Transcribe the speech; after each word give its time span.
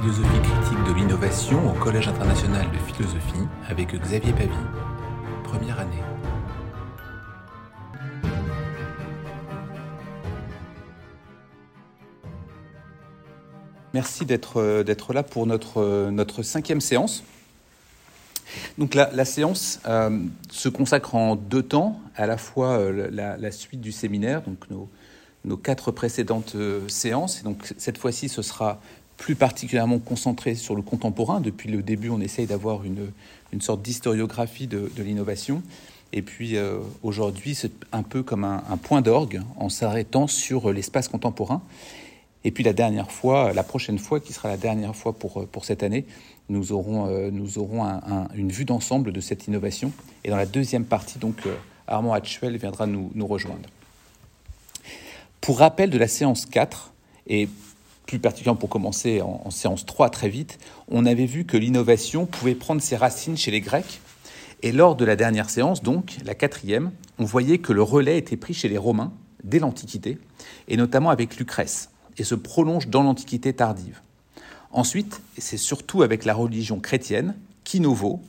philosophie 0.00 0.40
critique 0.40 0.84
de 0.88 0.94
l'innovation 0.94 1.70
au 1.70 1.74
Collège 1.74 2.08
international 2.08 2.66
de 2.72 2.78
philosophie 2.78 3.46
avec 3.68 3.94
Xavier 3.94 4.32
Pavie. 4.32 4.48
Première 5.44 5.78
année. 5.78 5.90
Merci 13.92 14.24
d'être 14.24 14.82
d'être 14.84 15.12
là 15.12 15.22
pour 15.22 15.46
notre, 15.46 16.08
notre 16.10 16.42
cinquième 16.42 16.80
séance. 16.80 17.22
Donc 18.78 18.94
la, 18.94 19.24
séance 19.26 19.80
euh, 19.86 20.24
se 20.50 20.68
consacre 20.70 21.14
en 21.14 21.36
deux 21.36 21.62
temps, 21.62 22.00
à 22.16 22.26
la 22.26 22.38
fois 22.38 22.78
euh, 22.78 23.10
la, 23.12 23.36
la, 23.36 23.52
suite 23.52 23.80
du 23.80 23.92
séminaire, 23.92 24.42
donc 24.42 24.68
nos, 24.70 24.88
nos 25.44 25.56
quatre 25.56 25.90
précédentes 25.90 26.54
euh, 26.56 26.86
séances. 26.88 27.40
Et 27.40 27.44
donc 27.44 27.74
cette 27.76 27.98
fois-ci, 27.98 28.28
ce 28.28 28.42
sera 28.42 28.80
plus 29.20 29.34
particulièrement 29.34 29.98
concentré 29.98 30.54
sur 30.54 30.74
le 30.74 30.80
contemporain. 30.80 31.42
Depuis 31.42 31.68
le 31.68 31.82
début, 31.82 32.08
on 32.08 32.22
essaye 32.22 32.46
d'avoir 32.46 32.84
une, 32.84 33.12
une 33.52 33.60
sorte 33.60 33.82
d'historiographie 33.82 34.66
de, 34.66 34.90
de 34.96 35.02
l'innovation. 35.02 35.62
Et 36.14 36.22
puis 36.22 36.56
euh, 36.56 36.78
aujourd'hui, 37.02 37.54
c'est 37.54 37.70
un 37.92 38.02
peu 38.02 38.22
comme 38.22 38.44
un, 38.44 38.76
point 38.82 39.02
d'orgue 39.02 39.42
en 39.56 39.68
s'arrêtant 39.68 40.26
sur 40.26 40.72
l'espace 40.72 41.08
contemporain. 41.08 41.60
Et 42.44 42.50
puis 42.50 42.64
la 42.64 42.72
dernière 42.72 43.12
fois, 43.12 43.52
la 43.52 43.62
prochaine 43.62 43.98
fois, 43.98 44.20
qui 44.20 44.32
sera 44.32 44.48
la 44.48 44.56
dernière 44.56 44.96
fois 44.96 45.12
pour, 45.12 45.46
pour 45.48 45.66
cette 45.66 45.82
année, 45.82 46.06
nous 46.48 46.72
aurons, 46.72 47.06
euh, 47.08 47.30
nous 47.30 47.58
aurons 47.58 47.84
un, 47.84 47.96
un, 47.98 48.28
une 48.34 48.50
vue 48.50 48.64
d'ensemble 48.64 49.12
de 49.12 49.20
cette 49.20 49.46
innovation. 49.46 49.92
Et 50.24 50.30
dans 50.30 50.38
la 50.38 50.46
deuxième 50.46 50.86
partie, 50.86 51.18
donc, 51.18 51.44
euh, 51.44 51.54
Armand 51.86 52.14
Hatchuel 52.14 52.56
viendra 52.56 52.86
nous, 52.86 53.10
nous 53.14 53.26
rejoindre. 53.26 53.68
Pour 55.42 55.58
rappel 55.58 55.90
de 55.90 55.98
la 55.98 56.08
séance 56.08 56.46
4, 56.46 56.94
et 57.26 57.48
plus 58.10 58.18
particulièrement 58.18 58.58
pour 58.58 58.68
commencer 58.68 59.20
en, 59.20 59.40
en 59.44 59.50
séance 59.50 59.86
3 59.86 60.10
très 60.10 60.28
vite, 60.28 60.58
on 60.88 61.06
avait 61.06 61.26
vu 61.26 61.44
que 61.44 61.56
l'innovation 61.56 62.26
pouvait 62.26 62.56
prendre 62.56 62.82
ses 62.82 62.96
racines 62.96 63.36
chez 63.36 63.52
les 63.52 63.60
Grecs. 63.60 64.00
Et 64.62 64.72
lors 64.72 64.96
de 64.96 65.04
la 65.04 65.14
dernière 65.14 65.48
séance, 65.48 65.80
donc 65.80 66.16
la 66.24 66.34
quatrième, 66.34 66.90
on 67.20 67.24
voyait 67.24 67.58
que 67.58 67.72
le 67.72 67.84
relais 67.84 68.18
était 68.18 68.36
pris 68.36 68.52
chez 68.52 68.68
les 68.68 68.78
Romains 68.78 69.12
dès 69.44 69.60
l'Antiquité, 69.60 70.18
et 70.66 70.76
notamment 70.76 71.10
avec 71.10 71.36
Lucrèce, 71.36 71.90
et 72.18 72.24
se 72.24 72.34
prolonge 72.34 72.88
dans 72.88 73.04
l'Antiquité 73.04 73.52
tardive. 73.52 74.00
Ensuite, 74.72 75.22
c'est 75.38 75.56
surtout 75.56 76.02
avec 76.02 76.24
la 76.24 76.34
religion 76.34 76.80
chrétienne 76.80 77.36
qu'Innovo 77.62 78.20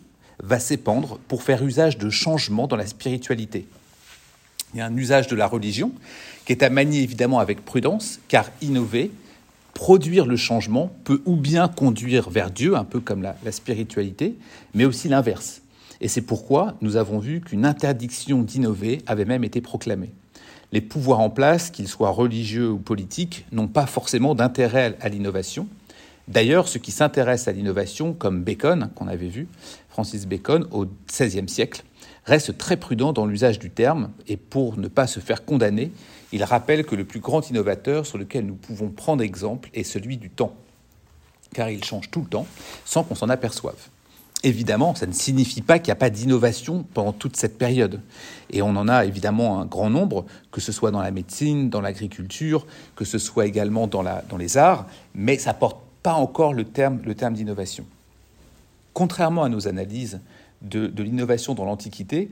va 0.44 0.60
s'épandre 0.60 1.18
pour 1.28 1.42
faire 1.42 1.66
usage 1.66 1.98
de 1.98 2.12
changements 2.12 2.68
dans 2.68 2.78
la 2.78 2.86
spiritualité. 2.86 3.66
Il 4.76 4.78
y 4.78 4.82
a 4.82 4.86
un 4.86 4.96
usage 4.96 5.28
de 5.28 5.36
la 5.36 5.48
religion 5.48 5.92
qui 6.46 6.54
est 6.54 6.62
à 6.62 6.70
manier 6.70 7.02
évidemment 7.02 7.40
avec 7.40 7.66
prudence, 7.66 8.20
car 8.28 8.46
innover, 8.62 9.10
produire 9.74 10.26
le 10.26 10.36
changement, 10.36 10.92
peut 11.04 11.22
ou 11.26 11.36
bien 11.36 11.68
conduire 11.68 12.30
vers 12.30 12.52
Dieu, 12.52 12.76
un 12.76 12.84
peu 12.84 13.00
comme 13.00 13.22
la, 13.22 13.36
spiritualité, 13.52 14.36
mais 14.74 14.86
aussi 14.86 15.10
l'inverse. 15.10 15.62
Et 16.02 16.08
c'est 16.08 16.22
pourquoi 16.22 16.76
nous 16.82 16.96
avons 16.96 17.20
vu 17.20 17.42
qu'une 17.42 17.66
interdiction 17.66 18.42
d'innover 18.42 19.02
avait 19.08 19.26
même 19.26 19.44
été 19.44 19.62
proclamée. 19.62 20.12
Les 20.72 20.82
pouvoirs 20.82 21.20
en 21.20 21.30
place, 21.30 21.70
qu'ils 21.70 21.88
soient 21.88 22.12
religieux 22.12 22.70
ou 22.70 22.78
politiques, 22.78 23.46
n'ont 23.52 23.68
pas 23.68 23.86
forcément 23.86 24.36
d'intérêt 24.36 24.98
à 25.02 25.10
l'innovation. 25.10 25.68
D'ailleurs, 26.28 26.68
ceux 26.68 26.80
qui 26.80 26.92
s'intéressent 26.92 27.50
à 27.50 27.52
l'innovation, 27.52 28.14
comme 28.14 28.44
Bacon, 28.44 28.90
qu'on 28.96 29.08
avait 29.08 29.28
vu, 29.28 29.48
Francis 29.90 30.26
Bacon, 30.26 30.66
au 30.72 30.86
XVIe 31.10 31.50
siècle, 31.50 31.84
reste 32.26 32.58
très 32.58 32.78
prudent 32.78 33.14
dans 33.14 33.26
l'usage 33.26 33.60
du 33.60 33.70
terme 33.70 34.12
et 34.28 34.38
pour 34.38 34.78
ne 34.78 34.88
pas 34.88 35.08
se 35.08 35.20
faire 35.20 35.44
condamner, 35.44 35.92
il 36.32 36.44
rappelle 36.44 36.86
que 36.86 36.96
le 36.96 37.06
plus 37.06 37.20
grand 37.20 37.50
innovateur 37.50 38.06
sur 38.06 38.18
lequel 38.18 38.46
nous 38.46 38.56
pouvons 38.56 38.90
prendre 38.90 39.24
exemple 39.24 39.70
est 39.74 39.84
celui 39.84 40.18
du 40.18 40.30
temps, 40.30 40.54
car 41.54 41.70
il 41.70 41.84
change 41.84 42.10
tout 42.10 42.22
le 42.22 42.28
temps 42.28 42.48
sans 42.86 43.04
qu'on 43.04 43.16
s'en 43.16 43.30
aperçoive. 43.30 43.90
Évidemment, 44.44 44.96
ça 44.96 45.06
ne 45.06 45.12
signifie 45.12 45.62
pas 45.62 45.78
qu'il 45.78 45.90
n'y 45.90 45.94
a 45.94 45.98
pas 45.98 46.10
d'innovation 46.10 46.84
pendant 46.96 47.14
toute 47.14 47.36
cette 47.36 47.60
période. 47.60 48.02
Et 48.50 48.64
on 48.64 48.70
en 48.70 48.88
a 48.88 49.06
évidemment 49.06 49.62
un 49.62 49.66
grand 49.66 49.92
nombre, 49.92 50.26
que 50.52 50.62
ce 50.62 50.72
soit 50.72 50.90
dans 50.90 51.02
la 51.02 51.12
médecine, 51.12 51.70
dans 51.70 51.82
l'agriculture, 51.82 52.66
que 52.96 53.06
ce 53.06 53.20
soit 53.20 53.46
également 53.46 53.86
dans, 53.86 54.04
les 54.40 54.58
arts, 54.58 54.88
mais 55.14 55.38
ça 55.38 55.54
porte 55.54 55.80
pas 56.02 56.14
encore 56.14 56.54
le 56.54 56.64
terme, 56.64 57.02
le 57.06 57.14
terme 57.14 57.36
d'innovation. 57.36 57.86
Contrairement 58.94 59.44
à 59.44 59.50
nos 59.50 59.68
analyses 59.68 60.22
de, 60.64 60.88
de 60.88 61.04
l'innovation 61.04 61.54
dans 61.54 61.66
l'Antiquité, 61.66 62.32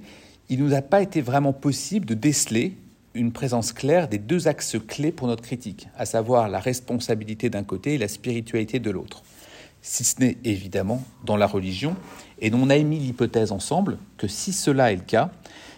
il 0.50 0.59
ne 0.59 0.68
nous 0.68 0.73
a 0.73 0.81
pas 0.81 1.03
été 1.03 1.22
vraiment 1.22 1.53
possible 1.53 2.07
de 2.07 2.16
déceler 2.16 2.75
une 3.14 3.31
présence 3.31 3.74
claire 3.74 4.08
des 4.08 4.18
deux 4.18 4.47
axes 4.47 4.78
clés 4.88 5.12
pour 5.12 5.28
notre 5.28 5.44
critique, 5.44 5.88
à 5.97 6.06
savoir 6.06 6.50
la 6.50 6.59
responsabilité 6.59 7.50
d'un 7.50 7.64
côté 7.64 7.96
et 7.96 7.97
la 7.97 8.08
spiritualité 8.08 8.80
de 8.80 8.92
l'autre. 8.92 9.24
Si 9.81 10.03
ce 10.03 10.20
n'est 10.20 10.38
évidemment 10.44 11.02
dans 11.25 11.38
la 11.38 11.47
religion, 11.47 11.96
et 12.40 12.52
on 12.53 12.70
a 12.70 12.75
émis 12.75 13.00
l'hypothèse 13.00 13.52
ensemble 13.52 13.97
que 14.18 14.28
si 14.28 14.53
cela 14.53 14.92
est 14.92 14.97
le 14.97 15.02
cas, 15.02 15.31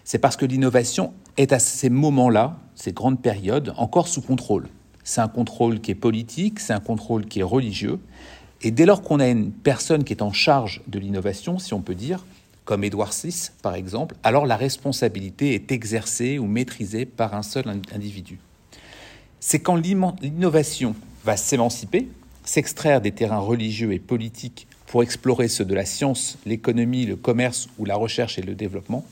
c'est 0.03 0.19
parce 0.19 0.35
que 0.35 0.45
l'innovation 0.45 1.13
est 1.37 1.53
à 1.53 1.59
ces 1.59 1.89
moments-là, 1.89 2.57
ces 2.75 2.91
grandes 2.91 3.21
périodes, 3.21 3.73
encore 3.77 4.07
sous 4.07 4.21
contrôle. 4.21 4.67
C'est 5.03 5.21
un 5.21 5.27
contrôle 5.27 5.79
qui 5.81 5.91
est 5.91 5.95
politique, 5.95 6.59
c'est 6.59 6.73
un 6.73 6.79
contrôle 6.79 7.25
qui 7.25 7.39
est 7.39 7.43
religieux, 7.43 7.99
et 8.63 8.71
dès 8.71 8.85
lors 8.85 9.01
qu'on 9.01 9.19
a 9.19 9.27
une 9.27 9.51
personne 9.51 10.03
qui 10.03 10.13
est 10.13 10.21
en 10.21 10.33
charge 10.33 10.81
de 10.87 10.99
l'innovation, 10.99 11.57
si 11.57 11.73
on 11.73 11.81
peut 11.81 11.95
dire, 11.95 12.25
comme 12.65 12.83
Édouard 12.83 13.11
VI 13.11 13.49
par 13.61 13.75
exemple, 13.75 14.15
alors 14.23 14.45
la 14.45 14.57
responsabilité 14.57 15.53
est 15.53 15.71
exercée 15.71 16.39
ou 16.39 16.45
maîtrisée 16.45 17.05
par 17.05 17.33
un 17.33 17.43
seul 17.43 17.65
individu. 17.93 18.39
C'est 19.39 19.59
quand 19.59 19.75
l'innovation 19.75 20.95
va 21.23 21.37
s'émanciper, 21.37 22.07
s'extraire 22.43 23.01
des 23.01 23.11
terrains 23.11 23.39
religieux 23.39 23.93
et 23.93 23.99
politiques 23.99 24.67
pour 24.87 25.03
explorer 25.03 25.47
ceux 25.47 25.65
de 25.65 25.73
la 25.73 25.85
science, 25.85 26.37
l'économie, 26.45 27.05
le 27.05 27.15
commerce 27.15 27.69
ou 27.79 27.85
la 27.85 27.95
recherche 27.95 28.37
et 28.37 28.41
le 28.41 28.55
développement, 28.55 29.05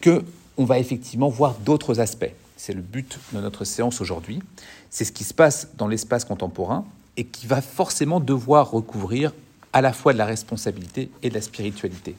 que 0.00 0.24
on 0.56 0.64
va 0.64 0.78
effectivement 0.78 1.28
voir 1.28 1.54
d'autres 1.58 2.00
aspects. 2.00 2.32
C'est 2.56 2.72
le 2.72 2.80
but 2.80 3.18
de 3.32 3.40
notre 3.40 3.64
séance 3.64 4.00
aujourd'hui. 4.00 4.40
C'est 4.88 5.04
ce 5.04 5.12
qui 5.12 5.24
se 5.24 5.34
passe 5.34 5.68
dans 5.76 5.86
l'espace 5.86 6.24
contemporain 6.24 6.86
et 7.18 7.24
qui 7.24 7.46
va 7.46 7.60
forcément 7.60 8.20
devoir 8.20 8.70
recouvrir 8.70 9.32
à 9.72 9.82
la 9.82 9.92
fois 9.92 10.14
de 10.14 10.18
la 10.18 10.24
responsabilité 10.24 11.10
et 11.22 11.28
de 11.28 11.34
la 11.34 11.42
spiritualité. 11.42 12.16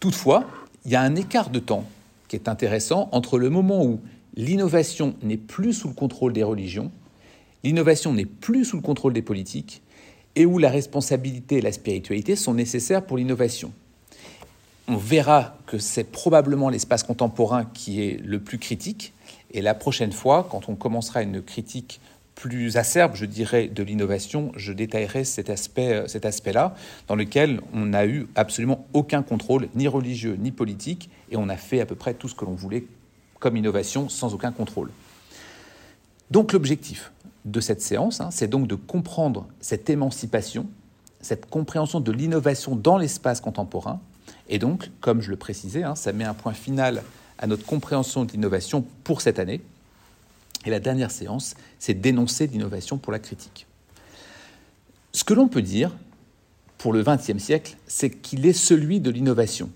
Toutefois, 0.00 0.46
il 0.86 0.90
y 0.90 0.96
a 0.96 1.02
un 1.02 1.14
écart 1.14 1.50
de 1.50 1.58
temps 1.58 1.84
qui 2.28 2.36
est 2.36 2.48
intéressant 2.48 3.10
entre 3.12 3.38
le 3.38 3.50
moment 3.50 3.84
où 3.84 4.00
l'innovation 4.34 5.14
n'est 5.22 5.36
plus 5.36 5.74
sous 5.74 5.88
le 5.88 5.94
contrôle 5.94 6.32
des 6.32 6.42
religions, 6.42 6.90
l'innovation 7.64 8.14
n'est 8.14 8.24
plus 8.24 8.64
sous 8.64 8.76
le 8.76 8.82
contrôle 8.82 9.12
des 9.12 9.20
politiques, 9.20 9.82
et 10.36 10.46
où 10.46 10.58
la 10.58 10.70
responsabilité 10.70 11.56
et 11.56 11.60
la 11.60 11.72
spiritualité 11.72 12.34
sont 12.34 12.54
nécessaires 12.54 13.04
pour 13.04 13.18
l'innovation. 13.18 13.72
On 14.88 14.96
verra 14.96 15.56
que 15.66 15.78
c'est 15.78 16.04
probablement 16.04 16.70
l'espace 16.70 17.02
contemporain 17.02 17.66
qui 17.74 18.02
est 18.02 18.20
le 18.24 18.40
plus 18.40 18.58
critique, 18.58 19.12
et 19.52 19.60
la 19.60 19.74
prochaine 19.74 20.12
fois, 20.12 20.48
quand 20.50 20.68
on 20.68 20.76
commencera 20.76 21.22
une 21.22 21.42
critique 21.42 22.00
plus 22.34 22.76
acerbe, 22.76 23.14
je 23.14 23.26
dirais, 23.26 23.68
de 23.68 23.82
l'innovation, 23.82 24.52
je 24.56 24.72
détaillerai 24.72 25.24
cet 25.24 25.50
aspect, 25.50 26.04
cet 26.06 26.24
aspect-là, 26.24 26.74
dans 27.06 27.14
lequel 27.14 27.60
on 27.74 27.86
n'a 27.86 28.06
eu 28.06 28.28
absolument 28.34 28.86
aucun 28.92 29.22
contrôle, 29.22 29.68
ni 29.74 29.88
religieux, 29.88 30.36
ni 30.38 30.50
politique, 30.50 31.10
et 31.30 31.36
on 31.36 31.48
a 31.48 31.56
fait 31.56 31.80
à 31.80 31.86
peu 31.86 31.94
près 31.94 32.14
tout 32.14 32.28
ce 32.28 32.34
que 32.34 32.44
l'on 32.44 32.54
voulait 32.54 32.84
comme 33.38 33.56
innovation 33.56 34.08
sans 34.08 34.34
aucun 34.34 34.52
contrôle. 34.52 34.90
Donc 36.30 36.52
l'objectif 36.52 37.12
de 37.44 37.60
cette 37.60 37.82
séance, 37.82 38.20
hein, 38.20 38.30
c'est 38.30 38.48
donc 38.48 38.66
de 38.66 38.74
comprendre 38.74 39.46
cette 39.60 39.90
émancipation, 39.90 40.66
cette 41.20 41.46
compréhension 41.46 42.00
de 42.00 42.12
l'innovation 42.12 42.76
dans 42.76 42.98
l'espace 42.98 43.40
contemporain, 43.40 44.00
et 44.48 44.58
donc, 44.58 44.90
comme 45.00 45.20
je 45.20 45.30
le 45.30 45.36
précisais, 45.36 45.82
hein, 45.82 45.94
ça 45.94 46.12
met 46.12 46.24
un 46.24 46.34
point 46.34 46.52
final 46.52 47.02
à 47.38 47.46
notre 47.46 47.64
compréhension 47.64 48.24
de 48.24 48.32
l'innovation 48.32 48.84
pour 49.04 49.20
cette 49.20 49.38
année, 49.38 49.60
et 50.64 50.70
la 50.70 50.80
dernière 50.80 51.10
séance, 51.10 51.54
c'est 51.78 51.94
dénoncer 51.94 52.46
l'innovation 52.46 52.98
pour 52.98 53.12
la 53.12 53.18
critique. 53.18 53.66
Ce 55.12 55.24
que 55.24 55.34
l'on 55.34 55.48
peut 55.48 55.62
dire 55.62 55.96
pour 56.78 56.92
le 56.92 57.02
XXe 57.02 57.38
siècle, 57.38 57.76
c'est 57.86 58.10
qu'il 58.10 58.46
est 58.46 58.52
celui 58.52 59.00
de 59.00 59.10
l'innovation, 59.10 59.70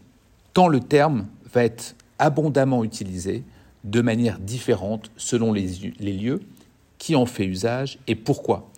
tant 0.53 0.69
le 0.69 0.81
terme 0.81 1.27
va 1.53 1.65
être 1.65 1.95
abondamment 2.19 2.85
utilisé 2.85 3.43
de 3.85 4.01
manière 4.01 4.39
différente 4.39 5.11
selon 5.17 5.53
les, 5.53 5.67
lieux, 6.01 6.41
qui 6.99 7.17
en 7.17 7.27
fait 7.27 7.45
usage 7.45 7.99
et 8.07 8.15
pourquoi. 8.15 8.71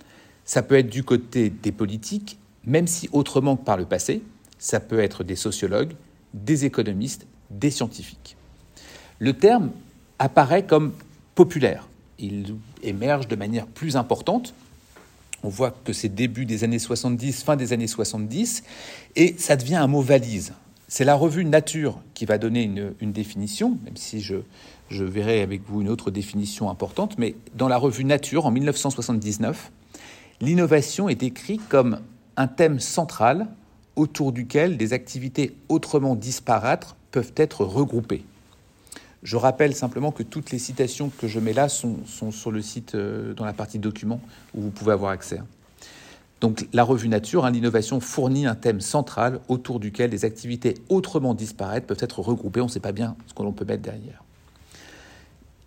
Ça 0.44 0.62
peut 0.62 0.76
être 0.76 0.91
du 0.91 1.05
côté 1.05 1.50
des 1.50 1.73
politiques, 1.73 2.38
même 2.64 2.87
si 2.87 3.09
autrement 3.12 3.56
que 3.56 3.64
par 3.64 3.76
le 3.76 3.85
passé, 3.85 4.23
ça 4.59 4.81
peut 4.81 4.99
être 4.99 5.23
des 5.23 5.37
sociologues, 5.37 5.93
des 6.35 6.64
économistes, 6.64 7.26
des 7.50 7.70
scientifiques. 7.70 8.37
Le 9.19 9.32
terme 9.35 9.70
apparaît 10.19 10.67
comme 10.67 10.93
populaire, 11.35 11.87
il 12.18 12.56
émerge 12.82 13.28
de 13.28 13.36
manière 13.36 13.66
plus 13.66 13.96
importante. 13.96 14.54
On 15.42 15.48
voit 15.48 15.70
que 15.84 15.92
c'est 15.92 16.08
début 16.08 16.46
des 16.46 16.64
années 16.64 16.78
70, 16.78 17.42
fin 17.42 17.56
des 17.56 17.72
années 17.72 17.86
70, 17.86 18.62
et 19.16 19.34
ça 19.38 19.56
devient 19.56 19.76
un 19.76 19.86
mot 19.86 20.00
valise. 20.00 20.54
C'est 20.88 21.04
la 21.04 21.14
revue 21.14 21.44
Nature 21.44 22.00
qui 22.14 22.24
va 22.24 22.38
donner 22.38 22.62
une, 22.62 23.12
définition, 23.12 23.76
même 23.84 23.96
si 23.96 24.20
je, 24.20 24.36
je, 24.88 25.04
verrai 25.04 25.42
avec 25.42 25.62
vous 25.66 25.80
une 25.82 25.88
autre 25.88 26.10
définition 26.10 26.70
importante, 26.70 27.18
mais 27.18 27.34
dans 27.54 27.68
la 27.68 27.76
revue 27.76 28.04
Nature, 28.04 28.46
en 28.46 28.50
1979, 28.50 29.72
l'innovation 30.40 31.08
est 31.08 31.16
décrite 31.16 31.62
comme 31.68 32.00
un 32.36 32.46
thème 32.46 32.78
central 32.78 33.48
autour 33.96 34.32
duquel 34.32 34.76
des 34.76 34.92
activités 34.92 35.56
autrement 35.68 36.14
disparates 36.14 36.94
peuvent 37.10 37.32
être 37.36 37.64
regroupées. 37.64 38.24
Je 39.26 39.37
rappelle 39.37 39.75
simplement 39.75 40.12
que 40.12 40.23
toutes 40.23 40.52
les 40.52 40.58
citations 40.61 41.11
que 41.19 41.26
je 41.26 41.40
mets 41.40 41.52
là 41.52 41.69
sont, 41.69 41.96
sur 42.31 42.52
le 42.52 42.62
site 42.62 42.94
euh, 42.94 43.34
dans 43.34 43.44
la 43.44 43.52
partie 43.52 43.81
documents 43.81 44.20
où 44.55 44.61
vous 44.61 44.70
pouvez 44.70 44.93
avoir 44.93 45.11
accès. 45.11 45.40
Donc 46.40 46.69
la 46.73 46.84
revue 46.84 47.08
Nature, 47.08 47.44
hein, 47.44 47.50
l'innovation 47.50 47.99
fournit 47.99 48.46
un 48.46 48.55
thème 48.55 48.81
central 48.81 49.40
autour 49.49 49.81
duquel 49.81 50.11
des 50.11 50.25
activités 50.25 50.75
autrement 50.88 51.34
disparates 51.34 51.87
peuvent 51.87 51.99
être 51.99 52.20
regroupées. 52.20 52.61
On 52.61 52.67
ne 52.67 52.70
sait 52.70 52.78
pas 52.78 52.93
bien 52.93 53.17
ce 53.26 53.34
que 53.34 53.43
l'on 53.43 53.50
peut 53.50 53.64
mettre 53.64 53.82
derrière. 53.82 54.23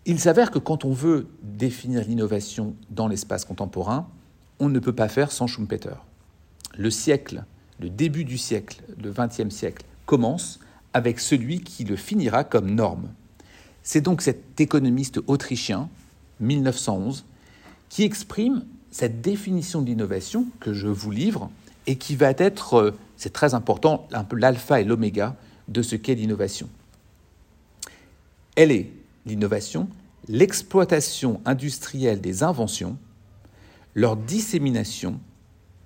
Il 0.06 0.21
s'avère 0.21 0.51
que 0.51 0.59
quand 0.59 0.85
on 0.85 0.94
veut 0.94 1.27
définir 1.44 2.06
l'innovation 2.06 2.75
dans 2.91 3.09
l'espace 3.09 3.44
contemporain, 3.44 4.07
on 4.61 4.69
ne 4.69 4.79
peut 4.79 4.95
pas 4.95 5.09
faire 5.09 5.33
sans 5.33 5.47
Schumpeter. 5.47 5.95
Le 6.77 6.89
siècle, 6.89 7.44
le 7.81 7.89
début 7.89 8.23
du 8.23 8.38
siècle, 8.38 8.81
le 9.03 9.11
XXe 9.11 9.53
siècle, 9.53 9.85
commence 10.06 10.61
avec 10.94 11.19
celui 11.19 11.59
qui 11.59 11.83
le 11.83 11.97
finira 11.97 12.45
comme 12.45 12.71
norme. 12.71 13.09
C'est 13.91 14.01
donc 14.01 14.21
cet 14.21 14.62
économiste 14.62 15.19
autrichien, 15.25 15.89
1911, 16.41 17.25
qui 17.89 18.03
exprime 18.03 18.63
cette 18.91 19.21
définition 19.21 19.81
de 19.81 19.88
l'innovation 19.88 20.45
que 20.59 20.74
je 20.74 20.88
vous 20.88 21.09
livre 21.09 21.50
et 21.88 21.95
qui 21.95 22.15
va 22.15 22.30
être, 22.38 22.75
euh, 22.75 22.91
c'est 23.18 23.33
très 23.33 23.56
important, 23.56 24.07
un 24.12 24.24
peu 24.24 24.36
l'alpha 24.36 24.80
et 24.80 24.83
l'oméga 24.83 25.36
de 25.69 25.81
ce 25.81 25.95
qu'est 25.95 26.13
l'innovation. 26.13 26.69
Elle 28.56 28.71
est, 28.71 28.91
l'innovation, 29.25 29.89
l'exploitation 30.27 31.42
industrielle 31.44 32.21
des 32.21 32.44
inventions, 32.44 32.95
leur 33.95 34.18
dissémination 34.18 35.19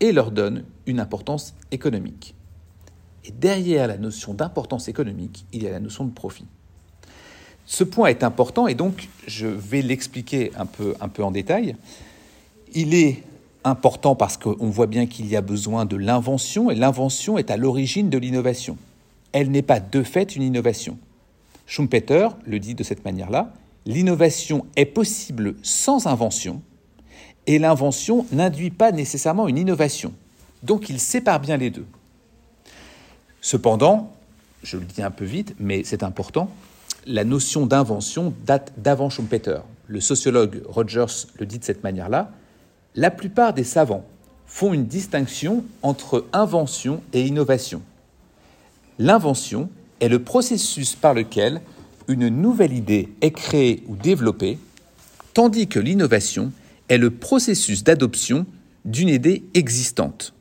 et 0.02 0.12
leur 0.12 0.32
donne 0.32 0.66
une 0.88 1.00
importance 1.00 1.56
économique. 1.72 2.36
Et 3.24 3.32
derrière 3.32 3.88
la 3.88 3.98
notion 3.98 4.34
d'importance 4.34 4.90
économique, 4.90 5.46
il 5.54 5.64
y 5.64 5.68
a 5.70 5.72
la 5.72 5.80
notion 5.80 6.04
de 6.04 6.12
profit. 6.12 6.48
Ce 7.66 7.84
point 7.84 8.08
est 8.08 8.24
important 8.24 8.68
et 8.68 8.76
donc 8.76 9.10
je 9.28 9.48
vais 9.48 9.82
l'expliquer 9.82 10.52
un 10.58 10.66
peu, 10.66 10.96
un 11.00 11.08
peu 11.08 11.24
en 11.24 11.32
détail. 11.32 11.76
Il 12.74 12.94
est 12.94 13.24
important 13.64 14.16
parce 14.16 14.38
qu'on 14.38 14.70
voit 14.70 14.88
bien 14.88 15.06
qu'il 15.06 15.28
y 15.28 15.36
a 15.36 15.42
besoin 15.42 15.86
de 15.86 15.96
l'invention 15.96 16.70
et 16.70 16.76
l'invention 16.76 17.38
est 17.38 17.52
à 17.52 17.58
l'origine 17.58 18.10
de 18.10 18.18
l'innovation. 18.18 18.78
Elle 19.32 19.52
n'est 19.52 19.62
pas 19.62 19.80
de 19.80 20.04
fait 20.04 20.36
une 20.36 20.44
innovation. 20.44 20.98
Schumpeter 21.66 22.28
le 22.46 22.60
dit 22.60 22.76
de 22.76 22.84
cette 22.84 23.06
manière-là, 23.06 23.54
l'innovation 23.86 24.66
est 24.76 24.86
possible 24.86 25.56
sans 25.64 26.08
invention 26.08 26.62
et 27.48 27.60
l'invention 27.60 28.26
n'induit 28.32 28.70
pas 28.70 28.92
nécessairement 28.92 29.48
une 29.48 29.58
innovation. 29.58 30.14
Donc 30.62 30.90
il 30.90 31.00
sépare 31.00 31.40
bien 31.40 31.58
les 31.58 31.70
deux. 31.70 31.86
Cependant, 33.42 34.14
je 34.64 34.78
le 34.78 34.86
dis 34.86 35.02
un 35.02 35.12
peu 35.12 35.26
vite, 35.26 35.56
mais 35.60 35.84
c'est 35.84 36.04
important, 36.04 36.50
la 37.06 37.24
notion 37.24 37.66
d'invention 37.66 38.34
date 38.46 38.74
d'avant 38.78 39.10
Schumpeter. 39.10 39.60
Le 39.88 40.00
sociologue 40.00 40.62
Rogers 40.68 41.28
le 41.40 41.46
dit 41.46 41.60
de 41.60 41.64
cette 41.64 41.84
manière-là. 41.84 42.32
La 42.96 43.12
plupart 43.12 43.54
des 43.54 43.64
savants 43.64 44.06
font 44.46 44.74
une 44.74 44.86
distinction 44.86 45.66
entre 45.82 46.26
invention 46.32 47.02
et 47.12 47.24
innovation. 47.26 47.82
L'invention 49.00 49.70
est 50.00 50.10
le 50.10 50.20
processus 50.20 50.96
par 50.96 51.14
lequel 51.14 51.62
une 52.08 52.28
nouvelle 52.28 52.74
idée 52.74 53.10
est 53.22 53.32
créée 53.32 53.84
ou 53.88 53.96
développée, 53.96 54.60
tandis 55.34 55.68
que 55.68 55.80
l'innovation 55.80 56.52
est 56.90 56.98
le 56.98 57.10
processus 57.10 57.84
d'adoption 57.84 58.46
d'une 58.86 59.10
idée 59.10 59.44
existante. 59.54 60.34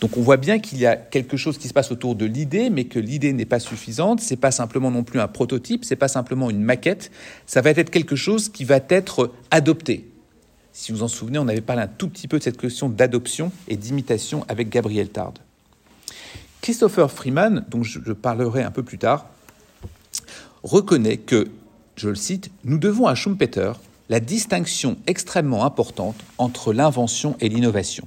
Donc 0.00 0.16
on 0.16 0.22
voit 0.22 0.36
bien 0.36 0.58
qu'il 0.58 0.78
y 0.78 0.86
a 0.86 0.96
quelque 0.96 1.36
chose 1.36 1.58
qui 1.58 1.68
se 1.68 1.74
passe 1.74 1.90
autour 1.90 2.14
de 2.14 2.24
l'idée, 2.24 2.70
mais 2.70 2.84
que 2.84 2.98
l'idée 2.98 3.32
n'est 3.32 3.44
pas 3.44 3.60
suffisante. 3.60 4.20
C'est 4.20 4.36
pas 4.36 4.50
simplement 4.50 4.90
non 4.90 5.04
plus 5.04 5.20
un 5.20 5.28
prototype, 5.28 5.84
c'est 5.84 5.96
pas 5.96 6.08
simplement 6.08 6.50
une 6.50 6.62
maquette. 6.62 7.10
Ça 7.46 7.60
va 7.60 7.70
être 7.70 7.90
quelque 7.90 8.16
chose 8.16 8.48
qui 8.48 8.64
va 8.64 8.80
être 8.88 9.32
adopté. 9.50 10.08
Si 10.72 10.92
vous 10.92 11.02
en 11.02 11.08
souvenez, 11.08 11.38
on 11.38 11.48
avait 11.48 11.60
parlé 11.60 11.82
un 11.82 11.88
tout 11.88 12.08
petit 12.08 12.28
peu 12.28 12.38
de 12.38 12.44
cette 12.44 12.56
question 12.56 12.88
d'adoption 12.88 13.50
et 13.66 13.76
d'imitation 13.76 14.44
avec 14.48 14.68
Gabriel 14.68 15.08
Tard. 15.08 15.34
Christopher 16.60 17.10
Freeman, 17.10 17.64
dont 17.68 17.82
je 17.82 18.12
parlerai 18.12 18.62
un 18.62 18.70
peu 18.70 18.82
plus 18.82 18.98
tard, 18.98 19.26
reconnaît 20.62 21.16
que, 21.16 21.48
je 21.96 22.08
le 22.08 22.14
cite, 22.14 22.50
nous 22.64 22.78
devons 22.78 23.06
à 23.06 23.14
Schumpeter 23.14 23.72
la 24.08 24.20
distinction 24.20 24.96
extrêmement 25.06 25.64
importante 25.64 26.16
entre 26.38 26.72
l'invention 26.72 27.36
et 27.40 27.48
l'innovation. 27.48 28.06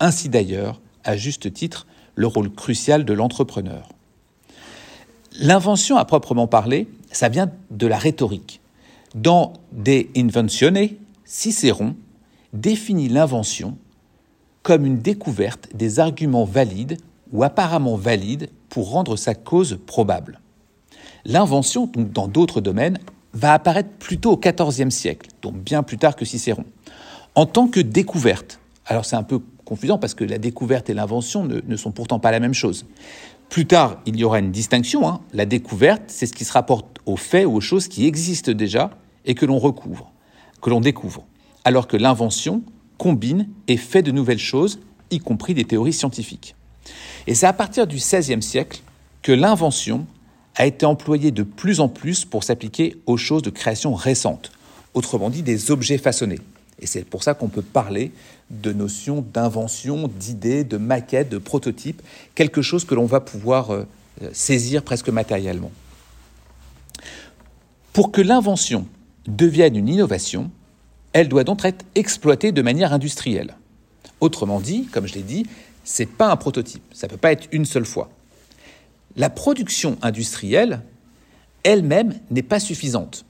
Ainsi 0.00 0.28
d'ailleurs, 0.28 0.80
à 1.06 1.16
juste 1.16 1.52
titre 1.52 1.86
le 2.14 2.26
rôle 2.26 2.50
crucial 2.50 3.04
de 3.04 3.12
l'entrepreneur. 3.12 3.88
L'invention 5.38 5.96
à 5.96 6.04
proprement 6.04 6.46
parler, 6.46 6.88
ça 7.12 7.28
vient 7.28 7.50
de 7.70 7.86
la 7.86 7.98
rhétorique. 7.98 8.60
Dans 9.14 9.54
De 9.72 10.06
Inventione, 10.16 10.88
Cicéron 11.24 11.94
définit 12.52 13.08
l'invention 13.08 13.76
comme 14.62 14.86
une 14.86 14.98
découverte 14.98 15.68
des 15.74 16.00
arguments 16.00 16.44
valides 16.44 16.98
ou 17.32 17.44
apparemment 17.44 17.96
valides 17.96 18.48
pour 18.68 18.90
rendre 18.90 19.16
sa 19.16 19.34
cause 19.34 19.78
probable. 19.86 20.40
L'invention, 21.24 21.90
dans 21.94 22.28
d'autres 22.28 22.60
domaines, 22.60 22.98
va 23.32 23.52
apparaître 23.52 23.90
plutôt 23.98 24.32
au 24.32 24.36
XIVe 24.38 24.90
siècle, 24.90 25.28
donc 25.42 25.56
bien 25.56 25.82
plus 25.82 25.98
tard 25.98 26.16
que 26.16 26.24
Cicéron, 26.24 26.64
en 27.34 27.46
tant 27.46 27.68
que 27.68 27.80
découverte. 27.80 28.58
Alors 28.86 29.04
c'est 29.04 29.16
un 29.16 29.22
peu 29.22 29.40
confusant 29.66 29.98
parce 29.98 30.14
que 30.14 30.24
la 30.24 30.38
découverte 30.38 30.88
et 30.88 30.94
l'invention 30.94 31.44
ne, 31.44 31.76
sont 31.76 31.90
pourtant 31.90 32.18
pas 32.18 32.30
la 32.30 32.40
même 32.40 32.54
chose. 32.54 32.86
Plus 33.50 33.66
tard, 33.66 34.00
il 34.06 34.16
y 34.16 34.24
aura 34.24 34.38
une 34.38 34.50
distinction. 34.50 35.06
Hein. 35.06 35.20
La 35.34 35.44
découverte, 35.44 36.04
c'est 36.06 36.24
ce 36.24 36.32
qui 36.32 36.44
se 36.44 36.52
rapporte 36.52 36.98
aux 37.04 37.16
faits 37.16 37.46
ou 37.46 37.56
aux 37.56 37.60
choses 37.60 37.88
qui 37.88 38.06
existent 38.06 38.52
déjà 38.52 38.90
et 39.26 39.34
que 39.34 39.44
l'on 39.44 39.58
recouvre, 39.58 40.10
que 40.62 40.70
l'on 40.70 40.80
découvre. 40.80 41.26
Alors 41.64 41.88
que 41.88 41.96
l'invention 41.96 42.62
combine 42.96 43.48
et 43.68 43.76
fait 43.76 44.02
de 44.02 44.12
nouvelles 44.12 44.38
choses, 44.38 44.78
y 45.10 45.18
compris 45.18 45.52
des 45.52 45.64
théories 45.64 45.92
scientifiques. 45.92 46.54
Et 47.26 47.34
c'est 47.34 47.46
à 47.46 47.52
partir 47.52 47.86
du 47.86 47.96
XVIe 47.96 48.42
siècle 48.42 48.80
que 49.22 49.32
l'invention 49.32 50.06
a 50.54 50.66
été 50.66 50.86
employée 50.86 51.32
de 51.32 51.42
plus 51.42 51.80
en 51.80 51.88
plus 51.88 52.24
pour 52.24 52.44
s'appliquer 52.44 52.96
aux 53.06 53.16
choses 53.16 53.42
de 53.42 53.50
création 53.50 53.94
récente, 53.94 54.52
autrement 54.94 55.28
dit 55.28 55.42
des 55.42 55.70
objets 55.70 55.98
façonnés. 55.98 56.38
Et 56.80 56.86
c'est 56.86 57.04
pour 57.04 57.22
ça 57.22 57.34
qu'on 57.34 57.48
peut 57.48 57.62
parler 57.62 58.12
de 58.50 58.72
notions 58.72 59.24
d'invention, 59.32 60.08
d'idées, 60.08 60.64
de 60.64 60.76
maquettes, 60.76 61.28
de 61.28 61.38
prototypes, 61.38 62.02
quelque 62.34 62.62
chose 62.62 62.84
que 62.84 62.94
l'on 62.94 63.06
va 63.06 63.20
pouvoir 63.20 63.72
euh, 63.72 63.86
saisir 64.32 64.82
presque 64.82 65.08
matériellement. 65.08 65.72
Pour 67.92 68.12
que 68.12 68.20
l'invention 68.20 68.86
devienne 69.26 69.74
une 69.76 69.88
innovation, 69.88 70.50
elle 71.12 71.28
doit 71.28 71.44
donc 71.44 71.64
être 71.64 71.84
exploitée 71.94 72.52
de 72.52 72.62
manière 72.62 72.92
industrielle. 72.92 73.56
Autrement 74.20 74.60
dit, 74.60 74.86
comme 74.92 75.06
je 75.06 75.14
l'ai 75.14 75.22
dit, 75.22 75.46
ce 75.84 76.02
n'est 76.02 76.06
pas 76.06 76.30
un 76.30 76.36
prototype, 76.36 76.82
ça 76.92 77.06
ne 77.06 77.12
peut 77.12 77.16
pas 77.16 77.32
être 77.32 77.48
une 77.52 77.64
seule 77.64 77.86
fois. 77.86 78.10
La 79.16 79.30
production 79.30 79.96
industrielle 80.02 80.82
elle-même 81.66 82.14
n'est 82.30 82.42
pas 82.42 82.60
suffisante. 82.60 83.24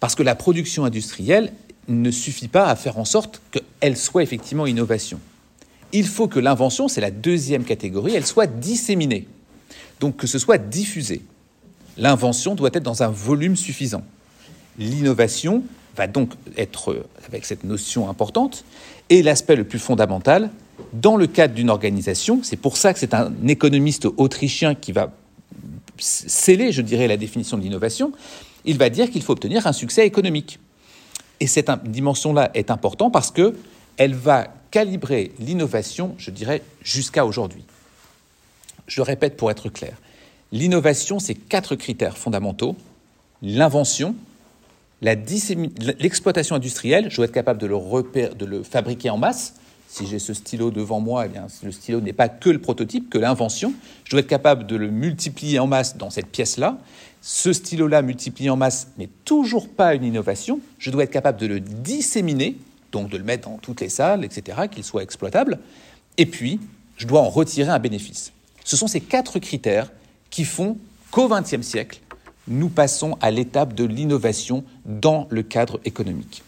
Parce 0.00 0.16
que 0.16 0.24
la 0.24 0.34
production 0.34 0.84
industrielle, 0.84 1.52
ne 1.90 2.10
suffit 2.10 2.48
pas 2.48 2.66
à 2.66 2.76
faire 2.76 2.98
en 2.98 3.04
sorte 3.04 3.40
qu'elle 3.50 3.96
soit 3.96 4.22
effectivement 4.22 4.66
innovation. 4.66 5.20
Il 5.92 6.06
faut 6.06 6.28
que 6.28 6.38
l'invention, 6.38 6.88
c'est 6.88 7.00
la 7.00 7.10
deuxième 7.10 7.64
catégorie, 7.64 8.14
elle 8.14 8.26
soit 8.26 8.46
disséminée. 8.46 9.26
Donc 9.98 10.16
que 10.16 10.26
ce 10.26 10.38
soit 10.38 10.58
diffusé. 10.58 11.22
L'invention 11.96 12.54
doit 12.54 12.70
être 12.72 12.82
dans 12.82 13.02
un 13.02 13.08
volume 13.08 13.56
suffisant. 13.56 14.02
L'innovation 14.78 15.62
va 15.96 16.06
donc 16.06 16.32
être 16.56 17.04
avec 17.26 17.44
cette 17.44 17.64
notion 17.64 18.08
importante. 18.08 18.64
Et 19.10 19.22
l'aspect 19.22 19.56
le 19.56 19.64
plus 19.64 19.80
fondamental, 19.80 20.50
dans 20.92 21.16
le 21.16 21.26
cadre 21.26 21.54
d'une 21.54 21.70
organisation, 21.70 22.40
c'est 22.42 22.56
pour 22.56 22.76
ça 22.76 22.94
que 22.94 23.00
c'est 23.00 23.12
un 23.12 23.32
économiste 23.46 24.06
autrichien 24.16 24.74
qui 24.74 24.92
va 24.92 25.12
sceller, 25.98 26.72
je 26.72 26.80
dirais, 26.82 27.08
la 27.08 27.16
définition 27.16 27.58
de 27.58 27.62
l'innovation, 27.62 28.12
il 28.64 28.78
va 28.78 28.88
dire 28.88 29.10
qu'il 29.10 29.22
faut 29.22 29.32
obtenir 29.32 29.66
un 29.66 29.72
succès 29.72 30.06
économique. 30.06 30.58
Et 31.40 31.46
cette 31.46 31.70
dimension-là 31.84 32.50
est 32.54 32.70
importante 32.70 33.12
parce 33.12 33.30
que 33.30 33.56
elle 33.96 34.14
va 34.14 34.48
calibrer 34.70 35.32
l'innovation, 35.38 36.14
je 36.18 36.30
dirais, 36.30 36.62
jusqu'à 36.82 37.26
aujourd'hui. 37.26 37.64
Je 38.86 39.02
répète 39.02 39.36
pour 39.36 39.50
être 39.50 39.68
clair. 39.68 39.96
L'innovation, 40.52 41.18
c'est 41.18 41.34
quatre 41.34 41.76
critères 41.76 42.16
fondamentaux. 42.16 42.76
L'invention, 43.42 44.14
l'exploitation 45.02 46.56
industrielle, 46.56 47.10
je 47.10 47.16
dois 47.16 47.26
être 47.26 47.32
capable 47.32 47.60
de 47.60 47.66
le, 48.46 48.62
fabriquer 48.62 49.10
en 49.10 49.18
masse. 49.18 49.54
Si 49.88 50.06
j'ai 50.06 50.18
ce 50.18 50.34
stylo 50.34 50.70
devant 50.70 51.00
moi, 51.00 51.26
eh 51.26 51.28
bien, 51.28 51.46
le 51.62 51.72
stylo 51.72 52.00
n'est 52.00 52.12
pas 52.12 52.28
que 52.28 52.50
le 52.50 52.60
prototype, 52.60 53.10
que 53.10 53.18
l'invention. 53.18 53.72
Je 54.04 54.12
dois 54.12 54.20
être 54.20 54.28
capable 54.28 54.66
de 54.66 54.76
le 54.76 54.88
multiplier 54.88 55.58
en 55.58 55.66
masse 55.66 55.96
dans 55.96 56.10
cette 56.10 56.28
pièce-là 56.28 56.78
ce 57.22 57.52
stylo-là 57.52 58.02
multiplié 58.02 58.50
en 58.50 58.56
masse 58.56 58.88
n'est 58.98 59.10
toujours 59.24 59.68
pas 59.68 59.94
une 59.94 60.04
innovation, 60.04 60.60
je 60.78 60.90
dois 60.90 61.04
être 61.04 61.10
capable 61.10 61.38
de 61.38 61.46
le 61.46 61.60
disséminer 61.60 62.56
donc 62.92 63.08
de 63.08 63.16
le 63.16 63.24
mettre 63.24 63.48
dans 63.48 63.58
toutes 63.58 63.80
les 63.80 63.88
salles, 63.88 64.24
etc., 64.24 64.62
qu'il 64.70 64.84
soit 64.84 65.02
exploitable, 65.02 65.58
et 66.18 66.26
puis 66.26 66.60
je 66.96 67.06
dois 67.06 67.20
en 67.20 67.30
retirer 67.30 67.70
un 67.70 67.78
bénéfice. 67.78 68.32
Ce 68.64 68.76
sont 68.76 68.86
ces 68.86 69.00
quatre 69.00 69.38
critères 69.38 69.90
qui 70.30 70.44
font 70.44 70.76
qu'au 71.10 71.28
XXe 71.28 71.62
siècle, 71.62 72.00
nous 72.48 72.68
passons 72.68 73.16
à 73.20 73.30
l'étape 73.30 73.74
de 73.74 73.84
l'innovation 73.84 74.64
dans 74.84 75.26
le 75.30 75.42
cadre 75.42 75.80
économique. 75.84 76.42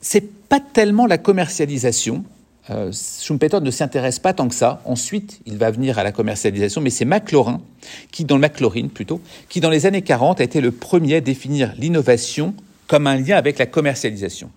C'est 0.00 0.48
pas 0.48 0.60
tellement 0.60 1.06
la 1.06 1.18
commercialisation. 1.18 2.24
Euh, 2.70 2.92
Schumpeter 2.92 3.60
ne 3.60 3.70
s'intéresse 3.70 4.18
pas 4.18 4.32
tant 4.32 4.48
que 4.48 4.54
ça. 4.54 4.80
Ensuite, 4.84 5.40
il 5.46 5.58
va 5.58 5.70
venir 5.70 5.98
à 5.98 6.04
la 6.04 6.12
commercialisation, 6.12 6.80
mais 6.80 6.90
c'est 6.90 7.04
McLaurin, 7.04 7.60
qui 8.12 8.24
dans 8.24 8.40
plutôt, 8.94 9.20
qui 9.48 9.60
dans 9.60 9.70
les 9.70 9.86
années 9.86 10.02
40 10.02 10.40
a 10.40 10.44
été 10.44 10.60
le 10.60 10.70
premier 10.70 11.16
à 11.16 11.20
définir 11.20 11.72
l'innovation 11.76 12.54
comme 12.86 13.06
un 13.06 13.16
lien 13.16 13.36
avec 13.36 13.58
la 13.58 13.66
commercialisation. 13.66 14.50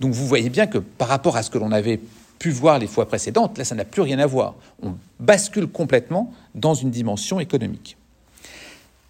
Donc 0.00 0.12
vous 0.12 0.26
voyez 0.26 0.50
bien 0.50 0.66
que 0.66 0.78
par 0.78 1.08
rapport 1.08 1.36
à 1.36 1.42
ce 1.42 1.50
que 1.50 1.58
l'on 1.58 1.72
avait 1.72 2.00
pu 2.38 2.50
voir 2.50 2.78
les 2.78 2.86
fois 2.86 3.06
précédentes, 3.06 3.58
là 3.58 3.64
ça 3.64 3.74
n'a 3.74 3.84
plus 3.84 4.02
rien 4.02 4.18
à 4.18 4.26
voir. 4.26 4.54
On 4.82 4.94
bascule 5.20 5.66
complètement 5.66 6.32
dans 6.54 6.74
une 6.74 6.90
dimension 6.90 7.40
économique. 7.40 7.96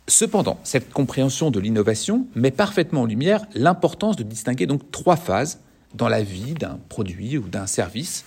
Cependant, 0.09 0.59
cette 0.65 0.93
compréhension 0.93 1.51
de 1.51 1.61
l'innovation 1.61 2.27
met 2.35 2.51
parfaitement 2.51 3.03
en 3.03 3.07
lumière 3.07 3.47
l'importance 3.55 4.17
de 4.17 4.23
distinguer 4.23 4.67
donc 4.67 4.91
trois 4.91 5.17
phases 5.17 5.61
dans 5.95 6.09
la 6.09 6.23
vie 6.23 6.55
d'un 6.55 6.79
produit 6.89 7.39
ou 7.39 7.49
d'un 7.49 7.67
service. 7.67 8.25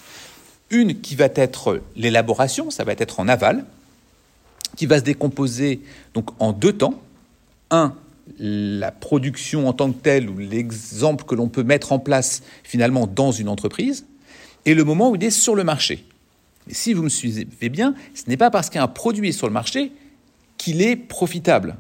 Une 0.70 1.00
qui 1.02 1.16
va 1.16 1.30
être 1.36 1.82
l'élaboration, 1.96 2.72
ça 2.72 2.84
va 2.84 2.94
être 2.94 3.20
en 3.20 3.28
aval, 3.28 3.66
qui 4.76 4.86
va 4.86 5.00
se 5.00 5.04
décomposer 5.04 5.82
donc 6.14 6.30
en 6.40 6.52
deux 6.52 6.74
temps. 6.74 7.02
Un, 7.72 7.96
la 8.40 8.92
production 8.92 9.68
en 9.68 9.74
tant 9.74 9.92
que 9.92 10.02
telle 10.02 10.30
ou 10.30 10.38
l'exemple 10.38 11.26
que 11.26 11.36
l'on 11.36 11.48
peut 11.48 11.64
mettre 11.64 11.92
en 11.92 12.00
place 12.00 12.42
finalement 12.64 13.08
dans 13.08 13.32
une 13.32 13.50
entreprise, 13.50 14.06
et 14.66 14.74
le 14.74 14.84
moment 14.84 15.12
où 15.12 15.16
il 15.16 15.24
est 15.24 15.30
sur 15.30 15.56
le 15.56 15.64
marché. 15.64 16.04
Si 16.70 16.94
vous 16.94 17.04
me 17.04 17.10
suivez 17.10 17.70
bien, 17.70 17.94
ce 18.16 18.24
n'est 18.28 18.38
pas 18.38 18.50
parce 18.50 18.72
qu'un 18.72 18.88
produit 18.88 19.30
est 19.30 19.34
sur 19.34 19.48
le 19.48 19.54
marché 19.54 19.92
qu'il 20.58 20.82
est 20.82 20.96
profitable, 20.96 21.76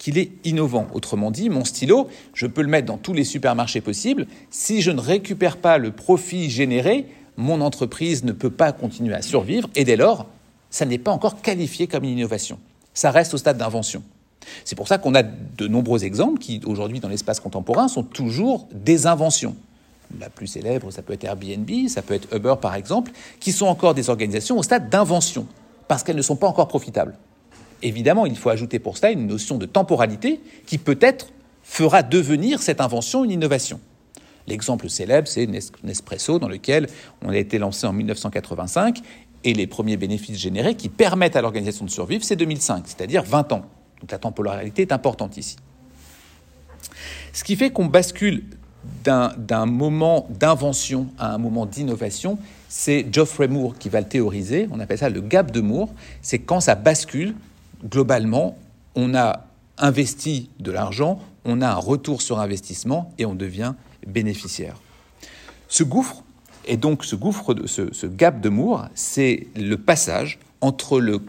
qu'il 0.00 0.16
est 0.18 0.32
innovant. 0.44 0.86
Autrement 0.94 1.30
dit, 1.30 1.50
mon 1.50 1.64
stylo, 1.64 2.08
je 2.32 2.46
peux 2.46 2.62
le 2.62 2.68
mettre 2.68 2.86
dans 2.86 2.96
tous 2.96 3.12
les 3.12 3.22
supermarchés 3.22 3.82
possibles. 3.82 4.26
Si 4.50 4.80
je 4.80 4.90
ne 4.90 4.98
récupère 4.98 5.58
pas 5.58 5.76
le 5.76 5.92
profit 5.92 6.50
généré, 6.50 7.06
mon 7.36 7.60
entreprise 7.60 8.24
ne 8.24 8.32
peut 8.32 8.50
pas 8.50 8.72
continuer 8.72 9.14
à 9.14 9.22
survivre 9.22 9.68
et 9.76 9.84
dès 9.84 9.96
lors, 9.96 10.26
ça 10.70 10.86
n'est 10.86 10.98
pas 10.98 11.12
encore 11.12 11.42
qualifié 11.42 11.86
comme 11.86 12.04
une 12.04 12.18
innovation. 12.18 12.58
Ça 12.94 13.10
reste 13.10 13.34
au 13.34 13.36
stade 13.36 13.58
d'invention. 13.58 14.02
C'est 14.64 14.74
pour 14.74 14.88
ça 14.88 14.96
qu'on 14.96 15.14
a 15.14 15.22
de 15.22 15.68
nombreux 15.68 16.02
exemples 16.02 16.38
qui, 16.38 16.62
aujourd'hui, 16.64 16.98
dans 16.98 17.08
l'espace 17.08 17.38
contemporain, 17.38 17.86
sont 17.86 18.02
toujours 18.02 18.66
des 18.72 19.06
inventions. 19.06 19.54
La 20.18 20.30
plus 20.30 20.46
célèbre, 20.46 20.90
ça 20.90 21.02
peut 21.02 21.12
être 21.12 21.24
Airbnb, 21.24 21.70
ça 21.88 22.00
peut 22.00 22.14
être 22.14 22.34
Uber, 22.34 22.54
par 22.60 22.74
exemple, 22.74 23.12
qui 23.38 23.52
sont 23.52 23.66
encore 23.66 23.92
des 23.94 24.08
organisations 24.08 24.56
au 24.56 24.62
stade 24.62 24.88
d'invention, 24.88 25.46
parce 25.88 26.02
qu'elles 26.02 26.16
ne 26.16 26.22
sont 26.22 26.36
pas 26.36 26.48
encore 26.48 26.68
profitables. 26.68 27.16
Évidemment, 27.82 28.26
il 28.26 28.36
faut 28.36 28.50
ajouter 28.50 28.78
pour 28.78 28.96
cela 28.96 29.10
une 29.12 29.26
notion 29.26 29.58
de 29.58 29.66
temporalité 29.66 30.40
qui 30.66 30.78
peut-être 30.78 31.28
fera 31.62 32.02
devenir 32.02 32.62
cette 32.62 32.80
invention 32.80 33.24
une 33.24 33.30
innovation. 33.30 33.80
L'exemple 34.46 34.88
célèbre, 34.88 35.28
c'est 35.28 35.46
Nespresso, 35.84 36.38
dans 36.38 36.48
lequel 36.48 36.88
on 37.22 37.28
a 37.28 37.36
été 37.36 37.58
lancé 37.58 37.86
en 37.86 37.92
1985, 37.92 39.00
et 39.44 39.54
les 39.54 39.66
premiers 39.66 39.96
bénéfices 39.96 40.38
générés 40.38 40.74
qui 40.74 40.88
permettent 40.88 41.36
à 41.36 41.42
l'organisation 41.42 41.84
de 41.84 41.90
survivre, 41.90 42.24
c'est 42.24 42.36
2005, 42.36 42.84
c'est-à-dire 42.86 43.22
20 43.22 43.52
ans. 43.52 43.62
Donc 44.00 44.10
la 44.10 44.18
temporalité 44.18 44.82
est 44.82 44.92
importante 44.92 45.36
ici. 45.36 45.56
Ce 47.32 47.44
qui 47.44 47.56
fait 47.56 47.70
qu'on 47.70 47.86
bascule 47.86 48.44
d'un 49.04 49.66
moment 49.66 50.26
d'invention 50.30 51.08
à 51.18 51.34
un 51.34 51.38
moment 51.38 51.66
d'innovation, 51.66 52.38
c'est 52.68 53.06
Geoffrey 53.12 53.48
Moore 53.48 53.78
qui 53.78 53.88
va 53.88 54.00
le 54.00 54.08
théoriser. 54.08 54.68
On 54.72 54.80
appelle 54.80 54.98
ça 54.98 55.10
le 55.10 55.20
gap 55.20 55.50
de 55.50 55.60
Moore. 55.60 55.90
C'est 56.22 56.38
quand 56.38 56.60
ça 56.60 56.74
bascule, 56.74 57.34
globalement, 57.84 58.56
on 58.94 59.14
a 59.14 59.46
investi 59.78 60.50
de 60.58 60.70
l'argent, 60.70 61.20
on 61.44 61.60
a 61.62 61.68
un 61.68 61.76
retour 61.76 62.22
sur 62.22 62.38
investissement 62.38 63.12
et 63.18 63.26
on 63.26 63.34
devient 63.34 63.74
bénéficiaire. 64.06 64.76
Ce 65.68 65.82
gouffre, 65.82 66.22
et 66.66 66.76
donc 66.76 67.04
ce 67.04 67.16
gouffre, 67.16 67.54
ce, 67.66 67.92
ce 67.92 68.06
gap 68.06 68.40
de 68.40 68.48
Moore, 68.48 68.88
c'est 68.94 69.46
le 69.56 69.76
passage 69.76 70.38
entre 70.60 71.00
le 71.00 71.20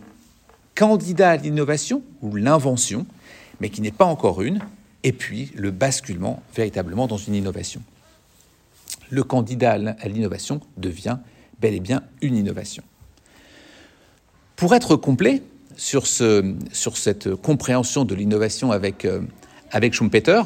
candidat 0.75 1.31
à 1.31 1.38
l'innovation 1.38 2.01
ou 2.22 2.36
l'invention, 2.36 3.05
mais 3.60 3.70
qui 3.70 3.81
n'est 3.81 3.91
pas 3.91 4.05
encore 4.05 4.41
une, 4.41 4.60
et 5.03 5.13
puis 5.13 5.51
le 5.55 5.72
basculement 5.72 6.41
véritablement 6.55 7.08
dans 7.08 7.17
une 7.17 7.36
innovation. 7.36 7.81
Le 9.10 9.24
candidat 9.24 9.74
à 9.74 10.08
l'innovation 10.08 10.62
devient 10.77 11.17
bel 11.60 11.74
et 11.74 11.79
bien 11.79 12.03
une 12.22 12.36
innovation. 12.36 12.84
Pour 14.55 14.74
être 14.75 14.96
complet 14.96 15.41
sur, 15.78 16.08
ce, 16.08 16.56
cette 16.72 17.36
compréhension 17.36 18.06
de 18.06 18.16
l'innovation 18.16 18.72
avec, 18.72 19.06
euh, 19.06 19.22
avec 19.72 19.94
Schumpeter, 19.94 20.42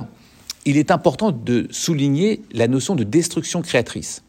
il 0.66 0.78
est 0.78 0.92
important 0.92 1.32
de 1.32 1.68
souligner 1.70 2.42
la 2.52 2.68
notion 2.68 2.96
de 2.96 3.04
destruction 3.04 3.62
créatrice. 3.62 4.24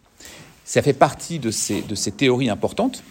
Ça 0.65 0.83
fait 0.83 0.93
partie 0.93 1.39
de 1.39 1.51
ces, 1.51 1.83
de 1.83 1.95
ces 1.95 2.13
théories 2.13 2.51
importantes 2.51 3.03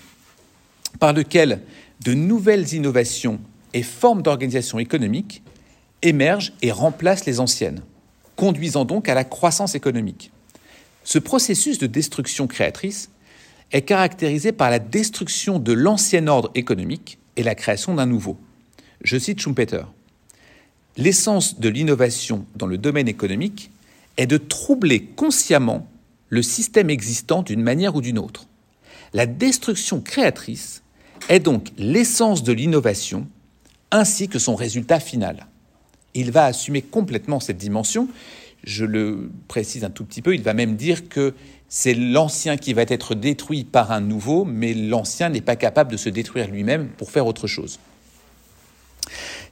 par 1.00 1.14
lesquelles 1.14 1.62
de 2.04 2.14
nouvelles 2.14 2.74
innovations 2.74 3.40
et 3.74 3.84
formes 3.84 4.22
d'organisation 4.22 4.80
économique 4.80 5.42
émergent 6.02 6.54
et 6.62 6.72
remplacent 6.72 7.26
les 7.26 7.40
anciennes, 7.40 7.82
conduisant 8.36 8.86
donc 8.86 9.10
à 9.10 9.14
la 9.14 9.24
croissance 9.24 9.76
économique. 9.76 10.32
Ce 11.04 11.20
processus 11.20 11.78
de 11.78 11.88
destruction 11.88 12.48
créatrice 12.48 13.10
est 13.72 13.84
caractérisé 13.84 14.52
par 14.52 14.70
la 14.70 14.80
destruction 14.80 15.60
de 15.60 15.74
l'ancien 15.74 16.28
ordre 16.28 16.52
économique 16.56 17.20
et 17.36 17.44
la 17.44 17.56
création 17.56 17.94
d'un 17.94 18.06
nouveau. 18.06 18.38
Je 19.04 19.18
cite 19.18 19.40
Schumpeter. 19.40 19.84
L'essence 20.98 21.60
de 21.60 21.70
l'innovation 21.70 22.46
dans 22.56 22.68
le 22.68 22.78
domaine 22.78 23.08
économique 23.08 23.72
est 24.18 24.28
de 24.28 24.38
troubler 24.38 25.04
consciemment 25.04 25.88
le 26.30 26.42
système 26.42 26.90
existant 26.90 27.44
d'une 27.44 27.62
manière 27.62 27.96
ou 27.96 28.02
d'une 28.02 28.18
autre. 28.18 28.48
La 29.14 29.26
destruction 29.26 30.02
créatrice 30.02 30.84
est 31.30 31.40
donc 31.40 31.72
l'essence 31.78 32.44
de 32.44 32.54
l'innovation 32.54 33.28
ainsi 33.92 34.28
que 34.28 34.40
son 34.40 34.56
résultat 34.56 35.00
final. 35.00 35.48
Il 36.14 36.32
va 36.32 36.46
assumer 36.46 36.82
complètement 36.82 37.40
cette 37.40 37.58
dimension. 37.58 38.08
Je 38.66 38.84
le 38.84 39.32
précise 39.48 39.86
un 39.86 39.90
tout 39.90 40.04
petit 40.04 40.22
peu, 40.22 40.36
il 40.36 40.42
va 40.42 40.54
même 40.54 40.76
dire 40.76 41.08
que 41.08 41.34
c'est 41.70 41.94
l'ancien 41.94 42.58
qui 42.58 42.74
va 42.74 42.82
être 42.84 43.16
détruit 43.16 43.64
par 43.64 43.92
un 43.92 44.02
nouveau, 44.02 44.44
mais 44.44 44.74
l'ancien 44.74 45.30
n'est 45.30 45.42
pas 45.42 45.56
capable 45.56 45.92
de 45.92 45.98
se 45.98 46.10
détruire 46.10 46.50
lui-même 46.50 46.90
pour 46.90 47.12
faire 47.12 47.26
autre 47.26 47.48
chose. 47.48 47.80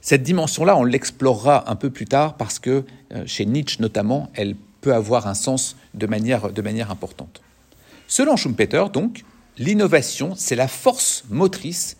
Cette 0.00 0.22
dimension-là, 0.22 0.76
on 0.76 0.84
l'explorera 0.84 1.70
un 1.70 1.76
peu 1.76 1.90
plus 1.90 2.04
tard 2.04 2.36
parce 2.36 2.58
que 2.58 2.84
euh, 3.12 3.24
chez 3.26 3.46
Nietzsche 3.46 3.78
notamment, 3.80 4.30
elle 4.34 4.54
peut 4.80 4.94
avoir 4.94 5.26
un 5.26 5.34
sens 5.34 5.76
de 5.94 6.06
manière, 6.06 6.52
de 6.52 6.62
manière 6.62 6.90
importante. 6.90 7.40
Selon 8.06 8.36
Schumpeter, 8.36 8.84
donc, 8.92 9.24
l'innovation, 9.56 10.34
c'est 10.36 10.56
la 10.56 10.68
force 10.68 11.24
motrice 11.30 11.96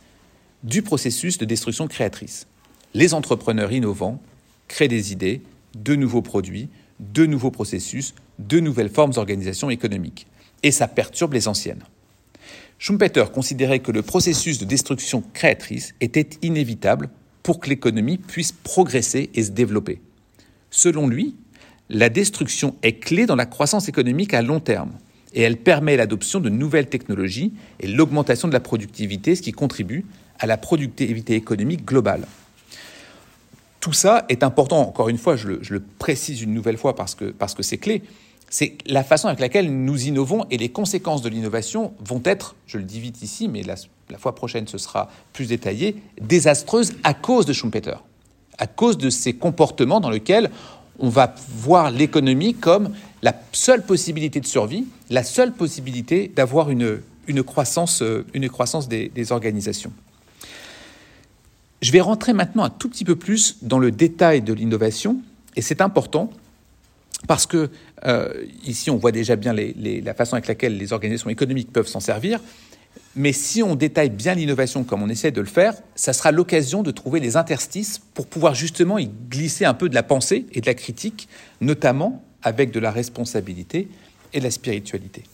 du 0.64 0.83
processus 0.83 1.38
de 1.38 1.44
destruction 1.44 1.88
créatrice. 1.88 2.47
Les 2.92 3.14
entrepreneurs 3.14 3.73
innovants 3.73 4.21
créent 4.68 4.88
des 4.88 5.12
idées, 5.12 5.42
de 5.75 5.94
nouveaux 5.94 6.23
produits, 6.23 6.68
de 7.01 7.27
nouveaux 7.27 7.51
processus, 7.51 8.15
de 8.39 8.61
nouvelles 8.61 8.91
formes 8.91 9.13
d'organisation 9.13 9.71
économique. 9.71 10.27
Et 10.63 10.71
ça 10.71 10.89
perturbe 10.89 11.35
les 11.35 11.49
anciennes. 11.49 11.85
Schumpeter 12.79 13.25
considérait 13.33 13.81
que 13.81 13.93
le 13.93 14.03
processus 14.03 14.59
de 14.59 14.65
destruction 14.65 15.23
créatrice 15.33 15.95
était 16.01 16.29
inévitable 16.43 17.09
pour 17.43 17.61
que 17.61 17.69
l'économie 17.69 18.19
puisse 18.19 18.53
progresser 18.53 19.31
et 19.35 19.43
se 19.43 19.51
développer. 19.51 20.01
Selon 20.71 21.07
lui, 21.07 21.37
la 21.89 22.09
destruction 22.09 22.75
est 22.83 22.99
clé 22.99 23.27
dans 23.27 23.37
la 23.37 23.47
croissance 23.47 23.89
économique 23.89 24.35
à 24.35 24.43
long 24.43 24.61
terme 24.61 24.93
et 25.35 25.43
elle 25.43 25.59
permet 25.59 25.97
l'adoption 25.97 26.41
de 26.41 26.49
nouvelles 26.49 26.89
technologies 26.89 27.53
et 27.81 27.87
l'augmentation 27.87 28.49
de 28.49 28.53
la 28.53 28.61
productivité, 28.61 29.35
ce 29.35 29.43
qui 29.43 29.53
contribue 29.53 30.07
à 30.39 30.47
la 30.47 30.57
productivité 30.57 31.35
économique 31.35 31.85
globale. 31.85 32.27
Tout 33.85 33.93
ça 33.93 34.25
est 34.31 34.43
important, 34.43 34.81
encore 34.81 35.11
une 35.11 35.19
fois, 35.19 35.37
je 35.37 35.47
le, 35.47 35.83
précise 35.99 36.41
une 36.41 36.55
nouvelle 36.55 36.79
fois 36.79 36.97
parce 36.97 37.14
que 37.14 37.26
c'est 37.26 37.33
parce 37.35 37.53
que 37.53 37.76
clé, 37.76 38.03
c'est 38.49 38.79
la 38.87 39.05
façon 39.05 39.29
avec 39.29 39.41
laquelle 39.41 39.71
nous 39.71 40.07
innovons 40.07 40.47
et 40.50 40.57
les 40.57 40.71
conséquences 40.71 41.21
de 41.21 41.29
l'innovation 41.29 41.93
vont 42.03 42.23
être, 42.25 42.57
je 42.67 42.79
le 42.79 42.85
dis 42.85 42.99
vite 42.99 43.21
ici, 43.21 43.47
mais 43.47 43.62
la, 43.62 43.76
fois 44.17 44.35
prochaine 44.35 44.67
ce 44.67 44.79
sera 44.79 45.11
plus 45.35 45.49
détaillé, 45.49 45.97
désastreuses 46.19 46.95
à 47.03 47.12
cause 47.12 47.45
de 47.45 47.53
Schumpeter, 47.53 47.97
à 48.57 48.67
cause 48.67 48.97
de 48.97 49.11
ces 49.11 49.35
comportements 49.35 50.00
dans 50.00 50.09
lesquels 50.09 50.50
on 50.99 51.11
va 51.11 51.35
voir 51.50 51.91
l'économie 51.91 52.55
comme 52.55 52.95
la 53.21 53.35
seule 53.53 53.85
possibilité 53.85 54.41
de 54.41 54.47
survie, 54.47 54.87
la 55.11 55.25
seule 55.25 55.53
possibilité 55.53 56.33
d'avoir 56.35 56.71
une, 56.71 57.03
une, 57.26 57.43
croissance, 57.43 58.00
euh, 58.00 58.25
une 58.33 58.49
croissance 58.49 58.88
des 58.88 59.31
organisations. 59.31 59.93
Je 61.85 61.93
vais 61.93 62.00
rentrer 62.00 62.33
maintenant 62.33 62.64
un 62.64 62.71
tout 62.71 62.88
petit 62.88 63.05
peu 63.05 63.14
plus 63.14 63.59
dans 63.61 63.79
le 63.79 63.91
détail 63.91 64.41
de 64.41 64.55
l'innovation, 64.55 65.19
et 65.55 65.61
c'est 65.61 65.83
important 65.83 66.31
parce 67.29 67.45
que 67.45 67.69
euh, 68.07 68.33
ici 68.64 68.88
on 68.91 68.97
voit 68.97 69.12
déjà 69.12 69.37
bien 69.37 69.53
la 69.53 70.14
façon 70.14 70.33
avec 70.33 70.47
laquelle 70.47 70.79
les 70.79 70.95
organisations 70.95 71.29
économiques 71.29 71.71
peuvent 71.71 71.87
s'en 71.87 72.00
servir, 72.00 72.41
mais 73.17 73.35
si 73.35 73.62
on 73.62 73.75
détaille 73.75 74.09
bien 74.09 74.35
l'innovation 74.35 74.83
comme 74.83 75.03
on 75.03 75.11
essaie 75.11 75.31
de 75.31 75.43
le 75.43 75.47
faire, 75.47 75.75
ça 75.95 76.14
sera 76.14 76.33
l'occasion 76.33 76.83
de 76.83 76.91
trouver 76.91 77.21
les 77.21 77.37
interstices 77.37 78.00
pour 78.14 78.29
pouvoir 78.29 78.55
justement 78.55 78.97
y 78.97 79.11
glisser 79.29 79.67
un 79.67 79.75
peu 79.75 79.91
de 79.91 79.95
la 79.95 80.03
pensée 80.03 80.47
et 80.53 80.62
de 80.62 80.67
la 80.67 80.75
critique, 80.75 81.29
notamment 81.61 82.25
avec 82.43 82.71
de 82.71 82.81
la 82.81 82.93
responsabilité 82.93 83.88
et 84.33 84.38
de 84.38 84.45
la 84.45 84.50
spiritualité. 84.50 85.25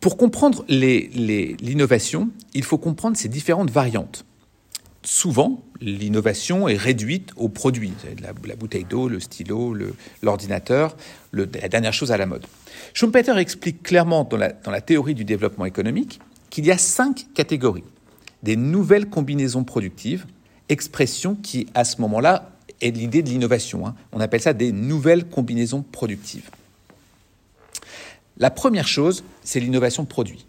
Pour 0.00 0.16
comprendre 0.16 0.64
l'innovation, 0.68 2.30
il 2.54 2.64
faut 2.64 2.78
comprendre 2.78 3.16
ces 3.16 3.28
différentes 3.28 3.70
variantes 3.70 4.24
souvent, 5.06 5.62
l'innovation 5.80 6.68
est 6.68 6.76
réduite 6.76 7.30
au 7.36 7.48
produit. 7.48 7.92
La, 8.20 8.56
bouteille 8.56 8.84
d'eau, 8.84 9.08
le 9.08 9.20
stylo, 9.20 9.74
l'ordinateur, 10.22 10.96
la 11.32 11.46
dernière 11.46 11.92
chose 11.92 12.12
à 12.12 12.16
la 12.16 12.26
mode. 12.26 12.44
Schumpeter 12.92 13.36
explique 13.38 13.82
clairement 13.82 14.24
dans 14.24 14.36
la, 14.36 14.52
dans 14.52 14.70
la 14.70 14.80
théorie 14.80 15.14
du 15.14 15.24
développement 15.24 15.64
économique 15.64 16.20
qu'il 16.50 16.66
y 16.66 16.70
a 16.70 16.78
cinq 16.78 17.26
catégories. 17.34 17.84
Des 18.42 18.56
nouvelles 18.56 19.08
combinaisons 19.08 19.64
productives, 19.64 20.26
expression 20.68 21.36
qui, 21.36 21.68
à 21.74 21.84
ce 21.84 22.00
moment-là, 22.00 22.52
est 22.80 22.90
l'idée 22.90 23.22
de 23.22 23.28
l'innovation. 23.28 23.86
Hein. 23.86 23.94
On 24.12 24.20
appelle 24.20 24.42
ça 24.42 24.52
des 24.52 24.72
nouvelles 24.72 25.28
combinaisons 25.28 25.82
productives. 25.82 26.50
La 28.38 28.50
première 28.50 28.86
chose, 28.86 29.24
c'est 29.42 29.60
l'innovation 29.60 30.04
produit. 30.04 30.44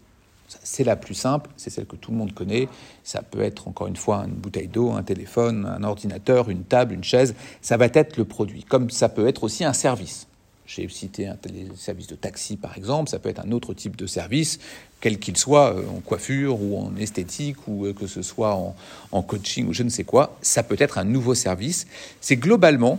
C'est 0.62 0.84
la 0.84 0.96
plus 0.96 1.14
simple, 1.14 1.50
c'est 1.56 1.70
celle 1.70 1.86
que 1.86 1.96
tout 1.96 2.10
le 2.10 2.16
monde 2.16 2.32
connaît. 2.32 2.68
Ça 3.04 3.22
peut 3.22 3.40
être 3.40 3.68
encore 3.68 3.86
une 3.86 3.96
fois 3.96 4.24
une 4.26 4.34
bouteille 4.34 4.68
d'eau, 4.68 4.92
un 4.92 5.02
téléphone, 5.02 5.66
un 5.66 5.82
ordinateur, 5.84 6.48
une 6.50 6.64
table, 6.64 6.94
une 6.94 7.04
chaise. 7.04 7.34
Ça 7.60 7.76
va 7.76 7.86
être 7.92 8.16
le 8.16 8.24
produit. 8.24 8.64
Comme 8.64 8.90
ça 8.90 9.08
peut 9.08 9.26
être 9.26 9.44
aussi 9.44 9.64
un 9.64 9.72
service. 9.72 10.26
J'ai 10.66 10.86
cité 10.88 11.26
un 11.26 11.36
service 11.76 12.08
de 12.08 12.14
taxi 12.14 12.58
par 12.58 12.76
exemple, 12.76 13.08
ça 13.08 13.18
peut 13.18 13.30
être 13.30 13.40
un 13.40 13.52
autre 13.52 13.72
type 13.72 13.96
de 13.96 14.06
service, 14.06 14.58
quel 15.00 15.18
qu'il 15.18 15.38
soit, 15.38 15.74
euh, 15.74 15.88
en 15.88 16.00
coiffure 16.00 16.60
ou 16.60 16.78
en 16.78 16.94
esthétique 16.96 17.56
ou 17.66 17.86
euh, 17.86 17.94
que 17.94 18.06
ce 18.06 18.20
soit 18.20 18.54
en, 18.54 18.76
en 19.10 19.22
coaching 19.22 19.66
ou 19.66 19.72
je 19.72 19.82
ne 19.82 19.88
sais 19.88 20.04
quoi. 20.04 20.36
Ça 20.42 20.62
peut 20.62 20.76
être 20.78 20.98
un 20.98 21.04
nouveau 21.04 21.34
service. 21.34 21.86
C'est 22.20 22.36
globalement 22.36 22.98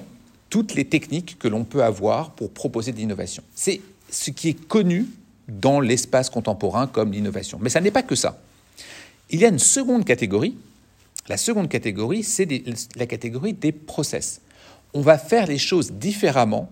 toutes 0.49 0.73
les 0.73 0.85
techniques 0.85 1.37
que 1.37 1.47
l'on 1.47 1.63
peut 1.63 1.83
avoir 1.83 2.31
pour 2.31 2.49
proposer 2.49 2.91
de 2.91 2.97
l'innovation. 2.97 3.43
C'est 3.53 3.81
ce 4.11 4.31
qui 4.31 4.49
est 4.49 4.67
connu 4.67 5.07
dans 5.47 5.79
l'espace 5.79 6.29
contemporain 6.29 6.87
comme 6.87 7.11
l'innovation. 7.11 7.59
Mais 7.61 7.69
ça 7.69 7.81
n'est 7.81 7.91
pas 7.91 8.03
que 8.03 8.15
ça. 8.15 8.39
Il 9.29 9.39
y 9.39 9.45
a 9.45 9.49
une 9.49 9.59
seconde 9.59 10.05
catégorie. 10.05 10.55
La 11.27 11.37
seconde 11.37 11.69
catégorie, 11.69 12.23
c'est 12.23 12.47
la 12.95 13.05
catégorie 13.05 13.53
des 13.53 13.71
process. 13.71 14.41
On 14.93 15.01
va 15.01 15.17
faire 15.17 15.45
les 15.45 15.59
choses 15.59 15.91
différemment, 15.91 16.71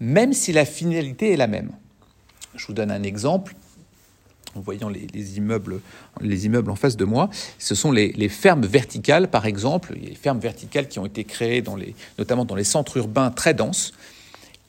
même 0.00 0.32
si 0.32 0.52
la 0.52 0.64
finalité 0.64 1.32
est 1.32 1.36
la 1.36 1.46
même. 1.46 1.70
Je 2.56 2.66
vous 2.66 2.72
donne 2.72 2.90
un 2.90 3.02
exemple. 3.02 3.54
En 4.56 4.60
voyant 4.60 4.88
les, 4.88 5.36
immeubles, 5.36 5.80
les 6.20 6.46
immeubles 6.46 6.70
en 6.70 6.76
face 6.76 6.96
de 6.96 7.04
moi, 7.04 7.28
ce 7.58 7.74
sont 7.74 7.90
les, 7.90 8.28
fermes 8.28 8.64
verticales, 8.64 9.28
par 9.28 9.46
exemple, 9.46 9.96
les 10.00 10.14
fermes 10.14 10.38
verticales 10.38 10.86
qui 10.86 11.00
ont 11.00 11.06
été 11.06 11.24
créées, 11.24 11.60
dans 11.60 11.74
les, 11.74 11.96
notamment 12.18 12.44
dans 12.44 12.54
les 12.54 12.64
centres 12.64 12.96
urbains 12.96 13.32
très 13.32 13.52
denses, 13.52 13.92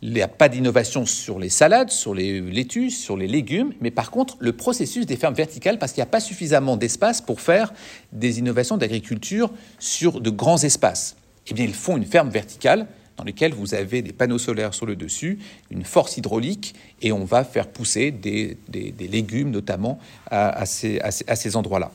il 0.06 0.14
n'y 0.14 0.22
a 0.22 0.28
pas 0.28 0.50
d'innovation 0.50 1.08
sur 1.08 1.40
les 1.40 1.50
salades, 1.50 1.90
sur 1.90 2.14
les 2.14 2.40
laitues, 2.40 2.92
sur 2.92 3.18
les 3.18 3.26
légumes, 3.26 3.74
mais 3.82 3.90
par 3.90 4.12
contre, 4.12 4.38
le 4.40 4.54
processus 4.54 5.08
des 5.08 5.18
fermes 5.18 5.34
verticales, 5.34 5.80
parce 5.80 5.94
qu'il 5.94 6.02
n'y 6.02 6.08
a 6.08 6.12
pas 6.12 6.20
suffisamment 6.20 6.78
d'espace 6.78 7.22
pour 7.22 7.42
faire 7.42 7.74
des 8.12 8.38
innovations 8.38 8.78
d'agriculture 8.78 9.52
sur 9.80 10.22
de 10.22 10.30
grands 10.30 10.62
espaces. 10.62 11.16
Eh 11.48 11.56
bien, 11.56 11.66
ils 11.66 11.74
font 11.74 11.98
une 11.98 12.06
ferme 12.06 12.30
verticale 12.30 12.86
dans 13.18 13.24
laquelle 13.24 13.56
vous 13.56 13.74
avez 13.74 14.04
des 14.04 14.14
panneaux 14.14 14.38
solaires 14.38 14.76
sur 14.76 14.86
le 14.86 14.96
dessus, 14.96 15.40
une 15.72 15.84
force 15.84 16.18
hydraulique, 16.18 16.76
et 17.02 17.12
on 17.12 17.26
va 17.26 17.44
faire 17.44 17.68
pousser 17.68 18.12
des, 18.12 18.60
légumes 19.00 19.50
notamment 19.50 19.98
à 20.30 20.68
ces 20.68 21.56
endroits-là. 21.56 21.92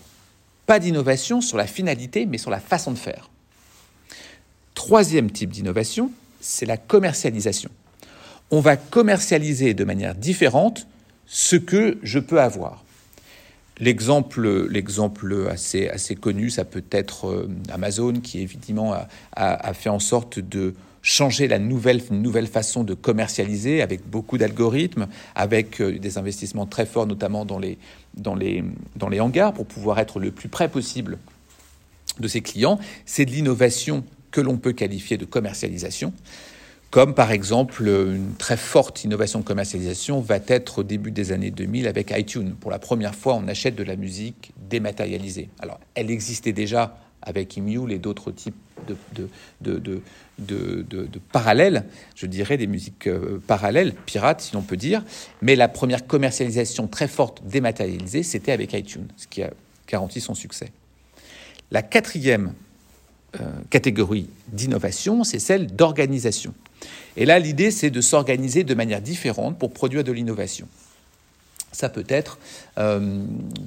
Pas 0.67 0.81
d'innovation 0.81 1.41
sur 1.41 1.57
la 1.57 1.69
finalité, 1.69 2.27
mais 2.27 2.39
sur 2.39 2.51
la 2.51 2.59
façon 2.59 2.91
de 2.91 2.99
faire. 2.99 3.31
Troisième 4.75 5.31
type 5.31 5.51
d'innovation, 5.51 6.11
c'est 6.41 6.67
la 6.67 6.77
commercialisation 6.77 7.71
on 8.51 8.61
va 8.61 8.77
commercialiser 8.77 9.75
de 9.75 9.85
manière 9.85 10.15
différente 10.15 10.87
ce 11.27 11.57
que 11.57 11.99
je 12.03 12.19
peux 12.19 12.41
avoir. 12.41 12.85
L'exemple, 13.79 14.67
l'exemple 14.69 15.49
assez, 15.51 16.17
connu, 16.21 16.51
ça 16.51 16.65
peut 16.65 16.85
être 16.91 17.29
euh, 17.29 17.49
Amazon 17.73 18.13
qui 18.15 18.41
évidemment 18.41 18.95
a, 19.37 19.75
fait 19.75 19.89
en 19.89 20.01
sorte 20.01 20.39
de 20.39 20.75
changer 21.03 21.49
la 21.49 21.59
nouvelle, 21.59 22.03
nouvelle 22.11 22.47
façon 22.47 22.85
de 22.85 22.93
commercialiser 22.93 23.81
avec 23.81 24.07
beaucoup 24.07 24.37
d'algorithmes, 24.37 25.07
avec 25.35 25.81
euh, 25.81 25.99
des 25.99 26.19
investissements 26.19 26.67
très 26.67 26.85
forts, 26.85 27.07
notamment 27.07 27.47
dans 27.47 27.59
les, 27.59 27.79
dans, 28.15 28.35
les, 28.35 28.63
dans 28.97 29.09
les 29.09 29.21
hangars, 29.21 29.55
pour 29.55 29.65
pouvoir 29.65 29.99
être 29.99 30.21
le 30.21 30.31
plus 30.31 30.51
près 30.51 30.69
possible 30.69 31.17
de 32.19 32.29
ses 32.29 32.43
clients. 32.43 32.79
C'est 33.07 33.25
de 33.25 33.31
l'innovation 33.31 34.05
que 34.31 34.43
l'on 34.43 34.59
peut 34.59 34.73
qualifier 34.73 35.17
de 35.17 35.25
commercialisation 35.25 36.13
comme 36.91 37.15
par 37.15 37.31
exemple 37.31 37.87
une 37.87 38.35
très 38.37 38.57
forte 38.57 39.05
innovation 39.05 39.41
de 39.41 39.45
commercialisation 39.45 40.21
va 40.21 40.39
être 40.49 40.79
au 40.81 40.83
début 40.83 41.13
des 41.13 41.33
années 41.33 41.51
2000 41.51 41.87
avec 41.87 42.13
iTunes. 42.17 42.55
Pour 42.59 42.71
la 42.71 42.79
première 42.81 43.15
fois, 43.15 43.35
on 43.35 43.47
achète 43.47 43.77
de 43.77 43.85
la 43.85 43.97
musique 43.97 44.53
dématérialisée. 44.69 45.49
Alors, 45.61 45.79
elle 45.95 46.11
existait 46.11 46.53
déjà 46.53 46.97
avec 47.23 47.57
Emule 47.59 47.93
et 47.93 47.99
d'autres 47.99 48.33
types 48.33 48.57
de, 48.87 49.29
de, 49.61 50.03
de, 50.39 51.19
parallèles, 51.33 51.85
je 52.17 52.27
dirais 52.27 52.57
des 52.57 52.67
musiques 52.67 53.07
euh, 53.07 53.41
parallèles, 53.47 53.93
pirates 54.07 54.41
si 54.41 54.55
l'on 54.55 54.63
peut 54.63 54.79
dire, 54.79 55.05
mais 55.43 55.55
la 55.55 55.69
première 55.69 56.07
commercialisation 56.07 56.89
très 56.89 57.09
forte 57.09 57.43
dématérialisée, 57.45 58.23
c'était 58.23 58.53
avec 58.53 58.73
iTunes, 58.73 59.09
ce 59.19 59.27
qui 59.27 59.43
a 59.43 59.51
garanti 59.87 60.21
son 60.21 60.35
succès. 60.35 60.73
La 61.71 61.83
quatrième 61.83 62.55
catégorie 63.71 64.29
d'innovation, 64.49 65.25
c'est 65.25 65.39
celle 65.39 65.69
d'organisation. 65.69 66.53
Et 67.17 67.27
là, 67.27 67.39
l'idée, 67.39 67.71
c'est 67.71 67.91
de 67.91 68.01
s'organiser 68.01 68.65
de 68.65 68.75
manière 68.75 69.01
différente 69.01 69.59
pour 69.59 69.73
produire 69.73 70.05
de 70.05 70.13
l'innovation. 70.13 70.67
Ça 71.73 71.89
peut 71.89 72.05
être 72.09 72.39
euh, 72.79 73.23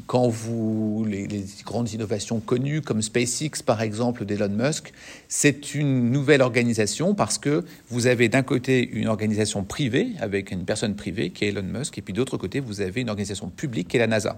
quand 0.07 0.27
vous 0.27 1.05
les, 1.07 1.45
grandes 1.63 1.91
innovations 1.93 2.41
connues 2.41 2.81
comme 2.81 3.01
SpaceX 3.01 3.63
par 3.65 3.81
exemple 3.81 4.25
d'Elon 4.25 4.49
Musk, 4.49 4.91
c'est 5.29 5.73
une 5.73 6.11
nouvelle 6.11 6.41
organisation 6.41 7.15
parce 7.15 7.37
que 7.37 7.63
vous 7.87 8.07
avez 8.07 8.27
d'un 8.27 8.43
côté 8.43 8.89
une 8.89 9.07
organisation 9.07 9.63
privée 9.63 10.09
avec 10.19 10.51
une 10.51 10.65
personne 10.65 10.95
privée 10.95 11.29
qui 11.29 11.45
est 11.45 11.49
Elon 11.49 11.63
Musk 11.63 11.97
et 11.97 12.01
puis 12.01 12.13
d'autre 12.13 12.35
côté 12.35 12.59
vous 12.59 12.81
avez 12.81 12.99
une 12.99 13.09
organisation 13.09 13.47
publique 13.47 13.87
qui 13.87 13.95
est 13.95 14.01
la 14.01 14.07
NASA. 14.07 14.37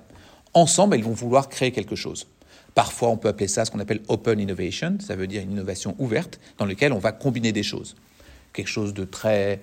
Ensemble, 0.53 0.95
elles 0.95 1.03
vont 1.03 1.13
vouloir 1.13 1.49
créer 1.49 1.71
quelque 1.71 1.95
chose. 1.95 2.27
Parfois, 2.75 3.09
on 3.09 3.17
peut 3.17 3.29
appeler 3.29 3.47
ça 3.47 3.65
ce 3.65 3.71
qu'on 3.71 3.79
appelle 3.79 4.01
open 4.09 4.39
innovation, 4.39 4.97
ça 4.99 5.15
veut 5.15 5.27
dire 5.27 5.41
une 5.41 5.51
innovation 5.51 5.95
ouverte 5.97 6.39
dans 6.59 6.65
laquelle 6.65 6.93
on 6.93 6.99
va 6.99 7.11
combiner 7.11 7.51
des 7.51 7.63
choses 7.63 7.95
quelque 8.55 8.69
chose 8.69 8.93
de 8.93 9.03
très, 9.03 9.59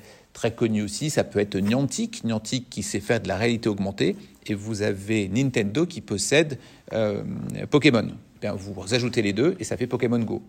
connu 0.54 0.82
aussi, 0.82 1.10
ça 1.10 1.24
peut 1.24 1.40
être 1.40 1.56
Niantic, 1.56 2.22
Niantic 2.24 2.70
qui 2.70 2.82
sait 2.82 3.00
faire 3.00 3.20
de 3.20 3.28
la 3.28 3.36
réalité 3.36 3.68
augmentée, 3.68 4.16
et 4.46 4.54
vous 4.54 4.82
avez 4.82 5.28
Nintendo 5.28 5.86
qui 5.86 6.00
possède 6.00 6.58
euh, 6.92 7.22
Pokémon. 7.70 8.08
Bien, 8.40 8.54
vous 8.54 8.94
ajoutez 8.94 9.22
les 9.22 9.32
deux 9.32 9.56
et 9.60 9.64
ça 9.64 9.76
fait 9.76 9.86
Pokémon 9.86 10.18
Go. 10.18 10.42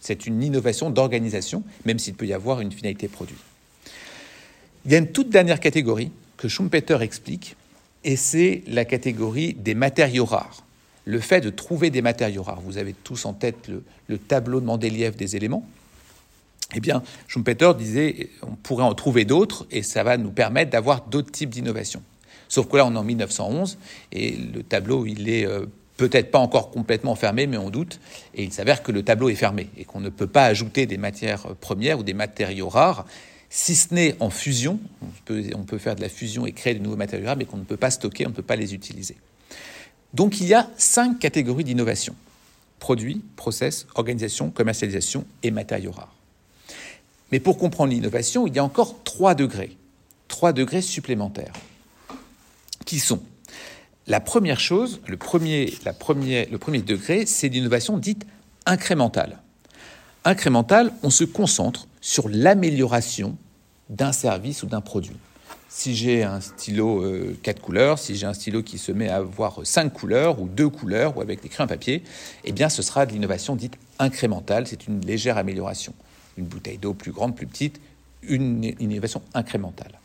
C'est 0.00 0.26
une 0.26 0.42
innovation 0.42 0.90
d'organisation, 0.90 1.62
même 1.84 1.98
s'il 1.98 2.14
peut 2.14 2.26
y 2.26 2.32
avoir 2.32 2.60
une 2.60 2.72
finalité 2.72 3.08
produit. 3.08 3.36
Il 4.84 4.92
y 4.92 4.94
a 4.94 4.98
une 4.98 5.12
toute 5.12 5.30
dernière 5.30 5.60
catégorie 5.60 6.10
que 6.36 6.48
Schumpeter 6.48 6.98
explique, 7.02 7.56
et 8.04 8.16
c'est 8.16 8.62
la 8.66 8.84
catégorie 8.84 9.54
des 9.54 9.74
matériaux 9.74 10.24
rares. 10.24 10.65
Le 11.06 11.20
fait 11.20 11.40
de 11.40 11.50
trouver 11.50 11.90
des 11.90 12.02
matériaux 12.02 12.42
rares. 12.42 12.60
Vous 12.60 12.78
avez 12.78 12.92
tous 12.92 13.24
en 13.24 13.32
tête 13.32 13.68
le, 13.68 13.82
le 14.08 14.18
tableau 14.18 14.60
de 14.60 14.66
Mendeleïev 14.66 15.16
des 15.16 15.36
éléments 15.36 15.66
eh 16.74 16.80
bien, 16.80 17.02
Schumpeter 17.28 17.72
disait 17.78 18.30
on 18.42 18.56
pourrait 18.56 18.84
en 18.84 18.94
trouver 18.94 19.24
d'autres 19.24 19.66
et 19.70 19.82
ça 19.82 20.02
va 20.02 20.16
nous 20.16 20.30
permettre 20.30 20.70
d'avoir 20.70 21.06
d'autres 21.06 21.30
types 21.30 21.50
d'innovations. 21.50 22.02
Sauf 22.48 22.68
que 22.68 22.76
là, 22.76 22.86
on 22.86 22.94
est 22.94 22.98
en 22.98 23.04
1911 23.04 23.78
et 24.12 24.32
le 24.32 24.62
tableau, 24.62 25.06
il 25.06 25.28
est 25.28 25.46
euh, 25.46 25.66
peut-être 25.96 26.30
pas 26.30 26.38
encore 26.38 26.70
complètement 26.70 27.14
fermé, 27.14 27.46
mais 27.46 27.56
on 27.56 27.70
doute. 27.70 28.00
Et 28.34 28.44
il 28.44 28.52
s'avère 28.52 28.82
que 28.82 28.92
le 28.92 29.02
tableau 29.02 29.28
est 29.28 29.36
fermé 29.36 29.68
et 29.76 29.84
qu'on 29.84 30.00
ne 30.00 30.08
peut 30.08 30.26
pas 30.26 30.46
ajouter 30.46 30.86
des 30.86 30.98
matières 30.98 31.54
premières 31.56 32.00
ou 32.00 32.02
des 32.02 32.14
matériaux 32.14 32.68
rares, 32.68 33.06
si 33.48 33.76
ce 33.76 33.94
n'est 33.94 34.16
en 34.20 34.30
fusion. 34.30 34.80
On 35.54 35.62
peut 35.64 35.78
faire 35.78 35.94
de 35.94 36.02
la 36.02 36.08
fusion 36.08 36.46
et 36.46 36.52
créer 36.52 36.74
de 36.74 36.82
nouveaux 36.82 36.96
matériaux 36.96 37.26
rares, 37.26 37.36
mais 37.36 37.44
qu'on 37.44 37.58
ne 37.58 37.64
peut 37.64 37.76
pas 37.76 37.90
stocker, 37.90 38.26
on 38.26 38.30
ne 38.30 38.34
peut 38.34 38.42
pas 38.42 38.56
les 38.56 38.74
utiliser. 38.74 39.16
Donc 40.14 40.40
il 40.40 40.46
y 40.46 40.54
a 40.54 40.68
cinq 40.76 41.18
catégories 41.18 41.64
d'innovation 41.64 42.14
produits, 42.78 43.22
process, 43.36 43.86
organisation, 43.94 44.50
commercialisation 44.50 45.24
et 45.42 45.50
matériaux 45.50 45.92
rares. 45.92 46.14
Mais 47.32 47.40
pour 47.40 47.58
comprendre 47.58 47.92
l'innovation, 47.92 48.46
il 48.46 48.54
y 48.54 48.58
a 48.58 48.64
encore 48.64 49.02
trois 49.02 49.34
degrés, 49.34 49.76
trois 50.28 50.52
degrés 50.52 50.82
supplémentaires, 50.82 51.52
qui 52.84 53.00
sont 53.00 53.20
la 54.06 54.20
première 54.20 54.60
chose, 54.60 55.00
le 55.08 55.16
premier, 55.16 55.74
la 55.84 55.92
le 55.92 56.58
premier 56.58 56.82
degré, 56.82 57.26
c'est 57.26 57.48
l'innovation 57.48 57.98
dite 57.98 58.24
incrémentale. 58.66 59.38
Incrémentale, 60.24 60.92
on 61.02 61.10
se 61.10 61.24
concentre 61.24 61.88
sur 62.00 62.28
l'amélioration 62.28 63.36
d'un 63.88 64.12
service 64.12 64.62
ou 64.62 64.66
d'un 64.66 64.80
produit. 64.80 65.16
Si 65.68 65.96
j'ai 65.96 66.22
un 66.22 66.40
stylo 66.40 67.02
euh, 67.02 67.36
quatre 67.42 67.60
couleurs, 67.60 67.98
si 67.98 68.14
j'ai 68.14 68.26
un 68.26 68.34
stylo 68.34 68.62
qui 68.62 68.78
se 68.78 68.92
met 68.92 69.08
à 69.08 69.16
avoir 69.16 69.60
cinq 69.64 69.92
couleurs 69.92 70.40
ou 70.40 70.48
deux 70.48 70.68
couleurs 70.68 71.16
ou 71.16 71.20
avec 71.20 71.42
des 71.42 71.48
crayons 71.48 71.66
papier, 71.66 72.02
eh 72.44 72.52
bien 72.52 72.68
ce 72.68 72.82
sera 72.82 73.04
de 73.04 73.12
l'innovation 73.12 73.56
dite 73.56 73.76
incrémentale, 73.98 74.66
c'est 74.66 74.86
une 74.86 75.04
légère 75.04 75.38
amélioration. 75.38 75.92
Une 76.38 76.44
bouteille 76.44 76.78
d'eau 76.78 76.94
plus 76.94 77.10
grande, 77.10 77.34
plus 77.34 77.46
petite, 77.46 77.80
une 78.22 78.64
innovation 78.78 79.22
incrémentale. 79.34 79.98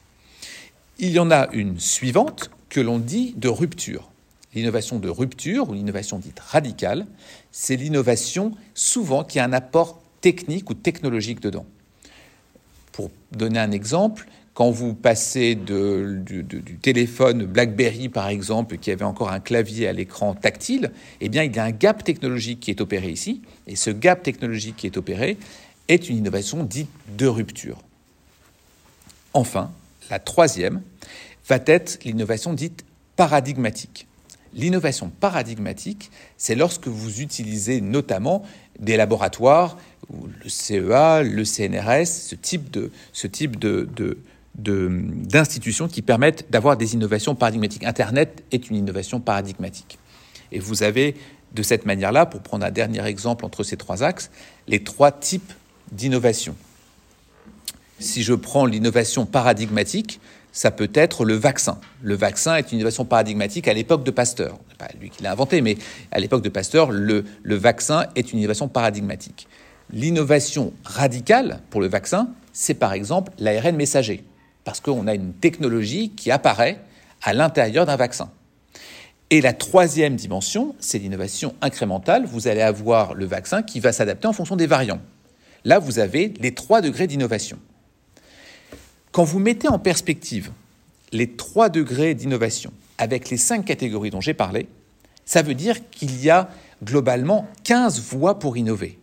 Il 0.97 1.10
y 1.10 1.19
en 1.19 1.32
a 1.32 1.50
une 1.52 1.80
suivante 1.80 2.52
que 2.69 2.80
l'on 2.80 3.00
dit 3.00 3.34
de 3.38 3.47
rupture. 3.47 4.10
L'innovation 4.54 5.00
de 5.00 5.10
rupture 5.10 5.69
ou 5.69 5.74
l'innovation 5.74 6.19
dite 6.19 6.39
radicale, 6.39 7.06
c'est 7.52 7.76
l'innovation 7.76 8.52
souvent 8.74 9.24
qui 9.24 9.39
a 9.39 9.45
un 9.45 9.54
apport 9.54 10.02
technique 10.21 10.69
ou 10.69 10.74
technologique 10.74 11.39
dedans. 11.39 11.65
Pour 12.91 13.12
donner 13.32 13.60
un 13.60 13.71
exemple, 13.71 14.28
quand 14.54 14.70
vous 14.70 14.94
passez 14.94 15.56
du, 15.56 16.46
téléphone 16.82 17.46
BlackBerry, 17.46 18.10
par 18.10 18.28
exemple, 18.28 18.78
qui 18.78 18.92
avait 18.92 19.06
encore 19.06 19.32
un 19.32 19.40
clavier 19.40 19.88
à 19.88 19.94
l'écran 19.94 20.34
tactile, 20.34 20.92
eh 21.22 21.30
bien, 21.30 21.44
il 21.44 21.56
y 21.56 21.60
a 21.60 21.64
un 21.64 21.72
gap 21.72 22.04
technologique 22.04 22.60
qui 22.60 22.72
est 22.72 22.82
opéré 22.82 23.10
ici. 23.10 23.42
Et 23.68 23.76
ce 23.76 23.90
gap 23.90 24.24
technologique 24.24 24.76
qui 24.76 24.88
est 24.88 24.98
opéré 24.98 25.38
est 25.88 26.10
une 26.10 26.18
innovation 26.18 26.64
dite 26.64 26.90
de 27.18 27.28
rupture. 27.28 27.78
Enfin, 29.34 29.72
la 30.10 30.20
troisième 30.20 30.82
va 31.48 31.60
être 31.66 32.00
l'innovation 32.04 32.54
dite 32.54 32.84
paradigmatique. 33.16 34.08
L'innovation 34.54 35.10
paradigmatique, 35.10 36.12
c'est 36.38 36.56
lorsque 36.56 36.88
vous 36.88 37.22
utilisez 37.22 37.80
notamment 37.80 38.44
des 38.80 38.98
laboratoires, 38.98 39.78
le 40.12 40.50
CEA, 40.50 41.24
le 41.24 41.46
CNRS, 41.46 42.08
ce 42.08 42.36
type 42.36 42.70
de, 42.70 42.92
ce 43.14 43.28
type 43.28 43.58
de, 43.58 44.18
d'institutions 44.56 45.88
qui 45.88 46.02
permettent 46.02 46.52
d'avoir 46.52 46.78
des 46.78 46.94
innovations 46.94 47.36
paradigmatiques. 47.36 47.86
Internet 47.86 48.44
est 48.52 48.70
une 48.70 48.76
innovation 48.76 49.20
paradigmatique. 49.20 49.98
Et 50.52 50.60
vous 50.60 50.84
avez 50.84 51.16
de 51.54 51.64
cette 51.64 51.86
manière-là, 51.86 52.26
pour 52.26 52.42
prendre 52.42 52.66
un 52.66 52.72
dernier 52.72 53.06
exemple 53.06 53.46
entre 53.46 53.64
ces 53.64 53.78
trois 53.78 54.04
axes, 54.04 54.32
les 54.68 54.84
trois 54.84 55.12
types 55.12 55.52
d'innovation. 55.92 56.56
Si 58.00 58.24
je 58.24 58.34
prends 58.34 58.66
l'innovation 58.66 59.26
paradigmatique, 59.26 60.20
ça 60.54 60.72
peut 60.72 60.90
être 60.94 61.24
le 61.24 61.36
vaccin. 61.36 61.80
Le 62.02 62.16
vaccin 62.16 62.56
est 62.56 62.72
une 62.72 62.78
innovation 62.78 63.06
paradigmatique 63.06 63.68
à 63.68 63.74
l'époque 63.74 64.04
de 64.04 64.12
Pasteur. 64.12 64.60
pas 64.78 64.88
lui 65.00 65.10
qui 65.10 65.24
l'a 65.24 65.32
inventé, 65.32 65.62
mais 65.62 65.78
à 66.12 66.20
l'époque 66.20 66.42
de 66.42 66.50
Pasteur, 66.50 66.92
le, 66.92 67.26
le 67.44 67.56
vaccin 67.56 68.08
est 68.16 68.34
une 68.34 68.40
innovation 68.40 68.68
paradigmatique. 68.68 69.48
L'innovation 69.92 70.74
radicale 70.84 71.62
pour 71.70 71.82
le 71.82 71.88
vaccin, 71.88 72.30
c'est 72.54 72.74
par 72.74 72.94
exemple 72.94 73.32
l'ARN 73.40 73.76
messager 73.76 74.24
parce 74.63 74.80
qu'on 74.80 75.08
a 75.08 75.13
une 75.13 75.34
technologie 75.34 76.10
qui 76.10 76.32
apparaît 76.32 76.80
à 77.21 77.34
l'intérieur 77.34 77.86
d'un 77.86 77.95
vaccin. 77.95 78.32
Et 79.30 79.39
la 79.39 79.54
troisième 79.54 80.15
dimension, 80.15 80.76
c'est 80.80 81.00
l'innovation 81.00 81.56
incrémentale. 81.62 82.26
Vous 82.26 82.47
allez 82.47 82.62
avoir 82.62 83.13
le 83.13 83.26
vaccin 83.26 83.63
qui 83.63 83.80
va 83.80 83.93
s'adapter 83.93 84.28
en 84.28 84.34
fonction 84.34 84.58
des 84.58 84.67
variants. 84.67 85.00
Là, 85.63 85.80
vous 85.80 86.00
avez 86.00 86.34
les 86.39 86.54
trois 86.54 86.82
degrés 86.82 87.08
d'innovation. 87.08 87.58
Quand 89.12 89.24
vous 89.24 89.39
mettez 89.39 89.67
en 89.67 89.80
perspective 89.80 90.52
les 91.12 91.32
trois 91.32 91.69
degrés 91.69 92.13
d'innovation 92.13 92.74
avec 92.97 93.30
les 93.30 93.38
cinq 93.38 93.65
catégories 93.65 94.10
dont 94.10 94.21
j'ai 94.21 94.34
parlé, 94.34 94.67
ça 95.26 95.41
veut 95.41 95.54
dire 95.56 95.89
qu'il 95.91 96.21
y 96.21 96.30
a 96.30 96.50
globalement 96.84 97.47
15 97.63 98.02
voies 98.02 98.39
pour 98.39 98.58
innover 98.58 98.97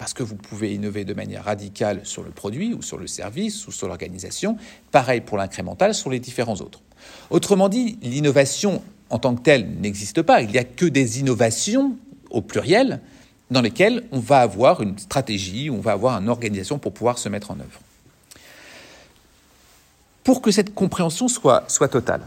parce 0.00 0.14
que 0.14 0.22
vous 0.22 0.34
pouvez 0.34 0.72
innover 0.74 1.04
de 1.04 1.12
manière 1.12 1.44
radicale 1.44 2.00
sur 2.04 2.22
le 2.22 2.30
produit 2.30 2.72
ou 2.72 2.80
sur 2.80 2.96
le 2.96 3.06
service 3.06 3.66
ou 3.68 3.70
sur 3.70 3.86
l'organisation. 3.86 4.56
Pareil 4.92 5.20
pour 5.20 5.36
l'incrémental 5.36 5.94
sur 5.94 6.08
les 6.08 6.18
différents 6.18 6.54
autres. 6.54 6.80
Autrement 7.28 7.68
dit, 7.68 7.98
l'innovation 8.00 8.82
en 9.10 9.18
tant 9.18 9.34
que 9.34 9.42
telle 9.42 9.70
n'existe 9.78 10.22
pas. 10.22 10.40
Il 10.40 10.52
n'y 10.52 10.56
a 10.56 10.64
que 10.64 10.86
des 10.86 11.20
innovations 11.20 11.98
au 12.30 12.40
pluriel 12.40 13.02
dans 13.50 13.60
lesquelles 13.60 14.04
on 14.10 14.20
va 14.20 14.40
avoir 14.40 14.80
une 14.80 14.98
stratégie, 14.98 15.68
on 15.68 15.80
va 15.80 15.92
avoir 15.92 16.18
une 16.18 16.30
organisation 16.30 16.78
pour 16.78 16.94
pouvoir 16.94 17.18
se 17.18 17.28
mettre 17.28 17.50
en 17.50 17.60
œuvre. 17.60 17.80
Pour 20.24 20.40
que 20.40 20.50
cette 20.50 20.72
compréhension 20.72 21.28
soit, 21.28 21.64
soit 21.68 21.88
totale, 21.88 22.22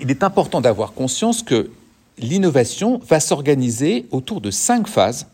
il 0.00 0.10
est 0.10 0.22
important 0.22 0.62
d'avoir 0.62 0.94
conscience 0.94 1.42
que 1.42 1.70
l'innovation 2.16 2.96
va 3.06 3.20
s'organiser 3.20 4.06
autour 4.10 4.40
de 4.40 4.50
cinq 4.50 4.88
phases 4.88 5.26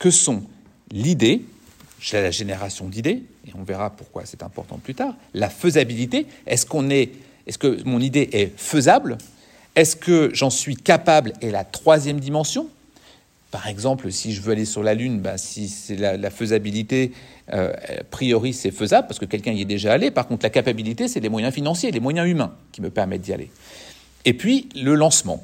que 0.00 0.10
sont 0.10 0.42
l'idée, 0.90 1.42
la 2.12 2.30
génération 2.30 2.88
d'idées, 2.88 3.22
et 3.46 3.50
on 3.58 3.62
verra 3.62 3.90
pourquoi 3.90 4.24
c'est 4.24 4.42
important 4.42 4.78
plus 4.78 4.94
tard, 4.94 5.14
la 5.34 5.48
faisabilité, 5.48 6.26
est-ce 6.46 6.66
est, 6.90 7.12
est-ce 7.46 7.58
que 7.58 7.82
mon 7.84 8.00
idée 8.00 8.28
est 8.32 8.52
faisable? 8.56 9.18
Est-ce 9.74 9.96
que 9.96 10.30
j'en 10.32 10.50
suis 10.50 10.76
capable 10.76 11.32
Et 11.40 11.50
la 11.50 11.64
troisième 11.64 12.20
dimension, 12.20 12.68
par 13.50 13.68
exemple, 13.68 14.10
si 14.10 14.32
je 14.32 14.40
veux 14.40 14.52
aller 14.52 14.64
sur 14.64 14.82
la 14.82 14.94
Lune, 14.94 15.20
ben, 15.20 15.36
si 15.36 15.68
c'est 15.68 15.96
la, 15.96 16.30
faisabilité, 16.30 17.12
euh, 17.52 17.72
a 18.00 18.04
priori 18.04 18.52
c'est 18.52 18.70
faisable 18.70 19.06
parce 19.06 19.18
que 19.18 19.24
quelqu'un 19.24 19.52
y 19.52 19.62
est 19.62 19.66
déjà 19.66 19.92
allé. 19.92 20.10
Par 20.10 20.26
contre, 20.26 20.44
la 20.44 20.50
capacité, 20.50 21.08
c'est 21.08 21.20
les 21.20 21.28
moyens 21.28 21.54
financiers, 21.54 21.90
les 21.90 22.00
moyens 22.00 22.28
humains 22.28 22.54
qui 22.72 22.82
me 22.82 22.90
permettent 22.90 23.22
d'y 23.22 23.32
aller. 23.32 23.50
Et 24.24 24.34
puis 24.34 24.68
le 24.74 24.94
lancement 24.94 25.42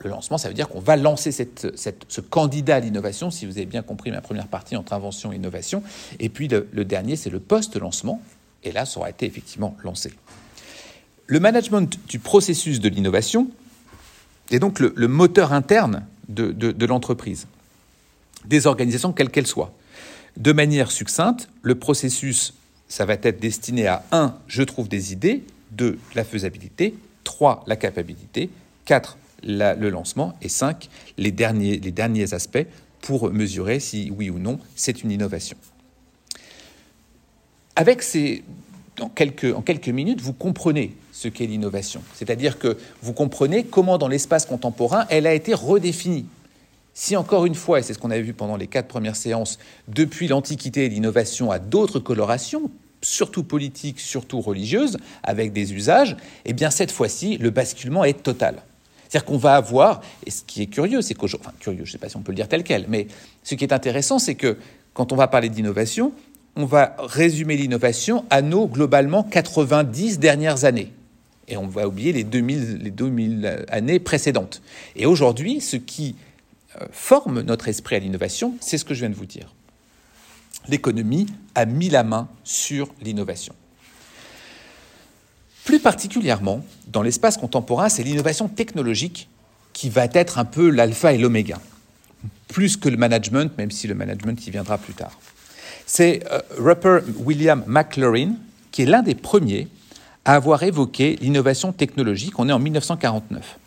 le 0.00 0.10
lancement, 0.10 0.38
ça 0.38 0.48
veut 0.48 0.54
dire 0.54 0.68
qu'on 0.68 0.80
va 0.80 0.96
lancer 0.96 1.32
ce 1.32 2.20
candidat 2.20 2.76
à 2.76 2.80
l'innovation, 2.80 3.30
si 3.30 3.46
vous 3.46 3.56
avez 3.58 3.66
bien 3.66 3.82
compris 3.82 4.10
ma 4.10 4.20
première 4.20 4.48
partie 4.48 4.76
entre 4.76 4.92
invention 4.92 5.32
et 5.32 5.36
innovation. 5.36 5.82
Et 6.20 6.28
puis 6.28 6.48
le, 6.48 6.84
dernier, 6.84 7.16
c'est 7.16 7.30
le 7.30 7.40
post-lancement. 7.40 8.20
Et 8.64 8.72
là, 8.72 8.84
ça 8.84 9.00
aura 9.00 9.10
été 9.10 9.26
effectivement 9.26 9.76
lancé. 9.82 10.12
Le 11.26 11.40
management 11.40 11.98
du 12.08 12.18
processus 12.18 12.80
de 12.80 12.88
l'innovation 12.88 13.48
est 14.50 14.58
donc 14.58 14.80
le, 14.80 15.08
moteur 15.08 15.52
interne 15.52 16.04
de, 16.28 16.86
l'entreprise, 16.86 17.46
des 18.44 18.66
organisations 18.66 19.12
quelles 19.12 19.30
qu'elles 19.30 19.46
soient. 19.46 19.72
De 20.36 20.52
manière 20.52 20.90
succincte, 20.90 21.48
le 21.62 21.76
processus, 21.76 22.54
ça 22.88 23.04
va 23.04 23.14
être 23.14 23.40
destiné 23.40 23.86
à 23.86 24.04
1. 24.12 24.34
Je 24.46 24.62
trouve 24.62 24.88
des 24.88 25.12
idées, 25.12 25.44
2. 25.72 25.98
La 26.14 26.24
faisabilité, 26.24 26.94
3. 27.24 27.64
La 27.66 27.76
capacité, 27.76 28.50
4 28.84 29.16
le 29.42 29.90
lancement, 29.90 30.34
et 30.42 30.48
cinq, 30.48 30.88
les 31.18 31.32
derniers, 31.32 31.78
les 31.78 31.92
derniers 31.92 32.34
aspects 32.34 32.66
pour 33.00 33.30
mesurer 33.30 33.80
si 33.80 34.10
oui 34.16 34.30
ou 34.30 34.38
non 34.38 34.58
c'est 34.74 35.02
une 35.02 35.10
innovation. 35.10 35.56
Avec 37.76 38.02
ces, 38.02 38.42
en 39.00 39.08
quelques, 39.08 39.54
en 39.54 39.62
quelques 39.62 39.88
minutes, 39.88 40.20
vous 40.20 40.32
comprenez 40.32 40.96
ce 41.12 41.28
qu'est 41.28 41.46
l'innovation. 41.46 42.02
C'est-à-dire 42.14 42.58
que 42.58 42.76
vous 43.02 43.12
comprenez 43.12 43.64
comment 43.64 43.98
dans 43.98 44.08
l'espace 44.08 44.46
contemporain, 44.46 45.06
elle 45.10 45.26
a 45.26 45.34
été 45.34 45.54
redéfinie. 45.54 46.26
Si 46.94 47.14
encore 47.14 47.44
une 47.44 47.54
fois, 47.54 47.78
et 47.78 47.82
c'est 47.82 47.92
ce 47.92 47.98
qu'on 47.98 48.10
a 48.10 48.18
vu 48.18 48.32
pendant 48.32 48.56
les 48.56 48.66
quatre 48.66 48.88
premières 48.88 49.16
séances, 49.16 49.58
depuis 49.86 50.28
l'Antiquité, 50.28 50.88
l'innovation 50.88 51.50
a 51.50 51.58
d'autres 51.58 52.00
colorations, 52.00 52.70
surtout 53.02 53.44
politiques, 53.44 54.00
surtout 54.00 54.40
religieuses, 54.40 54.96
avec 55.22 55.52
des 55.52 55.74
usages, 55.74 56.16
eh 56.46 56.54
bien 56.54 56.70
cette 56.70 56.90
fois-ci, 56.90 57.36
le 57.36 57.50
basculement 57.50 58.04
est 58.04 58.22
total. 58.22 58.62
C'est-à-dire 59.08 59.24
qu'on 59.24 59.38
va 59.38 59.54
avoir, 59.54 60.00
et 60.24 60.30
ce 60.30 60.42
qui 60.44 60.62
est 60.62 60.66
curieux, 60.66 61.02
c'est 61.02 61.14
qu'aujourd'hui, 61.14 61.48
enfin 61.48 61.56
curieux, 61.60 61.84
je 61.84 61.90
ne 61.90 61.92
sais 61.92 61.98
pas 61.98 62.08
si 62.08 62.16
on 62.16 62.22
peut 62.22 62.32
le 62.32 62.36
dire 62.36 62.48
tel 62.48 62.64
quel, 62.64 62.86
mais 62.88 63.06
ce 63.42 63.54
qui 63.54 63.64
est 63.64 63.72
intéressant, 63.72 64.18
c'est 64.18 64.34
que 64.34 64.56
quand 64.94 65.12
on 65.12 65.16
va 65.16 65.28
parler 65.28 65.48
d'innovation, 65.48 66.12
on 66.56 66.64
va 66.64 66.96
résumer 66.98 67.56
l'innovation 67.56 68.24
à 68.30 68.42
nos 68.42 68.66
globalement 68.66 69.22
90 69.22 70.18
dernières 70.18 70.64
années. 70.64 70.92
Et 71.48 71.56
on 71.56 71.68
va 71.68 71.86
oublier 71.86 72.12
les 72.12 72.24
2000, 72.24 72.78
les 72.78 72.90
2000 72.90 73.66
années 73.68 74.00
précédentes. 74.00 74.62
Et 74.96 75.06
aujourd'hui, 75.06 75.60
ce 75.60 75.76
qui 75.76 76.16
euh, 76.80 76.86
forme 76.90 77.42
notre 77.42 77.68
esprit 77.68 77.96
à 77.96 77.98
l'innovation, 77.98 78.54
c'est 78.60 78.78
ce 78.78 78.84
que 78.84 78.94
je 78.94 79.00
viens 79.00 79.10
de 79.10 79.14
vous 79.14 79.26
dire. 79.26 79.54
L'économie 80.68 81.26
a 81.54 81.66
mis 81.66 81.88
la 81.88 82.02
main 82.02 82.28
sur 82.42 82.92
l'innovation. 83.00 83.54
Plus 85.66 85.80
particulièrement, 85.80 86.64
dans 86.86 87.02
l'espace 87.02 87.36
contemporain, 87.36 87.88
c'est 87.88 88.04
l'innovation 88.04 88.46
technologique 88.46 89.28
qui 89.72 89.90
va 89.90 90.06
être 90.12 90.38
un 90.38 90.44
peu 90.44 90.70
l'alpha 90.70 91.12
et 91.12 91.18
l'oméga, 91.18 91.58
plus 92.46 92.76
que 92.76 92.88
le 92.88 92.96
management, 92.96 93.50
même 93.58 93.72
si 93.72 93.88
le 93.88 93.96
management 93.96 94.46
y 94.46 94.50
viendra 94.52 94.78
plus 94.78 94.94
tard. 94.94 95.18
C'est 95.84 96.22
euh, 96.30 96.40
Rupert 96.56 97.02
William 97.18 97.64
McLaurin 97.66 98.36
qui 98.70 98.82
est 98.82 98.86
l'un 98.86 99.02
des 99.02 99.16
premiers 99.16 99.66
à 100.24 100.34
avoir 100.34 100.62
évoqué 100.62 101.16
l'innovation 101.20 101.72
technologique. 101.72 102.38
On 102.38 102.48
est 102.48 102.52
en 102.52 102.60
1949. 102.60 103.58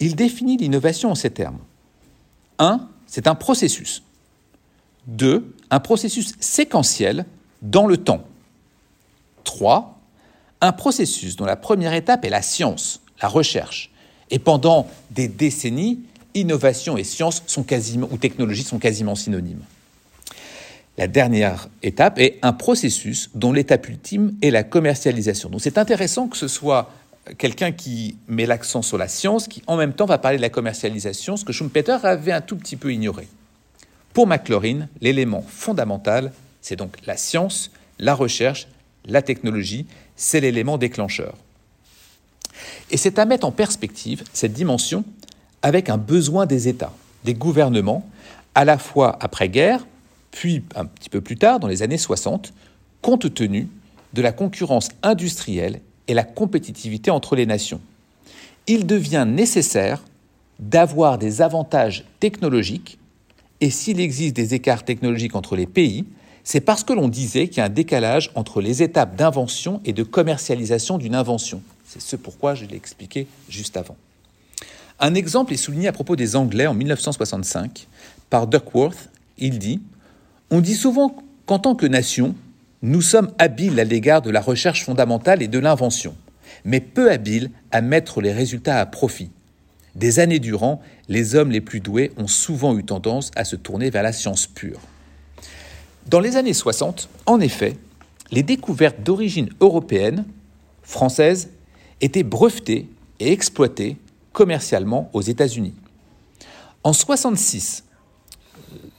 Il 0.00 0.16
définit 0.16 0.56
l'innovation 0.56 1.10
en 1.10 1.14
ces 1.14 1.30
termes. 1.30 1.58
1. 2.58 2.80
C'est 3.06 3.26
un 3.26 3.34
processus. 3.34 4.02
2. 5.08 5.54
Un 5.70 5.80
processus 5.80 6.32
séquentiel 6.40 7.26
dans 7.60 7.86
le 7.86 7.98
temps. 7.98 8.24
3 9.44 9.93
un 10.64 10.72
processus 10.72 11.36
dont 11.36 11.44
la 11.44 11.56
première 11.56 11.92
étape 11.92 12.24
est 12.24 12.30
la 12.30 12.42
science, 12.42 13.00
la 13.20 13.28
recherche. 13.28 13.90
Et 14.30 14.38
pendant 14.38 14.88
des 15.10 15.28
décennies, 15.28 16.00
innovation 16.34 16.96
et 16.96 17.04
science 17.04 17.42
sont 17.46 17.62
quasiment, 17.62 18.08
ou 18.10 18.16
technologie 18.16 18.62
sont 18.62 18.78
quasiment 18.78 19.14
synonymes. 19.14 19.62
La 20.96 21.06
dernière 21.06 21.68
étape 21.82 22.18
est 22.18 22.38
un 22.42 22.52
processus 22.52 23.30
dont 23.34 23.52
l'étape 23.52 23.88
ultime 23.88 24.34
est 24.42 24.50
la 24.50 24.62
commercialisation. 24.62 25.50
Donc 25.50 25.60
c'est 25.60 25.76
intéressant 25.76 26.28
que 26.28 26.36
ce 26.36 26.48
soit 26.48 26.90
quelqu'un 27.36 27.72
qui 27.72 28.16
met 28.28 28.46
l'accent 28.46 28.80
sur 28.82 28.96
la 28.96 29.08
science, 29.08 29.48
qui 29.48 29.62
en 29.66 29.76
même 29.76 29.92
temps 29.92 30.06
va 30.06 30.18
parler 30.18 30.36
de 30.38 30.42
la 30.42 30.50
commercialisation, 30.50 31.36
ce 31.36 31.44
que 31.44 31.52
Schumpeter 31.52 31.98
avait 32.04 32.32
un 32.32 32.40
tout 32.40 32.56
petit 32.56 32.76
peu 32.76 32.92
ignoré. 32.92 33.28
Pour 34.12 34.26
McLaurin, 34.26 34.88
l'élément 35.00 35.44
fondamental, 35.46 36.32
c'est 36.62 36.76
donc 36.76 36.96
la 37.06 37.16
science, 37.16 37.70
la 37.98 38.14
recherche, 38.14 38.68
la 39.04 39.20
technologie, 39.20 39.86
c'est 40.16 40.40
l'élément 40.40 40.78
déclencheur. 40.78 41.34
Et 42.90 42.96
c'est 42.96 43.18
à 43.18 43.24
mettre 43.24 43.46
en 43.46 43.52
perspective 43.52 44.24
cette 44.32 44.52
dimension 44.52 45.04
avec 45.62 45.88
un 45.88 45.98
besoin 45.98 46.46
des 46.46 46.68
États, 46.68 46.92
des 47.24 47.34
gouvernements, 47.34 48.08
à 48.54 48.64
la 48.64 48.78
fois 48.78 49.16
après-guerre, 49.20 49.86
puis 50.30 50.62
un 50.74 50.84
petit 50.84 51.10
peu 51.10 51.20
plus 51.20 51.36
tard, 51.36 51.60
dans 51.60 51.68
les 51.68 51.82
années 51.82 51.98
60, 51.98 52.52
compte 53.02 53.32
tenu 53.34 53.68
de 54.12 54.22
la 54.22 54.32
concurrence 54.32 54.90
industrielle 55.02 55.80
et 56.06 56.14
la 56.14 56.24
compétitivité 56.24 57.10
entre 57.10 57.34
les 57.36 57.46
nations. 57.46 57.80
Il 58.66 58.86
devient 58.86 59.26
nécessaire 59.28 60.02
d'avoir 60.58 61.18
des 61.18 61.42
avantages 61.42 62.04
technologiques, 62.20 62.98
et 63.60 63.70
s'il 63.70 64.00
existe 64.00 64.36
des 64.36 64.54
écarts 64.54 64.84
technologiques 64.84 65.34
entre 65.34 65.56
les 65.56 65.66
pays, 65.66 66.04
c'est 66.44 66.60
parce 66.60 66.84
que 66.84 66.92
l'on 66.92 67.08
disait 67.08 67.48
qu'il 67.48 67.58
y 67.58 67.60
a 67.62 67.64
un 67.64 67.70
décalage 67.70 68.30
entre 68.34 68.60
les 68.60 68.82
étapes 68.82 69.16
d'invention 69.16 69.80
et 69.86 69.94
de 69.94 70.02
commercialisation 70.02 70.98
d'une 70.98 71.14
invention. 71.14 71.62
C'est 71.86 72.02
ce 72.02 72.16
pourquoi 72.16 72.54
je 72.54 72.66
l'ai 72.66 72.76
expliqué 72.76 73.26
juste 73.48 73.78
avant. 73.78 73.96
Un 75.00 75.14
exemple 75.14 75.54
est 75.54 75.58
souligné 75.58 75.88
à 75.88 75.92
propos 75.92 76.16
des 76.16 76.36
Anglais 76.36 76.66
en 76.66 76.74
1965 76.74 77.88
par 78.28 78.46
Duckworth. 78.46 79.08
Il 79.38 79.58
dit 79.58 79.80
On 80.50 80.60
dit 80.60 80.74
souvent 80.74 81.16
qu'en 81.46 81.58
tant 81.58 81.74
que 81.74 81.86
nation, 81.86 82.34
nous 82.82 83.02
sommes 83.02 83.32
habiles 83.38 83.80
à 83.80 83.84
l'égard 83.84 84.20
de 84.20 84.30
la 84.30 84.42
recherche 84.42 84.84
fondamentale 84.84 85.42
et 85.42 85.48
de 85.48 85.58
l'invention, 85.58 86.14
mais 86.66 86.80
peu 86.80 87.10
habiles 87.10 87.50
à 87.72 87.80
mettre 87.80 88.20
les 88.20 88.32
résultats 88.32 88.80
à 88.80 88.86
profit. 88.86 89.30
Des 89.94 90.18
années 90.18 90.40
durant, 90.40 90.82
les 91.08 91.34
hommes 91.34 91.50
les 91.50 91.60
plus 91.62 91.80
doués 91.80 92.12
ont 92.18 92.26
souvent 92.26 92.76
eu 92.76 92.84
tendance 92.84 93.30
à 93.34 93.44
se 93.44 93.56
tourner 93.56 93.88
vers 93.88 94.02
la 94.02 94.12
science 94.12 94.46
pure. 94.46 94.80
Dans 96.06 96.20
les 96.20 96.36
années 96.36 96.52
60, 96.52 97.08
en 97.26 97.40
effet, 97.40 97.76
les 98.30 98.42
découvertes 98.42 99.00
d'origine 99.02 99.48
européenne, 99.60 100.24
française, 100.82 101.50
étaient 102.00 102.22
brevetées 102.22 102.88
et 103.20 103.32
exploitées 103.32 103.96
commercialement 104.32 105.10
aux 105.12 105.22
États-Unis. 105.22 105.74
En 106.82 106.92
66, 106.92 107.84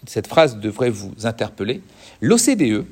cette 0.07 0.27
phrase 0.27 0.57
devrait 0.57 0.89
vous 0.89 1.13
interpeller, 1.23 1.81
l'OCDE 2.21 2.85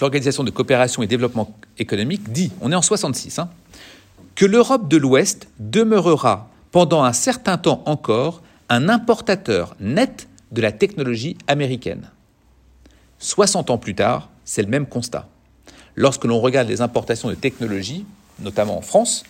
l'Organisation 0.00 0.44
de 0.44 0.50
coopération 0.50 1.02
et 1.02 1.06
développement 1.06 1.54
économique 1.78 2.30
dit, 2.32 2.52
on 2.60 2.72
est 2.72 2.74
en 2.74 2.82
66, 2.82 3.38
hein, 3.38 3.48
que 4.34 4.46
l'Europe 4.46 4.88
de 4.88 4.96
l'Ouest 4.96 5.48
demeurera 5.58 6.48
pendant 6.70 7.02
un 7.02 7.12
certain 7.12 7.58
temps 7.58 7.82
encore 7.86 8.42
un 8.68 8.88
importateur 8.88 9.74
net 9.80 10.28
de 10.52 10.60
la 10.60 10.72
technologie 10.72 11.36
américaine. 11.46 12.10
60 13.18 13.70
ans 13.70 13.78
plus 13.78 13.94
tard, 13.94 14.30
c'est 14.44 14.62
le 14.62 14.68
même 14.68 14.86
constat. 14.86 15.28
Lorsque 15.94 16.24
l'on 16.24 16.40
regarde 16.40 16.68
les 16.68 16.80
importations 16.80 17.28
de 17.28 17.34
technologie, 17.34 18.06
notamment 18.38 18.78
en 18.78 18.82
France, 18.82 19.24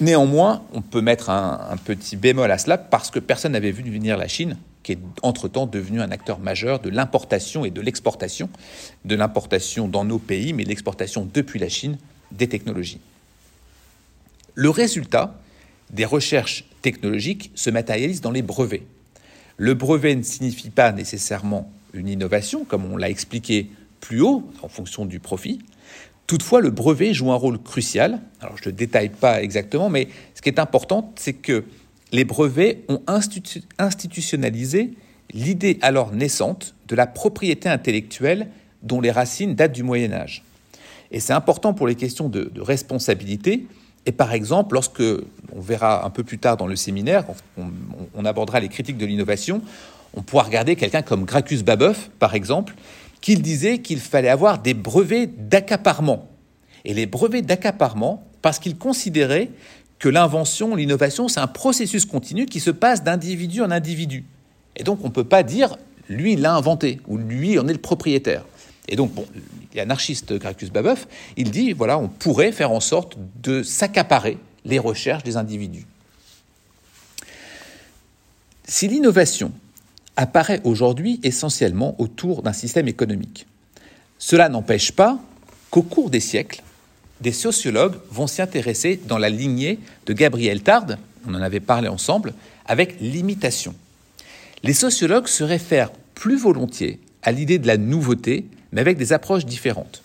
néanmoins, 0.00 0.62
on 0.72 0.82
peut 0.82 1.00
mettre 1.00 1.30
un, 1.30 1.76
petit 1.84 2.16
bémol 2.16 2.50
à 2.50 2.58
cela 2.58 2.78
parce 2.78 3.10
que 3.10 3.18
personne 3.18 3.52
n'avait 3.52 3.72
vu 3.72 3.82
venir 3.82 4.16
la 4.16 4.28
Chine 4.28 4.56
qui 4.82 4.92
est 4.92 4.98
entre-temps 5.22 5.66
devenu 5.66 6.00
un 6.00 6.10
acteur 6.10 6.38
majeur 6.38 6.80
de 6.80 6.88
l'importation 6.88 7.66
et 7.66 7.70
de 7.70 7.82
l'exportation, 7.82 8.48
de 9.04 9.14
l'importation 9.14 9.88
dans 9.88 10.04
nos 10.04 10.18
pays, 10.18 10.54
mais 10.54 10.64
l'exportation 10.64 11.28
depuis 11.32 11.58
la 11.58 11.68
Chine 11.68 11.98
des 12.32 12.48
technologies. 12.48 13.00
Le 14.54 14.70
résultat 14.70 15.34
des 15.90 16.04
recherches 16.04 16.64
technologiques 16.82 17.50
se 17.54 17.68
matérialise 17.68 18.20
dans 18.20 18.30
les 18.30 18.42
brevets. 18.42 18.84
Le 19.58 19.74
brevet 19.74 20.14
ne 20.14 20.22
signifie 20.22 20.70
pas 20.70 20.92
nécessairement 20.92 21.70
une 21.94 22.08
innovation, 22.08 22.64
comme 22.64 22.90
on 22.90 22.96
l'a 22.96 23.10
expliqué 23.10 23.70
plus 24.00 24.20
haut, 24.20 24.50
en 24.62 24.68
fonction 24.68 25.04
du 25.04 25.20
profit. 25.20 25.60
Toutefois, 26.26 26.60
le 26.60 26.70
brevet 26.70 27.12
joue 27.12 27.32
un 27.32 27.36
rôle 27.36 27.58
crucial. 27.58 28.20
Alors, 28.40 28.56
je 28.56 28.62
ne 28.62 28.66
le 28.66 28.76
détaille 28.76 29.08
pas 29.08 29.42
exactement, 29.42 29.88
mais 29.88 30.08
ce 30.34 30.42
qui 30.42 30.48
est 30.48 30.60
important, 30.60 31.12
c'est 31.16 31.32
que 31.32 31.64
les 32.12 32.24
brevets 32.24 32.84
ont 32.88 33.02
institutionnalisé 33.78 34.92
l'idée 35.32 35.78
alors 35.82 36.12
naissante 36.12 36.74
de 36.88 36.96
la 36.96 37.06
propriété 37.06 37.68
intellectuelle 37.68 38.48
dont 38.82 39.00
les 39.00 39.10
racines 39.10 39.54
datent 39.54 39.72
du 39.72 39.82
Moyen 39.82 40.12
Âge. 40.12 40.44
Et 41.10 41.20
c'est 41.20 41.32
important 41.32 41.74
pour 41.74 41.86
les 41.86 41.96
questions 41.96 42.28
de, 42.28 42.50
responsabilité. 42.60 43.66
Et 44.06 44.12
par 44.12 44.32
exemple, 44.32 44.74
lorsque, 44.74 45.02
on 45.02 45.60
verra 45.60 46.06
un 46.06 46.10
peu 46.10 46.24
plus 46.24 46.38
tard 46.38 46.56
dans 46.56 46.66
le 46.66 46.76
séminaire, 46.76 47.24
on, 47.58 47.66
on 48.14 48.24
abordera 48.24 48.60
les 48.60 48.68
critiques 48.68 48.96
de 48.96 49.06
l'innovation, 49.06 49.62
on 50.14 50.22
pourra 50.22 50.44
regarder 50.44 50.76
quelqu'un 50.76 51.02
comme 51.02 51.24
Gracchus 51.24 51.62
Babeuf, 51.62 52.10
par 52.18 52.34
exemple, 52.34 52.74
qui 53.20 53.36
disait 53.36 53.78
qu'il 53.78 54.00
fallait 54.00 54.28
avoir 54.28 54.58
des 54.58 54.74
brevets 54.74 55.48
d'accaparement. 55.48 56.28
Et 56.84 56.94
les 56.94 57.06
brevets 57.06 57.42
d'accaparement, 57.42 58.24
parce 58.42 58.58
qu'il 58.58 58.76
considérait 58.76 59.50
que 59.98 60.08
l'invention, 60.08 60.74
l'innovation, 60.74 61.28
c'est 61.28 61.40
un 61.40 61.46
processus 61.46 62.06
continu 62.06 62.46
qui 62.46 62.58
se 62.58 62.70
passe 62.70 63.04
d'individu 63.04 63.60
en 63.62 63.70
individu. 63.70 64.24
Et 64.76 64.82
donc 64.82 65.00
on 65.02 65.08
ne 65.08 65.12
peut 65.12 65.24
pas 65.24 65.42
dire 65.42 65.76
lui 66.08 66.36
l'a 66.36 66.54
inventé 66.54 67.00
ou 67.06 67.18
lui 67.18 67.58
en 67.58 67.68
est 67.68 67.72
le 67.72 67.78
propriétaire. 67.78 68.44
Et 68.88 68.96
donc 68.96 69.12
l'anarchiste 69.74 70.32
Gracchus 70.32 70.70
Babeuf, 70.70 71.06
il 71.36 71.50
dit 71.50 71.72
voilà, 71.72 71.98
on 71.98 72.08
pourrait 72.08 72.50
faire 72.50 72.72
en 72.72 72.80
sorte 72.80 73.16
de 73.42 73.62
s'accaparer 73.62 74.38
les 74.64 74.78
recherches 74.78 75.22
des 75.22 75.36
individus. 75.36 75.86
Si 78.64 78.88
l'innovation 78.88 79.52
apparaît 80.20 80.60
aujourd'hui 80.64 81.18
essentiellement 81.22 81.94
autour 81.98 82.42
d'un 82.42 82.52
système 82.52 82.88
économique, 82.88 83.46
cela 84.18 84.50
n'empêche 84.50 84.92
pas 84.92 85.18
qu'au 85.70 85.80
cours 85.80 86.10
des 86.10 86.20
siècles, 86.20 86.62
des 87.22 87.32
sociologues 87.32 87.96
vont 88.10 88.26
s'y 88.26 88.42
intéresser 88.42 89.00
dans 89.08 89.16
la 89.16 89.30
lignée 89.30 89.78
de 90.04 90.12
Gabriel 90.12 90.62
Tarde, 90.62 90.98
on 91.26 91.34
en 91.34 91.40
avait 91.40 91.60
parlé 91.60 91.88
ensemble, 91.88 92.34
avec 92.66 93.00
l'imitation. 93.00 93.74
Les 94.62 94.74
sociologues 94.74 95.26
se 95.26 95.42
réfèrent 95.42 95.90
plus 96.14 96.36
volontiers 96.36 97.00
à 97.22 97.32
l'idée 97.32 97.58
de 97.58 97.66
la 97.66 97.78
nouveauté, 97.78 98.44
mais 98.72 98.82
avec 98.82 98.98
des 98.98 99.14
approches 99.14 99.46
différentes. 99.46 100.02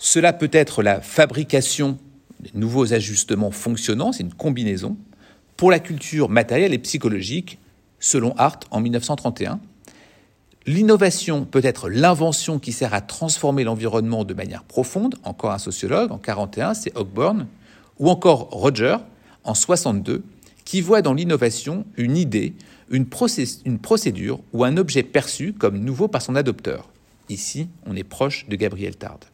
Cela 0.00 0.32
peut 0.32 0.50
être 0.52 0.82
la 0.82 1.00
fabrication 1.00 1.98
de 2.40 2.58
nouveaux 2.58 2.92
ajustements 2.92 3.52
fonctionnants, 3.52 4.12
c'est 4.12 4.24
une 4.24 4.34
combinaison, 4.34 4.96
pour 5.56 5.70
la 5.70 5.78
culture 5.78 6.28
matérielle 6.28 6.74
et 6.74 6.78
psychologique, 6.78 7.60
selon 8.00 8.34
Hart 8.36 8.64
en 8.70 8.80
1931, 8.80 9.60
L'innovation 10.68 11.44
peut 11.44 11.60
être 11.62 11.88
l'invention 11.88 12.58
qui 12.58 12.72
sert 12.72 12.92
à 12.92 13.00
transformer 13.00 13.62
l'environnement 13.62 14.24
de 14.24 14.34
manière 14.34 14.64
profonde, 14.64 15.14
encore 15.22 15.52
un 15.52 15.58
sociologue, 15.58 16.10
en 16.10 16.18
41, 16.18 16.74
c'est 16.74 16.96
Ogborn, 16.96 17.46
ou 18.00 18.10
encore 18.10 18.48
Roger, 18.50 18.96
en 19.44 19.54
62, 19.54 20.24
qui 20.64 20.80
voit 20.80 21.02
dans 21.02 21.14
l'innovation 21.14 21.86
une 21.96 22.16
idée, 22.16 22.52
une, 22.90 23.06
une, 23.64 23.78
procédure 23.78 24.40
ou 24.52 24.64
un 24.64 24.76
objet 24.76 25.04
perçu 25.04 25.52
comme 25.52 25.78
nouveau 25.78 26.08
par 26.08 26.20
son 26.20 26.34
adopteur. 26.34 26.88
Ici, 27.28 27.68
on 27.86 27.94
est 27.94 28.02
proche 28.02 28.48
de 28.48 28.56
Gabriel 28.56 28.96
Tarde. 28.96 29.24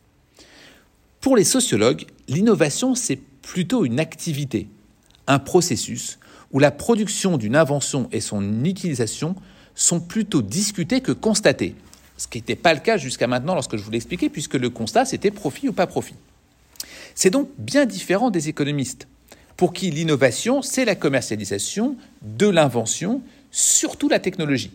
Pour 1.22 1.34
les 1.34 1.44
sociologues, 1.44 2.04
l'innovation, 2.28 2.94
c'est 2.94 3.20
plutôt 3.40 3.86
une 3.86 4.00
activité, 4.00 4.68
un 5.26 5.38
processus 5.38 6.18
où 6.52 6.58
la 6.58 6.70
production 6.70 7.38
d'une 7.38 7.56
invention 7.56 8.08
et 8.12 8.20
son 8.20 8.64
utilisation 8.64 9.34
sont 9.74 10.00
plutôt 10.00 10.42
discutés 10.42 11.00
que 11.00 11.12
constatés. 11.12 11.74
Ce 12.18 12.28
qui 12.28 12.38
n'était 12.38 12.56
pas 12.56 12.74
le 12.74 12.80
cas 12.80 12.98
jusqu'à 12.98 13.26
maintenant 13.26 13.54
lorsque 13.54 13.76
je 13.76 13.82
vous 13.82 13.90
l'expliquais, 13.90 14.28
puisque 14.28 14.54
le 14.54 14.70
constat, 14.70 15.04
c'était 15.04 15.30
profit 15.30 15.68
ou 15.68 15.72
pas 15.72 15.86
profit. 15.86 16.14
C'est 17.14 17.30
donc 17.30 17.48
bien 17.58 17.86
différent 17.86 18.30
des 18.30 18.48
économistes, 18.48 19.08
pour 19.56 19.72
qui 19.72 19.90
l'innovation, 19.90 20.62
c'est 20.62 20.84
la 20.84 20.94
commercialisation 20.94 21.96
de 22.22 22.48
l'invention, 22.48 23.22
surtout 23.50 24.08
la 24.08 24.18
technologie. 24.18 24.72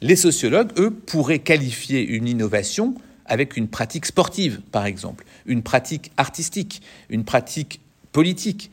Les 0.00 0.16
sociologues, 0.16 0.72
eux, 0.78 0.90
pourraient 0.90 1.40
qualifier 1.40 2.00
une 2.00 2.26
innovation 2.26 2.94
avec 3.26 3.56
une 3.56 3.68
pratique 3.68 4.06
sportive, 4.06 4.60
par 4.72 4.86
exemple, 4.86 5.24
une 5.46 5.62
pratique 5.62 6.10
artistique, 6.16 6.82
une 7.10 7.24
pratique 7.24 7.80
politique. 8.12 8.70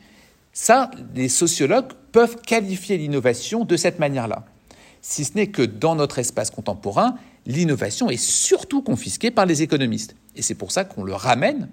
Ça, 0.52 0.90
les 1.14 1.28
sociologues 1.28 1.92
peuvent 2.12 2.36
qualifier 2.40 2.98
l'innovation 2.98 3.64
de 3.64 3.76
cette 3.76 3.98
manière-là 3.98 4.44
si 5.00 5.24
ce 5.24 5.34
n'est 5.34 5.48
que 5.48 5.62
dans 5.62 5.94
notre 5.94 6.18
espace 6.18 6.50
contemporain, 6.50 7.16
l'innovation 7.46 8.10
est 8.10 8.22
surtout 8.22 8.82
confisquée 8.82 9.30
par 9.30 9.46
les 9.46 9.62
économistes. 9.62 10.14
Et 10.36 10.42
c'est 10.42 10.54
pour 10.54 10.72
ça 10.72 10.84
qu'on 10.84 11.04
le 11.04 11.14
ramène, 11.14 11.68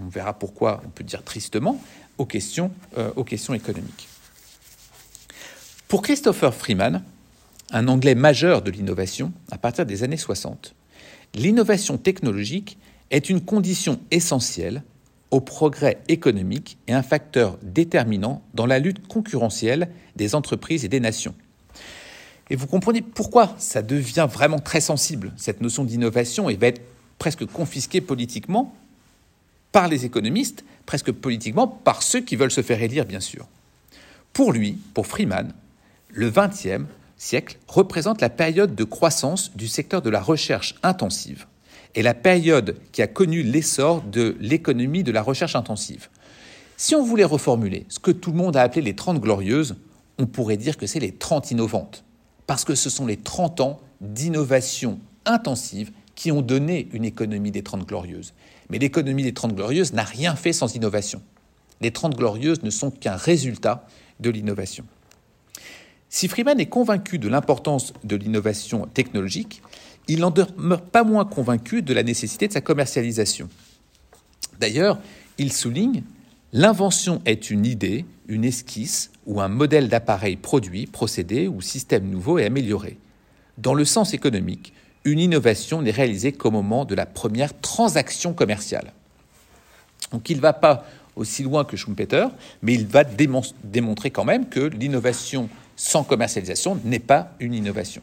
on 0.00 0.08
verra 0.08 0.34
pourquoi, 0.34 0.82
on 0.86 0.90
peut 0.90 1.04
dire 1.04 1.22
tristement, 1.22 1.80
aux 2.18 2.26
questions, 2.26 2.70
euh, 2.98 3.10
aux 3.16 3.24
questions 3.24 3.54
économiques. 3.54 4.08
Pour 5.88 6.02
Christopher 6.02 6.54
Freeman, 6.54 7.02
un 7.70 7.88
Anglais 7.88 8.14
majeur 8.14 8.62
de 8.62 8.70
l'innovation 8.70 9.32
à 9.50 9.58
partir 9.58 9.86
des 9.86 10.02
années 10.02 10.16
60, 10.16 10.74
l'innovation 11.34 11.98
technologique 11.98 12.78
est 13.10 13.30
une 13.30 13.40
condition 13.40 14.00
essentielle 14.10 14.82
au 15.30 15.40
progrès 15.40 15.98
économique 16.08 16.78
et 16.86 16.92
un 16.92 17.02
facteur 17.02 17.58
déterminant 17.62 18.42
dans 18.54 18.66
la 18.66 18.78
lutte 18.78 19.06
concurrentielle 19.06 19.88
des 20.14 20.34
entreprises 20.34 20.84
et 20.84 20.88
des 20.88 21.00
nations. 21.00 21.34
Et 22.48 22.56
vous 22.56 22.66
comprenez 22.66 23.02
pourquoi 23.02 23.54
ça 23.58 23.82
devient 23.82 24.28
vraiment 24.30 24.60
très 24.60 24.80
sensible, 24.80 25.32
cette 25.36 25.60
notion 25.60 25.84
d'innovation, 25.84 26.48
et 26.48 26.56
va 26.56 26.68
être 26.68 26.82
presque 27.18 27.44
confisquée 27.46 28.00
politiquement 28.00 28.74
par 29.72 29.88
les 29.88 30.04
économistes, 30.04 30.64
presque 30.86 31.10
politiquement 31.10 31.66
par 31.66 32.02
ceux 32.02 32.20
qui 32.20 32.36
veulent 32.36 32.52
se 32.52 32.62
faire 32.62 32.82
élire, 32.82 33.04
bien 33.04 33.20
sûr. 33.20 33.46
Pour 34.32 34.52
lui, 34.52 34.78
pour 34.94 35.06
Freeman, 35.06 35.52
le 36.10 36.30
XXe 36.30 36.86
siècle 37.16 37.58
représente 37.66 38.20
la 38.20 38.30
période 38.30 38.74
de 38.74 38.84
croissance 38.84 39.56
du 39.56 39.66
secteur 39.66 40.02
de 40.02 40.10
la 40.10 40.20
recherche 40.20 40.76
intensive 40.82 41.46
et 41.96 42.02
la 42.02 42.14
période 42.14 42.76
qui 42.92 43.02
a 43.02 43.06
connu 43.06 43.42
l'essor 43.42 44.02
de 44.02 44.36
l'économie 44.38 45.02
de 45.02 45.10
la 45.10 45.22
recherche 45.22 45.56
intensive. 45.56 46.08
Si 46.76 46.94
on 46.94 47.02
voulait 47.02 47.24
reformuler 47.24 47.86
ce 47.88 47.98
que 47.98 48.10
tout 48.10 48.30
le 48.30 48.36
monde 48.36 48.56
a 48.56 48.62
appelé 48.62 48.82
les 48.82 48.94
30 48.94 49.18
glorieuses, 49.18 49.76
on 50.18 50.26
pourrait 50.26 50.58
dire 50.58 50.76
que 50.76 50.86
c'est 50.86 51.00
les 51.00 51.12
30 51.12 51.50
innovantes, 51.50 52.04
parce 52.46 52.64
que 52.64 52.74
ce 52.74 52.90
sont 52.90 53.06
les 53.06 53.16
30 53.16 53.60
ans 53.62 53.80
d'innovation 54.02 55.00
intensive 55.24 55.90
qui 56.14 56.30
ont 56.30 56.42
donné 56.42 56.88
une 56.92 57.04
économie 57.04 57.50
des 57.50 57.62
30 57.62 57.86
glorieuses. 57.86 58.34
Mais 58.68 58.78
l'économie 58.78 59.22
des 59.22 59.34
30 59.34 59.54
glorieuses 59.54 59.94
n'a 59.94 60.04
rien 60.04 60.36
fait 60.36 60.52
sans 60.52 60.74
innovation. 60.74 61.22
Les 61.80 61.92
30 61.92 62.14
glorieuses 62.14 62.62
ne 62.62 62.70
sont 62.70 62.90
qu'un 62.90 63.16
résultat 63.16 63.86
de 64.20 64.28
l'innovation. 64.28 64.84
Si 66.08 66.28
Freeman 66.28 66.60
est 66.60 66.66
convaincu 66.66 67.18
de 67.18 67.28
l'importance 67.28 67.92
de 68.04 68.16
l'innovation 68.16 68.86
technologique, 68.86 69.62
il 70.08 70.20
n'en 70.20 70.30
demeure 70.30 70.82
pas 70.82 71.04
moins 71.04 71.24
convaincu 71.24 71.82
de 71.82 71.94
la 71.94 72.02
nécessité 72.02 72.48
de 72.48 72.52
sa 72.52 72.60
commercialisation. 72.60 73.48
D'ailleurs, 74.60 74.98
il 75.38 75.52
souligne 75.52 76.02
L'invention 76.52 77.20
est 77.26 77.50
une 77.50 77.66
idée, 77.66 78.06
une 78.28 78.44
esquisse 78.44 79.10
ou 79.26 79.40
un 79.40 79.48
modèle 79.48 79.88
d'appareil 79.88 80.36
produit, 80.36 80.86
procédé 80.86 81.48
ou 81.48 81.60
système 81.60 82.08
nouveau 82.08 82.38
et 82.38 82.46
amélioré. 82.46 82.96
Dans 83.58 83.74
le 83.74 83.84
sens 83.84 84.14
économique, 84.14 84.72
une 85.04 85.18
innovation 85.18 85.82
n'est 85.82 85.90
réalisée 85.90 86.32
qu'au 86.32 86.50
moment 86.50 86.84
de 86.84 86.94
la 86.94 87.04
première 87.04 87.58
transaction 87.60 88.32
commerciale. 88.32 88.92
Donc 90.12 90.30
il 90.30 90.36
ne 90.36 90.42
va 90.42 90.52
pas 90.52 90.86
aussi 91.16 91.42
loin 91.42 91.64
que 91.64 91.76
Schumpeter, 91.76 92.28
mais 92.62 92.74
il 92.74 92.86
va 92.86 93.04
démontrer 93.04 94.10
quand 94.10 94.24
même 94.24 94.48
que 94.48 94.60
l'innovation 94.60 95.48
sans 95.74 96.04
commercialisation 96.04 96.80
n'est 96.84 97.00
pas 97.00 97.32
une 97.40 97.54
innovation. 97.54 98.02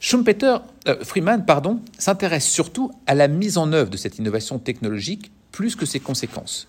Schumpeter, 0.00 0.58
euh, 0.88 0.96
Freeman 1.02 1.44
pardon, 1.44 1.80
s'intéresse 1.98 2.46
surtout 2.46 2.90
à 3.06 3.14
la 3.14 3.28
mise 3.28 3.58
en 3.58 3.72
œuvre 3.72 3.90
de 3.90 3.96
cette 3.96 4.18
innovation 4.18 4.58
technologique 4.58 5.30
plus 5.52 5.74
que 5.74 5.86
ses 5.86 6.00
conséquences. 6.00 6.68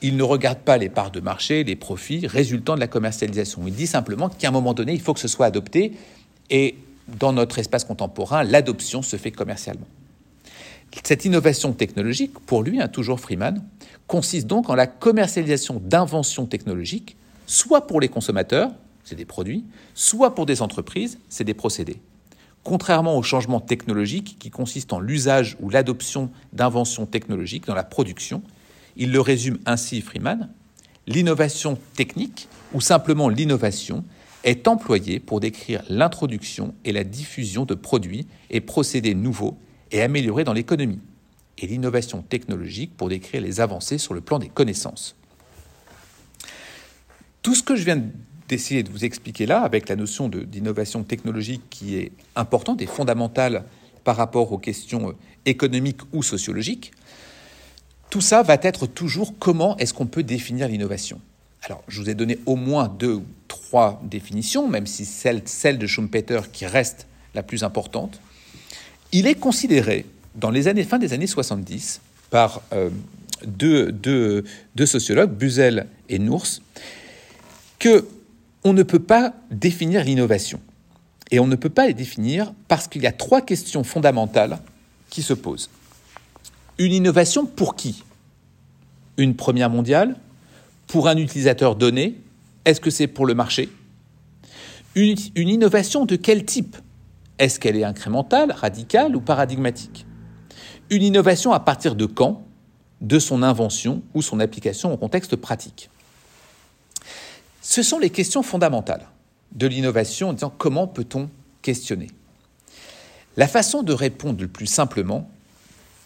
Il 0.00 0.16
ne 0.16 0.22
regarde 0.22 0.58
pas 0.58 0.78
les 0.78 0.88
parts 0.88 1.10
de 1.10 1.20
marché, 1.20 1.62
les 1.64 1.76
profits 1.76 2.26
résultant 2.26 2.74
de 2.74 2.80
la 2.80 2.88
commercialisation. 2.88 3.62
Il 3.66 3.74
dit 3.74 3.86
simplement 3.86 4.28
qu'à 4.28 4.48
un 4.48 4.50
moment 4.50 4.74
donné, 4.74 4.94
il 4.94 5.00
faut 5.00 5.14
que 5.14 5.20
ce 5.20 5.28
soit 5.28 5.46
adopté 5.46 5.92
et 6.50 6.76
dans 7.06 7.32
notre 7.32 7.58
espace 7.58 7.84
contemporain, 7.84 8.42
l'adoption 8.42 9.02
se 9.02 9.16
fait 9.16 9.30
commercialement. 9.30 9.86
Cette 11.04 11.24
innovation 11.24 11.72
technologique, 11.72 12.38
pour 12.40 12.62
lui, 12.62 12.80
hein, 12.80 12.88
toujours 12.88 13.20
Freeman, 13.20 13.62
consiste 14.06 14.46
donc 14.46 14.68
en 14.68 14.74
la 14.74 14.86
commercialisation 14.86 15.80
d'inventions 15.82 16.46
technologiques, 16.46 17.16
soit 17.46 17.86
pour 17.86 18.00
les 18.00 18.08
consommateurs, 18.08 18.70
c'est 19.04 19.14
des 19.14 19.24
produits, 19.24 19.64
soit 19.94 20.34
pour 20.34 20.46
des 20.46 20.62
entreprises, 20.62 21.18
c'est 21.28 21.44
des 21.44 21.54
procédés. 21.54 21.96
Contrairement 22.64 23.16
au 23.16 23.22
changement 23.22 23.60
technologique 23.60 24.36
qui 24.38 24.50
consiste 24.50 24.92
en 24.92 25.00
l'usage 25.00 25.56
ou 25.60 25.68
l'adoption 25.68 26.30
d'inventions 26.52 27.06
technologiques 27.06 27.66
dans 27.66 27.74
la 27.74 27.82
production, 27.82 28.42
il 28.96 29.10
le 29.10 29.20
résume 29.20 29.58
ainsi 29.66 30.00
Freeman, 30.00 30.48
l'innovation 31.06 31.78
technique, 31.94 32.48
ou 32.72 32.80
simplement 32.80 33.28
l'innovation, 33.28 34.04
est 34.44 34.68
employée 34.68 35.20
pour 35.20 35.40
décrire 35.40 35.82
l'introduction 35.88 36.74
et 36.84 36.92
la 36.92 37.04
diffusion 37.04 37.64
de 37.64 37.74
produits 37.74 38.26
et 38.50 38.60
procédés 38.60 39.14
nouveaux 39.14 39.58
et 39.90 40.02
améliorés 40.02 40.44
dans 40.44 40.52
l'économie, 40.52 41.00
et 41.58 41.66
l'innovation 41.66 42.22
technologique 42.22 42.96
pour 42.96 43.08
décrire 43.08 43.42
les 43.42 43.60
avancées 43.60 43.98
sur 43.98 44.14
le 44.14 44.20
plan 44.20 44.38
des 44.38 44.48
connaissances. 44.48 45.16
Tout 47.42 47.54
ce 47.54 47.62
que 47.62 47.76
je 47.76 47.84
viens 47.84 48.02
d'essayer 48.52 48.82
de 48.82 48.90
vous 48.90 49.06
expliquer 49.06 49.46
là, 49.46 49.62
avec 49.62 49.88
la 49.88 49.96
notion 49.96 50.28
d'innovation 50.28 51.04
technologique 51.04 51.62
qui 51.70 51.96
est 51.96 52.12
importante 52.36 52.82
et 52.82 52.86
fondamentale 52.86 53.64
par 54.04 54.16
rapport 54.16 54.52
aux 54.52 54.58
questions 54.58 55.08
euh, 55.08 55.12
économiques 55.46 56.02
ou 56.12 56.22
sociologiques, 56.22 56.92
tout 58.10 58.20
ça 58.20 58.42
va 58.42 58.58
être 58.62 58.86
toujours 58.86 59.32
comment 59.38 59.74
est-ce 59.78 59.94
qu'on 59.94 60.06
peut 60.06 60.22
définir 60.22 60.68
l'innovation. 60.68 61.18
Alors, 61.62 61.82
je 61.88 62.02
vous 62.02 62.10
ai 62.10 62.14
donné 62.14 62.38
au 62.44 62.56
moins 62.56 62.88
deux 62.88 63.14
ou 63.14 63.24
trois 63.48 64.02
définitions, 64.04 64.68
même 64.68 64.86
si 64.86 65.06
celle, 65.06 65.40
celle 65.46 65.78
de 65.78 65.86
Schumpeter 65.86 66.40
qui 66.52 66.66
reste 66.66 67.06
la 67.34 67.42
plus 67.42 67.64
importante. 67.64 68.20
Il 69.12 69.26
est 69.26 69.36
considéré, 69.36 70.04
dans 70.34 70.50
les 70.50 70.68
années, 70.68 70.84
fin 70.84 70.98
des 70.98 71.14
années 71.14 71.26
70, 71.26 72.02
par 72.28 72.60
euh, 72.74 72.90
deux, 73.46 73.92
deux, 73.92 74.44
deux, 74.74 74.86
sociologues, 74.86 75.30
Buzel 75.30 75.86
et 76.10 76.18
Nours, 76.18 76.60
que 77.78 78.04
on 78.64 78.72
ne 78.72 78.82
peut 78.82 78.98
pas 78.98 79.34
définir 79.50 80.04
l'innovation. 80.04 80.60
Et 81.30 81.40
on 81.40 81.46
ne 81.46 81.56
peut 81.56 81.70
pas 81.70 81.86
les 81.86 81.94
définir 81.94 82.52
parce 82.68 82.88
qu'il 82.88 83.02
y 83.02 83.06
a 83.06 83.12
trois 83.12 83.40
questions 83.40 83.84
fondamentales 83.84 84.58
qui 85.10 85.22
se 85.22 85.32
posent. 85.32 85.70
Une 86.78 86.92
innovation 86.92 87.46
pour 87.46 87.74
qui? 87.74 88.04
Une 89.16 89.34
première 89.34 89.70
mondiale? 89.70 90.16
Pour 90.86 91.08
un 91.08 91.16
utilisateur 91.16 91.76
donné? 91.76 92.18
Est-ce 92.64 92.80
que 92.80 92.90
c'est 92.90 93.06
pour 93.06 93.26
le 93.26 93.34
marché? 93.34 93.70
Une, 94.94 95.16
une, 95.34 95.48
innovation 95.48 96.04
de 96.04 96.16
quel 96.16 96.44
type? 96.44 96.76
Est-ce 97.38 97.58
qu'elle 97.58 97.76
est 97.76 97.84
incrémentale, 97.84 98.52
radicale 98.52 99.16
ou 99.16 99.20
paradigmatique? 99.20 100.06
Une 100.90 101.02
innovation 101.02 101.52
à 101.52 101.60
partir 101.60 101.94
de 101.94 102.06
quand? 102.06 102.46
De 103.00 103.18
son 103.18 103.42
invention 103.42 104.02
ou 104.14 104.22
son 104.22 104.38
application 104.38 104.92
au 104.92 104.96
contexte 104.96 105.34
pratique. 105.34 105.90
Ce 107.62 107.82
sont 107.84 108.00
les 108.00 108.10
questions 108.10 108.42
fondamentales 108.42 109.06
de 109.52 109.68
l'innovation 109.68 110.30
en 110.30 110.32
disant 110.32 110.52
comment 110.56 110.88
peut-on 110.88 111.30
questionner. 111.62 112.08
La 113.36 113.46
façon 113.46 113.84
de 113.84 113.92
répondre 113.92 114.42
le 114.42 114.48
plus 114.48 114.66
simplement, 114.66 115.30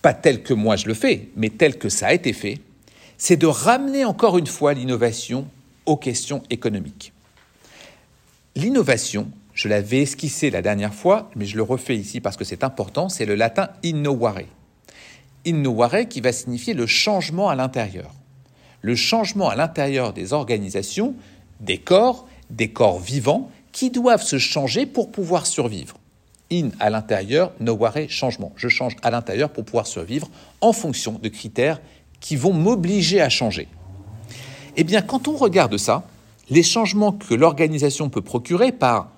pas 0.03 0.13
tel 0.13 0.43
que 0.43 0.53
moi 0.53 0.77
je 0.77 0.87
le 0.87 0.95
fais, 0.95 1.31
mais 1.35 1.49
tel 1.49 1.79
que 1.79 1.89
ça 1.89 2.09
a 2.09 2.13
été 2.13 2.35
fait, 2.35 2.61
c'est 3.17 3.39
de 3.39 3.47
ramener 3.47 4.05
encore 4.05 4.37
une 4.37 4.47
fois 4.47 4.75
l'innovation 4.75 5.49
aux 5.87 5.97
questions 5.97 6.43
économiques. 6.51 7.13
L'innovation, 8.55 9.31
je 9.55 9.69
l'avais 9.69 10.03
esquissé 10.03 10.51
la 10.51 10.61
dernière 10.61 10.95
fois, 10.95 11.31
mais 11.37 11.47
je 11.47 11.57
le 11.57 11.63
refais 11.63 11.97
ici 11.97 12.21
parce 12.21 12.37
que 12.37 12.45
c'est 12.45 12.65
important, 12.65 13.09
c'est 13.09 13.25
le 13.25 13.35
latin 13.35 13.71
innovare. 13.83 14.43
Innovare 15.47 16.07
qui 16.09 16.21
va 16.21 16.33
signifier 16.33 16.75
le 16.75 16.87
changement 16.87 17.49
à 17.49 17.55
l'intérieur. 17.55 18.13
Le 18.83 18.95
changement 18.95 19.49
à 19.49 19.57
l'intérieur 19.57 20.13
des 20.13 20.33
organisations, 20.33 21.15
des 21.61 21.79
corps, 21.79 22.27
des 22.51 22.69
corps 22.69 22.99
vivants, 22.99 23.51
qui 23.73 23.91
doivent 23.91 24.23
se 24.23 24.39
changer 24.39 24.87
pour 24.87 25.11
pouvoir 25.11 25.47
survivre. 25.47 25.97
In 26.53 26.71
à 26.79 26.91
l'intérieur, 26.91 27.53
noware 27.61 28.09
changement. 28.09 28.53
Je 28.57 28.69
change 28.69 28.97
à 29.03 29.11
l'intérieur 29.11 29.51
pour 29.51 29.65
pouvoir 29.65 29.87
survivre 29.87 30.29
en 30.61 30.73
fonction 30.73 31.19
de 31.21 31.29
critères 31.29 31.81
qui 32.21 32.37
vont 32.37 32.53
m'obliger 32.53 33.21
à 33.21 33.29
changer. 33.29 33.69
Eh 34.77 34.85
bien, 34.85 35.03
quand 35.03 35.29
on 35.29 35.37
regarde 35.37 35.77
ça, 35.77 36.05
les 36.49 36.63
changements 36.63 37.13
que 37.13 37.35
l'organisation 37.35 38.09
peut 38.09 38.23
procurer 38.23 38.73
par 38.73 39.11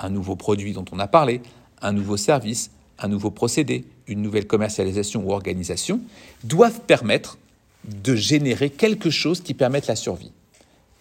un 0.00 0.10
nouveau 0.10 0.36
produit 0.36 0.72
dont 0.72 0.84
on 0.92 0.98
a 0.98 1.06
parlé, 1.06 1.42
un 1.80 1.92
nouveau 1.92 2.16
service, 2.16 2.70
un 2.98 3.08
nouveau 3.08 3.30
procédé, 3.30 3.84
une 4.06 4.22
nouvelle 4.22 4.46
commercialisation 4.46 5.24
ou 5.24 5.32
organisation, 5.32 6.00
doivent 6.44 6.80
permettre 6.80 7.38
de 7.84 8.14
générer 8.14 8.70
quelque 8.70 9.10
chose 9.10 9.40
qui 9.40 9.54
permette 9.54 9.86
la 9.86 9.96
survie. 9.96 10.32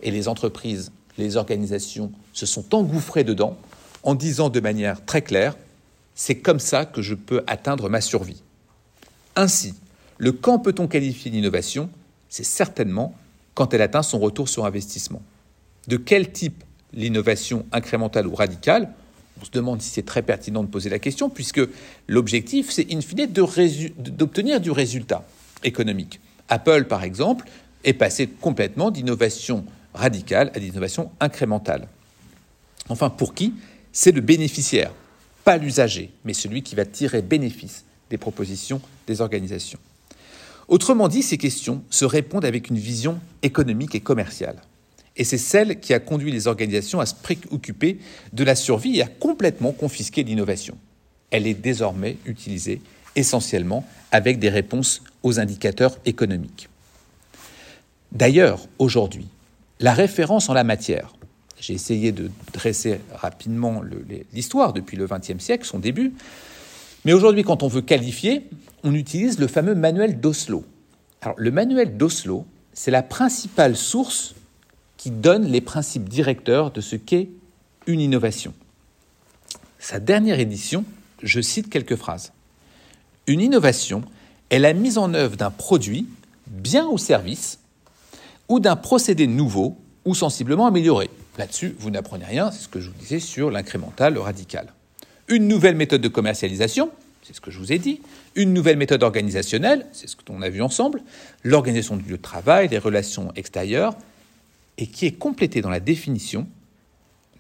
Et 0.01 0.11
les 0.11 0.27
entreprises, 0.27 0.91
les 1.17 1.37
organisations 1.37 2.11
se 2.33 2.45
sont 2.45 2.73
engouffrées 2.73 3.23
dedans 3.23 3.57
en 4.03 4.15
disant 4.15 4.49
de 4.49 4.59
manière 4.59 5.05
très 5.05 5.21
claire, 5.21 5.55
c'est 6.15 6.37
comme 6.37 6.59
ça 6.59 6.85
que 6.85 7.01
je 7.01 7.15
peux 7.15 7.43
atteindre 7.47 7.89
ma 7.89 8.01
survie. 8.01 8.41
Ainsi, 9.35 9.75
le 10.17 10.31
quand 10.31 10.59
peut-on 10.59 10.87
qualifier 10.87 11.31
d'innovation 11.31 11.89
C'est 12.29 12.43
certainement 12.43 13.15
quand 13.53 13.73
elle 13.73 13.81
atteint 13.81 14.03
son 14.03 14.19
retour 14.19 14.49
sur 14.49 14.65
investissement. 14.65 15.21
De 15.87 15.97
quel 15.97 16.31
type 16.31 16.63
l'innovation 16.93 17.65
incrémentale 17.71 18.27
ou 18.27 18.35
radicale? 18.35 18.89
On 19.41 19.45
se 19.45 19.51
demande 19.51 19.81
si 19.81 19.89
c'est 19.89 20.05
très 20.05 20.21
pertinent 20.21 20.63
de 20.63 20.67
poser 20.67 20.89
la 20.89 20.99
question, 20.99 21.29
puisque 21.29 21.61
l'objectif, 22.07 22.69
c'est 22.69 22.93
in 22.93 23.01
fine 23.01 23.27
d'obtenir 23.27 24.61
du 24.61 24.69
résultat 24.71 25.25
économique. 25.63 26.19
Apple, 26.49 26.85
par 26.85 27.03
exemple, 27.03 27.47
est 27.83 27.93
passé 27.93 28.27
complètement 28.27 28.91
d'innovation 28.91 29.65
radicale 29.93 30.51
à 30.53 30.59
l'innovation 30.59 31.11
incrémentale. 31.19 31.87
Enfin, 32.89 33.09
pour 33.09 33.33
qui 33.33 33.53
C'est 33.91 34.11
le 34.11 34.21
bénéficiaire, 34.21 34.93
pas 35.43 35.57
l'usager, 35.57 36.11
mais 36.23 36.33
celui 36.33 36.63
qui 36.63 36.75
va 36.75 36.85
tirer 36.85 37.21
bénéfice 37.21 37.83
des 38.09 38.17
propositions 38.17 38.81
des 39.07 39.21
organisations. 39.21 39.79
Autrement 40.67 41.07
dit, 41.07 41.23
ces 41.23 41.37
questions 41.37 41.83
se 41.89 42.05
répondent 42.05 42.45
avec 42.45 42.69
une 42.69 42.77
vision 42.77 43.19
économique 43.41 43.95
et 43.95 43.99
commerciale. 43.99 44.61
Et 45.17 45.25
c'est 45.25 45.37
celle 45.37 45.79
qui 45.79 45.93
a 45.93 45.99
conduit 45.99 46.31
les 46.31 46.47
organisations 46.47 47.01
à 47.01 47.05
se 47.05 47.15
préoccuper 47.15 47.99
de 48.31 48.43
la 48.43 48.55
survie 48.55 48.97
et 48.97 49.01
à 49.01 49.07
complètement 49.07 49.73
confisquer 49.73 50.23
l'innovation. 50.23 50.77
Elle 51.31 51.47
est 51.47 51.53
désormais 51.53 52.17
utilisée 52.25 52.81
essentiellement 53.15 53.85
avec 54.11 54.39
des 54.39 54.49
réponses 54.49 55.01
aux 55.23 55.39
indicateurs 55.39 55.97
économiques. 56.05 56.69
D'ailleurs, 58.11 58.67
aujourd'hui, 58.79 59.27
la 59.81 59.93
référence 59.93 60.49
en 60.49 60.53
la 60.53 60.63
matière, 60.63 61.13
j'ai 61.59 61.73
essayé 61.73 62.11
de 62.11 62.31
dresser 62.53 62.99
rapidement 63.13 63.81
l'histoire 64.33 64.73
depuis 64.73 64.95
le 64.95 65.07
XXe 65.07 65.43
siècle, 65.43 65.65
son 65.65 65.79
début, 65.79 66.13
mais 67.03 67.13
aujourd'hui, 67.13 67.43
quand 67.43 67.63
on 67.63 67.67
veut 67.67 67.81
qualifier, 67.81 68.47
on 68.83 68.93
utilise 68.93 69.39
le 69.39 69.47
fameux 69.47 69.75
manuel 69.75 70.19
d'Oslo. 70.19 70.63
Le 71.35 71.51
manuel 71.51 71.97
d'Oslo, 71.97 72.45
c'est 72.73 72.91
la 72.91 73.03
principale 73.03 73.75
source 73.75 74.35
qui 74.97 75.09
donne 75.09 75.45
les 75.45 75.61
principes 75.61 76.07
directeurs 76.07 76.71
de 76.71 76.81
ce 76.81 76.95
qu'est 76.95 77.29
une 77.87 77.99
innovation. 77.99 78.53
Sa 79.79 79.99
dernière 79.99 80.39
édition, 80.39 80.85
je 81.23 81.41
cite 81.41 81.69
quelques 81.69 81.95
phrases. 81.95 82.33
Une 83.25 83.41
innovation 83.41 84.03
est 84.51 84.59
la 84.59 84.73
mise 84.73 84.99
en 84.99 85.13
œuvre 85.15 85.37
d'un 85.37 85.49
produit, 85.49 86.07
bien 86.47 86.87
ou 86.87 86.99
service, 86.99 87.59
ou 88.51 88.59
d'un 88.59 88.75
procédé 88.75 89.27
nouveau 89.27 89.77
ou 90.03 90.13
sensiblement 90.13 90.67
amélioré. 90.67 91.09
Là-dessus, 91.37 91.73
vous 91.79 91.89
n'apprenez 91.89 92.25
rien, 92.25 92.51
c'est 92.51 92.63
ce 92.63 92.67
que 92.67 92.81
je 92.81 92.89
vous 92.89 92.97
disais 92.99 93.21
sur 93.21 93.49
l'incrémental, 93.49 94.17
radical. 94.17 94.73
Une 95.29 95.47
nouvelle 95.47 95.75
méthode 95.75 96.01
de 96.01 96.09
commercialisation, 96.09 96.91
c'est 97.23 97.33
ce 97.33 97.39
que 97.39 97.49
je 97.49 97.57
vous 97.57 97.71
ai 97.71 97.79
dit. 97.79 98.01
Une 98.35 98.53
nouvelle 98.53 98.75
méthode 98.75 99.03
organisationnelle, 99.03 99.87
c'est 99.93 100.09
ce 100.09 100.17
qu'on 100.17 100.41
a 100.41 100.49
vu 100.49 100.61
ensemble. 100.61 101.01
L'organisation 101.45 101.95
du 101.95 102.03
lieu 102.03 102.17
de 102.17 102.21
travail, 102.21 102.67
les 102.67 102.77
relations 102.77 103.31
extérieures, 103.37 103.95
et 104.77 104.87
qui 104.87 105.05
est 105.05 105.13
complété 105.13 105.61
dans 105.61 105.69
la 105.69 105.79
définition, 105.79 106.45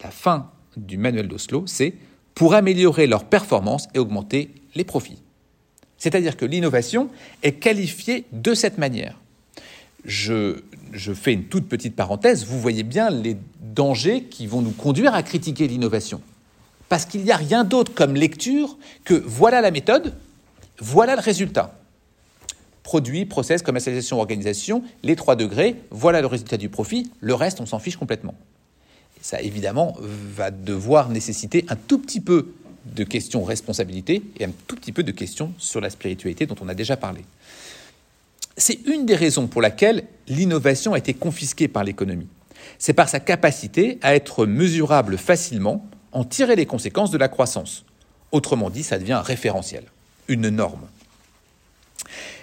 la 0.01 0.11
fin 0.11 0.49
du 0.77 0.97
manuel 0.97 1.27
d'Oslo, 1.27 1.63
c'est 1.67 1.93
pour 2.35 2.53
améliorer 2.53 3.05
leur 3.05 3.25
performance 3.25 3.89
et 3.93 3.99
augmenter 3.99 4.51
les 4.75 4.85
profits. 4.85 5.21
C'est-à-dire 5.97 6.37
que 6.37 6.45
l'innovation 6.45 7.09
est 7.43 7.53
qualifiée 7.53 8.23
de 8.31 8.53
cette 8.53 8.77
manière. 8.77 9.17
Je, 10.05 10.61
je, 10.91 11.13
fais 11.13 11.33
une 11.33 11.45
toute 11.45 11.67
petite 11.67 11.95
parenthèse, 11.95 12.45
vous 12.45 12.59
voyez 12.59 12.83
bien 12.83 13.09
les 13.09 13.37
dangers 13.61 14.23
qui 14.23 14.47
vont 14.47 14.61
nous 14.61 14.71
conduire 14.71 15.13
à 15.13 15.23
critiquer 15.23 15.67
l'innovation. 15.67 16.21
Parce 16.89 17.05
qu'il 17.05 17.23
n'y 17.23 17.31
a 17.31 17.37
rien 17.37 17.63
d'autre 17.63 17.93
comme 17.93 18.15
lecture 18.15 18.77
que 19.05 19.13
voilà 19.13 19.61
la 19.61 19.71
méthode, 19.71 20.13
voilà 20.79 21.15
le 21.15 21.21
résultat 21.21 21.77
produit, 22.83 23.25
process, 23.25 23.61
commercialisation, 23.61 24.19
organisation, 24.19 24.83
les 25.03 25.15
trois 25.15 25.37
degrés, 25.37 25.75
voilà 25.91 26.19
le 26.19 26.27
résultat 26.27 26.57
du 26.57 26.67
profit, 26.67 27.09
le 27.21 27.33
reste, 27.33 27.61
on 27.61 27.65
s'en 27.65 27.79
fiche 27.79 27.95
complètement. 27.95 28.35
ça, 29.21 29.41
évidemment, 29.41 29.95
va 29.99 30.51
devoir 30.51 31.09
nécessiter 31.09 31.63
un 31.69 31.75
tout 31.75 31.99
petit 31.99 32.19
peu 32.19 32.53
de 32.85 33.03
questions 33.03 33.43
responsabilité 33.43 34.23
et 34.39 34.45
un 34.45 34.51
tout 34.67 34.75
petit 34.75 34.91
peu 34.91 35.03
de 35.03 35.11
questions 35.11 35.53
sur 35.57 35.79
la 35.79 35.89
spiritualité 35.89 36.47
dont 36.47 36.55
on 36.61 36.67
a 36.67 36.73
déjà 36.73 36.97
parlé. 36.97 37.21
C'est 38.61 38.85
une 38.85 39.07
des 39.07 39.15
raisons 39.15 39.47
pour 39.47 39.59
laquelle 39.59 40.03
l'innovation 40.27 40.93
a 40.93 40.99
été 40.99 41.15
confisquée 41.15 41.67
par 41.67 41.83
l'économie. 41.83 42.27
C'est 42.77 42.93
par 42.93 43.09
sa 43.09 43.19
capacité 43.19 43.97
à 44.03 44.13
être 44.13 44.45
mesurable 44.45 45.17
facilement, 45.17 45.83
en 46.11 46.23
tirer 46.23 46.55
les 46.55 46.67
conséquences 46.67 47.09
de 47.09 47.17
la 47.17 47.27
croissance. 47.27 47.85
Autrement 48.31 48.69
dit, 48.69 48.83
ça 48.83 48.99
devient 48.99 49.13
un 49.13 49.21
référentiel, 49.21 49.85
une 50.27 50.49
norme. 50.49 50.87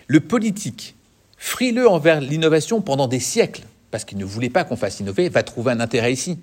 Le 0.09 0.19
politique, 0.19 0.97
frileux 1.37 1.89
envers 1.89 2.21
l'innovation 2.21 2.81
pendant 2.81 3.07
des 3.07 3.21
siècles, 3.21 3.63
parce 3.93 4.05
qu'il 4.05 4.19
ne 4.19 4.25
voulait 4.25 4.51
pas 4.51 4.65
qu'on 4.65 4.75
fasse 4.75 4.99
innover, 4.99 5.29
va 5.29 5.45
trouver 5.45 5.71
un 5.71 5.79
intérêt 5.79 6.13
ici. 6.13 6.41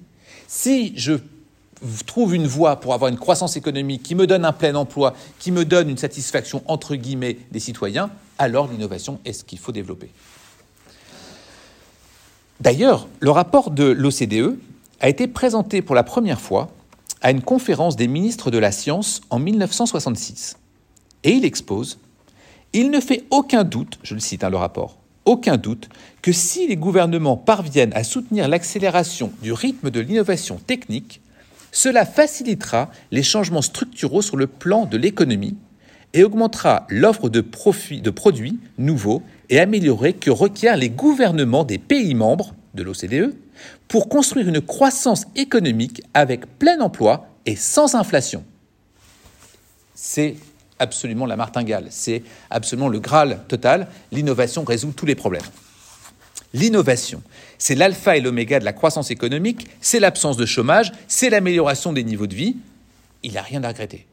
Si 0.48 0.94
je 0.96 1.16
trouve 2.06 2.34
une 2.34 2.48
voie 2.48 2.80
pour 2.80 2.94
avoir 2.94 3.12
une 3.12 3.20
croissance 3.20 3.58
économique 3.58 4.04
qui 4.04 4.16
me 4.16 4.26
donne 4.26 4.46
un 4.46 4.54
plein 4.54 4.76
emploi, 4.76 5.16
qui 5.38 5.52
me 5.52 5.66
donne 5.66 5.90
une 5.90 5.98
satisfaction 5.98 6.64
entre 6.66 6.96
guillemets 6.96 7.40
des 7.52 7.60
citoyens, 7.60 8.10
alors 8.38 8.68
l'innovation 8.68 9.20
est 9.26 9.34
ce 9.34 9.44
qu'il 9.44 9.60
faut 9.60 9.72
développer. 9.72 10.10
D'ailleurs, 12.60 13.08
le 13.20 13.32
rapport 13.32 13.72
de 13.72 13.84
l'OCDE 13.84 14.58
a 15.02 15.10
été 15.10 15.28
présenté 15.28 15.82
pour 15.82 15.96
la 15.96 16.04
première 16.04 16.40
fois 16.40 16.70
à 17.22 17.32
une 17.32 17.42
conférence 17.42 17.96
des 17.96 18.08
ministres 18.08 18.52
de 18.52 18.58
la 18.58 18.72
science 18.72 19.22
en 19.30 19.40
1966. 19.40 20.58
Et 21.24 21.32
il 21.32 21.46
expose 21.46 21.98
il 22.76 22.92
ne 22.92 23.00
fait 23.00 23.24
aucun 23.30 23.64
doute, 23.64 24.00
je 24.04 24.16
le 24.16 24.20
cite 24.20 24.42
dans 24.42 24.50
le 24.50 24.58
rapport, 24.58 24.98
aucun 25.24 25.56
doute 25.56 25.88
que 26.22 26.34
si 26.34 26.68
les 26.68 26.76
gouvernements 26.76 27.38
parviennent 27.38 27.94
à 27.94 28.04
soutenir 28.04 28.50
l'accélération 28.50 29.32
du 29.42 29.54
rythme 29.54 29.92
de 29.92 30.02
l'innovation 30.02 30.58
technique, 30.58 31.22
cela 31.72 32.06
facilitera 32.06 32.92
les 33.12 33.24
changements 33.24 33.62
structuraux 33.62 34.22
sur 34.22 34.36
le 34.36 34.48
plan 34.48 34.86
de 34.86 34.98
l'économie 34.98 35.56
et 36.16 36.24
augmentera 36.24 36.88
l'offre 36.90 37.30
de, 37.30 37.42
de 37.42 38.10
produits 38.10 38.58
nouveaux 38.78 39.22
et 39.50 39.60
améliorés 39.60 40.14
que 40.14 40.32
requièrent 40.32 40.78
les 40.78 40.90
gouvernements 40.90 41.66
des 41.66 41.78
pays 41.78 42.16
membres 42.16 42.56
de 42.74 42.84
l'OCDE 42.84 43.36
pour 43.90 44.10
construire 44.10 44.48
une 44.48 44.62
croissance 44.62 45.26
économique 45.36 46.02
avec 46.14 46.58
plein 46.58 46.80
emploi 46.80 47.28
et 47.46 47.58
sans 47.58 47.96
inflation. 47.96 48.44
C'est 49.94 50.36
absolument 50.80 51.26
la 51.26 51.36
martingale, 51.36 51.88
c'est 51.90 52.24
absolument 52.50 52.88
le 52.88 53.00
Graal 53.00 53.42
total. 53.50 53.88
L'innovation 54.12 54.64
résout 54.64 54.94
tous 54.96 55.06
les 55.06 55.16
problèmes. 55.16 55.44
L'innovation, 56.54 57.22
c'est 57.58 57.76
l'alpha 57.76 58.16
et 58.16 58.22
l'oméga 58.22 58.60
de 58.60 58.66
la 58.66 58.74
croissance 58.74 59.12
économique, 59.12 59.68
c'est 59.82 60.00
l'absence 60.00 60.38
de 60.38 60.46
chômage, 60.46 60.94
c'est 61.10 61.30
l'amélioration 61.30 61.92
des 61.92 62.06
niveaux 62.06 62.28
de 62.28 62.36
vie. 62.36 62.56
Il 63.24 63.32
n'y 63.32 63.38
a 63.38 63.42
rien 63.42 63.64
à 63.66 63.70
regretter. 63.70 64.06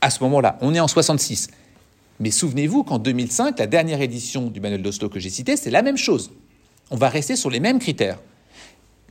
À 0.00 0.10
ce 0.10 0.22
moment-là, 0.24 0.58
on 0.60 0.74
est 0.74 0.80
en 0.80 0.88
66. 0.88 1.48
Mais 2.20 2.30
souvenez-vous 2.30 2.84
qu'en 2.84 2.98
2005, 2.98 3.58
la 3.58 3.66
dernière 3.66 4.00
édition 4.00 4.48
du 4.48 4.60
manuel 4.60 4.82
d'Oslo 4.82 5.08
que 5.08 5.20
j'ai 5.20 5.30
cité, 5.30 5.56
c'est 5.56 5.70
la 5.70 5.82
même 5.82 5.96
chose. 5.96 6.30
On 6.90 6.96
va 6.96 7.08
rester 7.08 7.36
sur 7.36 7.50
les 7.50 7.60
mêmes 7.60 7.78
critères. 7.78 8.18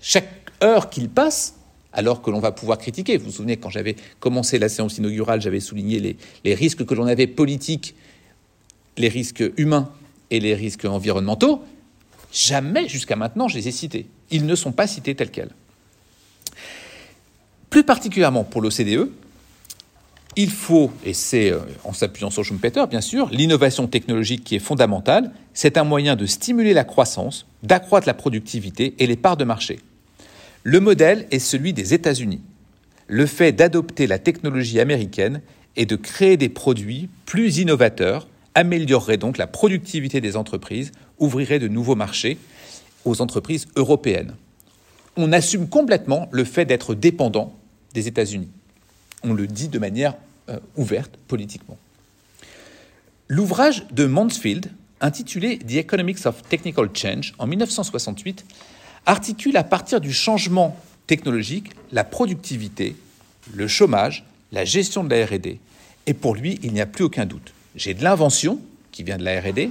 Chaque 0.01 0.27
heure 0.63 0.89
qu'il 0.89 1.09
passe, 1.09 1.55
alors 1.93 2.21
que 2.21 2.29
l'on 2.29 2.39
va 2.39 2.51
pouvoir 2.51 2.77
critiquer. 2.77 3.17
Vous 3.17 3.25
vous 3.25 3.31
souvenez, 3.31 3.57
quand 3.57 3.69
j'avais 3.69 3.95
commencé 4.19 4.59
la 4.59 4.69
séance 4.69 4.97
inaugurale, 4.97 5.41
j'avais 5.41 5.59
souligné 5.59 6.17
les, 6.43 6.53
risques 6.53 6.85
que 6.85 6.93
l'on 6.93 7.07
avait 7.07 7.27
politiques, 7.27 7.95
les 8.97 9.09
risques 9.09 9.43
humains 9.57 9.91
et 10.29 10.39
les 10.39 10.53
risques 10.53 10.85
environnementaux. 10.85 11.63
Jamais 12.31 12.87
jusqu'à 12.89 13.15
maintenant 13.15 13.47
je 13.47 13.57
les 13.57 13.67
ai 13.67 13.71
cités. 13.71 14.07
Ils 14.31 14.45
ne 14.45 14.55
sont 14.55 14.73
pas 14.73 14.85
cités 14.85 15.15
tels 15.15 15.31
quels. 15.31 15.51
Plus 17.69 17.83
particulièrement 17.83 18.43
pour 18.43 18.61
l'OCDE, 18.61 19.09
il 20.37 20.51
faut, 20.51 20.91
et 21.03 21.13
c'est 21.13 21.51
euh, 21.51 21.59
en 21.83 21.93
s'appuyant 21.93 22.29
sur 22.29 22.45
Schumpeter 22.45 22.85
bien 22.87 23.01
sûr, 23.01 23.27
l'innovation 23.31 23.87
technologique 23.87 24.43
qui 24.43 24.55
est 24.55 24.59
fondamentale, 24.59 25.31
c'est 25.53 25.77
un 25.77 25.83
moyen 25.83 26.15
de 26.15 26.27
stimuler 26.27 26.73
la 26.73 26.83
croissance, 26.83 27.47
d'accroître 27.63 28.07
la 28.07 28.13
productivité 28.13 28.93
et 28.99 29.07
les 29.07 29.15
parts 29.15 29.35
de 29.35 29.43
marché. 29.43 29.79
Le 30.61 30.79
modèle 30.79 31.27
est 31.31 31.39
celui 31.39 31.73
des 31.73 31.95
États-Unis. 31.95 32.41
Le 33.07 33.25
fait 33.25 33.51
d'adopter 33.51 34.05
la 34.05 34.19
technologie 34.19 34.79
américaine 34.79 35.41
et 35.75 35.87
de 35.87 35.95
créer 35.95 36.37
des 36.37 36.49
produits 36.49 37.09
plus 37.25 37.57
innovateurs 37.57 38.27
améliorerait 38.53 39.17
donc 39.17 39.37
la 39.37 39.47
productivité 39.47 40.21
des 40.21 40.35
entreprises, 40.35 40.91
ouvrirait 41.19 41.59
de 41.59 41.67
nouveaux 41.67 41.95
marchés 41.95 42.37
aux 43.05 43.21
entreprises 43.21 43.67
européennes. 43.75 44.35
On 45.15 45.31
assume 45.31 45.67
complètement 45.67 46.27
le 46.31 46.43
fait 46.43 46.65
d'être 46.65 46.93
dépendant 46.93 47.55
des 47.93 48.07
États-Unis. 48.07 48.49
On 49.23 49.33
le 49.33 49.47
dit 49.47 49.67
de 49.67 49.79
manière 49.79 50.15
euh, 50.49 50.59
ouverte 50.75 51.17
politiquement. 51.27 51.77
L'ouvrage 53.27 53.85
de 53.91 54.05
Mansfield, 54.05 54.71
intitulé 55.01 55.59
The 55.59 55.75
Economics 55.75 56.25
of 56.25 56.41
Technical 56.43 56.89
Change 56.93 57.33
en 57.37 57.47
1968, 57.47 58.45
articule 59.05 59.57
à 59.57 59.63
partir 59.63 59.99
du 60.01 60.13
changement 60.13 60.77
technologique 61.07 61.71
la 61.91 62.03
productivité, 62.03 62.95
le 63.53 63.67
chômage, 63.67 64.25
la 64.51 64.65
gestion 64.65 65.03
de 65.03 65.13
la 65.13 65.25
RD. 65.25 65.57
Et 66.05 66.13
pour 66.13 66.35
lui, 66.35 66.59
il 66.63 66.73
n'y 66.73 66.81
a 66.81 66.85
plus 66.85 67.03
aucun 67.03 67.25
doute. 67.25 67.53
J'ai 67.75 67.93
de 67.93 68.03
l'invention, 68.03 68.59
qui 68.91 69.03
vient 69.03 69.17
de 69.17 69.23
la 69.23 69.39
RD, 69.39 69.69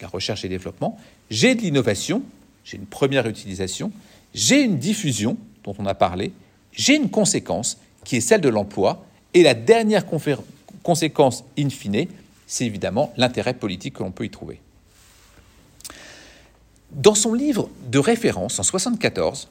la 0.00 0.08
recherche 0.08 0.44
et 0.44 0.48
développement, 0.48 0.98
j'ai 1.30 1.54
de 1.54 1.62
l'innovation, 1.62 2.22
j'ai 2.64 2.76
une 2.76 2.86
première 2.86 3.26
utilisation, 3.26 3.92
j'ai 4.34 4.62
une 4.62 4.78
diffusion, 4.78 5.36
dont 5.64 5.74
on 5.78 5.86
a 5.86 5.94
parlé, 5.94 6.32
j'ai 6.72 6.96
une 6.96 7.10
conséquence, 7.10 7.78
qui 8.04 8.16
est 8.16 8.20
celle 8.20 8.40
de 8.40 8.48
l'emploi, 8.48 9.04
et 9.36 9.42
la 9.42 9.52
dernière 9.52 10.04
conséquence 10.82 11.44
in 11.58 11.68
fine, 11.68 12.06
c'est 12.46 12.64
évidemment 12.64 13.12
l'intérêt 13.18 13.52
politique 13.52 13.94
que 13.94 14.02
l'on 14.02 14.10
peut 14.10 14.24
y 14.24 14.30
trouver. 14.30 14.60
Dans 16.90 17.14
son 17.14 17.34
livre 17.34 17.68
de 17.90 17.98
référence 17.98 18.58
en 18.58 18.62
1974, 18.62 19.48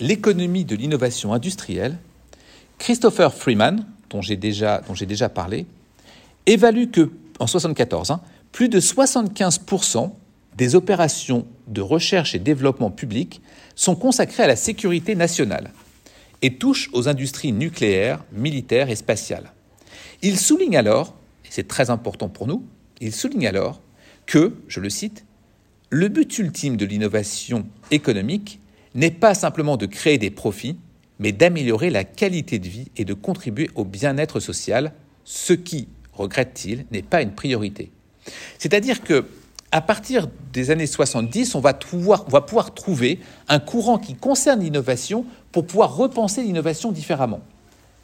L'économie 0.00 0.64
de 0.64 0.76
l'innovation 0.76 1.32
industrielle, 1.32 1.98
Christopher 2.78 3.34
Freeman, 3.34 3.84
dont 4.10 4.22
j'ai 4.22 4.36
déjà, 4.36 4.80
parlé, 5.28 5.66
évalue 6.46 6.90
que 6.92 7.10
en 7.40 7.48
74, 7.48 8.12
hein, 8.12 8.20
plus 8.52 8.68
de 8.68 8.80
75% 8.80 10.12
des 10.56 10.74
opérations 10.76 11.46
de 11.66 11.80
recherche 11.80 12.34
et 12.34 12.38
développement 12.38 12.90
public 12.90 13.40
sont 13.74 13.96
consacrées 13.96 14.44
à 14.44 14.46
la 14.46 14.56
sécurité 14.56 15.16
nationale 15.16 15.72
et 16.42 16.54
touchent 16.54 16.90
aux 16.92 17.08
industries 17.08 17.52
nucléaires, 17.52 18.24
militaires 18.32 18.90
et 18.90 18.96
spatiales. 18.96 19.52
Il 20.22 20.38
souligne 20.38 20.76
alors, 20.76 21.16
et 21.44 21.48
c'est 21.50 21.68
très 21.68 21.90
important 21.90 22.28
pour 22.28 22.46
nous, 22.46 22.64
il 23.00 23.12
souligne 23.12 23.46
alors 23.46 23.80
que, 24.26 24.54
je 24.68 24.80
le 24.80 24.90
cite, 24.90 25.24
le 25.90 26.08
but 26.08 26.38
ultime 26.38 26.76
de 26.76 26.84
l'innovation 26.84 27.66
économique 27.90 28.60
n'est 28.94 29.10
pas 29.10 29.34
simplement 29.34 29.76
de 29.76 29.86
créer 29.86 30.18
des 30.18 30.30
profits, 30.30 30.76
mais 31.18 31.32
d'améliorer 31.32 31.90
la 31.90 32.04
qualité 32.04 32.58
de 32.58 32.68
vie 32.68 32.88
et 32.96 33.04
de 33.04 33.14
contribuer 33.14 33.70
au 33.74 33.84
bien-être 33.84 34.40
social, 34.40 34.92
ce 35.24 35.52
qui, 35.52 35.88
regrette-t-il, 36.12 36.86
n'est 36.90 37.02
pas 37.02 37.22
une 37.22 37.32
priorité. 37.32 37.90
C'est-à-dire 38.58 39.02
que 39.02 39.24
à 39.70 39.80
partir 39.80 40.28
des 40.52 40.70
années 40.70 40.86
70, 40.86 41.54
on 41.54 41.60
va, 41.60 41.74
pouvoir, 41.74 42.24
on 42.26 42.30
va 42.30 42.40
pouvoir 42.40 42.72
trouver 42.72 43.20
un 43.48 43.58
courant 43.58 43.98
qui 43.98 44.14
concerne 44.14 44.60
l'innovation 44.60 45.26
pour 45.52 45.66
pouvoir 45.66 45.96
repenser 45.96 46.42
l'innovation 46.42 46.92
différemment. 46.92 47.40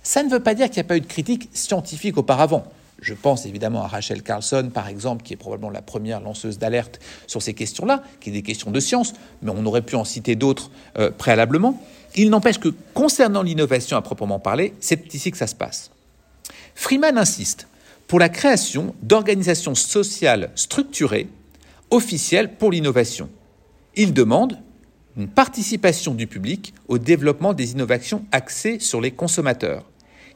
Ça 0.03 0.23
ne 0.23 0.29
veut 0.29 0.41
pas 0.41 0.55
dire 0.55 0.67
qu'il 0.67 0.77
n'y 0.77 0.87
a 0.87 0.89
pas 0.89 0.97
eu 0.97 1.01
de 1.01 1.07
critique 1.07 1.49
scientifique 1.53 2.19
auparavant. 2.19 2.65
Je 3.01 3.15
pense 3.15 3.47
évidemment 3.47 3.83
à 3.83 3.89
Rachel 3.89 4.23
Carlson, 4.23 4.71
par 4.73 4.89
exemple, 4.89 5.23
qui 5.23 5.33
est 5.33 5.37
probablement 5.37 5.71
la 5.71 5.83
première 5.83 6.21
lanceuse 6.21 6.59
d'alerte 6.59 7.01
sur 7.27 7.43
ces 7.43 7.55
questions-là, 7.55 8.03
qui 8.21 8.31
est 8.31 8.33
des 8.33 8.43
questions 8.43 8.71
de 8.71 8.81
science, 8.81 9.15
mais 9.43 9.51
on 9.55 9.65
aurait 9.67 9.83
pu 9.83 9.97
en 9.97 10.05
citer 10.05 10.37
d'autres 10.37 10.71
euh, 10.99 11.11
préalablement. 11.11 11.81
Il 12.15 12.31
n'empêche 12.31 12.59
que 12.59 12.69
concernant 12.93 13.43
l'innovation 13.43 13.97
à 13.97 14.03
proprement 14.03 14.39
parler, 14.39 14.75
c'est 14.81 15.13
ici 15.15 15.31
que 15.31 15.37
ça 15.37 15.47
se 15.47 15.55
passe. 15.55 15.91
Freeman 16.75 17.19
insiste 17.19 17.67
pour 18.07 18.19
la 18.19 18.29
création 18.29 18.95
d'organisations 19.03 19.75
sociales 19.75 20.51
structurées, 20.55 21.29
officielles 21.95 22.57
pour 22.57 22.73
l'innovation. 22.73 23.31
Il 23.95 24.13
demande 24.13 24.59
une 25.17 25.29
participation 25.29 26.13
du 26.13 26.27
public 26.27 26.75
au 26.89 26.99
développement 26.99 27.55
des 27.55 27.71
innovations 27.71 28.25
axées 28.33 28.81
sur 28.81 29.01
les 29.01 29.13
consommateurs. 29.13 29.85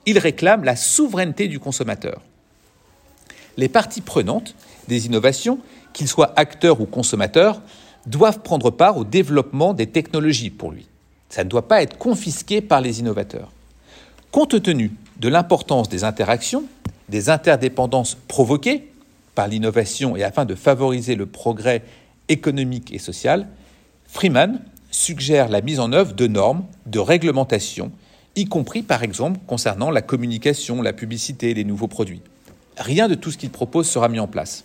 Il 0.07 0.19
réclame 0.19 0.63
la 0.63 0.77
souveraineté 0.77 1.49
du 1.49 1.59
consommateur. 1.59 2.23
Les 3.57 3.69
parties 3.69 4.03
prenantes 4.03 4.55
des 4.87 5.07
innovations, 5.07 5.59
qu'ils 5.93 6.07
soient 6.07 6.33
acteurs 6.37 6.81
ou 6.81 6.87
consommateurs, 6.87 7.61
doivent 8.07 8.41
prendre 8.41 8.71
part 8.71 8.97
au 8.97 9.05
développement 9.05 9.75
des 9.75 9.89
technologies 9.89 10.51
pour 10.51 10.71
lui. 10.71 10.87
Ça 11.29 11.43
ne 11.43 11.49
doit 11.49 11.67
pas 11.67 11.83
être 11.83 11.99
confisqué 11.99 12.61
par 12.61 12.81
les 12.81 13.01
innovateurs. 13.01 13.51
Compte 14.31 14.63
tenu 14.63 14.93
de 15.19 15.29
l'importance 15.29 15.89
des 15.89 16.05
interactions, 16.05 16.65
des 17.09 17.31
interdépendances 17.31 18.17
provoquées 18.29 18.93
par 19.39 19.47
l'innovation 19.47 20.17
et 20.17 20.25
afin 20.25 20.45
de 20.45 20.57
favoriser 20.57 21.15
le 21.15 21.25
progrès 21.25 21.85
économique 22.29 22.93
et 22.93 22.99
social, 22.99 23.47
Freeman 24.09 24.61
suggère 24.91 25.49
la 25.49 25.61
mise 25.61 25.79
en 25.79 25.93
œuvre 25.93 26.13
de 26.13 26.27
normes, 26.27 26.65
de 26.87 26.99
réglementations, 26.99 27.93
y 28.35 28.47
compris 28.47 28.83
par 28.83 29.05
exemple 29.05 29.39
concernant 29.47 29.93
la 29.93 30.03
communication, 30.03 30.83
la 30.83 30.93
publicité, 30.93 31.55
les 31.55 31.63
nouveaux 31.63 31.87
produits. 31.87 32.21
Rien 32.79 33.07
de 33.07 33.15
tout 33.15 33.31
ce 33.31 33.39
qu'il 33.39 33.51
propose 33.51 33.89
sera 33.89 34.09
mis 34.09 34.19
en 34.19 34.27
place. 34.27 34.65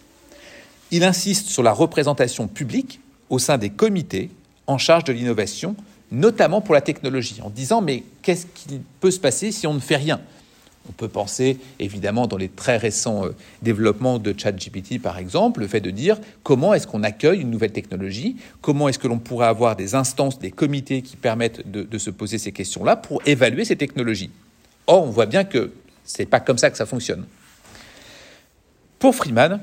Il 0.89 1.03
insiste 1.03 1.49
sur 1.49 1.61
la 1.61 1.71
représentation 1.71 2.47
publique 2.47 2.99
au 3.29 3.37
sein 3.37 3.59
des 3.59 3.69
comités 3.69 4.31
en 4.65 4.79
charge 4.79 5.03
de 5.03 5.13
l'innovation, 5.13 5.75
notamment 6.11 6.61
pour 6.61 6.73
la 6.73 6.81
technologie, 6.81 7.41
en 7.43 7.51
disant 7.51 7.81
mais 7.81 8.05
qu'est-ce 8.23 8.47
qui 8.47 8.81
peut 9.01 9.11
se 9.11 9.19
passer 9.19 9.51
si 9.51 9.67
on 9.67 9.75
ne 9.75 9.79
fait 9.79 9.97
rien? 9.97 10.19
On 10.89 10.91
peut 10.91 11.07
penser 11.07 11.57
évidemment 11.79 12.27
dans 12.27 12.37
les 12.37 12.49
très 12.49 12.77
récents 12.77 13.25
euh, 13.25 13.35
développements 13.61 14.19
de 14.19 14.33
ChatGPT 14.37 15.01
par 15.01 15.17
exemple, 15.17 15.61
le 15.61 15.67
fait 15.67 15.79
de 15.81 15.91
dire 15.91 16.19
comment 16.43 16.73
est-ce 16.73 16.87
qu'on 16.87 17.03
accueille 17.03 17.39
une 17.39 17.49
nouvelle 17.49 17.71
technologie, 17.71 18.35
comment 18.61 18.89
est-ce 18.89 18.99
que 18.99 19.07
l'on 19.07 19.19
pourrait 19.19 19.47
avoir 19.47 19.75
des 19.75 19.95
instances, 19.95 20.39
des 20.39 20.51
comités 20.51 21.01
qui 21.01 21.15
permettent 21.15 21.69
de, 21.69 21.97
se 21.97 22.09
poser 22.09 22.37
ces 22.37 22.51
questions-là 22.51 22.95
pour 22.97 23.21
évaluer 23.25 23.63
ces 23.63 23.75
technologies. 23.75 24.31
Or, 24.87 25.03
on 25.03 25.09
voit 25.09 25.25
bien 25.25 25.45
que 25.45 25.71
ce 26.03 26.21
n'est 26.21 26.25
pas 26.25 26.41
comme 26.41 26.57
ça 26.57 26.69
que 26.69 26.75
ça 26.75 26.85
fonctionne. 26.85 27.25
Pour 28.99 29.15
Freeman, 29.15 29.61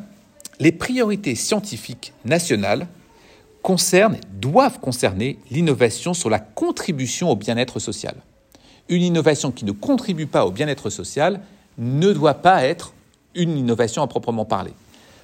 les 0.59 0.73
priorités 0.73 1.35
scientifiques 1.35 2.14
nationales 2.25 2.87
concernent, 3.62 4.16
doivent 4.33 4.81
concerner 4.81 5.39
l'innovation 5.51 6.14
sur 6.14 6.31
la 6.31 6.39
contribution 6.39 7.31
au 7.31 7.37
bien-être 7.37 7.79
social 7.79 8.14
une 8.91 9.03
innovation 9.03 9.53
qui 9.53 9.64
ne 9.64 9.72
contribue 9.72 10.26
pas 10.26 10.45
au 10.45 10.51
bien-être 10.51 10.91
social 10.91 11.41
ne 11.78 12.12
doit 12.12 12.34
pas 12.34 12.64
être 12.64 12.93
une 13.34 13.57
innovation 13.57 14.03
à 14.03 14.07
proprement 14.07 14.45
parler. 14.45 14.72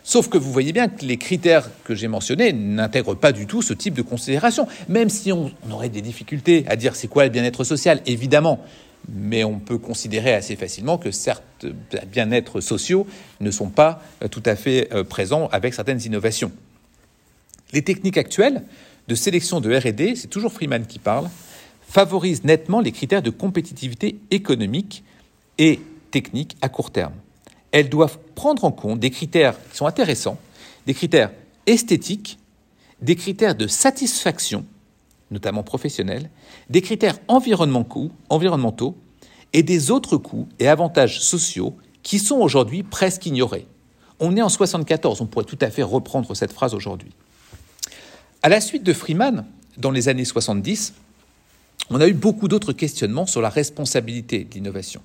Sauf 0.05 0.29
que 0.29 0.39
vous 0.39 0.53
voyez 0.53 0.73
bien 0.73 0.87
que 0.87 1.05
les 1.05 1.17
critères 1.17 1.69
que 1.83 1.97
j'ai 1.97 2.07
mentionnés 2.07 2.53
n'intègrent 2.53 3.17
pas 3.17 3.33
du 3.33 3.49
tout 3.49 3.61
ce 3.61 3.73
type 3.73 3.95
de 3.95 4.03
considération. 4.03 4.69
Même 4.89 5.09
si 5.09 5.33
on, 5.33 5.51
aurait 5.69 5.89
des 5.89 6.01
difficultés 6.01 6.65
à 6.69 6.77
dire 6.77 6.95
c'est 6.95 7.09
quoi 7.09 7.25
le 7.25 7.31
bien-être 7.31 7.65
social, 7.65 8.01
évidemment, 8.07 8.61
mais 9.09 9.43
on 9.43 9.59
peut 9.59 9.79
considérer 9.79 10.33
assez 10.33 10.55
facilement 10.55 10.97
que 10.97 11.11
certes, 11.11 11.67
bien-être 12.07 12.61
sociaux 12.61 13.05
ne 13.41 13.51
sont 13.51 13.69
pas 13.69 14.01
euh, 14.23 14.29
tout 14.29 14.43
à 14.47 14.55
fait 14.55 14.89
euh, 14.93 15.03
présents 15.03 15.49
avec 15.51 15.75
certaines 15.75 16.01
innovations. 16.01 16.53
Les 17.73 17.83
techniques 17.83 18.17
actuelles 18.17 18.63
de 19.09 19.15
sélection 19.17 19.61
de 19.61 19.75
RD, 19.75 20.17
c'est 20.17 20.29
toujours 20.29 20.53
Freeman 20.53 20.87
qui 20.87 21.01
parle, 21.01 21.29
favorise 21.89 22.45
nettement 22.45 22.81
les 22.81 22.93
critères 22.93 23.23
de 23.23 23.31
compétitivité 23.31 24.19
économique 24.31 25.05
et 25.59 25.81
technique 26.11 26.57
à 26.61 26.69
court 26.69 26.91
terme. 26.91 27.15
Elles 27.73 27.89
doivent 27.89 28.19
prendre 28.35 28.65
en 28.65 28.73
compte 28.73 29.01
des 29.01 29.11
critères 29.11 29.57
qui 29.71 29.77
sont 29.77 29.87
intéressants, 29.87 30.39
des 30.87 30.95
critères 30.95 31.33
esthétiques, 31.67 32.39
des 33.01 33.17
critères 33.17 33.55
de 33.55 33.67
satisfaction, 33.67 34.65
notamment 35.31 35.63
professionnels, 35.63 36.31
des 36.71 36.81
critères 36.81 37.19
environnementaux 37.29 38.97
et 39.53 39.63
des 39.63 39.91
autres 39.91 40.17
coûts 40.17 40.49
et 40.59 40.69
avantages 40.69 41.21
sociaux 41.21 41.77
qui 42.03 42.19
sont 42.19 42.37
aujourd'hui 42.37 42.83
presque 42.83 43.27
ignorés. 43.27 43.67
On 44.21 44.37
est 44.37 44.43
en 44.43 44.49
74, 44.49 45.21
on 45.21 45.27
pourrait 45.27 45.45
tout 45.45 45.59
à 45.61 45.71
fait 45.71 45.83
reprendre 45.83 46.35
cette 46.35 46.53
phrase 46.53 46.75
aujourd'hui. 46.75 47.11
À 48.43 48.49
la 48.49 48.61
suite 48.61 48.83
de 48.83 48.93
Freeman, 48.93 49.45
dans 49.77 49.91
les 49.91 50.09
années 50.09 50.25
70, 50.25 50.95
on 51.91 52.01
a 52.01 52.09
eu 52.09 52.15
beaucoup 52.15 52.49
d'autres 52.49 52.73
questionnements 52.73 53.27
sur 53.27 53.41
la 53.41 53.49
responsabilité 53.49 54.45
de 54.45 54.55
l'innovation. 54.55 55.03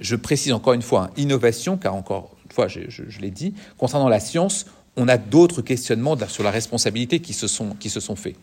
Je 0.00 0.16
précise 0.16 0.52
encore 0.52 0.72
une 0.72 0.82
fois, 0.82 1.04
hein, 1.04 1.10
innovation, 1.16 1.76
car 1.76 1.94
encore 1.94 2.36
une 2.46 2.52
fois, 2.52 2.68
je, 2.68 2.80
l'ai 3.20 3.30
dit, 3.30 3.54
concernant 3.76 4.08
la 4.08 4.20
science, 4.20 4.66
on 4.96 5.08
a 5.08 5.18
d'autres 5.18 5.62
questionnements 5.62 6.16
sur 6.28 6.42
la 6.42 6.50
responsabilité 6.50 7.20
qui 7.20 7.32
se 7.32 7.46
sont, 7.46 7.76
qui 7.78 7.90
faits. 7.90 8.36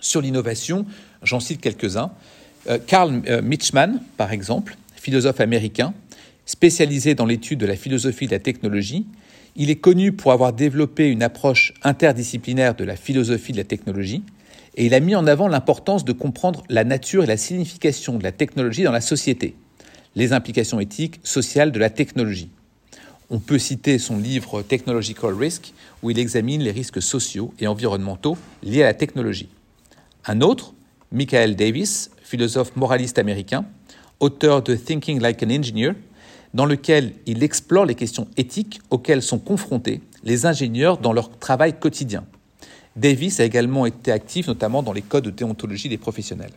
Sur 0.00 0.20
l'innovation, 0.20 0.84
j'en 1.22 1.40
cite 1.40 1.60
quelques-uns. 1.60 2.10
Euh, 2.68 2.78
Carl 2.86 3.22
euh, 3.28 3.40
Mitchman, 3.42 4.00
par 4.16 4.32
exemple, 4.32 4.76
philosophe 4.94 5.40
américain, 5.40 5.94
spécialisé 6.44 7.14
dans 7.14 7.26
l'étude 7.26 7.58
de 7.58 7.66
la 7.66 7.76
philosophie 7.76 8.26
de 8.26 8.32
la 8.32 8.38
technologie, 8.38 9.06
il 9.56 9.70
est 9.70 9.76
connu 9.76 10.12
pour 10.12 10.32
avoir 10.32 10.52
développé 10.52 11.08
une 11.10 11.22
approche 11.22 11.74
interdisciplinaire 11.82 12.74
de 12.74 12.84
la 12.84 12.96
philosophie 12.96 13.52
de 13.52 13.58
la 13.58 13.64
technologie, 13.64 14.22
et 14.74 14.86
il 14.86 14.94
a 14.94 15.00
mis 15.00 15.14
en 15.14 15.26
avant 15.26 15.48
l'importance 15.48 16.04
de 16.04 16.12
comprendre 16.12 16.62
la 16.68 16.84
nature 16.84 17.24
et 17.24 17.26
la 17.26 17.36
signification 17.36 18.18
de 18.18 18.22
la 18.22 18.32
technologie 18.32 18.82
dans 18.82 18.92
la 18.92 19.00
société, 19.00 19.54
les 20.16 20.32
implications 20.32 20.80
éthiques, 20.80 21.20
sociales 21.22 21.72
de 21.72 21.78
la 21.78 21.90
technologie. 21.90 22.50
On 23.30 23.38
peut 23.38 23.58
citer 23.58 23.98
son 23.98 24.18
livre 24.18 24.62
Technological 24.62 25.34
Risk, 25.34 25.72
où 26.02 26.10
il 26.10 26.18
examine 26.18 26.62
les 26.62 26.70
risques 26.70 27.02
sociaux 27.02 27.54
et 27.58 27.66
environnementaux 27.66 28.36
liés 28.62 28.82
à 28.82 28.86
la 28.86 28.94
technologie. 28.94 29.48
Un 30.26 30.40
autre, 30.40 30.74
Michael 31.10 31.56
Davis, 31.56 32.10
philosophe 32.22 32.76
moraliste 32.76 33.18
américain, 33.18 33.64
auteur 34.20 34.62
de 34.62 34.74
Thinking 34.74 35.20
Like 35.20 35.42
an 35.42 35.50
Engineer, 35.50 35.92
dans 36.54 36.66
lequel 36.66 37.12
il 37.26 37.42
explore 37.42 37.86
les 37.86 37.94
questions 37.94 38.28
éthiques 38.36 38.80
auxquelles 38.90 39.22
sont 39.22 39.38
confrontés 39.38 40.02
les 40.24 40.46
ingénieurs 40.46 40.98
dans 40.98 41.12
leur 41.12 41.38
travail 41.38 41.78
quotidien. 41.78 42.24
Davis 42.96 43.40
a 43.40 43.44
également 43.44 43.86
été 43.86 44.12
actif 44.12 44.46
notamment 44.46 44.82
dans 44.82 44.92
les 44.92 45.02
codes 45.02 45.24
de 45.24 45.30
déontologie 45.30 45.88
des 45.88 45.98
professionnels. 45.98 46.52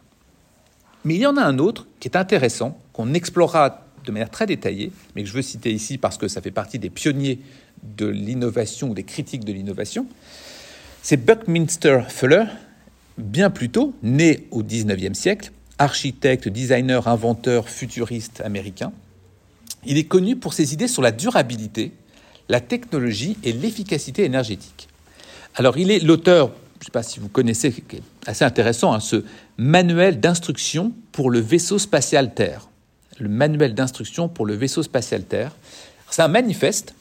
Mais 1.03 1.15
il 1.15 1.21
y 1.21 1.27
en 1.27 1.37
a 1.37 1.43
un 1.43 1.59
autre 1.59 1.87
qui 1.99 2.07
est 2.07 2.17
intéressant, 2.17 2.77
qu'on 2.91 3.13
explorera 3.13 3.85
de 4.05 4.11
manière 4.11 4.29
très 4.29 4.45
détaillée, 4.45 4.91
mais 5.15 5.23
que 5.23 5.29
je 5.29 5.33
veux 5.33 5.41
citer 5.41 5.71
ici 5.71 5.97
parce 5.97 6.17
que 6.17 6.27
ça 6.27 6.41
fait 6.41 6.51
partie 6.51 6.79
des 6.79 6.89
pionniers 6.89 7.39
de 7.83 8.07
l'innovation 8.07 8.89
ou 8.89 8.93
des 8.93 9.03
critiques 9.03 9.45
de 9.45 9.53
l'innovation. 9.53 10.07
C'est 11.01 11.17
Buckminster 11.17 12.01
Fuller, 12.09 12.45
bien 13.17 13.49
plus 13.49 13.69
tôt, 13.69 13.93
né 14.03 14.47
au 14.51 14.63
XIXe 14.63 15.17
siècle, 15.17 15.51
architecte, 15.77 16.49
designer, 16.49 17.07
inventeur, 17.07 17.69
futuriste 17.69 18.41
américain. 18.41 18.91
Il 19.85 19.97
est 19.97 20.05
connu 20.05 20.35
pour 20.35 20.53
ses 20.53 20.73
idées 20.73 20.87
sur 20.87 21.01
la 21.01 21.11
durabilité, 21.11 21.91
la 22.49 22.59
technologie 22.59 23.37
et 23.43 23.53
l'efficacité 23.53 24.23
énergétique. 24.23 24.87
Alors, 25.55 25.77
il 25.77 25.89
est 25.89 25.99
l'auteur, 25.99 26.49
je 26.49 26.81
ne 26.81 26.85
sais 26.85 26.91
pas 26.91 27.03
si 27.03 27.19
vous 27.19 27.29
connaissez, 27.29 27.73
assez 28.25 28.43
intéressant, 28.43 28.93
hein, 28.93 28.99
ce 28.99 29.23
manuel 29.57 30.19
d'instruction 30.19 30.91
pour 31.13 31.29
le 31.29 31.39
vaisseau 31.39 31.79
spatial 31.79 32.33
Terre. 32.33 32.67
Le 33.19 33.29
manuel 33.29 33.73
d'instruction 33.73 34.27
pour 34.27 34.45
le 34.45 34.53
vaisseau 34.53 34.83
spatial 34.83 35.23
Terre. 35.23 35.55
C'est 36.09 36.21
un 36.21 36.27
manifeste 36.27 36.93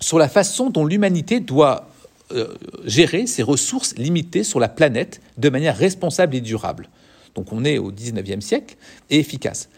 sur 0.00 0.18
la 0.18 0.28
façon 0.28 0.70
dont 0.70 0.86
l'humanité 0.86 1.40
doit 1.40 1.90
euh, 2.32 2.54
gérer 2.84 3.26
ses 3.26 3.42
ressources 3.42 3.94
limitées 3.96 4.42
sur 4.42 4.58
la 4.58 4.68
planète 4.68 5.20
de 5.36 5.50
manière 5.50 5.76
responsable 5.76 6.34
et 6.34 6.40
durable. 6.40 6.88
Donc 7.34 7.52
on 7.52 7.64
est 7.64 7.76
au 7.76 7.92
19e 7.92 8.40
siècle 8.40 8.76
et 9.10 9.18
efficace. 9.18 9.68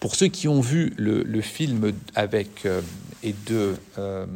Pour 0.00 0.14
ceux 0.14 0.28
qui 0.28 0.48
ont 0.48 0.60
vu 0.60 0.94
le, 0.96 1.40
film 1.42 1.92
avec 2.14 2.64
euh, 2.64 2.80
et 3.22 3.34
de 3.46 3.74
euh, 3.98 4.26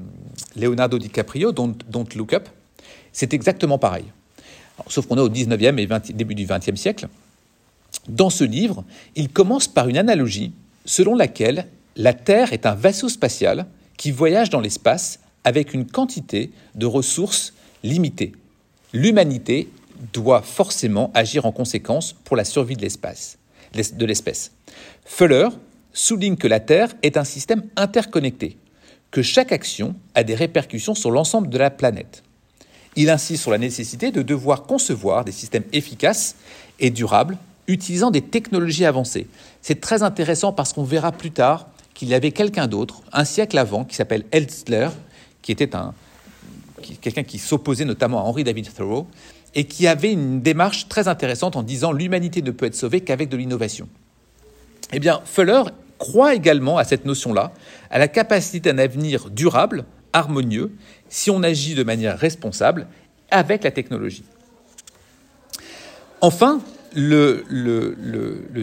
Leonardo 0.56 0.98
DiCaprio, 0.98 1.52
Don't 1.52 1.76
Look 2.14 2.34
Up, 2.34 2.48
c'est 3.12 3.34
exactement 3.34 3.78
pareil. 3.78 4.04
sauf 4.88 5.06
qu'on 5.06 5.16
est 5.16 5.20
au 5.20 5.28
19e 5.28 5.78
et 5.78 6.12
début 6.12 6.34
du 6.34 6.46
20e 6.46 6.76
siècle. 6.76 7.08
Dans 8.08 8.30
ce 8.30 8.44
livre, 8.44 8.84
il 9.16 9.28
commence 9.28 9.66
par 9.68 9.88
une 9.88 9.98
analogie 9.98 10.52
selon 10.84 11.14
laquelle 11.14 11.66
la 11.96 12.14
Terre 12.14 12.52
est 12.52 12.64
un 12.64 12.74
vaisseau 12.74 13.08
spatial 13.08 13.66
qui 13.96 14.10
voyage 14.10 14.50
dans 14.50 14.60
l'espace 14.60 15.20
avec 15.44 15.74
une 15.74 15.86
quantité 15.86 16.52
de 16.74 16.86
ressources 16.86 17.54
limitées. 17.82 18.32
L'humanité 18.92 19.68
doit 20.12 20.42
forcément 20.42 21.10
agir 21.14 21.44
en 21.44 21.52
conséquence 21.52 22.12
pour 22.12 22.36
la 22.36 22.44
survie 22.44 22.76
de 22.76 22.82
l'espace, 22.82 23.38
de 23.74 24.06
l'espèce. 24.06 24.52
Fuller 25.04 25.48
souligne 25.92 26.36
que 26.36 26.48
la 26.48 26.60
Terre 26.60 26.94
est 27.02 27.16
un 27.16 27.24
système 27.24 27.64
interconnecté, 27.76 28.56
que 29.10 29.22
chaque 29.22 29.52
action 29.52 29.94
a 30.14 30.22
des 30.22 30.34
répercussions 30.34 30.94
sur 30.94 31.10
l'ensemble 31.10 31.48
de 31.48 31.58
la 31.58 31.70
planète. 31.70 32.22
Il 33.00 33.10
insiste 33.10 33.42
sur 33.42 33.52
la 33.52 33.58
nécessité 33.58 34.10
de 34.10 34.22
devoir 34.22 34.64
concevoir 34.64 35.24
des 35.24 35.30
systèmes 35.30 35.62
efficaces 35.72 36.34
et 36.80 36.90
durables 36.90 37.38
utilisant 37.68 38.10
des 38.10 38.22
technologies 38.22 38.84
avancées. 38.84 39.28
C'est 39.62 39.80
très 39.80 40.02
intéressant 40.02 40.52
parce 40.52 40.72
qu'on 40.72 40.82
verra 40.82 41.12
plus 41.12 41.30
tard 41.30 41.68
qu'il 41.94 42.08
y 42.08 42.14
avait 42.14 42.32
quelqu'un 42.32 42.66
d'autre, 42.66 43.02
un 43.12 43.24
siècle 43.24 43.56
avant, 43.56 43.84
qui 43.84 43.94
s'appelle 43.94 44.24
Elstler, 44.32 44.88
qui 45.42 45.52
était 45.52 45.76
un, 45.76 45.94
quelqu'un 47.00 47.22
qui 47.22 47.38
s'opposait 47.38 47.84
notamment 47.84 48.18
à 48.18 48.22
Henry 48.22 48.42
David 48.42 48.74
Thoreau, 48.74 49.06
et 49.54 49.62
qui 49.62 49.86
avait 49.86 50.10
une 50.10 50.40
démarche 50.40 50.88
très 50.88 51.06
intéressante 51.06 51.54
en 51.54 51.62
disant 51.62 51.92
l'humanité 51.92 52.42
ne 52.42 52.50
peut 52.50 52.66
être 52.66 52.74
sauvée 52.74 53.02
qu'avec 53.02 53.28
de 53.28 53.36
l'innovation. 53.36 53.88
Eh 54.92 54.98
bien, 54.98 55.20
Fuller 55.24 55.62
croit 55.98 56.34
également 56.34 56.78
à 56.78 56.84
cette 56.84 57.04
notion-là, 57.04 57.52
à 57.92 57.98
la 58.00 58.08
capacité 58.08 58.58
d'un 58.58 58.78
avenir 58.78 59.30
durable, 59.30 59.84
harmonieux, 60.12 60.72
si 61.08 61.30
on 61.30 61.42
agit 61.42 61.74
de 61.74 61.82
manière 61.82 62.18
responsable 62.18 62.86
avec 63.30 63.64
la 63.64 63.70
technologie. 63.70 64.24
Enfin, 66.20 66.60
le, 66.94 67.44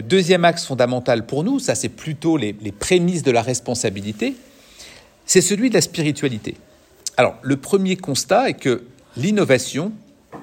deuxième 0.02 0.44
axe 0.44 0.66
fondamental 0.66 1.26
pour 1.26 1.44
nous, 1.44 1.58
ça 1.58 1.74
c'est 1.74 1.88
plutôt 1.88 2.36
les, 2.36 2.52
prémices 2.52 3.22
de 3.22 3.30
la 3.30 3.42
responsabilité, 3.42 4.36
c'est 5.24 5.40
celui 5.40 5.70
de 5.70 5.74
la 5.74 5.80
spiritualité. 5.80 6.56
Alors, 7.16 7.36
le 7.42 7.56
premier 7.56 7.96
constat 7.96 8.50
est 8.50 8.54
que 8.54 8.82
l'innovation 9.16 9.92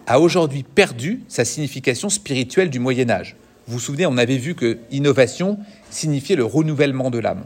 a 0.08 0.20
aujourd'hui 0.20 0.64
perdu 0.64 1.22
sa 1.28 1.46
signification 1.46 2.10
spirituelle 2.10 2.70
du 2.70 2.80
Moyen 2.80 3.10
Âge. 3.10 3.36
Vous 3.68 3.74
vous 3.74 3.80
souvenez, 3.80 4.06
on 4.06 4.18
avait 4.18 4.38
vu 4.38 4.56
que 4.56 4.80
innovation 4.92 5.60
signifiait 5.90 6.36
le 6.36 6.44
renouvellement 6.44 7.12
de 7.12 7.20
l'âme. 7.20 7.46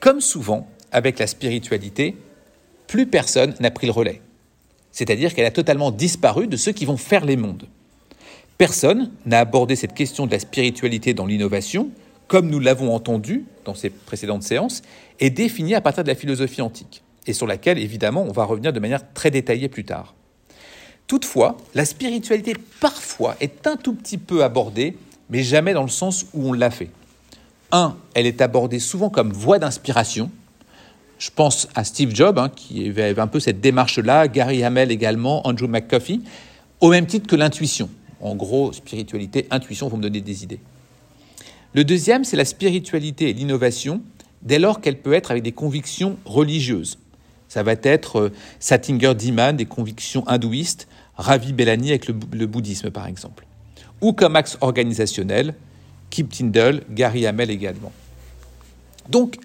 Comme 0.00 0.20
souvent 0.20 0.68
avec 0.90 1.18
la 1.18 1.26
spiritualité, 1.26 2.16
plus 2.92 3.06
personne 3.06 3.54
n'a 3.58 3.70
pris 3.70 3.86
le 3.86 3.92
relais. 3.94 4.20
C'est-à-dire 4.90 5.34
qu'elle 5.34 5.46
a 5.46 5.50
totalement 5.50 5.90
disparu 5.90 6.46
de 6.46 6.58
ceux 6.58 6.72
qui 6.72 6.84
vont 6.84 6.98
faire 6.98 7.24
les 7.24 7.36
mondes. 7.38 7.64
Personne 8.58 9.10
n'a 9.24 9.38
abordé 9.38 9.76
cette 9.76 9.94
question 9.94 10.26
de 10.26 10.30
la 10.30 10.38
spiritualité 10.38 11.14
dans 11.14 11.24
l'innovation, 11.24 11.88
comme 12.28 12.50
nous 12.50 12.60
l'avons 12.60 12.94
entendu 12.94 13.46
dans 13.64 13.74
ces 13.74 13.88
précédentes 13.88 14.42
séances, 14.42 14.82
et 15.20 15.30
définie 15.30 15.74
à 15.74 15.80
partir 15.80 16.04
de 16.04 16.08
la 16.08 16.14
philosophie 16.14 16.60
antique, 16.60 17.02
et 17.26 17.32
sur 17.32 17.46
laquelle, 17.46 17.78
évidemment, 17.78 18.26
on 18.28 18.32
va 18.32 18.44
revenir 18.44 18.74
de 18.74 18.80
manière 18.80 19.10
très 19.14 19.30
détaillée 19.30 19.70
plus 19.70 19.84
tard. 19.84 20.14
Toutefois, 21.06 21.56
la 21.74 21.86
spiritualité 21.86 22.52
parfois 22.78 23.36
est 23.40 23.66
un 23.66 23.76
tout 23.76 23.94
petit 23.94 24.18
peu 24.18 24.44
abordée, 24.44 24.98
mais 25.30 25.42
jamais 25.42 25.72
dans 25.72 25.80
le 25.80 25.88
sens 25.88 26.26
où 26.34 26.50
on 26.50 26.52
l'a 26.52 26.70
fait. 26.70 26.90
Un, 27.70 27.96
elle 28.12 28.26
est 28.26 28.42
abordée 28.42 28.80
souvent 28.80 29.08
comme 29.08 29.32
voie 29.32 29.58
d'inspiration. 29.58 30.30
Je 31.22 31.30
pense 31.30 31.68
à 31.76 31.84
Steve 31.84 32.12
Jobs, 32.12 32.36
hein, 32.36 32.48
qui 32.48 32.84
avait 32.88 33.16
un 33.16 33.28
peu 33.28 33.38
cette 33.38 33.60
démarche-là, 33.60 34.26
Gary 34.26 34.64
Hamel 34.64 34.90
également, 34.90 35.46
Andrew 35.46 35.68
McCuffie, 35.68 36.20
au 36.80 36.90
même 36.90 37.06
titre 37.06 37.28
que 37.28 37.36
l'intuition. 37.36 37.88
En 38.20 38.34
gros, 38.34 38.72
spiritualité, 38.72 39.46
intuition 39.52 39.86
vont 39.86 39.98
me 39.98 40.02
donner 40.02 40.20
des 40.20 40.42
idées. 40.42 40.58
Le 41.74 41.84
deuxième, 41.84 42.24
c'est 42.24 42.36
la 42.36 42.44
spiritualité 42.44 43.30
et 43.30 43.34
l'innovation, 43.34 44.02
dès 44.42 44.58
lors 44.58 44.80
qu'elle 44.80 44.98
peut 44.98 45.12
être 45.12 45.30
avec 45.30 45.44
des 45.44 45.52
convictions 45.52 46.18
religieuses. 46.24 46.98
Ça 47.46 47.62
va 47.62 47.74
être 47.84 48.18
euh, 48.18 48.32
Satinger 48.58 49.14
Diman, 49.14 49.56
des 49.56 49.66
convictions 49.66 50.26
hindouistes, 50.26 50.88
Ravi 51.16 51.52
Bellani 51.52 51.90
avec 51.90 52.08
le, 52.08 52.46
bouddhisme, 52.46 52.90
par 52.90 53.06
exemple. 53.06 53.46
Ou 54.00 54.12
comme 54.12 54.34
axe 54.34 54.58
organisationnel, 54.60 55.54
Kip 56.10 56.30
Tyndall, 56.30 56.82
Gary 56.90 57.26
Hamel 57.26 57.52
également. 57.52 57.92
Donc, 59.08 59.36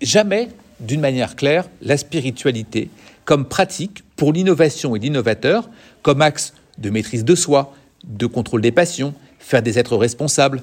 jamais, 0.00 0.48
d'une 0.80 1.00
manière 1.00 1.36
claire, 1.36 1.68
la 1.82 1.96
spiritualité 1.96 2.90
comme 3.24 3.44
pratique 3.44 4.02
pour 4.16 4.32
l'innovation 4.32 4.96
et 4.96 4.98
l'innovateur, 4.98 5.70
comme 6.02 6.22
axe 6.22 6.52
de 6.78 6.90
maîtrise 6.90 7.24
de 7.24 7.34
soi, 7.34 7.74
de 8.04 8.26
contrôle 8.26 8.60
des 8.60 8.72
passions, 8.72 9.14
faire 9.38 9.62
des 9.62 9.78
êtres 9.78 9.96
responsables, 9.96 10.62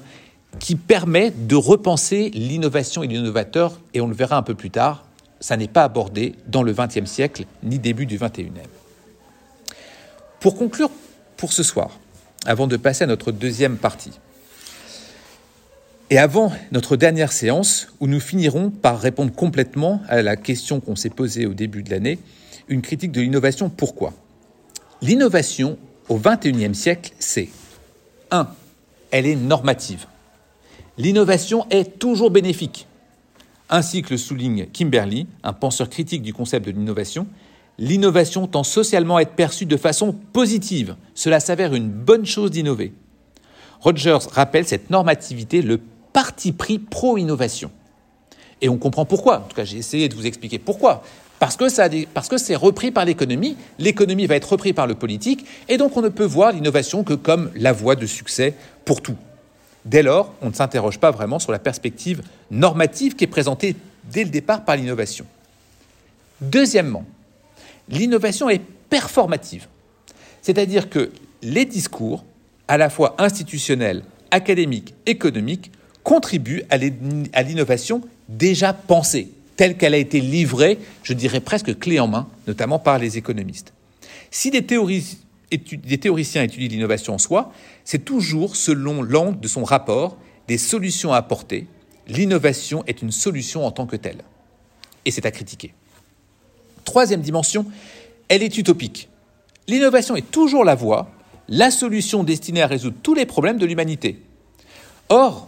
qui 0.58 0.74
permet 0.74 1.30
de 1.30 1.56
repenser 1.56 2.30
l'innovation 2.34 3.02
et 3.02 3.06
l'innovateur, 3.06 3.80
et 3.94 4.00
on 4.00 4.06
le 4.06 4.14
verra 4.14 4.36
un 4.36 4.42
peu 4.42 4.54
plus 4.54 4.70
tard, 4.70 5.04
ça 5.40 5.56
n'est 5.56 5.68
pas 5.68 5.84
abordé 5.84 6.34
dans 6.46 6.62
le 6.62 6.72
XXe 6.72 7.08
siècle 7.08 7.44
ni 7.62 7.78
début 7.78 8.06
du 8.06 8.18
XXIe. 8.18 8.50
Pour 10.40 10.56
conclure 10.56 10.90
pour 11.36 11.52
ce 11.52 11.62
soir, 11.62 11.98
avant 12.44 12.66
de 12.66 12.76
passer 12.76 13.04
à 13.04 13.06
notre 13.06 13.32
deuxième 13.32 13.76
partie, 13.76 14.12
et 16.10 16.18
avant 16.18 16.52
notre 16.72 16.96
dernière 16.96 17.32
séance, 17.32 17.88
où 18.00 18.06
nous 18.06 18.20
finirons 18.20 18.70
par 18.70 19.00
répondre 19.00 19.32
complètement 19.32 20.00
à 20.08 20.22
la 20.22 20.36
question 20.36 20.80
qu'on 20.80 20.96
s'est 20.96 21.10
posée 21.10 21.46
au 21.46 21.54
début 21.54 21.82
de 21.82 21.90
l'année, 21.90 22.18
une 22.68 22.82
critique 22.82 23.12
de 23.12 23.20
l'innovation, 23.20 23.68
pourquoi? 23.68 24.14
L'innovation 25.02 25.78
au 26.08 26.18
XXIe 26.18 26.74
siècle, 26.74 27.12
c'est 27.18 27.48
1. 28.30 28.48
Elle 29.10 29.26
est 29.26 29.36
normative. 29.36 30.06
L'innovation 30.96 31.66
est 31.70 31.98
toujours 31.98 32.30
bénéfique. 32.30 32.86
Ainsi 33.70 34.02
que 34.02 34.10
le 34.10 34.16
souligne 34.16 34.66
Kimberly, 34.66 35.26
un 35.42 35.52
penseur 35.52 35.90
critique 35.90 36.22
du 36.22 36.32
concept 36.32 36.66
de 36.66 36.70
l'innovation, 36.70 37.26
l'innovation 37.78 38.46
tend 38.46 38.64
socialement 38.64 39.16
à 39.16 39.22
être 39.22 39.34
perçue 39.34 39.66
de 39.66 39.76
façon 39.76 40.12
positive. 40.12 40.96
Cela 41.14 41.38
s'avère 41.38 41.74
une 41.74 41.90
bonne 41.90 42.24
chose 42.24 42.50
d'innover. 42.50 42.92
Rogers 43.80 44.18
rappelle 44.32 44.66
cette 44.66 44.90
normativité, 44.90 45.62
le 45.62 45.80
parti 46.18 46.50
pris 46.50 46.80
pro-innovation. 46.80 47.70
Et 48.60 48.68
on 48.68 48.76
comprend 48.76 49.04
pourquoi. 49.04 49.38
En 49.38 49.42
tout 49.42 49.54
cas, 49.54 49.62
j'ai 49.62 49.76
essayé 49.76 50.08
de 50.08 50.16
vous 50.16 50.26
expliquer 50.26 50.58
pourquoi. 50.58 51.04
Parce 51.38 51.56
que, 51.56 51.68
c'est 51.68 52.56
repris 52.56 52.90
par 52.90 53.04
l'économie, 53.04 53.56
l'économie 53.78 54.26
va 54.26 54.34
être 54.34 54.50
repris 54.50 54.72
par 54.72 54.88
le 54.88 54.96
politique, 54.96 55.46
et 55.68 55.76
donc 55.76 55.96
on 55.96 56.02
ne 56.02 56.08
peut 56.08 56.24
voir 56.24 56.50
l'innovation 56.50 57.04
que 57.04 57.14
comme 57.14 57.52
la 57.54 57.72
voie 57.72 57.94
de 57.94 58.04
succès 58.04 58.54
pour 58.84 59.00
tout. 59.00 59.14
Dès 59.84 60.02
lors, 60.02 60.34
on 60.42 60.48
ne 60.48 60.54
s'interroge 60.54 60.98
pas 60.98 61.12
vraiment 61.12 61.38
sur 61.38 61.52
la 61.52 61.60
perspective 61.60 62.22
normative 62.50 63.14
qui 63.14 63.22
est 63.22 63.28
présentée 63.28 63.76
dès 64.10 64.24
le 64.24 64.30
départ 64.30 64.64
par 64.64 64.74
l'innovation. 64.74 65.24
Deuxièmement, 66.40 67.04
l'innovation 67.88 68.50
est 68.50 68.62
performative. 68.90 69.68
C'est-à-dire 70.42 70.90
que 70.90 71.12
les 71.42 71.64
discours, 71.64 72.24
à 72.66 72.76
la 72.76 72.90
fois 72.90 73.14
institutionnels, 73.18 74.02
académiques, 74.32 74.94
économiques, 75.06 75.70
contribuent 76.04 76.62
à 76.70 77.42
l'innovation 77.42 78.02
déjà 78.28 78.72
pensée, 78.72 79.30
telle 79.56 79.76
qu'elle 79.76 79.94
a 79.94 79.98
été 79.98 80.20
livrée, 80.20 80.78
je 81.02 81.12
dirais 81.12 81.40
presque 81.40 81.78
clé 81.78 82.00
en 82.00 82.08
main, 82.08 82.28
notamment 82.46 82.78
par 82.78 82.98
les 82.98 83.18
économistes. 83.18 83.72
Si 84.30 84.50
des, 84.50 84.60
des 84.60 85.98
théoriciens 85.98 86.42
étudient 86.42 86.68
l'innovation 86.68 87.14
en 87.14 87.18
soi, 87.18 87.52
c'est 87.84 88.04
toujours 88.04 88.56
selon 88.56 89.02
l'angle 89.02 89.40
de 89.40 89.48
son 89.48 89.64
rapport 89.64 90.16
des 90.46 90.58
solutions 90.58 91.12
à 91.12 91.18
apporter. 91.18 91.66
L'innovation 92.06 92.84
est 92.86 93.02
une 93.02 93.12
solution 93.12 93.66
en 93.66 93.70
tant 93.70 93.86
que 93.86 93.96
telle. 93.96 94.24
Et 95.04 95.10
c'est 95.10 95.26
à 95.26 95.30
critiquer. 95.30 95.74
Troisième 96.84 97.20
dimension, 97.20 97.66
elle 98.28 98.42
est 98.42 98.56
utopique. 98.56 99.08
L'innovation 99.66 100.16
est 100.16 100.30
toujours 100.30 100.64
la 100.64 100.74
voie, 100.74 101.10
la 101.48 101.70
solution 101.70 102.24
destinée 102.24 102.62
à 102.62 102.66
résoudre 102.66 102.96
tous 103.02 103.14
les 103.14 103.26
problèmes 103.26 103.58
de 103.58 103.66
l'humanité. 103.66 104.20
Or, 105.08 105.47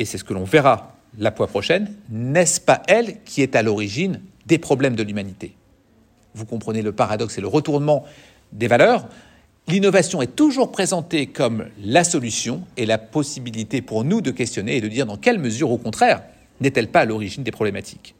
et 0.00 0.06
c'est 0.06 0.16
ce 0.16 0.24
que 0.24 0.32
l'on 0.32 0.44
verra 0.44 0.96
la 1.18 1.30
fois 1.30 1.46
prochaine, 1.46 1.92
n'est-ce 2.08 2.58
pas 2.58 2.82
elle 2.88 3.22
qui 3.24 3.42
est 3.42 3.54
à 3.54 3.62
l'origine 3.62 4.22
des 4.46 4.56
problèmes 4.56 4.96
de 4.96 5.02
l'humanité? 5.02 5.54
Vous 6.34 6.46
comprenez 6.46 6.80
le 6.80 6.92
paradoxe 6.92 7.36
et 7.36 7.42
le 7.42 7.48
retournement 7.48 8.06
des 8.50 8.66
valeurs. 8.66 9.06
L'innovation 9.68 10.22
est 10.22 10.34
toujours 10.34 10.72
présentée 10.72 11.26
comme 11.26 11.66
la 11.82 12.02
solution 12.02 12.62
et 12.78 12.86
la 12.86 12.96
possibilité 12.96 13.82
pour 13.82 14.04
nous 14.04 14.22
de 14.22 14.30
questionner 14.30 14.78
et 14.78 14.80
de 14.80 14.88
dire 14.88 15.04
dans 15.04 15.18
quelle 15.18 15.38
mesure, 15.38 15.70
au 15.70 15.76
contraire, 15.76 16.22
n'est-elle 16.62 16.88
pas 16.88 17.00
à 17.00 17.04
l'origine 17.04 17.42
des 17.42 17.50
problématiques? 17.50 18.14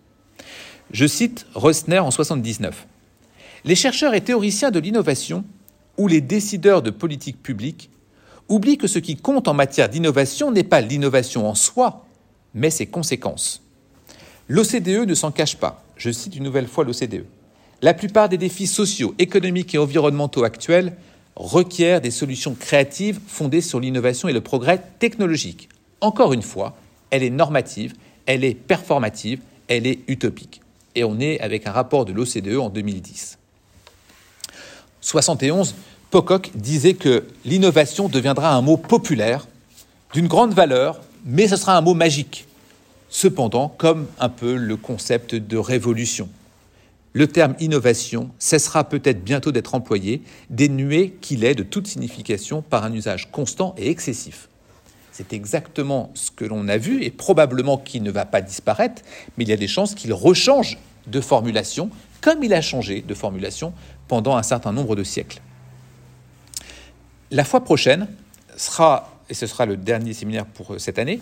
Je 0.90 1.06
cite 1.06 1.46
Rosner 1.54 2.00
en 2.00 2.10
79. 2.10 2.86
Les 3.64 3.74
chercheurs 3.74 4.12
et 4.12 4.20
théoriciens 4.20 4.70
de 4.70 4.80
l'innovation 4.80 5.44
ou 5.96 6.08
les 6.08 6.20
décideurs 6.20 6.82
de 6.82 6.90
politique 6.90 7.42
publique 7.42 7.88
oublient 8.50 8.76
que 8.76 8.86
ce 8.86 8.98
qui 8.98 9.16
compte 9.16 9.48
en 9.48 9.54
matière 9.54 9.88
d'innovation 9.88 10.50
n'est 10.50 10.64
pas 10.64 10.82
l'innovation 10.82 11.48
en 11.48 11.54
soi, 11.54 12.04
mais 12.52 12.68
ses 12.68 12.86
conséquences. 12.86 13.62
L'OCDE 14.48 15.06
ne 15.06 15.14
s'en 15.14 15.30
cache 15.30 15.56
pas. 15.56 15.84
Je 15.96 16.10
cite 16.10 16.36
une 16.36 16.44
nouvelle 16.44 16.66
fois 16.66 16.84
l'OCDE. 16.84 17.24
La 17.82 17.94
plupart 17.94 18.28
des 18.28 18.36
défis 18.36 18.66
sociaux, 18.66 19.14
économiques 19.18 19.74
et 19.74 19.78
environnementaux 19.78 20.44
actuels 20.44 20.96
requièrent 21.36 22.00
des 22.00 22.10
solutions 22.10 22.54
créatives 22.54 23.20
fondées 23.26 23.60
sur 23.62 23.80
l'innovation 23.80 24.28
et 24.28 24.32
le 24.32 24.40
progrès 24.40 24.82
technologique. 24.98 25.68
Encore 26.00 26.32
une 26.32 26.42
fois, 26.42 26.76
elle 27.10 27.22
est 27.22 27.30
normative, 27.30 27.94
elle 28.26 28.44
est 28.44 28.54
performative, 28.54 29.40
elle 29.68 29.86
est 29.86 30.00
utopique. 30.08 30.60
Et 30.94 31.04
on 31.04 31.20
est 31.20 31.40
avec 31.40 31.66
un 31.66 31.72
rapport 31.72 32.04
de 32.04 32.12
l'OCDE 32.12 32.58
en 32.58 32.68
2010. 32.68 33.38
71, 35.00 35.74
Pocock 36.10 36.50
disait 36.56 36.94
que 36.94 37.24
l'innovation 37.44 38.08
deviendra 38.08 38.52
un 38.52 38.62
mot 38.62 38.76
populaire, 38.76 39.46
d'une 40.12 40.26
grande 40.26 40.52
valeur, 40.52 41.00
mais 41.24 41.46
ce 41.46 41.54
sera 41.54 41.76
un 41.76 41.82
mot 41.82 41.94
magique. 41.94 42.46
Cependant, 43.08 43.68
comme 43.68 44.08
un 44.18 44.28
peu 44.28 44.56
le 44.56 44.76
concept 44.76 45.36
de 45.36 45.56
révolution. 45.56 46.28
Le 47.12 47.28
terme 47.28 47.54
innovation 47.60 48.30
cessera 48.40 48.82
peut-être 48.84 49.22
bientôt 49.22 49.52
d'être 49.52 49.76
employé, 49.76 50.22
dénué 50.48 51.16
qu'il 51.20 51.44
est 51.44 51.54
de 51.54 51.62
toute 51.62 51.86
signification 51.86 52.60
par 52.60 52.84
un 52.84 52.92
usage 52.92 53.30
constant 53.30 53.76
et 53.78 53.88
excessif. 53.88 54.48
C'est 55.12 55.32
exactement 55.32 56.10
ce 56.14 56.32
que 56.32 56.44
l'on 56.44 56.66
a 56.66 56.76
vu 56.76 57.04
et 57.04 57.10
probablement 57.10 57.78
qu'il 57.78 58.02
ne 58.02 58.10
va 58.10 58.24
pas 58.24 58.40
disparaître, 58.40 59.02
mais 59.36 59.44
il 59.44 59.50
y 59.50 59.52
a 59.52 59.56
des 59.56 59.68
chances 59.68 59.94
qu'il 59.94 60.12
rechange 60.12 60.76
de 61.06 61.20
formulation 61.20 61.90
comme 62.20 62.42
il 62.42 62.52
a 62.52 62.60
changé 62.60 63.00
de 63.00 63.14
formulation 63.14 63.72
pendant 64.08 64.36
un 64.36 64.42
certain 64.42 64.72
nombre 64.72 64.96
de 64.96 65.04
siècles. 65.04 65.40
La 67.30 67.44
fois 67.44 67.62
prochaine 67.62 68.08
sera, 68.56 69.20
et 69.28 69.34
ce 69.34 69.46
sera 69.46 69.66
le 69.66 69.76
dernier 69.76 70.12
séminaire 70.12 70.46
pour 70.46 70.74
euh, 70.74 70.78
cette 70.78 70.98
année, 70.98 71.20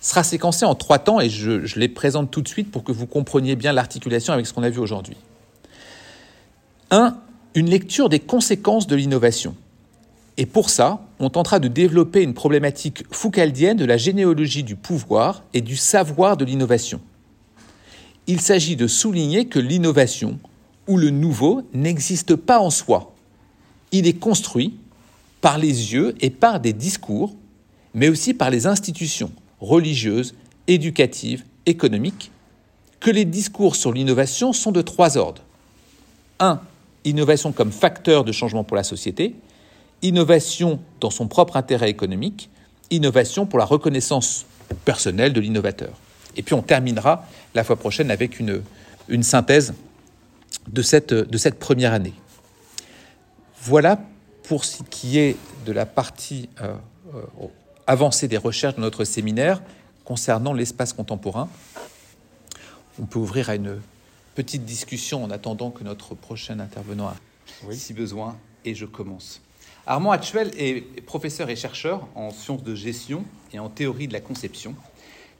sera 0.00 0.22
séquencé 0.22 0.64
en 0.64 0.74
trois 0.74 0.98
temps 0.98 1.20
et 1.20 1.30
je, 1.30 1.64
je 1.64 1.78
les 1.78 1.88
présente 1.88 2.30
tout 2.30 2.42
de 2.42 2.48
suite 2.48 2.70
pour 2.70 2.84
que 2.84 2.92
vous 2.92 3.06
compreniez 3.06 3.56
bien 3.56 3.72
l'articulation 3.72 4.32
avec 4.32 4.46
ce 4.46 4.52
qu'on 4.52 4.62
a 4.62 4.70
vu 4.70 4.80
aujourd'hui. 4.80 5.16
1. 6.90 7.16
Une 7.54 7.70
lecture 7.70 8.08
des 8.08 8.20
conséquences 8.20 8.86
de 8.86 8.96
l'innovation. 8.96 9.54
Et 10.36 10.46
pour 10.46 10.68
ça, 10.68 11.00
on 11.20 11.30
tentera 11.30 11.60
de 11.60 11.68
développer 11.68 12.22
une 12.22 12.34
problématique 12.34 13.04
foucaldienne 13.10 13.76
de 13.76 13.84
la 13.84 13.96
généalogie 13.96 14.64
du 14.64 14.74
pouvoir 14.74 15.44
et 15.54 15.60
du 15.60 15.76
savoir 15.76 16.36
de 16.36 16.44
l'innovation. 16.44 17.00
Il 18.26 18.40
s'agit 18.40 18.74
de 18.74 18.86
souligner 18.86 19.46
que 19.46 19.60
l'innovation 19.60 20.38
ou 20.88 20.96
le 20.96 21.10
nouveau 21.10 21.62
n'existe 21.72 22.34
pas 22.34 22.58
en 22.58 22.70
soi. 22.70 23.14
Il 23.92 24.08
est 24.08 24.18
construit 24.18 24.76
par 25.44 25.58
les 25.58 25.92
yeux 25.92 26.14
et 26.22 26.30
par 26.30 26.58
des 26.58 26.72
discours, 26.72 27.36
mais 27.92 28.08
aussi 28.08 28.32
par 28.32 28.48
les 28.48 28.66
institutions 28.66 29.30
religieuses, 29.60 30.34
éducatives, 30.68 31.44
économiques, 31.66 32.30
que 32.98 33.10
les 33.10 33.26
discours 33.26 33.76
sur 33.76 33.92
l'innovation 33.92 34.54
sont 34.54 34.72
de 34.72 34.80
trois 34.80 35.18
ordres. 35.18 35.42
1. 36.40 36.62
Innovation 37.04 37.52
comme 37.52 37.72
facteur 37.72 38.24
de 38.24 38.32
changement 38.32 38.64
pour 38.64 38.74
la 38.74 38.84
société, 38.84 39.34
innovation 40.00 40.80
dans 40.98 41.10
son 41.10 41.28
propre 41.28 41.58
intérêt 41.58 41.90
économique, 41.90 42.48
innovation 42.90 43.44
pour 43.44 43.58
la 43.58 43.66
reconnaissance 43.66 44.46
personnelle 44.86 45.34
de 45.34 45.42
l'innovateur. 45.42 45.92
Et 46.38 46.42
puis 46.42 46.54
on 46.54 46.62
terminera 46.62 47.28
la 47.54 47.64
fois 47.64 47.76
prochaine 47.76 48.10
avec 48.10 48.40
une, 48.40 48.62
synthèse 49.22 49.74
de 50.68 50.80
cette, 50.80 51.12
de 51.12 51.36
cette 51.36 51.58
première 51.58 51.92
année. 51.92 52.14
Voilà 53.60 54.00
pour 54.44 54.64
ce 54.64 54.82
qui 54.84 55.18
est 55.18 55.36
de 55.66 55.72
la 55.72 55.86
partie 55.86 56.48
euh, 56.60 56.76
euh, 57.14 57.46
avancée 57.86 58.28
des 58.28 58.36
recherches 58.36 58.76
de 58.76 58.80
notre 58.80 59.04
séminaire 59.04 59.62
concernant 60.04 60.52
l'espace 60.52 60.92
contemporain. 60.92 61.48
On 63.00 63.06
peut 63.06 63.18
ouvrir 63.18 63.48
à 63.50 63.56
une 63.56 63.80
petite 64.34 64.64
discussion 64.64 65.24
en 65.24 65.30
attendant 65.30 65.70
que 65.70 65.82
notre 65.82 66.14
prochain 66.14 66.60
intervenant 66.60 67.08
a, 67.08 67.16
oui. 67.64 67.76
si 67.76 67.94
besoin, 67.94 68.36
et 68.64 68.74
je 68.74 68.84
commence. 68.84 69.40
Armand 69.86 70.12
Actuel 70.12 70.50
est 70.56 71.02
professeur 71.02 71.50
et 71.50 71.56
chercheur 71.56 72.06
en 72.14 72.30
sciences 72.30 72.62
de 72.62 72.74
gestion 72.74 73.24
et 73.52 73.58
en 73.58 73.68
théorie 73.68 74.08
de 74.08 74.12
la 74.12 74.20
conception. 74.20 74.74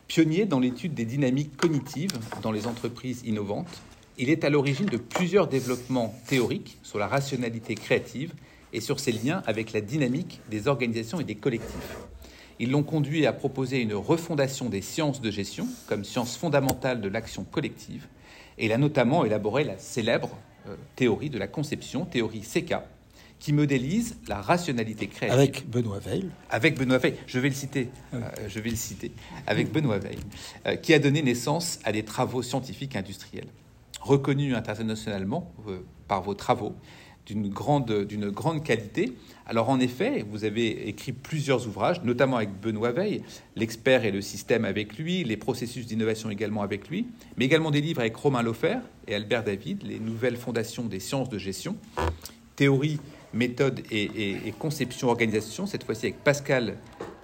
Pionnier 0.09 0.45
dans 0.45 0.61
l'étude 0.61 0.95
des 0.95 1.07
dynamiques 1.07 1.57
cognitives 1.57 2.13
dans 2.43 2.53
les 2.53 2.67
entreprises 2.67 3.23
innovantes, 3.25 3.81
il 4.19 4.31
est 4.31 4.45
à 4.45 4.51
l'origine 4.51 4.87
de 4.87 4.97
plusieurs 4.97 5.49
développements 5.49 6.15
théoriques 6.27 6.79
sur 6.83 6.99
la 6.99 7.09
rationalité 7.09 7.75
créative 7.75 8.33
et 8.75 8.81
sur 8.81 9.01
ses 9.01 9.13
liens 9.13 9.43
avec 9.47 9.73
la 9.73 9.81
dynamique 9.81 10.41
des 10.51 10.69
organisations 10.69 11.21
et 11.21 11.25
des 11.25 11.37
collectifs. 11.37 11.97
Ils 12.59 12.71
l'ont 12.71 12.83
conduit 12.83 13.27
à 13.27 13.33
proposer 13.33 13.81
une 13.81 13.95
refondation 13.95 14.69
des 14.69 14.83
sciences 14.83 15.21
de 15.21 15.31
gestion 15.31 15.67
comme 15.87 16.05
science 16.05 16.37
fondamentale 16.37 17.01
de 17.01 17.09
l'action 17.09 17.45
collective, 17.45 18.07
et 18.59 18.67
il 18.67 18.73
a 18.73 18.79
notamment 18.79 19.25
élaboré 19.25 19.65
la 19.65 19.79
célèbre 19.79 20.37
euh, 20.69 20.77
théorie 20.97 21.31
de 21.31 21.39
la 21.39 21.49
conception, 21.49 22.05
théorie 22.05 22.41
CK, 22.41 22.75
qui 23.41 23.53
modélise 23.53 24.17
la 24.29 24.41
rationalité 24.41 25.09
créative. 25.09 25.39
Avec 25.39 25.69
Benoît 25.69 25.99
Veil. 25.99 26.29
Avec 26.51 26.79
Benoît 26.79 26.99
Veil, 26.99 27.17
je 27.27 27.39
vais 27.39 27.49
le 27.49 27.55
citer, 27.55 27.89
euh, 28.15 28.21
je 28.49 28.61
vais 28.61 28.71
le 28.71 28.77
citer, 28.77 29.13
avec 29.47 29.73
Benoît 29.73 29.99
Veil, 29.99 30.19
euh, 30.67 30.77
qui 30.77 30.95
a 30.95 30.99
donné 30.99 31.23
naissance 31.23 31.81
à 31.85 31.93
des 31.93 32.05
travaux 32.05 32.43
scientifiques 32.43 32.97
industriels, 32.97 33.49
reconnus 34.01 34.55
internationalement 34.55 35.53
par 36.07 36.23
vos 36.23 36.35
travaux, 36.35 36.75
d'une 37.27 37.49
grande, 37.49 37.91
grande 38.33 38.63
qualité. 38.63 39.15
Alors 39.47 39.69
en 39.71 39.81
effet, 39.81 40.25
vous 40.31 40.45
avez 40.45 40.89
écrit 40.89 41.13
plusieurs 41.13 41.67
ouvrages, 41.67 42.03
notamment 42.03 42.37
avec 42.37 42.51
Benoît 42.61 42.93
Veil, 42.93 43.23
l'expert 43.57 44.05
et 44.05 44.11
le 44.11 44.21
système 44.21 44.65
avec 44.65 44.99
lui, 44.99 45.25
les 45.25 45.37
processus 45.37 45.87
d'innovation 45.87 46.31
également 46.31 46.63
avec 46.63 46.89
lui, 46.89 47.07
mais 47.37 47.45
également 47.45 47.71
des 47.71 47.81
livres 47.81 48.01
avec 48.01 48.17
Romain 48.17 48.43
Lofer 48.43 48.79
et 49.07 49.15
Albert 49.15 49.45
David, 49.45 49.83
les 49.83 49.99
nouvelles 49.99 50.37
fondations 50.37 50.85
des 50.85 51.01
sciences 51.01 51.29
de 51.29 51.39
gestion, 51.39 51.77
théorie 52.57 52.99
méthode 53.35 53.83
et, 53.91 54.55
conception 54.59 55.09
organisation, 55.09 55.67
cette 55.67 55.85
fois-ci 55.85 56.07
avec 56.07 56.23
Pascal 56.23 56.77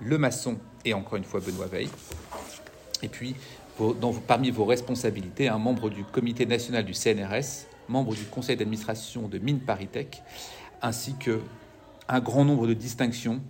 Lemasson 0.03 0.59
et 0.84 0.92
encore 0.92 1.16
une 1.16 1.24
fois 1.24 1.40
Benoît 1.40 1.66
Veil. 1.66 1.88
Et 3.03 3.09
puis, 3.09 3.34
parmi 4.26 4.51
vos 4.51 4.64
responsabilités, 4.64 5.48
un 5.48 5.59
membre 5.59 5.88
du 5.88 6.05
comité 6.05 6.46
national 6.46 6.84
du 6.84 6.92
CNRS, 6.92 7.66
membre 7.91 8.14
du 8.14 8.24
conseil 8.24 8.57
d'administration 8.57 9.28
de 9.28 9.38
Mines 9.38 9.61
Paritech, 9.61 10.22
ainsi 10.80 11.14
que 11.16 11.41
un 12.09 12.20
grand 12.20 12.45
nombre 12.45 12.66
de 12.66 12.74
distinctions 12.74 13.41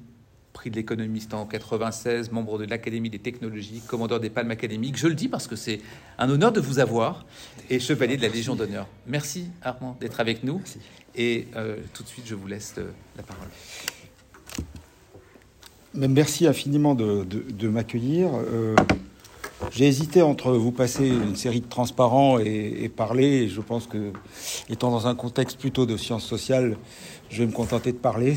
prix 0.53 0.71
de 0.71 0.77
l'économiste 0.77 1.33
en 1.33 1.47
96, 1.47 2.33
membre 2.33 2.59
de 2.59 2.65
l'Académie 2.65 3.09
des 3.09 3.21
technologies, 3.21 3.83
commandeur 3.87 4.19
des 4.19 4.31
palmes 4.31 4.51
académiques. 4.51 4.97
Je 4.97 5.07
le 5.07 5.15
dis 5.15 5.29
parce 5.29 5.47
que 5.47 5.57
c'est 5.57 5.81
un 6.19 6.29
honneur 6.29 6.53
de 6.53 6.61
vous 6.61 6.81
avoir 6.81 7.25
et 7.69 7.79
chevalier 7.79 8.17
de 8.17 8.23
la 8.23 8.29
Légion 8.29 8.57
d'honneur. 8.57 8.89
Merci 9.07 9.47
Armand 9.63 9.97
d'être 10.01 10.21
avec 10.21 10.43
nous. 10.43 10.59
Merci. 10.59 10.79
Et 11.15 11.47
euh, 11.57 11.77
tout 11.95 12.03
de 12.03 12.09
suite, 12.09 12.25
je 12.27 12.35
vous 12.35 12.47
laisse 12.47 12.75
euh, 12.79 12.91
la 13.17 13.23
parole. 13.23 13.49
Merci 15.95 16.47
infiniment 16.47 16.95
de, 16.95 17.25
de, 17.25 17.41
de 17.51 17.69
m'accueillir. 17.69 18.31
Euh, 18.35 18.75
J'ai 19.71 19.87
hésité 19.87 20.23
entre 20.23 20.53
vous 20.53 20.73
passer 20.73 21.07
une 21.07 21.37
série 21.37 21.61
de 21.61 21.69
transparents 21.69 22.39
et, 22.39 22.91
parler. 22.95 23.49
Je 23.49 23.61
pense 23.61 23.87
que, 23.87 24.13
étant 24.69 24.91
dans 24.91 25.07
un 25.07 25.15
contexte 25.15 25.59
plutôt 25.59 25.87
de 25.87 25.97
sciences 25.97 26.25
sociales, 26.25 26.77
je 27.29 27.43
vais 27.43 27.47
me 27.47 27.53
contenter 27.53 27.93
de 27.93 27.99
parler. 27.99 28.37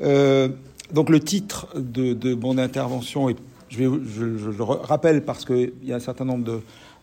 Euh, 0.00 0.48
donc 0.92 1.10
le 1.10 1.20
titre 1.20 1.68
de, 1.76 2.34
mon 2.34 2.58
intervention, 2.58 3.28
est, 3.28 3.36
je, 3.68 3.84
le 3.84 4.62
rappelle 4.62 5.24
parce 5.24 5.44
qu'il 5.44 5.72
y 5.84 5.92
a 5.92 5.96
un 5.96 6.00
certain 6.00 6.24
nombre 6.24 6.44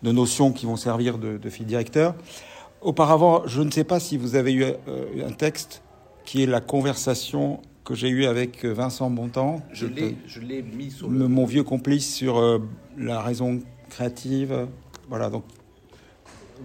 de, 0.02 0.12
notions 0.12 0.52
qui 0.52 0.66
vont 0.66 0.76
servir 0.76 1.18
de, 1.18 1.38
de 1.38 1.50
fil 1.50 1.66
directeur. 1.66 2.16
Auparavant, 2.82 3.44
je 3.46 3.62
ne 3.62 3.72
sais 3.72 3.84
pas 3.84 4.00
si 4.00 4.18
vous 4.18 4.36
avez 4.36 4.54
eu 4.54 4.64
euh, 4.64 5.28
un 5.28 5.32
texte 5.32 5.82
qui 6.26 6.44
est 6.44 6.46
la 6.46 6.62
conversation 6.62 7.62
que 7.88 7.96
j'ai 7.96 8.10
eue 8.10 8.26
avec 8.26 8.66
Vincent 8.66 9.10
Bontemps. 9.10 9.62
Je 9.72 9.86
l'ai 9.86 10.62
mis 10.62 10.92
sur 10.92 11.10
le... 11.10 11.30
Mon 11.30 11.46
vieux 11.46 11.64
complice 11.64 12.14
sur 12.14 12.38
euh, 12.38 12.60
la 12.98 13.22
raison 13.22 13.62
créative. 13.90 14.68
Voilà, 15.08 15.30
donc 15.30 15.46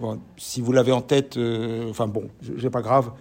bon, 0.01 0.19
si 0.35 0.59
vous 0.59 0.73
l'avez 0.73 0.91
en 0.91 1.01
tête, 1.01 1.37
euh, 1.37 1.89
enfin 1.89 2.07
bon, 2.07 2.25
j'ai 2.57 2.69
pas 2.69 2.81
grave, 2.81 3.11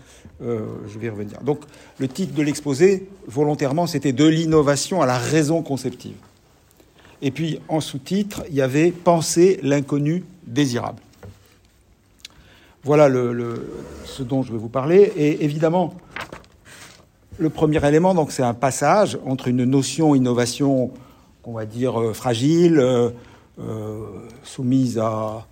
euh, 0.43 0.67
je 0.89 0.99
vais 0.99 1.07
y 1.07 1.11
revenir. 1.11 1.41
Donc 1.43 1.61
le 2.01 2.09
titre 2.09 2.35
de 2.35 2.43
l'exposé, 2.43 3.07
volontairement, 3.29 3.87
c'était 3.87 4.13
de 4.13 4.27
l'innovation 4.27 5.01
à 5.01 5.07
la 5.07 5.17
raison 5.17 5.63
conceptive. 5.63 6.17
Et 7.21 7.31
puis 7.31 7.61
en 7.69 7.81
sous-titre, 7.81 8.43
il 8.49 8.57
y 8.57 8.63
avait 8.63 8.91
penser 8.91 9.61
l'inconnu 9.63 10.25
désirable. 10.45 11.01
Voilà 12.83 13.09
le, 13.09 13.33
le, 13.33 13.73
ce 14.07 14.25
dont 14.25 14.43
je 14.43 14.51
vais 14.51 14.59
vous 14.59 14.69
parler. 14.69 15.13
Et 15.17 15.45
évidemment, 15.45 15.95
le 17.39 17.51
premier 17.51 17.87
élément, 17.87 18.15
donc, 18.15 18.33
c'est 18.33 18.43
un 18.43 18.55
passage 18.55 19.19
entre 19.27 19.49
une 19.49 19.65
notion 19.65 20.15
innovation, 20.15 20.91
on 21.45 21.53
va 21.53 21.65
dire, 21.65 22.01
euh, 22.01 22.13
fragile, 22.13 22.79
euh, 22.79 23.11
soumise 24.43 24.99
à, 24.99 25.47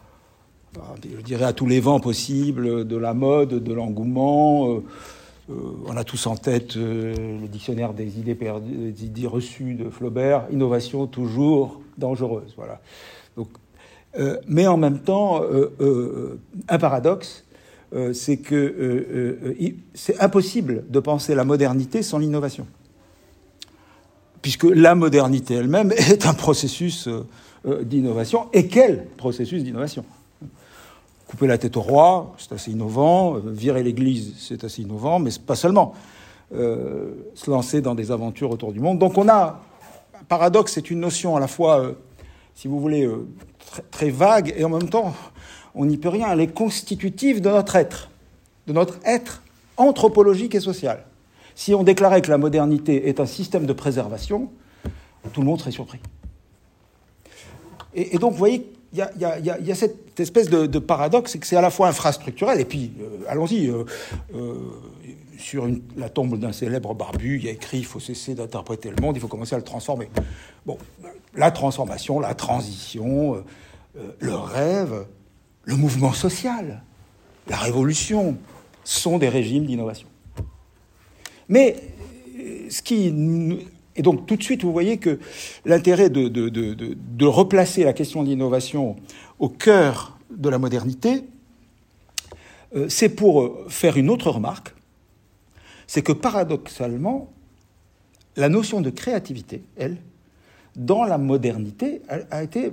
tous 1.57 1.67
les 1.67 1.81
vents 1.81 2.01
possibles, 2.01 2.87
de 2.87 2.97
la 2.97 3.13
mode, 3.13 3.63
de 3.63 3.73
l'engouement. 3.75 4.81
on 5.49 5.97
a 5.97 6.05
tous 6.05 6.29
en 6.29 6.37
tête 6.37 6.77
le 6.77 7.49
dictionnaire 7.49 7.93
des 7.93 8.21
idées, 8.21 8.35
des 8.37 9.05
idées 9.05 9.27
reçues 9.27 9.75
de 9.75 9.91
Flaubert, 9.91 10.45
innovation 10.53 11.09
toujours 11.09 11.81
dangereuse. 11.99 12.55
Voilà. 12.57 12.81
Mais 14.47 14.69
en 14.69 14.77
même 14.77 15.01
temps, 15.01 15.43
un 16.69 16.79
paradoxe, 16.79 17.45
c'est 18.13 18.37
que 18.37 19.45
c'est 19.95 20.21
impossible 20.21 20.85
de 20.89 21.01
penser 21.01 21.35
la 21.35 21.45
modernité 21.45 22.03
sans 22.03 22.19
l'innovation 22.19 22.67
puisque 24.43 24.65
la 24.65 24.95
modernité 24.95 25.55
elle-même 25.55 25.93
est 25.97 26.27
un 26.27 26.35
processus 26.35 27.09
euh, 27.09 27.27
euh, 27.67 27.83
d'innovation. 27.85 28.49
Et 28.53 28.67
quel 28.67 29.07
processus 29.17 29.63
d'innovation? 29.63 30.05
Couper 31.27 31.47
la 31.47 31.59
tête 31.59 31.77
au 31.77 31.81
roi, 31.81 32.35
c'est 32.39 32.53
assez 32.53 32.73
innovant. 32.73 33.37
Euh, 33.37 33.41
virer 33.47 33.83
l'Église, 33.83 34.35
c'est 34.39 34.65
assez 34.65 34.83
innovant, 34.83 35.19
mais 35.19 35.31
pas 35.45 35.57
seulement. 35.57 35.95
se 36.53 37.49
lancer 37.49 37.81
dans 37.81 37.95
des 37.95 38.11
aventures 38.11 38.51
autour 38.51 38.73
du 38.73 38.81
monde. 38.81 38.99
Donc 38.99 39.17
on 39.17 39.29
a 39.29 39.61
paradoxe, 40.29 40.73
c'est 40.73 40.91
une 40.91 40.99
notion 40.99 41.37
à 41.37 41.41
la 41.41 41.47
fois, 41.47 41.93
si 42.57 42.67
vous 42.67 42.81
voulez, 42.81 43.09
très, 43.93 44.11
vague 44.11 44.53
et 44.57 44.65
en 44.65 44.69
même 44.69 44.89
temps, 44.89 45.15
on 45.75 45.87
n'y 45.87 45.97
peut 45.97 46.09
rien. 46.09 46.33
Elle 46.33 46.41
est 46.41 46.55
constitutive 46.55 47.41
de 47.41 47.51
notre 47.51 47.77
être, 47.77 48.11
de 48.67 48.73
notre 48.73 48.99
être 49.05 49.43
anthropologique 49.77 50.55
et 50.55 50.61
social. 50.61 51.05
Si 51.55 51.75
on 51.75 51.83
déclarait 51.83 52.23
que 52.23 52.31
la 52.31 52.39
modernité 52.39 53.09
est 53.09 53.21
un 53.21 53.27
système 53.27 53.67
de 53.67 53.73
préservation, 53.73 54.51
tout 55.33 55.41
le 55.41 55.47
monde 55.47 55.61
serait 55.61 55.71
surpris. 55.71 55.99
Et, 57.95 58.19
donc, 58.19 58.33
vous 58.33 58.39
voyez, 58.39 58.71
il 58.93 58.99
y, 58.99 59.03
a, 59.03 59.75
cette 59.75 60.19
espèce 60.19 60.49
de, 60.49 60.79
paradoxe, 60.79 61.33
c'est 61.33 61.39
que 61.39 61.47
c'est 61.47 61.57
à 61.57 61.61
la 61.61 61.71
fois 61.71 61.89
infrastructurel, 61.89 62.61
et 62.61 62.65
puis, 62.65 62.93
euh, 63.01 63.29
allons-y, 63.29 63.69
euh, 63.69 63.85
euh, 64.35 64.55
sur 65.39 65.69
la 65.97 66.09
tombe 66.09 66.39
d'un 66.39 66.53
célèbre 66.53 66.95
barbu, 66.95 67.37
il 67.37 67.45
y 67.45 67.49
a 67.49 67.53
écrit 67.53 67.79
il 67.79 67.87
faut 67.87 68.01
cesser 68.01 68.35
d'interpréter 68.35 68.91
le 68.91 69.01
monde, 69.01 69.17
il 69.17 69.21
faut 69.21 69.29
commencer 69.29 69.55
à 69.55 69.59
le 69.59 69.65
transformer. 69.65 70.09
Bon, 70.67 70.77
la 71.35 71.51
transformation, 71.51 72.21
la 72.21 72.35
transition, 72.35 73.43
le 73.95 74.35
rêve, 74.35 75.07
le 75.71 75.77
mouvement 75.77 76.13
social, 76.13 76.83
la 77.49 77.57
révolution 77.57 78.37
sont 78.83 79.19
des 79.19 79.29
régimes 79.29 79.67
d'innovation. 79.67 80.09
Mais 81.49 81.77
euh, 82.39 82.67
ce 82.69 82.83
qui. 82.83 83.15
Et 83.97 84.03
donc, 84.03 84.27
tout 84.27 84.37
de 84.37 84.43
suite, 84.43 84.63
vous 84.63 84.73
voyez 84.73 84.99
que 84.99 85.19
l'intérêt 85.65 86.11
de, 86.11 87.25
replacer 87.27 87.85
la 87.85 87.93
question 87.93 88.23
de 88.23 88.29
l'innovation 88.29 88.97
au 89.39 89.49
cœur 89.49 90.19
de 90.31 90.49
la 90.49 90.59
modernité, 90.59 91.25
euh, 92.75 92.89
c'est 92.89 93.09
pour 93.09 93.59
faire 93.69 93.97
une 93.97 94.11
autre 94.11 94.31
remarque 94.31 94.75
c'est 95.87 96.03
que 96.03 96.13
paradoxalement, 96.13 97.33
la 98.37 98.49
notion 98.49 98.81
de 98.81 98.91
créativité, 98.91 99.65
elle, 99.77 99.97
dans 100.77 101.03
la 101.03 101.19
modernité, 101.19 102.01
a 102.31 102.45
été 102.45 102.71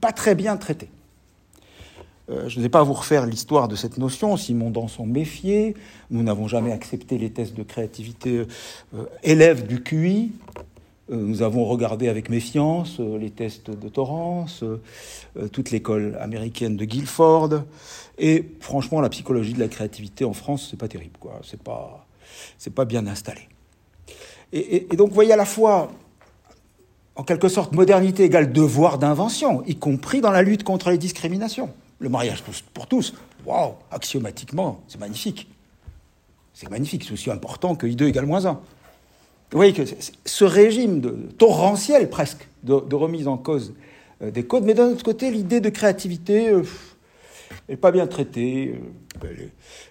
pas 0.00 0.10
très 0.10 0.34
bien 0.34 0.56
traitée. 0.56 0.88
Euh, 2.30 2.48
je 2.48 2.58
ne 2.58 2.62
vais 2.62 2.68
pas 2.68 2.82
vous 2.82 2.92
refaire 2.92 3.26
l'histoire 3.26 3.68
de 3.68 3.76
cette 3.76 3.98
notion. 3.98 4.36
Simon 4.36 4.70
dans 4.70 4.88
s'en 4.88 5.06
méfiait. 5.06 5.74
Nous 6.10 6.22
n'avons 6.22 6.48
jamais 6.48 6.72
accepté 6.72 7.18
les 7.18 7.30
tests 7.30 7.54
de 7.54 7.62
créativité 7.62 8.46
euh, 8.94 9.04
élèves 9.22 9.66
du 9.66 9.82
QI. 9.82 10.32
Euh, 11.10 11.16
nous 11.16 11.42
avons 11.42 11.64
regardé 11.64 12.08
avec 12.08 12.30
méfiance 12.30 13.00
les 13.00 13.30
tests 13.30 13.70
de 13.70 13.88
Torrance, 13.88 14.64
toute 15.52 15.70
l'école 15.70 16.16
américaine 16.20 16.76
de 16.76 16.84
Guilford. 16.84 17.62
Et 18.18 18.44
franchement, 18.60 19.00
la 19.00 19.08
psychologie 19.08 19.54
de 19.54 19.60
la 19.60 19.68
créativité 19.68 20.24
en 20.24 20.32
France, 20.32 20.68
c'est 20.70 20.78
pas 20.78 20.88
terrible, 20.88 21.16
quoi. 21.18 21.40
C'est 21.42 21.62
pas, 21.62 22.84
bien 22.84 23.06
installé. 23.06 23.40
Et, 24.52 24.86
et, 24.92 24.96
donc, 24.96 25.10
voyez 25.12 25.32
à 25.32 25.36
la 25.36 25.44
fois 25.44 25.90
en 27.16 27.24
quelque 27.24 27.48
sorte, 27.48 27.72
modernité 27.72 28.24
égale 28.24 28.52
devoir 28.52 28.98
d'invention, 28.98 29.62
y 29.66 29.76
compris 29.76 30.20
dans 30.20 30.30
la 30.30 30.42
lutte 30.42 30.62
contre 30.62 30.90
les 30.90 30.96
discriminations 30.96 31.70
le 32.00 32.08
mariage 32.08 32.42
pour 32.74 32.86
tous, 32.86 33.14
waouh, 33.44 33.74
axiomatiquement, 33.90 34.82
c'est 34.88 34.98
magnifique. 34.98 35.48
C'est 36.54 36.68
magnifique, 36.68 37.04
c'est 37.04 37.12
aussi 37.12 37.30
important 37.30 37.74
que 37.74 37.86
I2 37.86 38.08
égale 38.08 38.26
moins 38.26 38.46
1. 38.46 38.52
Vous 38.52 38.58
voyez 39.58 39.72
que 39.72 39.82
ce 40.24 40.44
régime 40.44 41.28
torrentiel 41.38 42.08
presque 42.08 42.46
de, 42.62 42.94
remise 42.94 43.28
en 43.28 43.36
cause 43.36 43.74
euh, 44.22 44.30
des 44.30 44.44
codes, 44.44 44.64
mais 44.64 44.74
d'un 44.74 44.88
autre 44.88 45.02
côté, 45.04 45.30
l'idée 45.30 45.60
de 45.60 45.68
créativité, 45.70 46.44
elle 46.44 46.54
euh, 46.54 46.64
n'est 47.68 47.76
pas 47.76 47.90
bien 47.90 48.06
traitée, 48.06 48.80
euh, 49.24 49.48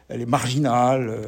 elle, 0.08 0.22
est, 0.22 0.26
marginale. 0.26 1.20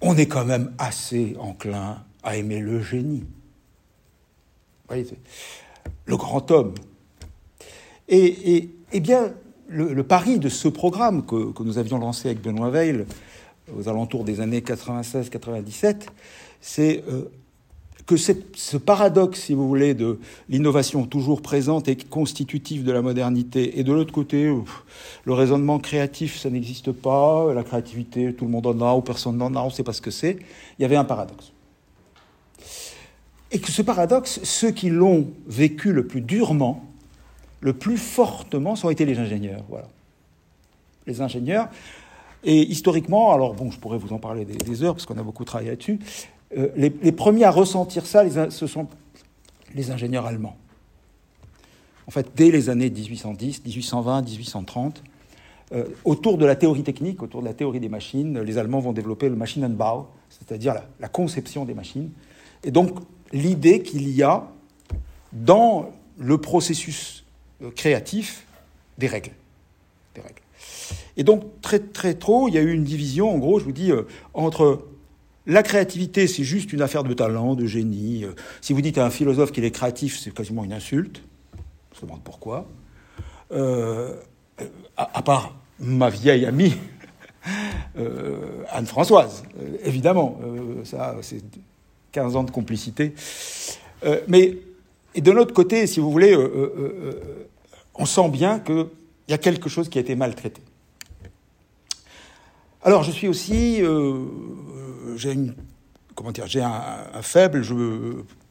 on 0.00 0.16
est 0.16 0.26
quand 0.26 0.44
même 0.44 0.72
assez 0.78 1.36
enclin 1.38 2.02
à 2.22 2.36
aimer 2.36 2.60
le 2.60 2.80
génie. 2.82 3.20
Vous 3.20 4.94
voyez, 4.94 5.06
le 6.06 6.16
grand 6.16 6.50
homme. 6.50 6.74
et, 8.08 8.70
eh 8.92 9.00
bien, 9.00 9.32
le, 9.68 10.02
pari 10.02 10.38
de 10.38 10.48
ce 10.48 10.68
programme 10.68 11.24
que, 11.24 11.62
nous 11.62 11.78
avions 11.78 11.98
lancé 11.98 12.28
avec 12.28 12.42
Benoît 12.42 12.70
Veil 12.70 13.04
aux 13.76 13.88
alentours 13.88 14.24
des 14.24 14.40
années 14.40 14.60
96-97, 14.60 16.06
c'est 16.60 17.04
euh, 17.08 17.30
que 18.06 18.16
ce 18.16 18.76
paradoxe, 18.76 19.42
si 19.42 19.54
vous 19.54 19.68
voulez, 19.68 19.94
de 19.94 20.18
l'innovation 20.48 21.06
toujours 21.06 21.40
présente 21.40 21.86
et 21.86 21.94
constitutive 21.94 22.82
de 22.82 22.90
la 22.90 23.02
modernité, 23.02 23.78
et 23.78 23.84
de 23.84 23.92
l'autre 23.92 24.12
côté, 24.12 24.52
le 25.24 25.32
raisonnement 25.32 25.78
créatif, 25.78 26.36
ça 26.36 26.50
n'existe 26.50 26.90
pas, 26.90 27.54
la 27.54 27.62
créativité, 27.62 28.34
tout 28.34 28.46
le 28.46 28.50
monde 28.50 28.66
en 28.66 28.80
a, 28.80 28.94
ou 28.94 29.02
personne 29.02 29.36
n'en 29.36 29.54
a, 29.54 29.60
on 29.60 29.66
ne 29.66 29.70
sait 29.70 29.84
pas 29.84 29.92
ce 29.92 30.02
que 30.02 30.10
c'est, 30.10 30.38
il 30.78 30.82
y 30.82 30.84
avait 30.84 30.96
un 30.96 31.04
paradoxe. 31.04 31.52
Et 33.52 33.60
que 33.60 33.70
ce 33.70 33.82
paradoxe, 33.82 34.40
ceux 34.42 34.72
qui 34.72 34.90
l'ont 34.90 35.28
vécu 35.46 35.92
le 35.92 36.06
plus 36.06 36.20
durement, 36.20 36.89
le 37.60 37.72
plus 37.72 37.98
fortement, 37.98 38.76
ça 38.76 38.86
ont 38.86 38.90
été 38.90 39.04
les 39.04 39.18
ingénieurs. 39.18 39.64
Voilà. 39.68 39.88
Les 41.06 41.20
ingénieurs. 41.20 41.68
Et 42.42 42.62
historiquement, 42.62 43.32
alors 43.32 43.54
bon, 43.54 43.70
je 43.70 43.78
pourrais 43.78 43.98
vous 43.98 44.12
en 44.12 44.18
parler 44.18 44.44
des, 44.44 44.82
heures, 44.82 44.94
parce 44.94 45.06
qu'on 45.06 45.18
a 45.18 45.22
beaucoup 45.22 45.44
travaillé 45.44 45.70
là-dessus, 45.70 45.98
euh, 46.56 46.68
les, 46.74 47.12
premiers 47.12 47.44
à 47.44 47.50
ressentir 47.50 48.06
ça, 48.06 48.24
ce 48.50 48.66
sont 48.66 48.88
les 49.74 49.90
ingénieurs 49.90 50.26
allemands. 50.26 50.56
En 52.06 52.10
fait, 52.10 52.28
dès 52.34 52.50
les 52.50 52.70
années 52.70 52.90
1810, 52.90 53.62
1820, 53.64 54.22
1830, 54.22 55.02
autour 56.04 56.38
de 56.38 56.44
la 56.44 56.56
théorie 56.56 56.82
technique, 56.82 57.22
autour 57.22 57.42
de 57.42 57.46
la 57.46 57.54
théorie 57.54 57.78
des 57.78 57.88
machines, 57.88 58.40
les 58.40 58.58
Allemands 58.58 58.80
vont 58.80 58.92
développer 58.92 59.28
le 59.28 59.36
Maschinenbau, 59.36 60.08
c'est-à-dire 60.28 60.74
la, 60.98 61.08
conception 61.08 61.64
des 61.64 61.74
machines. 61.74 62.10
Et 62.64 62.70
donc, 62.70 62.98
l'idée 63.32 63.82
qu'il 63.82 64.08
y 64.08 64.22
a 64.22 64.48
dans 65.32 65.90
le 66.18 66.38
processus 66.38 67.19
créatif 67.76 68.46
des 68.98 69.06
règles. 69.06 69.32
Des 70.14 70.20
règles. 70.20 70.42
Et 71.16 71.24
donc, 71.24 71.60
très, 71.60 71.78
très 71.78 72.14
trop, 72.14 72.48
il 72.48 72.54
y 72.54 72.58
a 72.58 72.62
eu 72.62 72.72
une 72.72 72.84
division, 72.84 73.34
en 73.34 73.38
gros, 73.38 73.58
je 73.58 73.64
vous 73.64 73.72
dis, 73.72 73.90
euh, 73.90 74.02
entre 74.34 74.86
la 75.46 75.62
créativité, 75.62 76.26
c'est 76.26 76.44
juste 76.44 76.72
une 76.72 76.82
affaire 76.82 77.02
de 77.02 77.12
talent, 77.12 77.54
de 77.54 77.66
génie. 77.66 78.24
Euh, 78.24 78.32
si 78.60 78.72
vous 78.72 78.80
dites 78.80 78.98
à 78.98 79.06
un 79.06 79.10
philosophe 79.10 79.52
qu'il 79.52 79.64
est 79.64 79.70
créatif, 79.70 80.18
c'est 80.18 80.32
quasiment 80.32 80.64
une 80.64 80.72
insulte. 80.72 81.22
On 81.92 81.94
se 81.96 82.00
demande 82.02 82.22
pourquoi. 82.22 82.66
à, 84.96 85.22
part 85.22 85.56
ma 85.80 86.10
vieille 86.10 86.46
amie, 86.46 86.74
Anne-Françoise, 88.70 89.42
évidemment. 89.84 90.38
ça, 90.84 91.16
c'est 91.22 91.42
15 92.12 92.36
ans 92.36 92.44
de 92.44 92.50
complicité. 92.50 93.14
mais, 94.28 94.56
et 95.20 95.22
de 95.22 95.32
l'autre 95.32 95.52
côté, 95.52 95.86
si 95.86 96.00
vous 96.00 96.10
voulez, 96.10 96.34
on 97.94 98.06
sent 98.06 98.30
bien 98.30 98.58
qu'il 98.58 98.86
y 99.28 99.34
a 99.34 99.38
quelque 99.38 99.68
chose 99.68 99.90
qui 99.90 99.98
a 99.98 100.00
été 100.00 100.14
maltraité. 100.14 100.62
Alors, 102.82 103.02
je 103.02 103.10
suis 103.10 103.28
aussi. 103.28 103.82
Euh, 103.82 104.24
j'ai 105.16 105.36
Comment 106.14 106.32
dire 106.32 106.46
J'ai 106.46 106.62
un, 106.62 107.20
faible 107.20 107.62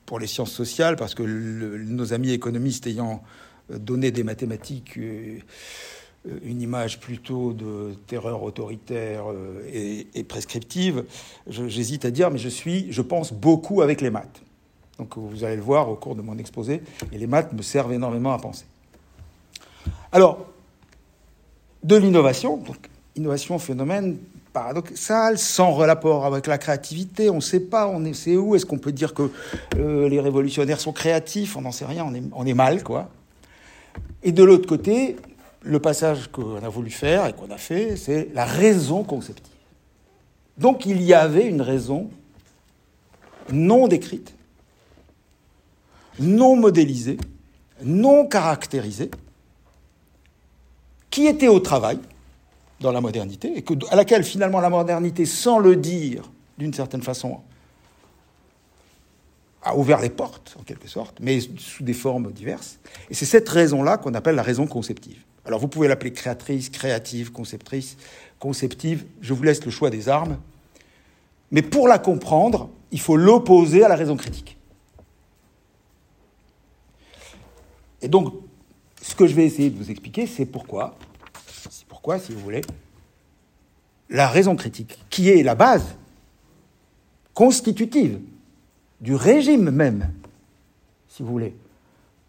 pour 0.05 0.19
les 0.19 0.27
sciences 0.27 0.51
sociales, 0.51 0.95
parce 0.95 1.15
que 1.15 1.23
nos 1.23 2.13
amis 2.13 2.33
économistes 2.33 2.85
ayant 2.85 3.23
donné 3.71 4.11
des 4.11 4.23
mathématiques. 4.23 4.99
Euh, 4.99 5.39
une 6.43 6.61
image 6.61 6.99
plutôt 6.99 7.53
de 7.53 7.95
terreur 8.05 8.43
autoritaire 8.43 9.31
euh, 9.31 9.63
et, 9.73 10.05
et 10.13 10.23
prescriptive, 10.23 11.05
j'hésite 11.47 12.05
à 12.05 12.11
dire, 12.11 12.29
mais 12.29 12.37
je 12.37 12.49
suis, 12.49 12.91
je 12.91 13.01
pense 13.01 13.33
beaucoup 13.33 13.81
avec 13.81 14.01
les 14.01 14.11
maths. 14.11 14.43
Donc 14.99 15.17
vous 15.17 15.43
allez 15.43 15.55
le 15.55 15.61
voir 15.61 15.89
au 15.89 15.95
cours 15.95 16.15
de 16.15 16.21
mon 16.21 16.37
exposé, 16.37 16.83
et 17.11 17.17
les 17.17 17.25
maths 17.25 17.51
me 17.53 17.63
servent 17.63 17.93
énormément 17.93 18.33
à 18.33 18.37
penser. 18.37 18.65
Alors, 20.11 20.45
de 21.83 21.95
l'innovation, 21.95 22.57
donc 22.57 22.77
innovation, 23.15 23.57
phénomène 23.57 24.17
paradoxal, 24.53 25.37
sans 25.37 25.73
rapport 25.73 26.25
avec 26.25 26.47
la 26.47 26.57
créativité, 26.57 27.29
on 27.29 27.35
ne 27.35 27.41
sait 27.41 27.59
pas, 27.59 27.87
on 27.87 28.03
est, 28.03 28.35
où, 28.35 28.55
est-ce 28.55 28.65
qu'on 28.65 28.77
peut 28.77 28.91
dire 28.91 29.13
que 29.13 29.31
euh, 29.77 30.09
les 30.09 30.19
révolutionnaires 30.19 30.79
sont 30.79 30.91
créatifs, 30.91 31.55
on 31.55 31.61
n'en 31.61 31.71
sait 31.71 31.85
rien, 31.85 32.05
on 32.33 32.45
est 32.45 32.53
mal, 32.53 32.83
quoi. 32.83 33.09
Et 34.21 34.31
de 34.31 34.43
l'autre 34.43 34.67
côté, 34.67 35.15
le 35.61 35.79
passage 35.79 36.29
qu'on 36.31 36.57
a 36.57 36.69
voulu 36.69 36.89
faire 36.89 37.25
et 37.27 37.33
qu'on 37.33 37.51
a 37.51 37.57
fait, 37.57 37.95
c'est 37.95 38.29
la 38.33 38.45
raison 38.45 39.03
conceptive. 39.03 39.53
Donc 40.57 40.85
il 40.85 41.01
y 41.01 41.13
avait 41.13 41.47
une 41.47 41.61
raison 41.61 42.09
non 43.51 43.87
décrite, 43.87 44.33
non 46.19 46.55
modélisée, 46.55 47.17
non 47.83 48.27
caractérisée, 48.27 49.09
qui 51.09 51.27
était 51.27 51.47
au 51.47 51.59
travail 51.59 51.99
dans 52.79 52.91
la 52.91 53.01
modernité, 53.01 53.57
et 53.57 53.65
à 53.91 53.95
laquelle 53.95 54.23
finalement 54.23 54.59
la 54.59 54.69
modernité, 54.69 55.25
sans 55.25 55.59
le 55.59 55.75
dire 55.75 56.29
d'une 56.57 56.73
certaine 56.73 57.01
façon, 57.01 57.39
a 59.61 59.75
ouvert 59.75 59.99
les 59.99 60.09
portes, 60.09 60.55
en 60.59 60.63
quelque 60.63 60.87
sorte, 60.87 61.17
mais 61.19 61.39
sous 61.57 61.83
des 61.83 61.93
formes 61.93 62.31
diverses. 62.31 62.79
Et 63.09 63.13
c'est 63.13 63.25
cette 63.25 63.49
raison-là 63.49 63.97
qu'on 63.97 64.13
appelle 64.13 64.35
la 64.35 64.43
raison 64.43 64.67
conceptive. 64.67 65.21
Alors 65.45 65.59
vous 65.59 65.67
pouvez 65.67 65.87
l'appeler 65.87 66.13
créatrice, 66.13 66.69
créative, 66.69 67.31
conceptrice, 67.31 67.97
conceptive, 68.39 69.05
je 69.21 69.33
vous 69.33 69.43
laisse 69.43 69.63
le 69.65 69.71
choix 69.71 69.89
des 69.89 70.07
armes. 70.07 70.37
Mais 71.51 71.61
pour 71.61 71.87
la 71.87 71.99
comprendre, 71.99 72.69
il 72.91 73.01
faut 73.01 73.17
l'opposer 73.17 73.83
à 73.83 73.89
la 73.89 73.95
raison 73.95 74.15
critique. 74.15 74.58
Et 78.01 78.07
donc, 78.07 78.33
ce 79.01 79.15
que 79.15 79.27
je 79.27 79.33
vais 79.33 79.45
essayer 79.45 79.69
de 79.69 79.77
vous 79.77 79.91
expliquer, 79.91 80.27
c'est 80.27 80.45
pourquoi, 80.45 80.97
c'est 81.69 81.85
pourquoi, 81.85 82.19
si 82.19 82.31
vous 82.31 82.39
voulez, 82.39 82.61
la 84.09 84.27
raison 84.27 84.55
critique, 84.55 84.99
qui 85.09 85.29
est 85.29 85.43
la 85.43 85.55
base 85.55 85.95
constitutive 87.33 88.19
du 89.01 89.15
régime 89.15 89.69
même, 89.69 90.11
si 91.07 91.23
vous 91.23 91.29
voulez, 91.29 91.55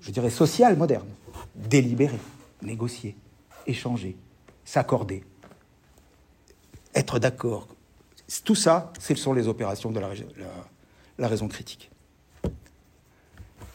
je 0.00 0.10
dirais 0.10 0.30
social 0.30 0.76
moderne, 0.76 1.08
délibérer, 1.54 2.18
négocier, 2.62 3.16
échanger, 3.66 4.16
s'accorder, 4.64 5.24
être 6.94 7.18
d'accord. 7.18 7.68
Tout 8.44 8.54
ça, 8.54 8.92
ce 9.00 9.14
sont 9.14 9.32
les 9.32 9.48
opérations 9.48 9.90
de 9.90 9.98
la, 9.98 10.10
la, 11.18 11.28
raison 11.28 11.48
critique. 11.48 11.90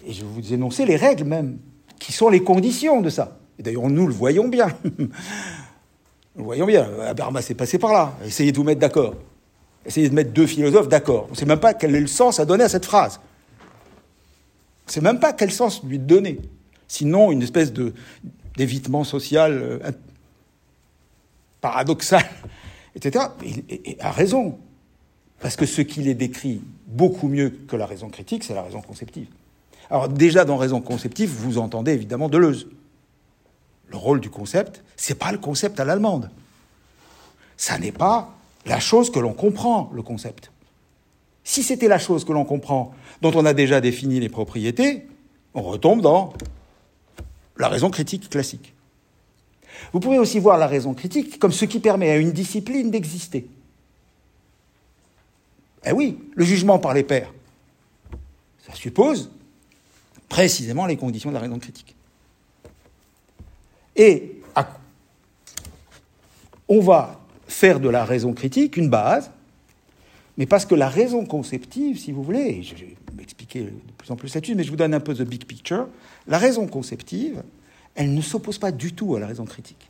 Et 0.06 0.14
je 0.14 0.22
vais 0.22 0.32
vous 0.32 0.54
énoncer 0.54 0.86
les 0.86 0.96
règles 0.96 1.26
même, 1.26 1.60
qui 2.00 2.12
sont 2.12 2.30
les 2.30 2.44
conditions 2.44 3.02
de 3.02 3.10
ça. 3.10 3.38
D'ailleurs, 3.60 3.90
nous 3.90 4.08
le 4.08 4.14
voyons 4.14 4.48
bien. 4.48 4.68
nous 4.84 5.10
le 6.36 6.44
voyons 6.44 6.66
bien. 6.66 6.88
Habermas 7.02 7.48
est 7.50 7.56
passé 7.56 7.78
par 7.78 7.94
là. 7.94 8.18
Essayez 8.26 8.52
de 8.52 8.58
vous 8.58 8.64
mettre 8.64 8.82
d'accord. 8.82 9.16
Essayez 9.86 10.10
de 10.10 10.16
mettre 10.16 10.32
deux 10.32 10.48
philosophes 10.48 10.90
d'accord. 10.90 11.26
On 11.30 11.32
ne 11.32 11.38
sait 11.38 11.46
même 11.46 11.60
pas 11.60 11.74
quel 11.74 11.96
est 11.96 12.02
le 12.02 12.08
sens 12.08 12.40
à 12.40 12.46
donner 12.46 12.64
à 12.64 12.70
cette 12.70 12.86
phrase. 12.86 13.20
On 14.86 14.90
ne 14.90 14.92
sait 14.92 15.02
même 15.02 15.20
pas 15.20 15.34
quel 15.34 15.52
sens 15.52 15.84
lui 15.84 16.00
donner. 16.00 16.40
Sinon, 16.88 17.32
une 17.32 17.42
espèce 17.42 17.72
de, 17.72 17.94
d'évitement 18.58 19.04
social 19.04 19.54
euh, 19.54 19.92
paradoxal, 21.62 22.26
etc. 22.96 23.26
Et, 23.70 23.98
a 24.00 24.12
raison. 24.12 24.60
Parce 25.40 25.56
que 25.56 25.66
ce 25.66 25.82
qu'il 25.82 26.08
est 26.08 26.14
décrit 26.14 26.62
beaucoup 26.88 27.28
mieux 27.28 27.50
que 27.50 27.76
la 27.76 27.86
raison 27.86 28.10
critique, 28.10 28.44
c'est 28.44 28.54
la 28.54 28.64
raison 28.64 28.82
conceptive. 28.82 29.28
Alors 29.90 30.10
déjà 30.10 30.46
dans 30.46 30.58
raison 30.58 30.82
conceptive, 30.82 31.30
vous 31.30 31.58
entendez 31.58 31.92
évidemment 31.92 32.30
Deleuze. 32.30 32.68
Le 33.88 33.98
rôle 33.98 34.20
du 34.20 34.30
concept, 34.30 34.84
c'est 34.96 35.18
pas 35.18 35.32
le 35.32 35.38
concept 35.38 35.80
à 35.80 35.86
l'allemande. 35.86 36.32
Ça 37.58 37.78
n'est 37.78 37.92
pas 37.92 38.34
la 38.66 38.80
chose 38.80 39.12
que 39.12 39.20
l'on 39.20 39.34
comprend, 39.34 39.92
le 39.94 40.02
concept. 40.02 40.52
Si 41.44 41.62
c'était 41.62 41.88
la 41.88 42.00
chose 42.00 42.26
que 42.26 42.34
l'on 42.34 42.46
comprend, 42.46 42.94
dont 43.22 43.32
on 43.36 43.46
a 43.46 43.54
déjà 43.54 43.80
défini 43.80 44.20
les 44.20 44.30
propriétés, 44.30 45.08
on 45.54 45.62
retombe 45.62 46.02
dans 46.02 46.34
la 47.58 47.70
raison 47.70 47.90
critique 47.92 48.30
classique. 48.30 48.74
Vous 49.94 50.00
pouvez 50.00 50.18
aussi 50.18 50.40
voir 50.40 50.58
la 50.58 50.68
raison 50.68 50.94
critique 50.94 51.38
comme 51.38 51.52
ce 51.52 51.66
qui 51.66 51.80
permet 51.80 52.10
à 52.10 52.18
une 52.18 52.32
discipline 52.32 52.90
d'exister. 52.90 53.48
Eh 55.86 55.92
oui, 55.92 56.18
le 56.34 56.44
jugement 56.44 56.80
par 56.80 56.94
les 56.94 57.04
pairs, 57.04 57.32
ça 58.66 58.74
suppose 58.74 59.30
précisément 60.30 60.86
les 60.86 60.98
conditions 60.98 61.30
de 61.30 61.36
la 61.36 61.42
raison 61.42 61.60
critique. 61.60 61.96
Et 63.96 64.42
on 66.68 66.82
va 66.82 67.20
faire 67.48 67.80
de 67.80 67.90
la 67.90 68.06
raison 68.06 68.34
critique 68.34 68.78
une 68.78 68.90
base, 68.90 69.32
mais 70.38 70.46
parce 70.46 70.66
que 70.66 70.76
la 70.76 70.90
raison 70.90 71.26
conceptive, 71.26 71.98
si 71.98 72.12
vous 72.12 72.24
voulez, 72.24 72.62
je 72.64 72.76
vais 72.76 72.96
m'expliquer 73.16 73.64
de 73.64 73.72
plus 73.98 74.12
en 74.12 74.16
plus 74.16 74.34
là-dessus, 74.34 74.56
mais 74.56 74.64
je 74.64 74.72
vous 74.72 74.76
donne 74.76 74.94
un 74.94 75.00
peu 75.00 75.14
the 75.14 75.22
big 75.22 75.46
picture, 75.46 75.88
la 76.28 76.38
raison 76.38 76.68
conceptive, 76.68 77.44
elle 77.94 78.14
ne 78.14 78.22
s'oppose 78.22 78.58
pas 78.58 78.72
du 78.72 78.94
tout 78.94 79.16
à 79.16 79.20
la 79.20 79.28
raison 79.28 79.46
critique. 79.46 79.90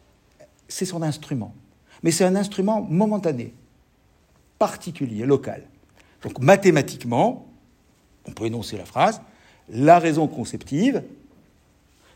C'est 0.67 0.85
son 0.85 1.01
instrument. 1.01 1.55
Mais 2.03 2.11
c'est 2.11 2.25
un 2.25 2.35
instrument 2.35 2.81
momentané, 2.81 3.53
particulier, 4.59 5.25
local. 5.25 5.63
Donc 6.21 6.39
mathématiquement, 6.39 7.47
on 8.25 8.31
peut 8.31 8.45
énoncer 8.45 8.77
la 8.77 8.85
phrase, 8.85 9.21
la 9.69 9.99
raison 9.99 10.27
conceptive 10.27 11.03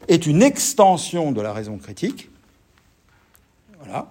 est 0.07 0.25
une 0.25 0.41
extension 0.41 1.31
de 1.31 1.41
la 1.41 1.53
raison 1.53 1.77
critique. 1.77 2.29
Voilà 3.79 4.09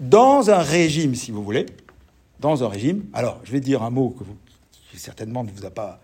dans 0.00 0.50
un 0.50 0.58
régime, 0.58 1.14
si 1.14 1.30
vous 1.30 1.44
voulez, 1.44 1.66
dans 2.40 2.64
un 2.64 2.68
régime, 2.68 3.04
alors 3.12 3.40
je 3.44 3.52
vais 3.52 3.60
dire 3.60 3.82
un 3.82 3.90
mot 3.90 4.10
que 4.10 4.24
qui 4.90 4.98
certainement 4.98 5.44
ne 5.44 5.50
vous 5.50 5.64
a 5.66 5.70
pas, 5.70 6.00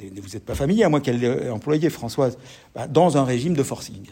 ne 0.00 0.20
vous 0.20 0.36
êtes 0.36 0.44
pas 0.44 0.54
familier, 0.54 0.84
à 0.84 0.88
moins 0.88 1.00
qu'elle 1.00 1.18
l'ait 1.18 1.50
employé, 1.50 1.90
Françoise, 1.90 2.38
bah, 2.74 2.86
dans 2.86 3.16
un 3.16 3.24
régime 3.24 3.54
de 3.54 3.62
forcing. 3.62 4.06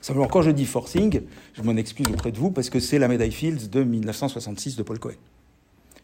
Simplement, 0.00 0.26
quand 0.26 0.42
je 0.42 0.50
dis 0.50 0.64
forcing, 0.64 1.22
je 1.52 1.62
m'en 1.62 1.76
excuse 1.76 2.06
auprès 2.08 2.32
de 2.32 2.38
vous 2.38 2.50
parce 2.50 2.70
que 2.70 2.80
c'est 2.80 2.98
la 2.98 3.08
médaille 3.08 3.32
Fields 3.32 3.68
de 3.68 3.84
1966 3.84 4.76
de 4.76 4.82
Paul 4.82 4.98
Cohen. 4.98 5.14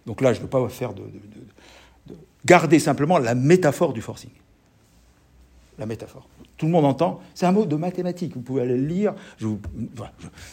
Donc 0.06 0.20
là, 0.20 0.32
je 0.32 0.38
ne 0.38 0.42
veux 0.42 0.50
pas 0.50 0.68
faire 0.68 0.92
de, 0.92 1.02
garder 2.44 2.78
simplement 2.78 3.18
la 3.18 3.34
métaphore 3.34 3.92
du 3.92 4.02
forcing. 4.02 4.30
La 5.78 5.86
métaphore 5.86 6.28
tout 6.62 6.66
le 6.66 6.72
monde 6.72 6.84
entend. 6.84 7.20
C'est 7.34 7.44
un 7.44 7.50
mot 7.50 7.66
de 7.66 7.74
mathématiques. 7.74 8.34
Vous 8.34 8.40
pouvez 8.40 8.62
aller 8.62 8.76
le 8.76 8.86
lire. 8.86 9.14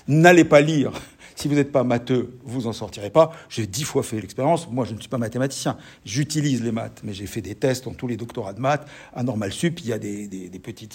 N'allez 0.08 0.44
pas 0.44 0.60
lire. 0.60 0.92
Si 1.36 1.48
vous 1.48 1.56
n'êtes 1.56 1.72
pas 1.72 1.86
matheux, 1.86 2.38
vous 2.44 2.68
en 2.68 2.74
sortirez 2.74 3.12
pas. 3.12 3.32
J'ai 3.48 3.66
dix 3.66 3.86
fois 3.86 4.04
fait 4.04 4.20
l'expérience. 4.20 4.70
Moi, 4.70 4.84
je 4.84 4.94
ne 4.94 5.00
suis 5.00 5.08
pas 5.08 5.18
mathématicien. 5.18 5.78
J'utilise 6.04 6.62
les 6.62 6.74
maths, 6.74 7.00
mais 7.02 7.14
j'ai 7.14 7.28
fait 7.28 7.40
des 7.40 7.56
tests 7.56 7.86
dans 7.86 7.94
tous 7.94 8.08
les 8.08 8.18
doctorats 8.18 8.52
de 8.52 8.60
maths. 8.60 8.86
À 9.14 9.24
Normal 9.24 9.54
Sup, 9.54 9.80
il 9.80 9.88
y 9.88 9.94
a 9.94 9.98
des, 10.00 10.28
petits 10.62 10.90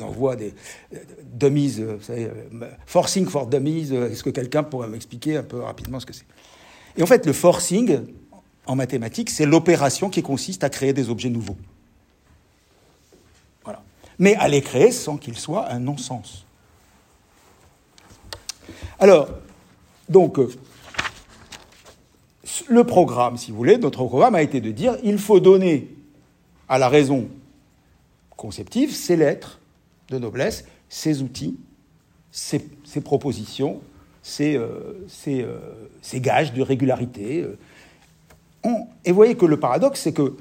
envois, 0.00 0.36
des 0.36 0.54
dummies, 1.24 1.80
euh, 1.80 1.98
euh, 2.10 2.70
forcing 2.86 3.26
for 3.26 3.48
dummies. 3.48 3.88
Euh, 3.90 4.08
est-ce 4.08 4.22
que 4.22 4.30
quelqu'un 4.30 4.62
pourrait 4.62 4.86
m'expliquer 4.86 5.38
un 5.38 5.42
peu 5.42 5.62
rapidement 5.62 5.98
ce 5.98 6.06
que 6.06 6.12
c'est? 6.12 6.26
Et 6.96 7.02
en 7.02 7.06
fait, 7.06 7.26
le 7.26 7.32
forcing, 7.32 7.98
en 8.68 8.76
mathématiques, 8.76 9.30
c'est 9.30 9.46
l'opération 9.46 10.10
qui 10.10 10.22
consiste 10.22 10.62
à 10.62 10.70
créer 10.70 10.92
des 10.92 11.10
objets 11.10 11.30
nouveaux 11.30 11.56
mais 14.18 14.34
à 14.36 14.48
les 14.48 14.60
créer 14.60 14.90
sans 14.90 15.16
qu'il 15.16 15.38
soit 15.38 15.70
un 15.70 15.78
non-sens. 15.78 16.44
Alors, 18.98 19.28
donc, 20.08 20.38
euh, 20.38 20.48
le 22.68 22.84
programme, 22.84 23.36
si 23.36 23.50
vous 23.50 23.56
voulez, 23.56 23.78
notre 23.78 24.04
programme 24.04 24.34
a 24.34 24.42
été 24.42 24.60
de 24.60 24.72
dire 24.72 24.96
il 25.04 25.18
faut 25.18 25.40
donner 25.40 25.94
à 26.68 26.78
la 26.78 26.88
raison 26.88 27.28
conceptive 28.36 28.94
ses 28.94 29.16
lettres 29.16 29.60
de 30.08 30.18
noblesse, 30.18 30.64
ses 30.88 31.22
outils, 31.22 31.56
ses, 32.30 32.60
propositions, 33.02 33.80
ses, 34.22 34.56
euh, 34.56 35.06
euh, 35.28 35.58
gages 36.14 36.52
de 36.52 36.62
régularité. 36.62 37.46
Et 38.64 39.10
vous 39.10 39.14
voyez 39.14 39.36
que 39.36 39.46
le 39.46 39.58
paradoxe, 39.58 40.00
c'est 40.00 40.12
que 40.12 40.36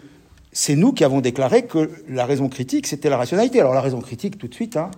c'est 0.51 0.75
nous 0.75 0.91
qui 0.91 1.03
avons 1.03 1.21
déclaré 1.21 1.65
que 1.65 1.91
la 2.09 2.25
raison 2.25 2.49
critique, 2.49 2.87
c'était 2.87 3.09
la 3.09 3.17
rationalité. 3.17 3.59
Alors 3.59 3.73
la 3.73 3.81
raison 3.81 4.01
critique, 4.01 4.37
tout 4.37 4.47
de 4.47 4.53
suite, 4.53 4.75
hein, 4.75 4.89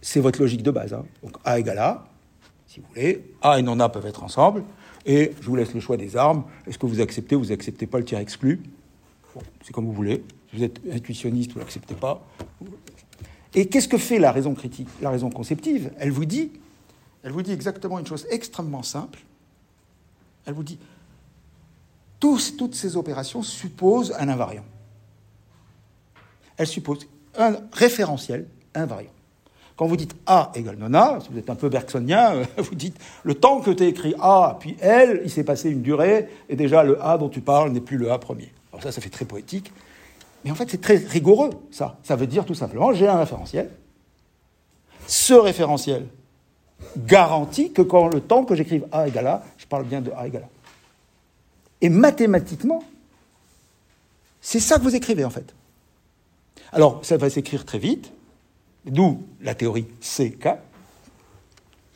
c'est 0.00 0.20
votre 0.20 0.40
logique 0.40 0.62
de 0.62 0.70
base. 0.70 0.92
Hein. 0.92 1.04
Donc 1.22 1.36
A 1.44 1.58
égale 1.58 1.78
A, 1.78 2.06
si 2.66 2.80
vous 2.80 2.86
voulez. 2.88 3.24
A 3.42 3.58
et 3.58 3.62
non 3.62 3.80
A 3.80 3.88
peuvent 3.88 4.06
être 4.06 4.22
ensemble. 4.22 4.64
Et 5.06 5.32
je 5.40 5.46
vous 5.46 5.56
laisse 5.56 5.72
le 5.72 5.80
choix 5.80 5.96
des 5.96 6.16
armes. 6.16 6.44
Est-ce 6.66 6.78
que 6.78 6.86
vous 6.86 7.00
acceptez 7.00 7.36
ou 7.36 7.40
vous 7.40 7.48
n'acceptez 7.50 7.86
pas 7.86 7.98
le 7.98 8.04
tir 8.04 8.18
exclu? 8.18 8.60
C'est 9.62 9.72
comme 9.72 9.86
vous 9.86 9.92
voulez. 9.92 10.24
Si 10.50 10.56
vous 10.56 10.64
êtes 10.64 10.80
intuitionniste, 10.92 11.52
vous 11.52 11.60
l'acceptez 11.60 11.94
pas. 11.94 12.26
Et 13.54 13.66
qu'est-ce 13.66 13.88
que 13.88 13.98
fait 13.98 14.18
la 14.18 14.32
raison 14.32 14.54
critique, 14.54 14.88
la 15.00 15.10
raison 15.10 15.30
conceptive? 15.30 15.90
Elle 15.98 16.10
vous 16.10 16.24
dit, 16.24 16.52
elle 17.22 17.32
vous 17.32 17.42
dit 17.42 17.52
exactement 17.52 17.98
une 17.98 18.06
chose 18.06 18.26
extrêmement 18.30 18.82
simple. 18.82 19.20
Elle 20.44 20.54
vous 20.54 20.62
dit 20.62 20.78
toutes 22.18 22.74
ces 22.74 22.96
opérations 22.96 23.42
supposent 23.42 24.14
un 24.18 24.28
invariant. 24.28 24.64
Elles 26.56 26.66
supposent 26.66 27.06
un 27.36 27.56
référentiel 27.72 28.46
invariant. 28.74 29.10
Quand 29.76 29.86
vous 29.86 29.96
dites 29.96 30.16
A 30.24 30.52
égale 30.54 30.76
non 30.78 30.94
A, 30.94 31.18
si 31.20 31.28
vous 31.30 31.38
êtes 31.38 31.50
un 31.50 31.54
peu 31.54 31.68
bergsonien, 31.68 32.42
vous 32.56 32.74
dites 32.74 32.98
le 33.24 33.34
temps 33.34 33.60
que 33.60 33.70
tu 33.70 33.82
as 33.82 33.86
écrit 33.86 34.14
A, 34.20 34.56
puis 34.58 34.76
L, 34.80 35.20
il 35.24 35.30
s'est 35.30 35.44
passé 35.44 35.70
une 35.70 35.82
durée, 35.82 36.28
et 36.48 36.56
déjà 36.56 36.82
le 36.82 37.02
A 37.04 37.18
dont 37.18 37.28
tu 37.28 37.42
parles 37.42 37.70
n'est 37.70 37.80
plus 37.80 37.98
le 37.98 38.10
A 38.10 38.18
premier. 38.18 38.52
Alors 38.72 38.82
ça, 38.82 38.92
ça 38.92 39.00
fait 39.00 39.10
très 39.10 39.26
poétique. 39.26 39.72
Mais 40.44 40.50
en 40.50 40.54
fait, 40.54 40.70
c'est 40.70 40.80
très 40.80 40.96
rigoureux, 40.96 41.50
ça. 41.70 41.98
Ça 42.02 42.16
veut 42.16 42.26
dire 42.26 42.46
tout 42.46 42.54
simplement, 42.54 42.92
j'ai 42.94 43.08
un 43.08 43.18
référentiel 43.18 43.70
ce 45.06 45.34
référentiel 45.34 46.06
garantit 46.96 47.72
que 47.72 47.82
quand 47.82 48.08
le 48.08 48.20
temps 48.20 48.44
que 48.44 48.54
j'écrive 48.54 48.86
A 48.92 49.08
égale 49.08 49.26
A, 49.26 49.42
je 49.56 49.66
parle 49.66 49.84
bien 49.84 50.00
de 50.00 50.10
A 50.16 50.26
égale 50.26 50.42
A. 50.42 50.48
Et 51.80 51.88
mathématiquement, 51.88 52.82
c'est 54.40 54.60
ça 54.60 54.78
que 54.78 54.82
vous 54.82 54.94
écrivez 54.94 55.24
en 55.24 55.30
fait. 55.30 55.54
Alors, 56.72 57.04
ça 57.04 57.16
va 57.16 57.30
s'écrire 57.30 57.64
très 57.64 57.78
vite, 57.78 58.12
d'où 58.84 59.22
la 59.40 59.54
théorie 59.54 59.86
CK. 60.00 60.48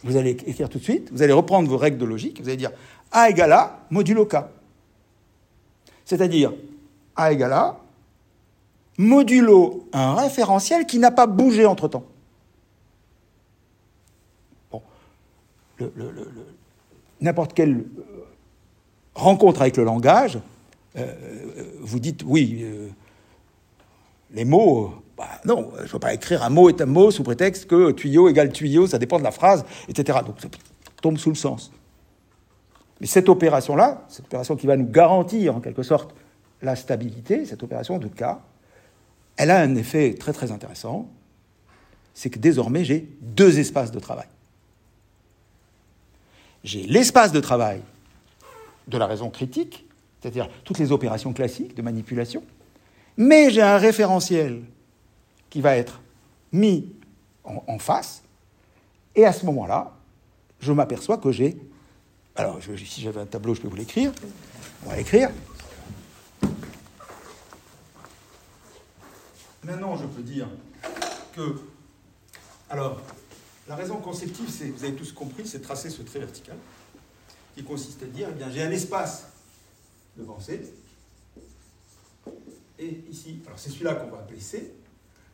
Vous 0.03 0.17
allez 0.17 0.31
écrire 0.31 0.69
tout 0.69 0.79
de 0.79 0.85
suite, 0.85 1.11
vous 1.13 1.23
allez 1.23 1.33
reprendre 1.33 1.69
vos 1.69 1.77
règles 1.77 1.99
de 1.99 2.05
logique, 2.05 2.41
vous 2.41 2.49
allez 2.49 2.57
dire 2.57 2.73
A 3.13 3.29
égale 3.29 3.53
A 3.53 3.87
modulo 3.91 4.27
K. 4.27 4.37
C'est-à-dire 6.05 6.53
A 7.17 7.33
égale 7.33 7.53
A 7.53 7.81
modulo 8.97 9.89
un 9.93 10.15
référentiel 10.15 10.87
qui 10.87 10.99
n'a 10.99 11.11
pas 11.11 11.27
bougé 11.27 11.67
entre-temps. 11.67 12.05
Bon. 14.71 14.83
N'importe 17.21 17.59
euh, 17.61 17.85
rencontre 19.21 19.63
avec 19.63 19.77
le 19.77 19.85
langage, 19.85 20.39
euh, 20.97 21.15
vous 21.81 22.01
dites 22.01 22.23
oui, 22.27 22.61
euh, 22.63 22.89
les 24.33 24.45
mots, 24.45 24.95
bah, 25.17 25.29
non, 25.45 25.71
je 25.79 25.83
ne 25.83 25.89
peux 25.89 25.99
pas 25.99 26.15
écrire 26.15 26.43
un 26.43 26.51
mot 26.51 26.69
est 26.69 26.81
un 26.81 26.87
mot 26.87 27.11
sous 27.11 27.23
prétexte 27.23 27.67
que 27.67 27.93
tuyau 27.93 28.29
égale 28.29 28.53
tuyau, 28.53 28.87
ça 28.87 28.99
dépend 28.99 29.19
de 29.19 29.25
la 29.25 29.31
phrase, 29.31 29.65
etc. 29.89 30.19
Donc 30.27 30.41
ça 30.41 30.49
tombe 31.01 31.19
sous 31.19 31.31
le 31.31 31.37
sens. 31.37 31.71
Mais 33.01 33.07
cette 33.07 33.29
opération-là, 33.29 34.05
cette 34.09 34.27
opération 34.27 34.57
qui 34.57 34.67
va 34.67 34.77
nous 34.77 34.87
garantir 34.87 35.57
en 35.57 35.61
quelque 35.61 35.83
sorte 35.83 36.15
la 36.61 36.77
stabilité, 36.77 37.47
cette 37.47 37.63
opération 37.63 37.99
de 37.99 38.09
cas, 38.09 38.41
elle 39.37 39.51
a 39.51 39.61
un 39.61 39.75
effet 39.77 40.15
très 40.19 40.33
très 40.33 40.53
intéressant, 40.53 41.09
c'est 42.15 42.29
que 42.29 42.39
désormais 42.39 42.85
j'ai 42.85 43.09
deux 43.23 43.59
espaces 43.59 43.93
de 43.93 44.01
travail. 44.01 44.27
J'ai 46.63 46.83
l'espace 46.83 47.33
de 47.33 47.41
travail 47.41 47.81
de 48.91 48.99
la 48.99 49.07
raison 49.07 49.31
critique, 49.31 49.87
c'est-à-dire 50.21 50.49
toutes 50.65 50.79
les 50.79 50.93
opérations 50.93 51.33
classiques 51.33 51.75
de 51.75 51.83
manipulation, 51.83 52.43
mais 53.17 53.51
j'ai 53.51 53.63
un 53.63 53.79
référentiel 53.79 54.63
qui 55.49 55.61
va 55.61 55.77
être 55.77 56.01
mis 56.53 56.93
en, 57.45 57.79
face, 57.79 58.23
et 59.17 59.25
à 59.25 59.33
ce 59.33 59.47
moment-là, 59.47 59.93
je 60.61 60.73
m'aperçois 60.73 61.19
que 61.19 61.33
j'ai... 61.33 61.57
Alors, 62.37 62.59
si 62.63 63.01
j'avais 63.01 63.21
un 63.21 63.27
tableau, 63.27 63.55
je 63.55 63.61
peux 63.61 63.69
vous 63.69 63.77
l'écrire. 63.77 64.13
On 64.87 64.91
va 64.91 64.97
l'écrire. 64.97 65.31
Maintenant, 69.65 69.97
je 69.97 70.07
peux 70.07 70.23
dire 70.23 70.47
que. 71.35 71.57
Alors, 72.71 73.01
la 73.69 73.75
raison 73.75 73.97
conceptive, 73.97 74.47
vous 74.47 74.85
avez 74.85 74.95
tous 74.95 75.13
compris, 75.13 75.47
c'est 75.47 75.61
tracer 75.61 75.91
ce 75.91 76.03
trait 76.03 76.21
vertical, 76.21 76.57
qui 77.61 77.67
consiste 77.67 78.03
à 78.03 78.07
dire, 78.07 78.29
eh 78.31 78.35
bien, 78.35 78.51
j'ai 78.51 78.63
un 78.63 78.71
espace 78.71 79.27
de 80.17 80.25
pensée, 80.25 80.63
et 82.79 83.05
ici, 83.11 83.41
alors 83.47 83.59
c'est 83.59 83.69
celui-là 83.69 83.95
qu'on 83.95 84.11
va 84.11 84.19
appeler 84.19 84.41
C, 84.41 84.73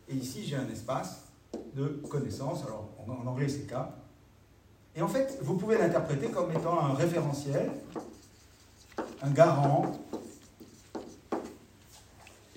et 0.08 0.14
ici 0.14 0.44
j'ai 0.44 0.56
un 0.56 0.68
espace 0.68 1.22
de 1.74 1.86
connaissance, 2.08 2.64
alors 2.64 2.90
en 3.06 3.26
anglais 3.26 3.48
c'est 3.48 3.66
K, 3.66 3.74
et 4.96 5.02
en 5.02 5.08
fait, 5.08 5.38
vous 5.42 5.56
pouvez 5.56 5.78
l'interpréter 5.78 6.28
comme 6.28 6.50
étant 6.50 6.80
un 6.80 6.94
référentiel, 6.94 7.70
un 9.22 9.30
garant. 9.30 10.00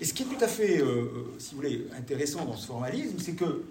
Et 0.00 0.06
ce 0.06 0.14
qui 0.14 0.22
est 0.22 0.26
tout 0.26 0.42
à 0.42 0.48
fait, 0.48 0.80
euh, 0.80 0.84
euh, 0.84 1.36
si 1.38 1.50
vous 1.50 1.60
voulez, 1.60 1.86
intéressant 1.96 2.46
dans 2.46 2.56
ce 2.56 2.66
formalisme, 2.66 3.18
c'est 3.18 3.34
que 3.34 3.66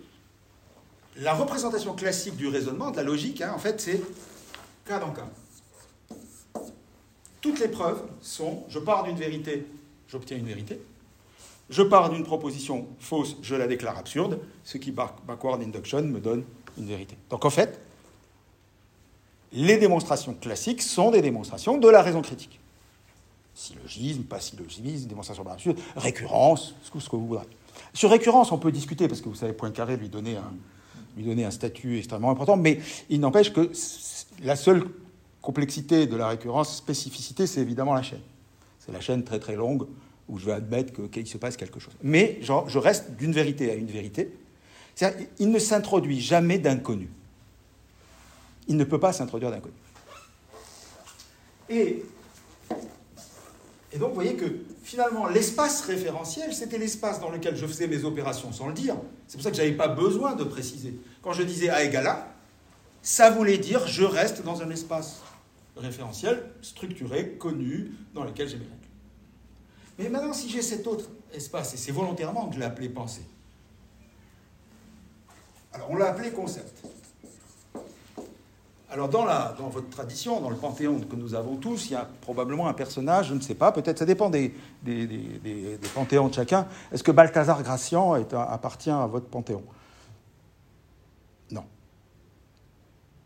la 1.18 1.34
représentation 1.34 1.95
classique 1.95 2.38
du 2.38 2.47
raisonnement, 2.47 2.91
de 2.91 2.97
la 2.97 3.04
logique, 3.04 3.41
hein, 3.41 3.54
en 3.56 3.60
fait, 3.60 3.82
c'est 3.82 4.00
cas 4.86 5.00
dans 5.00 5.12
cas. 5.12 5.28
Toutes 7.42 7.60
les 7.60 7.70
preuves 7.70 8.02
sont, 8.22 8.64
je 8.70 8.80
pars 8.80 9.04
d'une 9.04 9.16
vérité, 9.16 9.66
j'obtiens 10.08 10.38
une 10.38 10.46
vérité. 10.46 10.80
Je 11.70 11.84
pars 11.84 12.10
d'une 12.10 12.24
proposition 12.24 12.88
fausse, 13.00 13.38
je 13.42 13.56
la 13.56 13.68
déclare 13.68 13.98
absurde. 13.98 14.40
Ce 14.64 14.78
qui, 14.78 14.92
backward 14.92 15.62
induction, 15.62 16.02
me 16.02 16.20
donne 16.20 16.44
une 16.78 16.88
vérité. 16.88 17.16
Donc 17.30 17.46
en 17.46 17.50
fait, 17.50 17.80
les 19.52 19.78
démonstrations 19.78 20.34
classiques 20.34 20.82
sont 20.82 21.12
des 21.12 21.22
démonstrations 21.22 21.78
de 21.78 21.88
la 21.88 22.02
raison 22.02 22.22
critique. 22.22 22.60
Syllogisme, 23.54 24.24
pas 24.24 24.40
syllogisme, 24.40 25.08
démonstration 25.08 25.48
absurde, 25.48 25.78
récurrence, 25.96 26.76
ce 26.84 26.92
que, 26.92 27.16
vous 27.16 27.28
voudrez. 27.28 27.46
Sur 27.94 28.10
récurrence, 28.10 28.52
on 28.52 28.58
peut 28.58 28.72
discuter, 28.72 29.08
parce 29.08 29.22
que 29.22 29.30
vous 29.30 29.36
savez, 29.36 29.54
Poincaré 29.54 29.98
lui 29.98 30.10
donnait 30.10 30.38
un, 30.38 30.54
lui 31.18 31.44
un 31.44 31.52
statut 31.52 31.98
extrêmement 31.98 32.32
important, 32.32 32.58
mais 32.58 32.80
il 33.10 33.20
n'empêche 33.20 33.54
que 33.54 33.72
la 34.44 34.56
seule 34.56 34.86
complexité 35.42 36.08
de 36.08 36.16
la 36.16 36.28
récurrence, 36.28 36.76
spécificité, 36.76 37.48
c'est 37.48 37.62
évidemment 37.62 37.94
la 37.94 38.04
chaîne. 38.04 38.22
C'est 38.80 38.92
la 38.92 39.02
chaîne 39.02 39.24
très 39.24 39.40
très 39.40 39.56
longue 39.56 39.88
où 40.28 40.38
je 40.38 40.46
vais 40.46 40.52
admettre 40.54 41.10
qu'il 41.10 41.28
se 41.28 41.38
passe 41.38 41.58
quelque 41.58 41.80
chose. 41.80 41.94
Mais 42.04 42.40
je 42.42 42.78
reste 42.78 43.12
d'une 43.12 43.32
vérité 43.32 43.72
à 43.72 43.76
une 43.76 43.88
vérité. 43.88 44.32
Il 45.40 45.52
ne 45.52 45.60
s'introduit 45.60 46.20
jamais 46.20 46.60
d'inconnu. 46.60 47.10
Il 48.68 48.78
ne 48.78 48.84
peut 48.84 49.00
pas 49.00 49.14
s'introduire 49.14 49.50
d'inconnu. 49.50 49.74
Et 51.70 52.04
et 53.92 53.98
donc, 53.98 54.10
vous 54.10 54.16
voyez 54.16 54.36
que 54.36 54.46
finalement, 54.84 55.28
l'espace 55.28 55.82
référentiel, 55.82 56.54
c'était 56.54 56.78
l'espace 56.78 57.20
dans 57.20 57.30
lequel 57.30 57.56
je 57.56 57.66
faisais 57.66 57.88
mes 57.88 58.04
opérations 58.04 58.52
sans 58.52 58.68
le 58.68 58.74
dire. 58.74 58.96
C'est 59.28 59.38
pour 59.38 59.44
ça 59.44 59.50
que 59.50 59.58
je 59.58 59.62
n'avais 59.62 59.76
pas 59.76 59.88
besoin 59.88 60.36
de 60.36 60.44
préciser. 60.44 61.00
Quand 61.24 61.34
je 61.34 61.44
disais 61.44 61.70
A 61.70 61.84
égale 61.84 62.08
A, 62.08 62.28
ça 63.02 63.32
voulait 63.32 63.58
dire 63.58 63.88
je 63.88 64.04
reste 64.04 64.44
dans 64.44 64.62
un 64.62 64.70
espace 64.70 65.22
référentiel 65.80 66.51
structuré, 66.61 67.34
connu, 67.38 67.91
dans 68.13 68.23
lequel 68.23 68.47
j'ai 68.47 68.57
mes 68.57 68.65
règles. 68.65 68.75
Mais 69.97 70.09
maintenant, 70.09 70.34
si 70.34 70.49
j'ai 70.49 70.61
cet 70.61 70.88
autre 70.88 71.05
espace, 71.34 71.73
et 71.73 71.77
c'est 71.77 71.91
volontairement 71.91 72.47
que 72.47 72.55
je 72.55 72.59
l'ai 72.59 72.65
appelé 72.65 72.89
pensée, 72.89 73.25
alors 75.73 75.91
on 75.91 75.95
l'a 75.95 76.09
appelé 76.09 76.32
concept. 76.32 76.84
Alors 78.91 79.07
dans, 79.07 79.23
la, 79.23 79.55
dans 79.57 79.69
votre 79.69 79.89
tradition, 79.89 80.41
dans 80.41 80.49
le 80.49 80.55
panthéon 80.55 80.99
que 80.99 81.15
nous 81.15 81.36
avons 81.36 81.57
tous, 81.57 81.88
il 81.89 81.91
y 81.91 81.95
a 81.95 82.10
probablement 82.22 82.68
un 82.68 82.73
personnage, 82.73 83.27
je 83.27 83.35
ne 83.35 83.39
sais 83.39 83.53
pas, 83.53 83.72
peut-être 83.72 83.99
ça 83.99 84.06
dépend 84.06 84.31
des, 84.31 84.56
des, 84.81 85.06
des, 85.06 85.77
panthéons 85.93 86.27
de 86.27 86.34
chacun. 86.34 86.68
Est-ce 86.91 87.03
que 87.03 87.11
Balthazar 87.11 87.61
Gracian 87.61 88.14
appartient 88.14 88.89
à 88.89 89.06
votre 89.06 89.27
panthéon? 89.27 89.64
Non. 91.51 91.65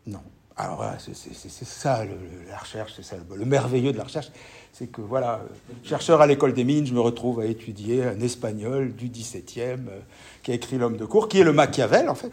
Non. 0.06 0.20
Alors 0.56 0.84
c'est 0.98 1.64
ça 1.64 2.04
la 2.48 2.58
recherche, 2.58 2.92
c'est 2.94 3.02
ça 3.02 3.16
le, 3.28 3.44
merveilleux 3.44 3.92
de 3.92 3.98
la 3.98 4.04
recherche, 4.04 4.30
c'est 4.72 4.86
que 4.86 5.00
voilà, 5.00 5.40
chercheur 5.82 6.20
à 6.20 6.28
l'école 6.28 6.54
des 6.54 6.62
mines, 6.62 6.86
je 6.86 6.94
me 6.94 7.00
retrouve 7.00 7.40
à 7.40 7.46
étudier 7.46 8.04
un 8.04 8.20
espagnol 8.20 8.94
du 8.94 9.08
XVIIe 9.08 9.42
euh, 9.58 10.00
qui 10.44 10.52
a 10.52 10.54
écrit 10.54 10.78
L'homme 10.78 10.96
de 10.96 11.04
cour, 11.06 11.28
qui 11.28 11.40
est 11.40 11.44
le 11.44 11.52
Machiavel 11.52 12.08
en 12.08 12.14
fait 12.14 12.32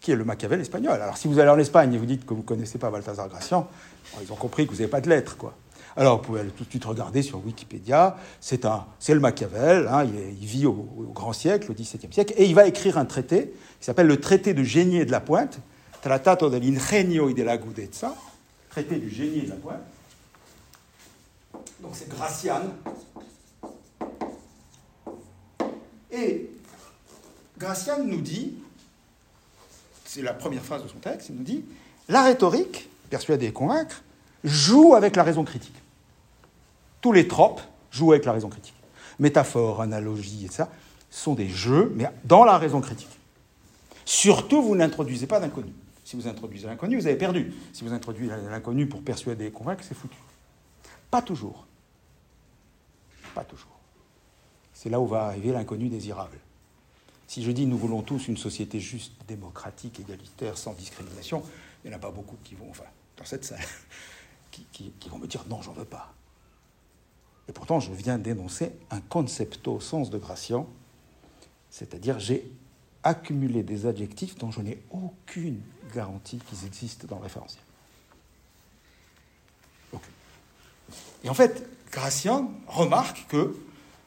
qui 0.00 0.12
est 0.12 0.16
le 0.16 0.24
Machiavel 0.24 0.60
espagnol. 0.60 1.00
Alors, 1.00 1.16
si 1.16 1.28
vous 1.28 1.38
allez 1.38 1.50
en 1.50 1.58
Espagne 1.58 1.92
et 1.92 1.98
vous 1.98 2.06
dites 2.06 2.24
que 2.24 2.34
vous 2.34 2.42
ne 2.42 2.46
connaissez 2.46 2.78
pas 2.78 2.90
Balthazar 2.90 3.28
Gracian, 3.28 3.68
ils 4.22 4.32
ont 4.32 4.36
compris 4.36 4.66
que 4.66 4.70
vous 4.70 4.78
n'avez 4.78 4.90
pas 4.90 5.00
de 5.00 5.08
lettres, 5.08 5.36
quoi. 5.36 5.54
Alors, 5.96 6.18
vous 6.18 6.22
pouvez 6.22 6.40
aller 6.40 6.50
tout 6.50 6.62
de 6.64 6.70
suite 6.70 6.84
regarder 6.84 7.22
sur 7.22 7.44
Wikipédia. 7.44 8.16
C'est 8.40 8.62
le 8.62 9.18
Machiavel. 9.18 9.88
Hein, 9.88 10.04
il, 10.04 10.46
vit 10.46 10.66
au, 10.66 10.86
grand 11.12 11.32
siècle, 11.32 11.72
au 11.72 11.74
XVIIe 11.74 12.12
siècle, 12.12 12.34
et 12.36 12.44
il 12.44 12.54
va 12.54 12.68
écrire 12.68 12.98
un 12.98 13.04
traité 13.04 13.52
qui 13.80 13.84
s'appelle 13.84 14.06
le 14.06 14.20
traité 14.20 14.54
de 14.54 14.62
génie 14.62 14.98
et 14.98 15.04
de 15.04 15.10
la 15.10 15.20
pointe, 15.20 15.58
Tratato 16.00 16.48
dell'ingegno 16.48 17.28
e 17.28 17.34
della 17.34 17.58
traité 18.68 18.98
du 18.98 19.10
génie 19.10 19.38
et 19.38 19.42
de 19.42 19.50
la 19.50 19.56
pointe. 19.56 19.82
Donc 21.80 21.92
c'est 21.94 22.08
Gracian. 22.08 22.62
Et 26.10 26.50
Gracian 27.58 28.04
nous 28.04 28.20
dit 28.20 28.54
c'est 30.08 30.22
la 30.22 30.32
première 30.32 30.62
phrase 30.62 30.82
de 30.82 30.88
son 30.88 30.98
texte, 30.98 31.28
il 31.28 31.36
nous 31.36 31.42
dit 31.42 31.64
La 32.08 32.22
rhétorique, 32.22 32.88
persuader 33.10 33.46
et 33.46 33.52
convaincre, 33.52 34.02
joue 34.42 34.94
avec 34.94 35.16
la 35.16 35.22
raison 35.22 35.44
critique. 35.44 35.74
Tous 37.02 37.12
les 37.12 37.28
tropes 37.28 37.60
jouent 37.90 38.12
avec 38.12 38.24
la 38.24 38.32
raison 38.32 38.48
critique. 38.48 38.74
Métaphores, 39.18 39.82
analogies, 39.82 40.46
etc., 40.46 40.64
sont 41.10 41.34
des 41.34 41.48
jeux, 41.48 41.92
mais 41.94 42.08
dans 42.24 42.44
la 42.44 42.56
raison 42.56 42.80
critique. 42.80 43.08
Surtout, 44.04 44.62
vous 44.62 44.74
n'introduisez 44.74 45.26
pas 45.26 45.40
d'inconnu. 45.40 45.72
Si 46.08 46.16
vous 46.16 46.26
introduisez 46.26 46.66
l'inconnu, 46.66 46.96
vous 46.96 47.06
avez 47.06 47.18
perdu. 47.18 47.52
Si 47.74 47.84
vous 47.84 47.92
introduisez 47.92 48.32
l'inconnu 48.48 48.88
pour 48.88 49.02
persuader 49.02 49.44
et 49.44 49.50
convaincre, 49.50 49.84
c'est 49.86 49.94
foutu. 49.94 50.16
Pas 51.10 51.20
toujours. 51.20 51.66
Pas 53.34 53.44
toujours. 53.44 53.78
C'est 54.72 54.88
là 54.88 55.00
où 55.00 55.06
va 55.06 55.26
arriver 55.26 55.52
l'inconnu 55.52 55.90
désirable. 55.90 56.38
Si 57.26 57.42
je 57.42 57.50
dis 57.50 57.66
nous 57.66 57.76
voulons 57.76 58.00
tous 58.00 58.26
une 58.26 58.38
société 58.38 58.80
juste, 58.80 59.12
démocratique, 59.28 60.00
égalitaire, 60.00 60.56
sans 60.56 60.72
discrimination, 60.72 61.42
il 61.84 61.90
n'y 61.90 61.94
en 61.94 61.98
a 61.98 62.00
pas 62.00 62.10
beaucoup 62.10 62.38
qui 62.42 62.54
vont, 62.54 62.70
enfin, 62.70 62.84
dans 63.18 63.26
cette 63.26 63.44
salle, 63.44 63.60
qui, 64.50 64.90
vont 65.10 65.18
me 65.18 65.26
dire 65.26 65.44
non, 65.50 65.60
j'en 65.60 65.72
veux 65.72 65.84
pas. 65.84 66.14
Et 67.50 67.52
pourtant, 67.52 67.80
je 67.80 67.92
viens 67.92 68.16
d'énoncer 68.16 68.72
un 68.90 69.02
concepto 69.02 69.78
sens 69.78 70.08
de 70.08 70.16
Gracian, 70.16 70.70
c'est-à-dire 71.68 72.18
j'ai 72.18 72.50
accumuler 73.02 73.62
des 73.62 73.84
adjectifs 73.84 74.36
dont 74.36 74.50
je 74.50 74.60
n'ai 74.60 74.82
aucune 74.90 75.60
garantie 75.94 76.38
qu'ils 76.38 76.66
existent 76.66 77.06
dans 77.08 77.16
le 77.16 77.22
référentiel. 77.22 77.62
Et 81.24 81.28
en 81.28 81.34
fait, 81.34 81.68
Gratian 81.90 82.50
remarque 82.66 83.26
que, 83.28 83.56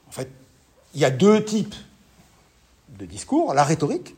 en 0.08 0.12
fait, 0.12 0.30
il 0.94 1.02
y 1.02 1.06
a 1.06 1.12
deux 1.12 1.44
types 1.44 1.76
de 2.98 3.06
discours, 3.06 3.54
la 3.54 3.64
rhétorique, 3.64 4.16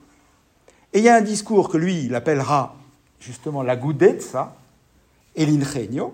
et 0.93 0.99
il 0.99 1.03
y 1.03 1.09
a 1.09 1.15
un 1.15 1.21
discours 1.21 1.69
que 1.69 1.77
lui, 1.77 2.03
il 2.05 2.15
appellera 2.15 2.75
justement 3.19 3.63
la 3.63 3.75
gudezza 3.75 4.55
et 5.35 5.45
l'ingenio, 5.45 6.13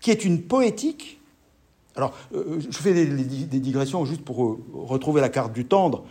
qui 0.00 0.10
est 0.10 0.24
une 0.24 0.42
poétique. 0.42 1.20
Alors, 1.96 2.14
euh, 2.34 2.60
je 2.60 2.78
fais 2.78 2.92
des, 2.92 3.60
digressions 3.60 4.04
juste 4.04 4.24
pour 4.24 4.44
euh, 4.44 4.58
retrouver 4.74 5.20
la 5.20 5.28
carte 5.28 5.52
du 5.52 5.64
tendre. 5.64 6.04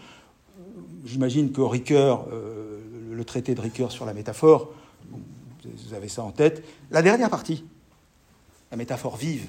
J'imagine 1.05 1.51
que 1.51 1.61
Ricoeur, 1.61 2.27
euh, 2.31 2.60
le 3.11 3.25
traité 3.25 3.55
de 3.55 3.61
Ricoeur 3.61 3.91
sur 3.91 4.05
la 4.05 4.13
métaphore, 4.13 4.73
vous 5.63 5.93
avez 5.93 6.07
ça 6.07 6.23
en 6.23 6.31
tête. 6.31 6.63
La 6.89 7.01
dernière 7.01 7.29
partie, 7.29 7.65
la 8.71 8.77
métaphore 8.77 9.17
vive, 9.17 9.47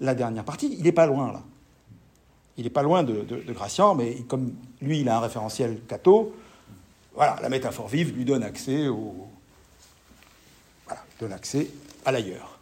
la 0.00 0.14
dernière 0.14 0.44
partie, 0.44 0.74
il 0.76 0.82
n'est 0.82 0.92
pas 0.92 1.06
loin 1.06 1.32
là. 1.32 1.42
Il 2.56 2.64
n'est 2.64 2.70
pas 2.70 2.82
loin 2.82 3.02
de, 3.02 3.22
de, 3.22 3.52
Gratian, 3.52 3.96
mais 3.96 4.22
comme 4.28 4.54
lui, 4.80 5.00
il 5.00 5.08
a 5.08 5.16
un 5.16 5.20
référentiel 5.20 5.80
catho, 5.88 6.32
voilà, 7.14 7.36
la 7.42 7.48
métaphore 7.48 7.88
vive 7.88 8.14
lui 8.14 8.24
donne 8.24 8.42
accès 8.42 8.88
au, 8.88 9.26
voilà, 10.86 11.02
donne 11.20 11.32
accès 11.32 11.68
à 12.04 12.12
l'ailleurs. 12.12 12.58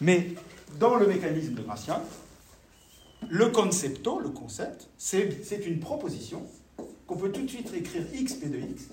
Mais 0.00 0.34
dans 0.78 0.96
le 0.96 1.06
mécanisme 1.06 1.54
de 1.54 1.62
Gratian, 1.62 2.02
le 3.28 3.48
concepto, 3.50 4.18
le 4.20 4.30
concept, 4.30 4.88
c'est 4.96 5.66
une 5.66 5.78
proposition 5.78 6.42
qu'on 7.06 7.16
peut 7.16 7.30
tout 7.30 7.42
de 7.42 7.48
suite 7.48 7.72
écrire 7.74 8.04
x 8.14 8.34
p 8.34 8.48
de 8.48 8.58
x, 8.58 8.84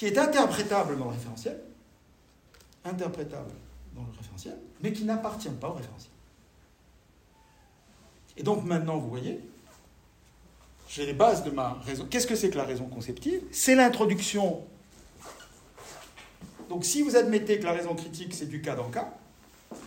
qui 0.00 0.06
est 0.06 0.16
interprétable 0.16 0.96
dans 0.96 1.04
le 1.04 1.10
référentiel, 1.10 1.60
interprétable 2.86 3.50
dans 3.94 4.00
le 4.00 4.16
référentiel, 4.16 4.56
mais 4.80 4.94
qui 4.94 5.04
n'appartient 5.04 5.50
pas 5.50 5.68
au 5.68 5.74
référentiel. 5.74 6.10
Et 8.38 8.42
donc 8.42 8.64
maintenant, 8.64 8.96
vous 8.96 9.10
voyez, 9.10 9.46
j'ai 10.88 11.04
les 11.04 11.12
bases 11.12 11.44
de 11.44 11.50
ma 11.50 11.74
raison. 11.84 12.06
Qu'est-ce 12.08 12.26
que 12.26 12.34
c'est 12.34 12.48
que 12.48 12.56
la 12.56 12.64
raison 12.64 12.86
conceptive? 12.86 13.42
C'est 13.52 13.74
l'introduction. 13.74 14.64
Donc 16.70 16.86
si 16.86 17.02
vous 17.02 17.14
admettez 17.14 17.58
que 17.58 17.64
la 17.64 17.72
raison 17.72 17.94
critique, 17.94 18.32
c'est 18.32 18.48
du 18.48 18.62
cas 18.62 18.76
dans 18.76 18.88
cas, 18.88 19.12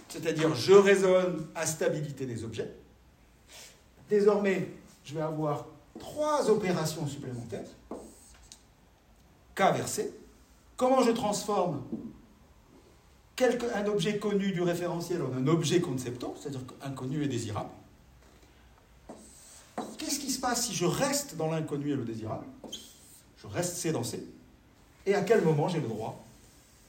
c'est-à-dire 0.09 0.53
je 0.53 0.73
raisonne 0.73 1.47
à 1.55 1.65
stabilité 1.65 2.27
des 2.27 2.43
objets, 2.43 2.71
désormais, 4.11 4.69
je 5.05 5.15
vais 5.15 5.21
avoir 5.21 5.65
trois 5.97 6.51
opérations 6.51 7.07
supplémentaires. 7.07 7.65
Cas 9.55 9.71
versé. 9.71 10.13
Comment 10.77 11.01
je 11.01 11.11
transforme 11.11 11.81
un 13.75 13.85
objet 13.87 14.17
connu 14.19 14.51
du 14.51 14.61
référentiel 14.61 15.21
en 15.21 15.33
un 15.33 15.47
objet 15.47 15.81
conceptant, 15.81 16.33
c'est-à-dire 16.39 16.61
inconnu 16.81 17.23
et 17.23 17.27
désirable? 17.27 17.69
Qu'est-ce 19.97 20.19
qui 20.19 20.31
se 20.31 20.39
passe 20.39 20.67
si 20.67 20.73
je 20.73 20.85
reste 20.85 21.35
dans 21.35 21.49
l'inconnu 21.49 21.91
et 21.91 21.95
le 21.95 22.05
désirable? 22.05 22.45
Je 23.37 23.47
reste 23.47 23.75
sédancé. 23.75 24.23
Et 25.05 25.15
à 25.15 25.21
quel 25.21 25.43
moment 25.43 25.67
j'ai 25.67 25.81
le 25.81 25.87
droit 25.87 26.23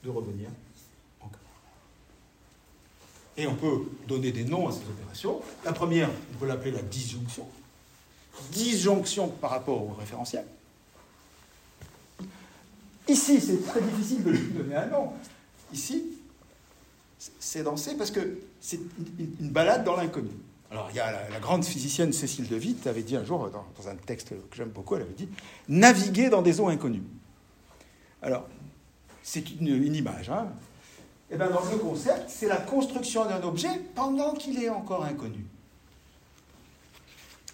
de 0.04 0.10
revenir 0.10 0.48
en 1.20 1.28
Et 3.36 3.46
on 3.46 3.56
peut 3.56 3.88
donner 4.06 4.30
des 4.30 4.44
noms 4.44 4.68
à 4.68 4.72
ces 4.72 4.82
opérations. 4.82 5.40
La 5.64 5.72
première, 5.72 6.10
on 6.34 6.38
peut 6.38 6.46
l'appeler 6.46 6.70
la 6.70 6.82
disjonction. 6.82 7.46
Disjonction 8.52 9.28
par 9.28 9.50
rapport 9.50 9.82
au 9.82 9.94
référentiel. 9.94 10.44
Ici, 13.09 13.40
c'est 13.40 13.66
très 13.66 13.81
difficile 13.81 14.24
de 14.24 14.31
lui 14.31 14.48
donner 14.52 14.76
un 14.76 14.86
nom. 14.86 15.10
Ici, 15.72 16.05
c'est 17.39 17.62
danser 17.62 17.97
parce 17.97 18.10
que 18.10 18.39
c'est 18.60 18.81
une 19.40 19.51
balade 19.51 19.85
dans 19.85 19.97
l'inconnu. 19.97 20.31
Alors, 20.70 20.89
il 20.90 20.97
y 20.97 21.01
a 21.01 21.12
la, 21.31 21.39
grande 21.39 21.64
physicienne 21.64 22.12
Cécile 22.12 22.48
de 22.48 22.56
Witt 22.56 22.86
avait 22.86 23.02
dit 23.02 23.14
un 23.14 23.24
jour, 23.24 23.48
dans, 23.51 23.89
un 23.89 23.94
texte 23.94 24.31
que 24.31 24.56
j'aime 24.56 24.70
beaucoup, 24.70 24.97
elle 24.97 25.02
avait 25.02 25.12
dit 25.12 25.28
Naviguer 25.68 26.31
dans 26.31 26.43
des 26.43 26.59
eaux 26.59 26.68
inconnues. 26.68 27.05
Alors, 28.22 28.48
c'est 29.22 29.51
une, 29.60 29.94
image. 29.94 30.31
Hein. 30.31 30.48
Et 31.31 31.35
eh 31.35 31.36
bien, 31.36 31.48
dans 31.48 31.64
le 31.70 31.76
concept, 31.76 32.24
c'est 32.28 32.48
la 32.48 32.56
construction 32.56 33.24
d'un 33.24 33.43
objet 33.43 33.68
pendant 33.94 34.32
qu'il 34.32 34.62
est 34.62 34.68
encore 34.68 35.05
inconnu. 35.05 35.47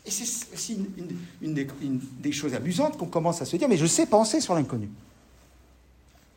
Et 0.06 0.10
c'est 0.10 0.54
aussi 0.54 0.78
une, 1.42 1.52
des, 1.52 1.66
une, 1.82 2.00
des, 2.20 2.32
choses 2.32 2.54
amusantes 2.54 2.96
qu'on 2.96 3.06
commence 3.06 3.42
à 3.42 3.44
se 3.44 3.56
dire 3.56 3.68
mais 3.68 3.76
je 3.76 3.86
sais 3.86 4.06
penser 4.06 4.40
sur 4.40 4.54
l'inconnu. 4.54 4.88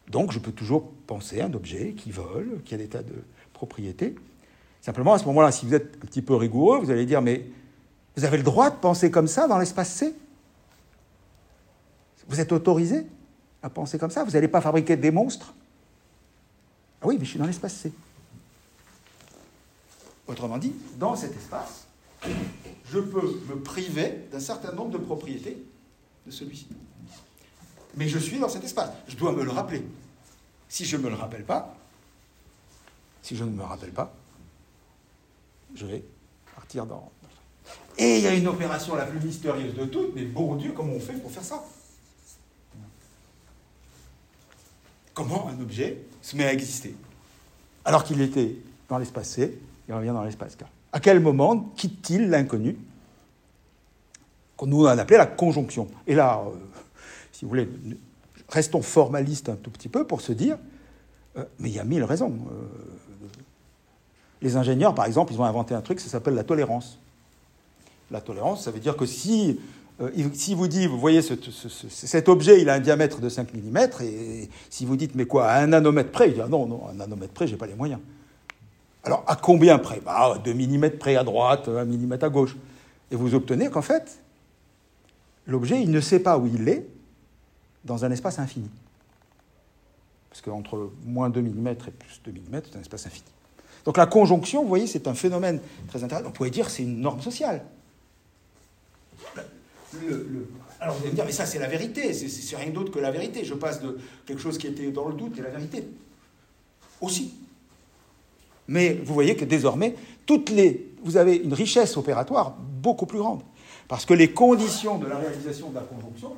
Donc, 0.08 0.32
je 0.32 0.40
peux 0.40 0.52
toujours 0.52 0.92
penser 1.08 1.42
à 1.42 1.46
un 1.46 1.54
objet 1.54 1.94
qui 1.94 2.12
vole, 2.12 2.62
qui 2.66 2.74
a 2.74 2.78
des 2.78 2.88
tas 2.88 3.04
de 3.04 3.14
propriétés. 3.54 4.16
Simplement, 4.82 5.14
à 5.14 5.20
ce 5.20 5.26
moment-là, 5.26 5.52
si 5.52 5.66
vous 5.66 5.74
êtes 5.74 5.96
un 6.04 6.06
petit 6.06 6.22
peu 6.22 6.36
rigoureux, 6.36 6.80
vous 6.80 6.92
allez 6.92 7.06
dire, 7.06 7.22
mais 7.22 7.46
vous 8.16 8.26
avez 8.26 8.38
le 8.38 8.44
droit 8.44 8.70
de 8.70 8.76
penser 8.76 9.10
comme 9.10 9.28
ça 9.28 9.48
dans 9.48 9.58
l'espace 9.58 9.94
C 9.94 10.14
Vous 12.28 12.40
êtes 12.40 12.52
autorisé 12.52 13.08
à 13.62 13.70
penser 13.70 13.98
comme 13.98 14.12
ça? 14.12 14.24
Vous 14.24 14.32
n'allez 14.32 14.50
pas 14.50 14.62
fabriquer 14.62 14.98
des 14.98 15.12
monstres? 15.12 15.54
Ah 17.02 17.08
oui, 17.08 17.16
mais 17.18 17.26
je 17.26 17.32
suis 17.32 17.40
dans 17.40 17.46
l'espace 17.46 17.74
C. 17.74 17.94
Autrement 20.28 20.58
dit, 20.58 20.74
dans 20.98 21.16
cet 21.16 21.36
espace, 21.36 21.88
je 22.86 23.00
peux 23.00 23.42
me 23.50 23.56
priver 23.62 24.28
d'un 24.32 24.40
certain 24.40 24.72
nombre 24.74 24.92
de 24.92 24.98
propriétés 24.98 25.58
de 26.26 26.32
celui-ci. 26.32 26.68
Mais 27.96 28.08
je 28.08 28.18
suis 28.18 28.40
dans 28.40 28.50
cet 28.50 28.64
espace. 28.64 28.90
Je 29.08 29.16
dois 29.16 29.32
me 29.32 29.44
le 29.44 29.52
rappeler. 29.52 29.86
Si 30.70 30.86
je 30.86 30.98
ne 30.98 31.04
me 31.04 31.10
le 31.10 31.16
rappelle 31.16 31.44
pas, 31.44 31.76
si 33.22 33.36
je 33.36 33.44
ne 33.44 33.52
me 33.52 33.64
rappelle 33.64 33.92
pas, 33.92 34.14
je 35.76 35.86
vais 35.86 36.04
partir 36.56 36.86
dans. 36.86 37.12
Et 37.98 38.18
il 38.18 38.24
y 38.24 38.28
a 38.28 38.34
une 38.34 38.48
opération 38.48 38.96
la 38.96 39.06
plus 39.06 39.20
mystérieuse 39.20 39.76
de 39.76 39.86
toutes, 39.86 40.16
mais 40.16 40.24
bon 40.24 40.56
Dieu, 40.56 40.74
comment 40.76 40.94
on 40.94 41.00
fait 41.00 41.14
pour 41.14 41.32
faire 41.32 41.44
ça? 41.44 41.64
Comment 45.14 45.48
un 45.48 45.62
objet 45.62 46.00
se 46.22 46.36
met 46.36 46.46
à 46.46 46.54
exister? 46.54 46.96
Alors 47.86 48.04
qu'il 48.04 48.20
était 48.22 48.56
dans 48.90 48.98
l'espace 48.98 49.30
C, 49.30 49.60
il 49.88 49.94
revient 49.94 50.10
dans 50.10 50.24
l'espace 50.24 50.56
K. 50.56 50.64
À 50.92 51.00
quel 51.00 51.20
moment 51.20 51.72
quitte-t-il 51.76 52.30
l'inconnu 52.30 52.78
qu'on 54.58 54.68
nous 54.68 54.86
a 54.86 54.94
appelé 54.94 55.18
la 55.18 55.28
conjonction? 55.28 55.88
Et 56.08 56.16
là, 56.16 56.44
euh, 56.46 56.56
vous 57.44 57.50
voulez, 57.50 57.70
restons 58.50 58.82
formalistes 58.82 59.50
un 59.50 59.56
tout 59.56 59.70
petit 59.70 59.90
peu 59.90 60.06
pour 60.06 60.22
se 60.22 60.32
dire, 60.32 60.58
euh, 61.38 61.44
mais 61.60 61.70
il 61.70 61.76
y 61.76 61.80
a 61.80 61.84
mille 61.84 62.04
raisons. 62.04 62.32
Euh, 62.32 62.66
les 64.42 64.56
ingénieurs, 64.56 64.96
par 64.96 65.06
exemple, 65.06 65.34
ils 65.34 65.40
ont 65.40 65.46
inventé 65.46 65.76
un 65.76 65.82
truc, 65.82 66.00
ça 66.00 66.10
s'appelle 66.10 66.36
la 66.36 66.44
tolérance. 66.44 67.00
La 68.12 68.22
tolérance, 68.22 68.64
ça 68.64 68.72
veut 68.72 68.80
dire 68.80 68.96
que 68.96 69.06
si, 69.06 69.60
euh, 70.02 70.10
vous 70.56 70.68
dites, 70.68 70.90
vous 70.90 71.00
voyez, 71.00 71.22
cet 71.22 72.30
objet, 72.30 72.62
il 72.62 72.70
a 72.70 72.76
un 72.76 72.80
diamètre 72.80 73.20
de 73.20 73.30
5 73.30 73.54
mm, 73.54 73.78
et 74.02 74.50
si 74.70 74.86
vous 74.86 74.96
dites, 74.96 75.16
mais 75.16 75.26
quoi, 75.26 75.48
à 75.48 75.62
un 75.62 75.68
nanomètre 75.68 76.12
près, 76.12 76.30
il 76.30 76.36
dit, 76.36 76.42
ah 76.42 76.48
non, 76.48 76.66
non, 76.66 76.88
à 76.88 76.92
un 76.92 76.96
nanomètre 76.96 77.34
près, 77.34 77.48
j'ai 77.48 77.58
pas 77.58 77.68
les 77.68 77.76
moyens. 77.76 78.02
Alors, 79.04 79.24
à 79.28 79.36
combien 79.36 79.80
près? 79.80 80.00
Bah, 80.00 80.38
2 80.44 80.54
mm 80.54 80.92
près 80.92 81.18
à 81.18 81.24
droite, 81.24 81.68
1 81.68 81.84
mm 81.84 82.18
à 82.22 82.30
gauche. 82.30 82.56
Et 83.12 83.16
vous 83.16 83.36
obtenez 83.36 83.70
qu'en 83.70 83.82
fait, 83.82 84.20
l'objet, 85.46 85.82
il 85.82 85.92
ne 85.92 86.00
sait 86.00 86.20
pas 86.20 86.38
où 86.38 86.48
il 86.48 86.70
est 86.70 86.88
dans 87.84 88.06
un 88.06 88.12
espace 88.12 88.40
infini. 88.40 88.70
Parce 90.30 90.42
qu'entre 90.42 90.92
moins 91.06 91.30
2 91.30 91.42
mm 91.42 91.68
et 91.68 91.76
plus 91.76 92.22
2 92.26 92.32
mm, 92.32 92.62
c'est 92.66 92.78
un 92.78 92.82
espace 92.82 93.06
infini. 93.06 93.26
Donc 93.86 93.98
la 93.98 94.06
conjonction, 94.06 94.64
vous 94.64 94.70
voyez, 94.70 94.88
c'est 94.88 95.08
un 95.08 95.14
phénomène 95.14 95.60
très 95.88 96.04
intéressant. 96.04 96.30
On 96.30 96.32
pourrait 96.32 96.50
dire 96.50 96.66
que 96.66 96.72
c'est 96.72 96.84
une 96.84 97.02
norme 97.02 97.22
sociale. 97.22 97.64
alors 100.80 100.96
vous 100.96 101.02
allez 101.02 101.12
me 101.12 101.16
dire, 101.16 101.26
mais 101.26 101.32
ça 101.32 101.46
c'est 101.46 101.60
la 101.60 101.68
vérité, 101.68 102.14
c'est 102.14 102.56
rien 102.56 102.72
d'autre 102.72 102.92
que 102.92 103.00
la 103.00 103.12
vérité. 103.12 103.44
Je 103.44 103.54
passe 103.54 103.82
de 103.82 103.98
quelque 104.26 104.42
chose 104.42 104.58
qui 104.58 104.68
était 104.68 104.92
dans 104.92 105.08
le 105.08 105.16
doute 105.16 105.38
et 105.38 105.42
la 105.42 105.50
vérité. 105.50 105.88
Aussi. 107.02 107.34
Mais 108.68 108.94
vous 108.94 109.14
voyez 109.14 109.36
que 109.36 109.44
désormais, 109.44 109.96
toutes 110.26 110.50
les, 110.50 110.94
vous 111.04 111.18
avez 111.18 111.36
une 111.36 111.54
richesse 111.54 111.98
opératoire 111.98 112.56
beaucoup 112.58 113.06
plus 113.06 113.20
grande. 113.20 113.42
Parce 113.90 114.06
que 114.06 114.14
les 114.14 114.32
conditions 114.32 114.98
de 114.98 115.08
la 115.08 115.18
réalisation 115.18 115.70
de 115.70 115.76
la 115.76 115.82
conjonction 115.82 116.34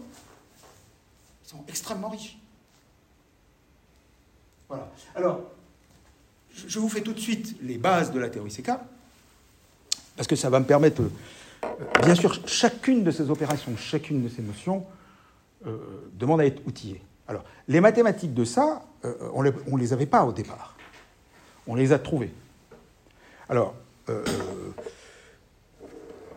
sont 1.46 1.64
extrêmement 1.68 2.10
riches. 2.10 2.38
Voilà. 4.68 4.92
Alors, 5.16 5.42
je 6.68 6.80
vous 6.80 6.90
fais 6.90 7.02
tout 7.02 7.14
de 7.14 7.20
suite 7.20 7.56
les 7.62 7.78
bases 7.78 8.12
de 8.12 8.20
la 8.20 8.30
théorie 8.30 8.52
CK, 8.52 8.72
parce 10.16 10.28
que 10.28 10.36
ça 10.36 10.50
va 10.50 10.60
me 10.60 10.66
permettre, 10.66 11.04
euh, 11.64 11.68
bien 12.04 12.16
sûr, 12.16 12.48
chacune 12.48 13.04
de 13.04 13.12
ces 13.12 13.30
opérations, 13.30 13.76
chacune 13.78 14.24
de 14.24 14.30
ces 14.30 14.42
notions 14.42 14.86
euh, 15.68 15.78
demande 16.14 16.42
à 16.42 16.46
être 16.46 16.66
outillée. 16.66 17.02
Alors, 17.28 17.44
les 17.68 17.82
mathématiques 17.82 18.34
de 18.34 18.46
ça, 18.46 18.84
euh, 19.04 19.14
on 19.34 19.44
ne 19.44 19.80
les, 19.80 19.94
avait 19.94 20.06
pas 20.06 20.24
au 20.26 20.32
départ. 20.32 20.76
On 21.68 21.76
les 21.76 21.92
a 21.92 22.00
trouvées. 22.00 22.32
Alors, 23.50 23.76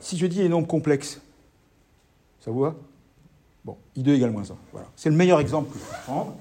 si 0.01 0.16
je 0.16 0.26
dis 0.26 0.39
les 0.39 0.48
nombres 0.48 0.66
complexes, 0.66 1.20
ça 2.40 2.51
vous 2.51 2.60
va? 2.60 2.74
Bon, 3.64 3.76
I2 3.97 4.10
égale 4.10 4.30
moins 4.30 4.51
1. 4.51 4.56
Voilà. 4.72 4.89
C'est 4.97 5.10
le 5.10 5.16
meilleur 5.16 5.40
exemple 5.40 5.72
que 5.72 5.78
je 5.78 5.85
peux 5.85 6.02
prendre. 6.05 6.36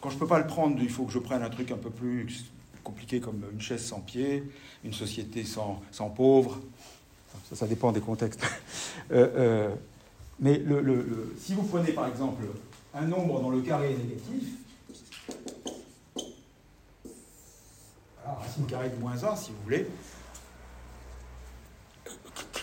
Quand 0.00 0.10
je 0.10 0.14
ne 0.16 0.20
peux 0.20 0.26
pas 0.26 0.38
le 0.38 0.46
prendre, 0.46 0.76
il 0.80 0.90
faut 0.90 1.04
que 1.04 1.12
je 1.12 1.18
prenne 1.18 1.42
un 1.42 1.50
truc 1.50 1.70
un 1.70 1.76
peu 1.76 1.90
plus 1.90 2.46
compliqué 2.82 3.20
comme 3.20 3.44
une 3.52 3.60
chaise 3.60 3.84
sans 3.84 4.00
pied, 4.00 4.42
une 4.84 4.92
société 4.92 5.44
sans, 5.44 5.80
sans 5.92 6.10
pauvres. 6.10 6.58
Ça, 7.48 7.56
ça 7.56 7.66
dépend 7.66 7.92
des 7.92 8.00
contextes. 8.00 8.44
Euh, 9.10 9.28
euh, 9.36 9.74
mais 10.38 10.58
le, 10.58 11.34
si 11.38 11.54
vous 11.54 11.64
prenez 11.64 11.92
par 11.92 12.06
exemple 12.06 12.44
un 12.94 13.04
nombre 13.04 13.40
dont 13.40 13.50
le 13.50 13.60
carré 13.60 13.92
est 13.92 13.96
négatif, 13.96 14.48
racine 18.24 18.66
carrée 18.66 18.90
de 18.90 18.96
moins 18.96 19.22
1, 19.24 19.36
si 19.36 19.50
vous 19.50 19.56
voulez, 19.64 19.86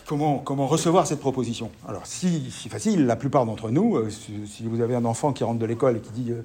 comment, 0.10 0.68
recevoir 0.68 1.06
cette 1.06 1.20
proposition 1.20 1.70
Alors, 1.88 2.08
si, 2.08 2.50
facile, 2.70 3.06
la 3.06 3.16
plupart 3.16 3.46
d'entre 3.46 3.70
nous, 3.70 3.96
euh, 3.96 4.10
si, 4.10 4.64
vous 4.64 4.82
avez 4.82 4.96
un 4.96 5.06
enfant 5.06 5.34
qui 5.34 5.44
rentre 5.44 5.60
de 5.60 5.66
l'école 5.66 5.98
et 5.98 6.00
qui 6.00 6.12
dit 6.12 6.32
euh, 6.32 6.42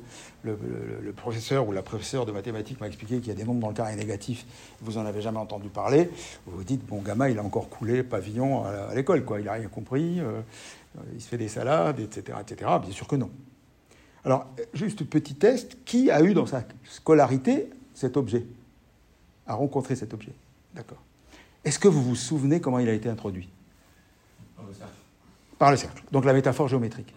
le, 1.03 1.12
professeur 1.12 1.66
ou 1.66 1.73
la 1.73 1.81
professeure 1.81 2.27
de 2.27 2.32
mathématiques 2.32 2.81
m'a 2.81 2.89
expliqué 2.89 3.19
qu'il 3.20 3.28
y 3.28 3.31
a 3.31 3.35
des 3.35 3.45
nombres 3.45 3.61
dans 3.61 3.69
le 3.69 3.74
carré 3.74 3.97
négatif, 3.97 4.45
vous 4.82 4.99
en 4.99 5.07
avez 5.07 5.23
jamais 5.23 5.39
entendu 5.39 5.69
parler, 5.69 6.11
vous 6.47 6.59
vous 6.59 6.65
dites, 6.65 6.85
bon, 6.85 7.01
gamin, 7.01 7.28
il 7.28 7.39
a 7.39 7.43
encore 7.43 7.70
coulé 7.70 8.03
pavillon 8.03 8.65
à, 8.65 8.95
l'école, 8.95 9.24
quoi, 9.24 9.41
il 9.41 9.47
n'a 9.47 9.53
rien 9.53 9.69
compris, 9.69 10.20
euh, 10.20 10.43
il 11.15 11.20
se 11.23 11.28
fait 11.28 11.39
des 11.39 11.49
salades, 11.49 12.01
etc., 12.01 12.39
etc. 12.41 12.70
Bien 12.82 12.93
sûr 12.93 13.07
que 13.07 13.16
non. 13.16 13.31
Alors, 14.27 14.47
juste 14.74 15.05
petit 15.05 15.35
test, 15.35 15.78
qui 15.86 16.11
a 16.11 16.23
eu 16.23 16.35
dans 16.35 16.47
sa 16.47 16.65
scolarité 16.85 17.70
cet 17.95 18.16
objet 18.16 18.45
A 19.47 19.55
rencontré 19.55 19.97
cet 19.97 20.12
objet? 20.12 20.32
D'accord. 20.74 21.03
Est-ce 21.65 21.78
que 21.78 21.89
vous 21.89 22.03
vous 22.03 22.16
souvenez 22.16 22.61
comment 22.61 22.78
il 22.78 22.89
a 22.89 22.93
été 22.93 23.09
introduit? 23.09 23.49
Par 25.59 25.70
le 25.70 25.76
cercle. 25.76 26.02
Donc 26.10 26.24
la 26.24 26.32
métaphore 26.32 26.68
géométrique. 26.68 27.14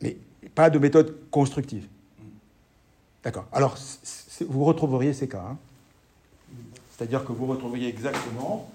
Mais 0.00 0.16
pas 0.54 0.70
de 0.70 0.78
méthode 0.78 1.16
constructive. 1.30 1.86
D'accord. 3.22 3.46
Alors, 3.52 3.76
vous 4.48 4.64
retrouveriez 4.64 5.14
ces 5.14 5.28
cas. 5.28 5.44
Hein. 5.50 5.58
C'est-à-dire 6.96 7.24
que 7.24 7.32
vous 7.32 7.46
retrouveriez 7.46 7.88
exactement 7.88 8.70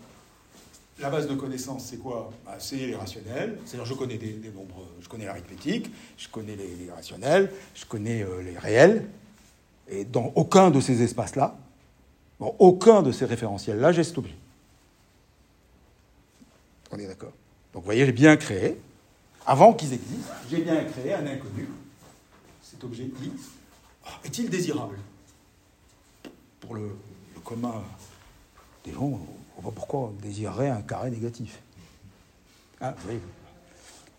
la 1.00 1.10
base 1.10 1.28
de 1.28 1.36
connaissances, 1.36 1.86
c'est 1.86 1.98
quoi? 1.98 2.30
Bah, 2.46 2.56
C'est 2.60 2.76
les 2.76 2.96
rationnels. 2.96 3.58
C'est-à-dire, 3.66 3.86
je 3.86 3.94
connais 3.94 4.18
des, 4.18 4.52
nombres, 4.54 4.86
je 5.02 5.08
connais 5.08 5.26
l'arithmétique, 5.26 5.90
je 6.18 6.28
connais 6.28 6.56
les, 6.56 6.92
rationnels, 6.92 7.52
je 7.74 7.86
connais 7.86 8.22
euh, 8.24 8.42
les 8.42 8.58
réels. 8.58 9.08
Et 9.88 10.04
dans 10.04 10.32
aucun 10.36 10.72
de 10.72 10.82
ces 10.82 11.02
espaces-là, 11.02 11.58
dans 12.40 12.56
aucun 12.60 13.02
de 13.02 13.12
ces 13.12 13.26
référentiels-là, 13.26 13.92
j'ai 13.92 14.02
objet. 14.18 14.36
On 16.92 16.98
est 16.98 17.08
d'accord? 17.08 17.34
Donc, 17.74 17.84
vous 17.84 17.86
voyez, 17.86 18.06
j'ai 18.06 18.12
bien 18.12 18.36
créé, 18.38 18.80
avant 19.46 19.74
qu'ils 19.74 19.94
existent, 19.94 20.34
j'ai 20.50 20.62
bien 20.62 20.84
créé 20.84 21.14
un 21.14 21.26
inconnu. 21.26 21.68
Cet 22.62 22.84
objet 22.84 23.04
I 23.04 23.32
ah, 24.06 24.20
est-il 24.24 24.50
désirable 24.50 24.98
Pour 26.60 26.76
le, 26.76 26.96
commun 27.44 27.82
des 28.86 28.92
gens, 28.92 29.20
pourquoi 29.76 30.00
on 30.02 30.12
désirerait 30.22 30.70
un 30.70 30.82
carré 30.82 31.10
négatif. 31.10 31.60
Ah, 32.80 32.94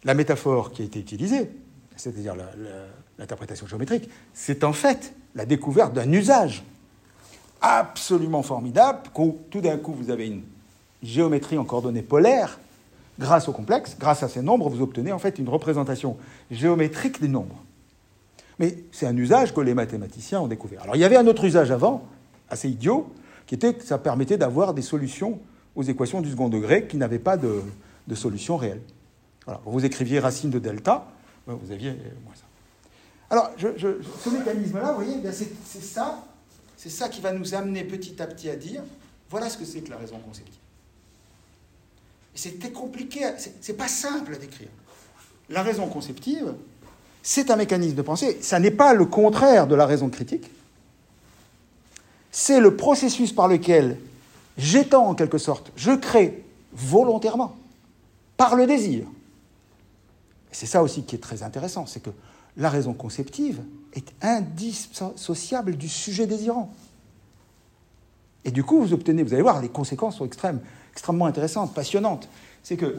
La 0.04 0.14
métaphore 0.14 0.72
qui 0.72 0.82
a 0.82 0.84
été 0.84 0.98
utilisée, 0.98 1.50
c'est-à-dire 1.96 2.34
l'interprétation 3.18 3.66
géométrique, 3.66 4.08
c'est 4.34 4.64
en 4.64 4.72
fait 4.72 5.14
la 5.34 5.46
découverte 5.46 5.92
d'un 5.92 6.10
usage 6.10 6.64
absolument 7.60 8.42
formidable, 8.42 9.00
où 9.16 9.38
tout 9.50 9.60
d'un 9.60 9.76
coup 9.76 9.92
vous 9.92 10.10
avez 10.10 10.26
une 10.26 10.42
géométrie 11.02 11.58
en 11.58 11.64
coordonnées 11.64 12.02
polaires, 12.02 12.58
grâce 13.20 13.48
au 13.48 13.52
complexe, 13.52 13.96
grâce 14.00 14.22
à 14.22 14.28
ces 14.28 14.42
nombres, 14.42 14.68
vous 14.70 14.80
obtenez 14.80 15.12
en 15.12 15.18
fait 15.18 15.38
une 15.38 15.48
représentation 15.48 16.16
géométrique 16.50 17.20
des 17.20 17.28
nombres. 17.28 17.62
Mais 18.58 18.78
c'est 18.90 19.06
un 19.06 19.16
usage 19.16 19.54
que 19.54 19.60
les 19.60 19.74
mathématiciens 19.74 20.40
ont 20.40 20.48
découvert. 20.48 20.82
Alors 20.82 20.96
il 20.96 21.00
y 21.00 21.04
avait 21.04 21.16
un 21.16 21.26
autre 21.26 21.44
usage 21.44 21.70
avant, 21.70 22.06
assez 22.48 22.68
idiot, 22.68 23.12
qui 23.46 23.54
était 23.54 23.74
que 23.74 23.84
ça 23.84 23.98
permettait 23.98 24.38
d'avoir 24.38 24.74
des 24.74 24.82
solutions 24.82 25.38
aux 25.76 25.82
équations 25.82 26.20
du 26.20 26.30
second 26.30 26.48
degré 26.48 26.86
qui 26.86 26.96
n'avaient 26.96 27.18
pas 27.18 27.36
de, 27.36 27.62
solution 28.14 28.56
réelle. 28.56 28.80
Vous 29.64 29.84
écriviez 29.84 30.18
racine 30.18 30.50
de 30.50 30.58
delta, 30.58 31.06
ben, 31.46 31.54
vous 31.60 31.70
aviez 31.70 31.90
moins 32.24 32.34
ça. 32.34 32.44
Alors, 33.30 33.50
ce 33.56 34.30
mécanisme-là, 34.30 34.92
vous 34.92 35.04
voyez, 35.04 35.20
c'est 35.32 35.82
ça, 35.82 36.24
c'est 36.76 36.90
ça 36.90 37.08
qui 37.08 37.20
va 37.20 37.32
nous 37.32 37.54
amener 37.54 37.84
petit 37.84 38.20
à 38.20 38.26
petit 38.26 38.50
à 38.50 38.56
dire, 38.56 38.82
voilà 39.28 39.48
ce 39.48 39.56
que 39.56 39.64
c'est 39.64 39.80
que 39.80 39.90
la 39.90 39.96
raison 39.96 40.18
conceptive. 40.18 40.59
C'était 42.34 42.70
compliqué, 42.70 43.20
c'est 43.60 43.76
pas 43.76 43.88
simple 43.88 44.34
à 44.34 44.36
décrire. 44.36 44.68
La 45.48 45.62
raison 45.62 45.86
conceptive, 45.88 46.54
c'est 47.22 47.50
un 47.50 47.56
mécanisme 47.56 47.96
de 47.96 48.02
pensée. 48.02 48.38
Ça 48.40 48.60
n'est 48.60 48.70
pas 48.70 48.94
le 48.94 49.04
contraire 49.04 49.66
de 49.66 49.74
la 49.74 49.84
raison 49.84 50.08
critique 50.08 50.50
c'est 52.30 52.60
le 52.60 52.76
processus 52.76 53.32
par 53.32 53.48
lequel 53.48 53.98
j'étends 54.56 55.08
en 55.08 55.14
quelque 55.14 55.38
sorte, 55.38 55.72
je 55.76 55.92
crée 55.92 56.44
volontairement, 56.72 57.56
par 58.36 58.54
le 58.56 58.66
désir. 58.66 59.04
C'est 60.52 60.66
ça 60.66 60.82
aussi 60.82 61.02
qui 61.02 61.16
est 61.16 61.20
très 61.20 61.42
intéressant, 61.42 61.86
c'est 61.86 62.00
que 62.00 62.10
la 62.56 62.70
raison 62.70 62.92
conceptive 62.92 63.62
est 63.94 64.12
indissociable 64.22 65.76
du 65.76 65.88
sujet 65.88 66.26
désirant. 66.26 66.72
Et 68.44 68.50
du 68.50 68.64
coup, 68.64 68.80
vous 68.80 68.92
obtenez, 68.92 69.22
vous 69.22 69.34
allez 69.34 69.42
voir, 69.42 69.60
les 69.60 69.68
conséquences 69.68 70.16
sont 70.18 70.26
extrêmes, 70.26 70.60
extrêmement 70.92 71.26
intéressantes, 71.26 71.74
passionnantes. 71.74 72.28
C'est 72.62 72.76
que, 72.76 72.98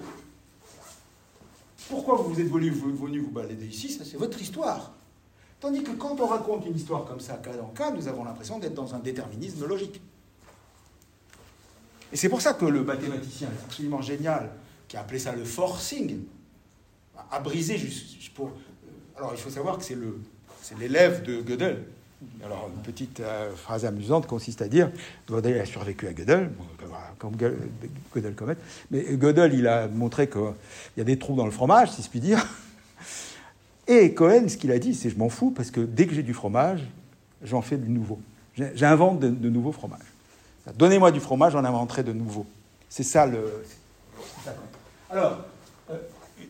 pourquoi 1.89 2.15
vous 2.15 2.39
êtes 2.39 2.47
venu, 2.47 2.69
venu 2.69 3.19
vous 3.19 3.31
balader 3.31 3.65
ici 3.65 3.89
Ça, 3.89 4.05
c'est 4.05 4.17
votre 4.17 4.39
histoire. 4.41 4.93
Tandis 5.59 5.83
que 5.83 5.91
quand 5.91 6.19
on 6.19 6.25
raconte 6.25 6.65
une 6.65 6.75
histoire 6.75 7.05
comme 7.05 7.19
ça, 7.19 7.35
cas 7.35 7.51
en 7.61 7.67
cas, 7.67 7.91
nous 7.91 8.07
avons 8.07 8.23
l'impression 8.23 8.59
d'être 8.59 8.73
dans 8.73 8.95
un 8.95 8.99
déterminisme 8.99 9.65
logique. 9.65 10.01
Et 12.11 12.17
c'est 12.17 12.29
pour 12.29 12.41
ça 12.41 12.53
que 12.53 12.65
le 12.65 12.83
mathématicien 12.83 13.49
absolument 13.63 14.01
génial, 14.01 14.51
qui 14.87 14.97
a 14.97 15.01
appelé 15.01 15.19
ça 15.19 15.33
le 15.33 15.45
forcing, 15.45 16.23
a 17.29 17.39
brisé 17.39 17.77
juste 17.77 18.33
pour. 18.33 18.47
Euh, 18.47 19.17
alors 19.17 19.31
il 19.33 19.39
faut 19.39 19.49
savoir 19.49 19.77
que 19.77 19.83
c'est 19.83 19.97
l'élève 20.77 21.23
de 21.23 21.41
Gödel. 21.41 21.85
Alors 22.43 22.69
une 22.75 22.81
petite 22.83 23.19
euh, 23.19 23.55
phrase 23.55 23.85
amusante 23.85 24.27
consiste 24.27 24.61
à 24.61 24.67
dire 24.67 24.91
Gödel 25.27 25.59
a 25.59 25.65
survécu 25.65 26.07
à 26.07 26.13
Gödel, 26.13 26.51
comme 27.17 27.35
Gödel 27.35 28.35
comète, 28.35 28.59
mais 28.91 29.03
Gödel 29.17 29.53
il 29.53 29.67
a 29.67 29.87
montré 29.87 30.29
qu'il 30.29 30.41
y 30.97 31.01
a 31.01 31.03
des 31.03 31.17
trous 31.17 31.35
dans 31.35 31.45
le 31.45 31.51
fromage, 31.51 31.91
si 31.91 32.03
je 32.03 32.09
puis 32.09 32.19
dire. 32.19 32.45
Et 33.87 34.13
Cohen, 34.13 34.47
ce 34.47 34.57
qu'il 34.57 34.71
a 34.71 34.79
dit, 34.79 34.93
c'est 34.93 35.09
je 35.09 35.17
m'en 35.17 35.29
fous 35.29 35.51
parce 35.51 35.71
que 35.71 35.81
dès 35.81 36.05
que 36.05 36.13
j'ai 36.13 36.23
du 36.23 36.33
fromage, 36.33 36.81
j'en 37.43 37.61
fais 37.61 37.77
du 37.77 37.89
nouveau. 37.89 38.19
J'invente 38.55 39.19
de, 39.19 39.49
nouveaux 39.49 39.71
fromages. 39.71 39.99
Donnez-moi 40.75 41.11
du 41.11 41.19
fromage, 41.19 41.53
j'en 41.53 41.65
inventerai 41.65 42.03
de 42.03 42.13
nouveaux. 42.13 42.45
C'est 42.87 43.03
ça 43.03 43.25
le. 43.25 43.63
Alors, 45.09 45.45
euh, 45.89 45.97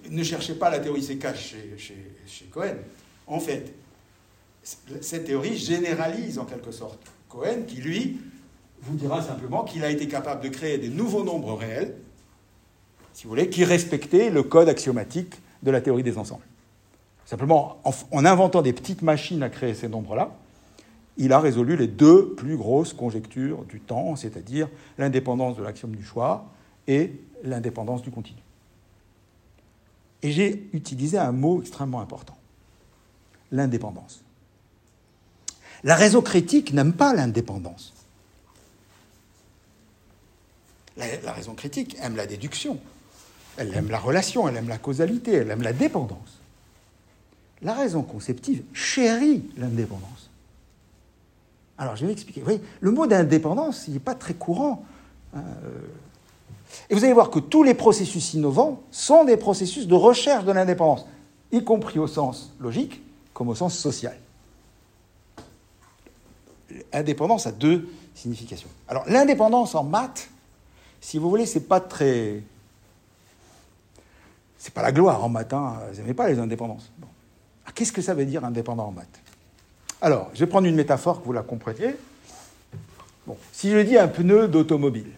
ne 0.09 0.23
cherchez 0.23 0.55
pas 0.55 0.69
la 0.69 0.79
théorie 0.79 1.01
CK 1.01 1.33
chez, 1.35 1.75
chez, 1.77 1.97
chez 2.27 2.45
Cohen. 2.45 2.75
En 3.27 3.39
fait, 3.39 3.73
cette 4.63 5.25
théorie 5.25 5.57
généralise 5.57 6.37
en 6.39 6.45
quelque 6.45 6.71
sorte 6.71 6.99
Cohen, 7.29 7.63
qui 7.67 7.77
lui 7.77 8.19
vous 8.81 8.95
dira 8.95 9.21
simplement 9.21 9.63
qu'il 9.63 9.83
a 9.83 9.89
été 9.89 10.07
capable 10.07 10.43
de 10.43 10.49
créer 10.49 10.77
des 10.77 10.89
nouveaux 10.89 11.23
nombres 11.23 11.53
réels, 11.53 11.95
si 13.13 13.23
vous 13.23 13.29
voulez, 13.29 13.49
qui 13.49 13.63
respectaient 13.63 14.29
le 14.29 14.43
code 14.43 14.69
axiomatique 14.69 15.35
de 15.63 15.71
la 15.71 15.81
théorie 15.81 16.03
des 16.03 16.17
ensembles. 16.17 16.43
Simplement, 17.25 17.81
en, 18.11 18.25
inventant 18.25 18.61
des 18.61 18.73
petites 18.73 19.01
machines 19.01 19.43
à 19.43 19.49
créer 19.49 19.73
ces 19.73 19.87
nombres-là, 19.87 20.35
il 21.17 21.33
a 21.33 21.39
résolu 21.39 21.75
les 21.75 21.87
deux 21.87 22.33
plus 22.33 22.57
grosses 22.57 22.93
conjectures 22.93 23.63
du 23.65 23.79
temps, 23.79 24.15
c'est-à-dire 24.15 24.69
l'indépendance 24.97 25.57
de 25.57 25.63
l'axiome 25.63 25.95
du 25.95 26.03
choix 26.03 26.45
et 26.87 27.13
l'indépendance 27.43 28.01
du 28.01 28.11
continu. 28.11 28.41
Et 30.23 30.31
j'ai 30.31 30.69
utilisé 30.73 31.17
un 31.17 31.31
mot 31.31 31.61
extrêmement 31.61 32.01
important, 32.01 32.37
l'indépendance. 33.51 34.23
La 35.83 35.95
raison 35.95 36.21
critique 36.21 36.73
n'aime 36.73 36.93
pas 36.93 37.13
l'indépendance. 37.13 37.93
la, 40.97 41.31
raison 41.31 41.53
critique 41.53 41.97
aime 42.01 42.15
la 42.15 42.27
déduction, 42.27 42.77
elle 43.57 43.73
aime 43.75 43.89
la 43.89 43.99
relation, 43.99 44.47
elle 44.47 44.57
aime 44.57 44.69
la 44.69 44.77
causalité, 44.77 45.33
elle 45.33 45.49
aime 45.49 45.61
la 45.61 45.73
dépendance. 45.73 46.39
La 47.61 47.73
raison 47.73 48.01
conceptive 48.01 48.63
chérit 48.73 49.43
l'indépendance. 49.57 50.29
Alors, 51.77 51.95
je 51.95 52.05
vais 52.05 52.11
expliquer. 52.11 52.41
Vous 52.41 52.45
voyez, 52.45 52.61
le 52.79 52.91
mot 52.91 53.07
d'indépendance, 53.07 53.87
n'est 53.87 53.99
pas 53.99 54.15
très 54.15 54.33
courant. 54.33 54.85
Euh. 55.35 55.39
Et 56.89 56.95
vous 56.95 57.03
allez 57.03 57.13
voir 57.13 57.29
que 57.29 57.39
tous 57.39 57.63
les 57.63 57.73
processus 57.73 58.33
innovants 58.33 58.81
sont 58.91 59.25
des 59.25 59.37
processus 59.37 59.87
de 59.87 59.95
recherche 59.95 60.45
de 60.45 60.51
l'indépendance, 60.51 61.05
y 61.51 61.63
compris 61.63 61.99
au 61.99 62.07
sens 62.07 62.53
logique 62.59 63.01
comme 63.33 63.49
au 63.49 63.55
sens 63.55 63.77
social. 63.77 64.17
Indépendance 66.93 67.47
a 67.47 67.51
deux 67.51 67.89
significations. 68.15 68.69
Alors, 68.87 69.03
l'indépendance 69.07 69.75
en 69.75 69.83
maths, 69.83 70.29
si 70.99 71.17
vous 71.17 71.29
voulez, 71.29 71.45
c'est 71.45 71.67
pas 71.67 71.79
très 71.79 72.41
c'est 74.61 74.73
pas 74.75 74.83
la 74.83 74.91
gloire 74.91 75.23
en 75.23 75.29
maths, 75.29 75.53
hein, 75.53 75.79
vous 75.91 76.01
n'aimez 76.01 76.13
pas 76.13 76.29
les 76.29 76.37
indépendances. 76.37 76.91
Ah, 77.65 77.71
qu'est-ce 77.73 77.91
que 77.91 78.03
ça 78.03 78.13
veut 78.13 78.25
dire 78.25 78.45
indépendant 78.45 78.85
en 78.85 78.91
maths? 78.91 79.19
Alors, 80.01 80.29
je 80.35 80.39
vais 80.41 80.45
prendre 80.45 80.67
une 80.67 80.75
métaphore 80.75 81.19
que 81.19 81.25
vous 81.25 81.33
la 81.33 81.41
compreniez. 81.41 81.95
Bon, 83.25 83.37
si 83.51 83.71
je 83.71 83.79
dis 83.79 83.97
un 83.97 84.07
pneu 84.07 84.47
d'automobile, 84.47 85.11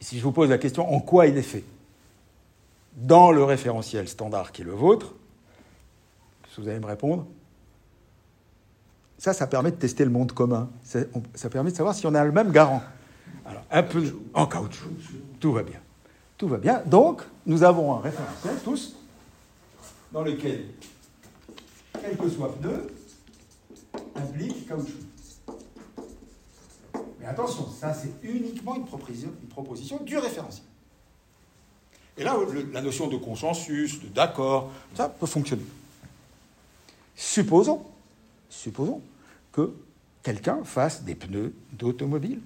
si 0.00 0.18
je 0.18 0.22
vous 0.22 0.32
pose 0.32 0.48
la 0.48 0.56
question 0.56 0.90
en 0.90 1.00
quoi 1.00 1.26
il 1.26 1.36
est 1.36 1.42
fait? 1.42 1.64
Dans 2.94 3.30
le 3.30 3.44
référentiel 3.44 4.08
standard 4.08 4.50
qui 4.50 4.62
est 4.62 4.64
le 4.64 4.72
vôtre, 4.72 5.14
vous 6.56 6.66
allez 6.66 6.80
me 6.80 6.86
répondre? 6.86 7.26
Ça, 9.22 9.32
ça 9.32 9.46
permet 9.46 9.70
de 9.70 9.76
tester 9.76 10.04
le 10.04 10.10
monde 10.10 10.32
commun. 10.32 10.68
Ça, 10.82 11.48
permet 11.48 11.70
de 11.70 11.76
savoir 11.76 11.94
si 11.94 12.04
on 12.08 12.14
a 12.16 12.24
le 12.24 12.32
même 12.32 12.50
garant. 12.50 12.82
Alors, 13.46 13.62
un 13.70 13.84
peu 13.84 14.02
en 14.34 14.46
caoutchouc. 14.46 14.88
Tout 15.38 15.52
va 15.52 15.62
bien. 15.62 15.78
Tout 16.36 16.48
va 16.48 16.56
bien. 16.56 16.82
Donc, 16.86 17.22
nous 17.46 17.62
avons 17.62 17.94
un 17.94 18.00
référentiel, 18.00 18.54
tous, 18.64 18.96
dans 20.10 20.22
lequel, 20.22 20.64
quel 22.00 22.16
que 22.16 22.28
soit 22.28 22.52
pneu, 22.56 22.88
implique 24.16 24.66
caoutchouc. 24.66 25.06
Mais 27.20 27.26
attention, 27.26 27.68
ça 27.70 27.94
c'est 27.94 28.28
uniquement 28.28 28.74
une 28.74 28.86
proposition, 28.86 29.98
du 29.98 30.18
référentiel. 30.18 30.66
Et 32.18 32.24
là, 32.24 32.36
la 32.72 32.82
notion 32.82 33.06
de 33.06 33.18
consensus, 33.18 34.02
de 34.02 34.08
d'accord, 34.08 34.72
ça 34.96 35.08
peut 35.08 35.26
fonctionner. 35.26 35.62
Supposons, 37.14 37.84
supposons 38.50 39.00
que 39.52 39.72
quelqu'un 40.22 40.64
fasse 40.64 41.04
des 41.04 41.14
pneus 41.14 41.54
d'automobile 41.72 42.40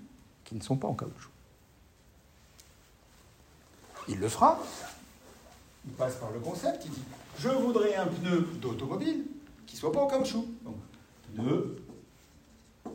qui 0.45 0.55
ne 0.55 0.61
sont 0.61 0.77
pas 0.77 0.89
en 0.89 0.95
caoutchouc. 0.95 1.31
Il 4.09 4.19
le 4.19 4.29
fera. 4.29 4.61
Il 5.85 5.93
passe 5.93 6.17
par 6.17 6.31
le 6.31 6.41
concept. 6.41 6.85
Il 6.85 6.91
dit 6.91 7.03
Je 7.39 7.49
voudrais 7.49 7.95
un 7.97 8.07
pneu 8.07 8.49
d'automobile 8.61 9.25
qui 9.67 9.77
ne 9.77 9.81
soit 9.81 9.93
pas 9.93 10.01
en 10.01 10.07
caoutchouc. 10.07 10.47
Donc, 10.65 10.77
pneu 11.35 11.77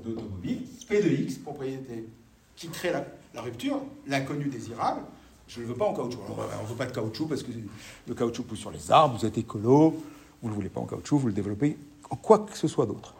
d'automobile, 0.04 0.64
P 0.88 1.02
de 1.02 1.10
X, 1.10 1.38
propriété 1.38 2.08
qui 2.56 2.70
crée 2.70 2.92
la, 2.92 3.42
rupture, 3.42 3.82
l'inconnu 4.08 4.46
désirable. 4.46 5.02
Je 5.48 5.60
ne 5.60 5.66
le 5.66 5.72
veux 5.72 5.78
pas 5.78 5.86
en 5.86 5.94
caoutchouc. 5.94 6.20
on 6.30 6.64
ne 6.64 6.68
veut 6.68 6.76
pas 6.76 6.86
de 6.86 6.92
caoutchouc 6.92 7.28
parce 7.28 7.44
que 7.44 7.52
le 8.08 8.14
caoutchouc 8.14 8.44
pousse 8.44 8.60
sur 8.60 8.72
les 8.72 8.92
arbres, 8.92 9.18
vous 9.18 9.26
êtes 9.26 9.38
écolo, 9.38 10.02
vous 10.42 10.48
ne 10.48 10.50
le 10.50 10.56
voulez 10.56 10.70
pas 10.70 10.80
en 10.80 10.86
caoutchouc, 10.86 11.18
vous 11.18 11.28
le 11.28 11.34
développez 11.34 11.78
en 12.10 12.16
quoi 12.16 12.40
que 12.40 12.58
ce 12.58 12.68
soit 12.68 12.86
d'autre. 12.86 13.16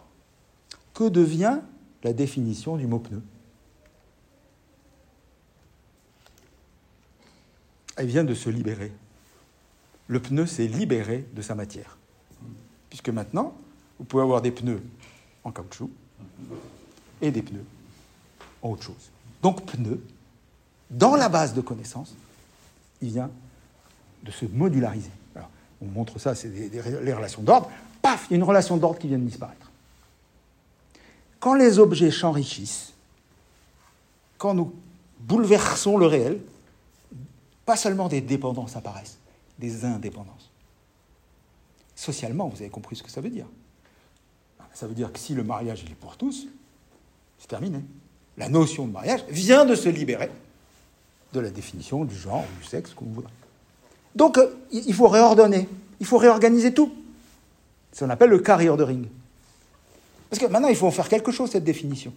Que 0.94 1.10
devient 1.10 1.60
la 2.04 2.14
définition 2.14 2.78
du 2.78 2.88
mot 2.88 3.00
pneu 3.00 3.22
Elle 7.98 8.08
vient 8.08 8.24
de 8.24 8.34
se 8.34 8.50
libérer. 8.50 8.92
Le 10.08 10.20
pneu 10.20 10.46
s'est 10.46 10.68
libéré 10.68 11.28
de 11.34 11.42
sa 11.42 11.56
matière. 11.56 11.98
Puisque 12.90 13.10
maintenant, 13.10 13.54
vous 14.00 14.06
pouvez 14.06 14.24
avoir 14.24 14.42
des 14.42 14.52
pneus 14.52 14.82
en 15.44 15.52
caoutchouc, 15.52 15.90
et 17.22 17.32
des 17.32 17.42
pneus 17.42 17.66
en 18.62 18.72
autre 18.72 18.84
chose. 18.84 19.12
Donc 19.42 19.66
pneu, 19.66 20.04
dans 20.90 21.16
la 21.16 21.30
base 21.30 21.54
de 21.54 21.62
connaissances, 21.62 22.16
il 23.02 23.10
vient 23.10 23.32
de 24.24 24.32
se 24.32 24.46
modulariser. 24.46 25.12
On 25.84 25.86
montre 25.86 26.20
ça, 26.20 26.36
c'est 26.36 26.50
les 26.50 27.14
relations 27.14 27.42
d'ordre. 27.42 27.72
Paf, 28.02 28.28
il 28.30 28.34
y 28.34 28.36
a 28.36 28.38
une 28.38 28.44
relation 28.44 28.78
d'ordre 28.78 29.00
qui 29.00 29.08
vient 29.08 29.18
de 29.18 29.24
disparaître. 29.24 29.61
Quand 31.42 31.56
les 31.56 31.80
objets 31.80 32.12
s'enrichissent, 32.12 32.94
quand 34.38 34.54
nous 34.54 34.72
bouleversons 35.20 35.98
le 35.98 36.06
réel, 36.06 36.40
pas 37.66 37.76
seulement 37.76 38.08
des 38.08 38.22
dépendances 38.22 38.76
apparaissent, 38.76 39.18
des 39.60 39.84
indépendances. 39.84 40.52
Socialement, 41.96 42.48
vous 42.48 42.58
avez 42.62 42.70
compris 42.70 42.96
ce 42.96 43.04
que 43.04 43.10
ça 43.10 43.22
veut 43.22 43.30
dire. 43.30 43.48
Ça 44.74 44.88
veut 44.88 44.94
dire 44.94 45.12
que 45.12 45.20
si 45.20 45.34
le 45.34 45.44
mariage 45.44 45.84
est 45.84 45.96
pour 45.96 46.16
tous, 46.16 46.48
c'est 47.40 47.48
terminé. 47.48 47.80
La 48.38 48.48
notion 48.48 48.86
de 48.86 48.92
mariage 48.92 49.26
vient 49.28 49.66
de 49.66 49.76
se 49.76 49.90
libérer 49.90 50.32
de 51.34 51.40
la 51.40 51.50
définition 51.50 52.06
du 52.06 52.16
genre 52.16 52.46
du 52.60 52.68
sexe, 52.68 52.94
vous 53.00 53.14
voudrez. 53.14 53.34
Donc, 54.16 54.38
euh, 54.38 54.54
il 54.72 54.94
faut 54.94 55.08
réordonner, 55.08 55.68
il 56.00 56.06
faut 56.06 56.18
réorganiser 56.18 56.74
tout. 56.74 56.94
C'est 57.92 58.00
ce 58.00 58.06
qu'on 58.06 58.12
appelle 58.12 58.30
le 58.30 58.40
carrière 58.40 58.78
de 58.78 58.84
ring. 58.84 59.08
Parce 60.32 60.40
que 60.40 60.48
maintenant, 60.48 60.70
il 60.70 60.78
faut 60.78 60.88
en 60.88 60.92
faire 60.92 61.10
quelque 61.10 61.34
chose, 61.34 61.52
cette 61.52 61.66
définition. 61.66 62.14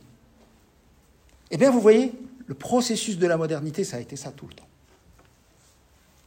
Eh 1.51 1.57
bien, 1.57 1.73
vous 1.73 1.81
voyez, 1.81 2.13
le 2.47 2.55
processus 2.55 3.19
de 3.19 3.27
la 3.27 3.37
modernité, 3.37 3.83
ça 3.83 3.97
a 3.97 4.01
été 4.01 4.15
ça 4.15 4.31
tout 4.31 4.47
le 4.47 4.55
temps. 4.55 4.69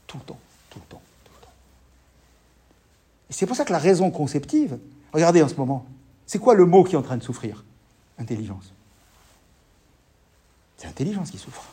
Tout 0.05 0.17
le 0.17 0.23
temps, 0.25 0.39
tout 0.69 0.79
le 0.79 0.85
temps, 0.85 1.01
tout 1.23 1.31
le 1.33 1.41
temps. 1.45 1.53
Et 3.29 3.33
c'est 3.33 3.45
pour 3.45 3.55
ça 3.55 3.63
que 3.63 3.71
la 3.71 3.79
raison 3.79 4.11
conceptive, 4.11 4.77
regardez 5.13 5.41
en 5.41 5.47
ce 5.47 5.55
moment, 5.55 5.85
c'est 6.25 6.39
quoi 6.39 6.55
le 6.55 6.65
mot 6.65 6.83
qui 6.83 6.95
est 6.95 6.97
en 6.97 7.03
train 7.03 7.15
de 7.15 7.23
souffrir? 7.23 7.63
Intelligence. 8.19 8.73
C'est 10.75 10.87
l'intelligence 10.87 11.31
qui 11.31 11.37
souffre. 11.37 11.63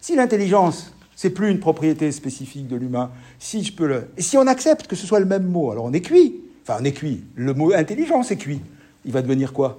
Si 0.00 0.16
l'intelligence, 0.16 0.94
c'est 1.14 1.28
plus 1.28 1.50
une 1.50 1.60
propriété 1.60 2.10
spécifique 2.10 2.68
de 2.68 2.76
l'humain, 2.76 3.10
si 3.38 3.62
je 3.62 3.74
peux 3.74 3.86
le. 3.86 4.10
Et 4.16 4.22
si 4.22 4.38
on 4.38 4.46
accepte 4.46 4.86
que 4.86 4.96
ce 4.96 5.06
soit 5.06 5.20
le 5.20 5.26
même 5.26 5.46
mot, 5.46 5.70
alors 5.70 5.84
on 5.84 5.92
est 5.92 6.00
cuit. 6.00 6.40
Enfin, 6.62 6.78
on 6.80 6.84
est 6.84 6.92
cuit. 6.92 7.22
Le 7.34 7.52
mot 7.52 7.74
intelligence 7.74 8.30
est 8.30 8.38
cuit. 8.38 8.62
Il 9.04 9.12
va 9.12 9.22
devenir 9.22 9.52
quoi? 9.52 9.78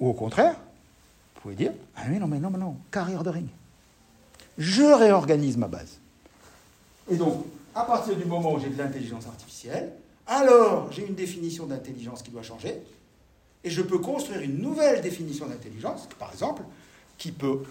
Ou 0.00 0.08
au 0.08 0.12
contraire, 0.12 0.54
vous 1.34 1.40
pouvez 1.42 1.54
dire 1.54 1.72
Ah 1.96 2.02
mais 2.08 2.18
non, 2.18 2.26
mais 2.26 2.38
non, 2.38 2.50
mais 2.50 2.58
non, 2.58 2.76
carrière 2.90 3.22
de 3.22 3.30
ring. 3.30 3.48
Je 4.58 4.82
réorganise 4.82 5.56
ma 5.56 5.68
base. 5.68 5.98
Et 7.10 7.16
donc, 7.16 7.44
à 7.74 7.84
partir 7.84 8.16
du 8.16 8.24
moment 8.24 8.54
où 8.54 8.60
j'ai 8.60 8.70
de 8.70 8.78
l'intelligence 8.78 9.26
artificielle, 9.26 9.92
alors 10.26 10.90
j'ai 10.90 11.06
une 11.06 11.14
définition 11.14 11.66
d'intelligence 11.66 12.22
qui 12.22 12.30
doit 12.30 12.42
changer, 12.42 12.80
et 13.62 13.70
je 13.70 13.82
peux 13.82 13.98
construire 13.98 14.40
une 14.40 14.58
nouvelle 14.58 15.00
définition 15.00 15.46
d'intelligence, 15.46 16.08
par 16.18 16.32
exemple, 16.32 16.62
qui 17.18 17.32
peut 17.32 17.62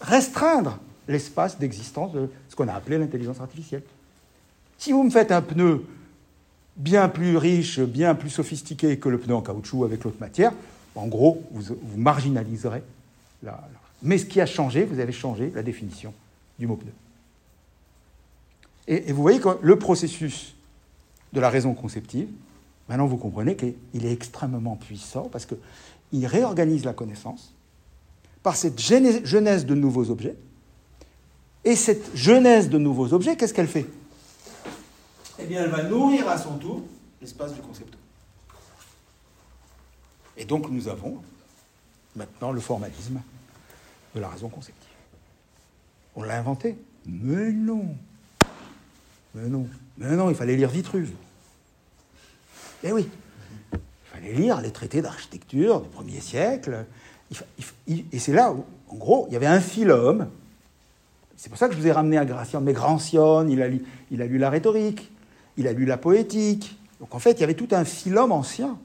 restreindre 0.00 0.78
l'espace 1.08 1.58
d'existence 1.58 2.12
de 2.12 2.28
ce 2.48 2.56
qu'on 2.56 2.68
a 2.68 2.74
appelé 2.74 2.98
l'intelligence 2.98 3.40
artificielle. 3.40 3.82
Si 4.78 4.92
vous 4.92 5.02
me 5.02 5.10
faites 5.10 5.32
un 5.32 5.42
pneu 5.42 5.84
bien 6.76 7.08
plus 7.08 7.36
riche, 7.36 7.80
bien 7.80 8.14
plus 8.14 8.30
sophistiqué 8.30 8.98
que 8.98 9.08
le 9.08 9.18
pneu 9.18 9.34
en 9.34 9.42
caoutchouc 9.42 9.84
avec 9.84 10.04
l'autre 10.04 10.20
matière, 10.20 10.52
en 10.94 11.06
gros, 11.06 11.42
vous, 11.50 11.76
marginaliserez 11.96 12.82
la, 13.42 13.68
Mais 14.02 14.18
ce 14.18 14.26
qui 14.26 14.40
a 14.40 14.46
changé, 14.46 14.84
vous 14.84 14.98
avez 14.98 15.12
changé 15.12 15.52
la 15.54 15.62
définition 15.62 16.12
du 16.58 16.66
mot 16.66 16.76
pneu. 16.76 16.92
Et, 18.88 19.08
et 19.08 19.12
vous 19.12 19.22
voyez 19.22 19.40
que 19.40 19.48
le 19.60 19.78
processus 19.78 20.54
de 21.32 21.40
la 21.40 21.50
raison 21.50 21.74
conceptive, 21.74 22.28
maintenant 22.88 23.06
vous 23.06 23.16
comprenez 23.16 23.56
qu'il 23.56 24.06
est 24.06 24.12
extrêmement 24.12 24.76
puissant 24.76 25.28
parce 25.30 25.46
qu'il 25.46 26.26
réorganise 26.26 26.84
la 26.84 26.92
connaissance 26.92 27.52
par 28.42 28.54
cette 28.54 28.80
genèse 28.80 29.66
de 29.66 29.74
nouveaux 29.74 30.08
objets. 30.10 30.36
Et 31.64 31.74
cette 31.74 32.16
genèse 32.16 32.70
de 32.70 32.78
nouveaux 32.78 33.12
objets, 33.12 33.36
qu'est-ce 33.36 33.52
qu'elle 33.52 33.66
fait? 33.66 33.86
Eh 35.38 35.44
bien, 35.44 35.64
elle 35.64 35.70
va 35.70 35.82
nourrir 35.82 36.28
à 36.28 36.38
son 36.38 36.56
tour 36.56 36.82
l'espace 37.20 37.52
du 37.54 37.60
concept. 37.60 37.94
Et 40.36 40.44
donc, 40.44 40.70
nous 40.70 40.88
avons 40.88 41.22
maintenant 42.14 42.52
le 42.52 42.60
formalisme 42.60 43.20
de 44.14 44.20
la 44.20 44.28
raison 44.28 44.48
conceptive. 44.48 44.82
On 46.14 46.22
l'a 46.22 46.38
inventé 46.38 46.76
Mais 47.04 47.52
non 47.52 47.86
Mais 49.34 49.48
non 49.48 49.68
Mais 49.98 50.16
non, 50.16 50.30
il 50.30 50.36
fallait 50.36 50.56
lire 50.56 50.70
Vitruve. 50.70 51.12
Eh 52.82 52.92
oui, 52.92 53.08
il 53.72 53.78
fallait 54.04 54.32
lire 54.32 54.60
les 54.60 54.70
traités 54.70 55.02
d'architecture 55.02 55.80
du 55.80 55.88
premier 55.88 56.20
siècle. 56.20 56.86
et 57.86 58.18
c'est 58.18 58.32
là 58.32 58.52
où, 58.52 58.64
en 58.88 58.96
gros, 58.96 59.26
il 59.28 59.34
y 59.34 59.36
avait 59.36 59.46
un 59.46 59.60
philome. 59.60 60.30
C'est 61.36 61.50
pour 61.50 61.58
ça 61.58 61.68
que 61.68 61.74
je 61.74 61.80
vous 61.80 61.86
ai 61.86 61.92
ramené 61.92 62.16
à 62.16 62.24
Gracian. 62.24 62.60
Mais 62.60 62.72
lu, 62.72 63.84
il 64.10 64.22
a 64.22 64.26
lu 64.26 64.38
la 64.38 64.48
rhétorique, 64.48 65.10
il 65.56 65.66
a 65.68 65.72
lu 65.72 65.84
la 65.84 65.96
poétique. 65.96 66.78
Donc 67.00 67.14
en 67.14 67.18
fait, 67.18 67.32
il 67.32 67.40
y 67.40 67.44
avait 67.44 67.54
tout 67.54 67.68
un 67.72 67.84
philome 67.84 68.32
ancien 68.32 68.78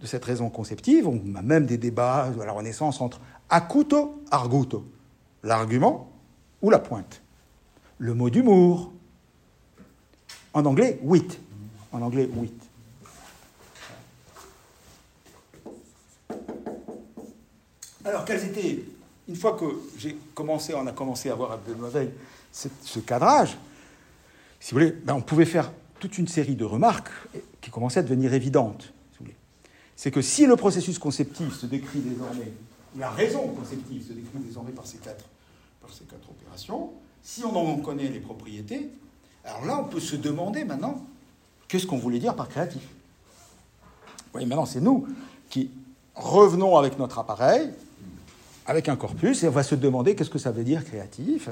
de 0.00 0.06
cette 0.06 0.24
raison 0.24 0.50
conceptive. 0.50 1.06
On 1.06 1.20
a 1.36 1.42
même 1.42 1.66
des 1.66 1.78
débats 1.78 2.30
à 2.40 2.44
la 2.44 2.52
Renaissance 2.52 3.00
entre 3.00 3.20
acuto, 3.48 4.22
arguto, 4.30 4.84
l'argument 5.42 6.10
ou 6.60 6.70
la 6.70 6.78
pointe. 6.78 7.22
Le 7.98 8.14
mot 8.14 8.30
d'humour. 8.30 8.92
En 10.54 10.64
anglais, 10.64 10.98
wit. 11.02 11.38
En 11.92 12.02
anglais, 12.02 12.28
wit. 12.34 12.52
Alors, 18.04 18.24
quels 18.24 18.44
étaient, 18.44 18.82
une 19.28 19.36
fois 19.36 19.56
que 19.56 19.64
j'ai 19.96 20.16
commencé, 20.34 20.74
on 20.74 20.86
a 20.86 20.92
commencé 20.92 21.30
à 21.30 21.34
voir 21.34 21.52
à 21.52 21.56
Benoît 21.56 21.90
ce 22.50 22.98
cadrage, 22.98 23.56
si 24.62 24.70
vous 24.70 24.78
voulez, 24.78 24.92
ben, 24.92 25.14
on 25.14 25.20
pouvait 25.20 25.44
faire 25.44 25.72
toute 25.98 26.18
une 26.18 26.28
série 26.28 26.54
de 26.54 26.64
remarques 26.64 27.10
qui 27.60 27.72
commençaient 27.72 27.98
à 27.98 28.04
devenir 28.04 28.32
évidentes. 28.32 28.92
C'est 29.96 30.12
que 30.12 30.22
si 30.22 30.46
le 30.46 30.54
processus 30.54 31.00
conceptif 31.00 31.52
se 31.52 31.66
décrit 31.66 31.98
désormais, 31.98 32.52
la 32.96 33.10
raison 33.10 33.48
conceptive 33.48 34.06
se 34.06 34.12
décrit 34.12 34.38
désormais 34.38 34.70
par 34.70 34.86
ces 34.86 34.98
quatre 34.98 35.24
par 35.80 35.90
ces 35.92 36.04
quatre 36.04 36.30
opérations. 36.30 36.92
Si 37.24 37.44
on 37.44 37.56
en 37.56 37.76
connaît 37.78 38.08
les 38.08 38.20
propriétés, 38.20 38.88
alors 39.44 39.64
là, 39.64 39.80
on 39.80 39.88
peut 39.88 39.98
se 39.98 40.14
demander 40.14 40.64
maintenant 40.64 41.04
qu'est-ce 41.66 41.86
qu'on 41.86 41.98
voulait 41.98 42.20
dire 42.20 42.36
par 42.36 42.48
créatif? 42.48 42.82
Oui, 44.32 44.46
maintenant, 44.46 44.66
c'est 44.66 44.80
nous 44.80 45.08
qui 45.50 45.72
revenons 46.14 46.76
avec 46.76 47.00
notre 47.00 47.18
appareil, 47.18 47.70
avec 48.66 48.88
un 48.88 48.94
corpus, 48.94 49.42
et 49.42 49.48
on 49.48 49.52
va 49.52 49.64
se 49.64 49.74
demander 49.74 50.14
qu'est-ce 50.14 50.30
que 50.30 50.38
ça 50.38 50.52
veut 50.52 50.64
dire 50.64 50.84
créatif. 50.84 51.48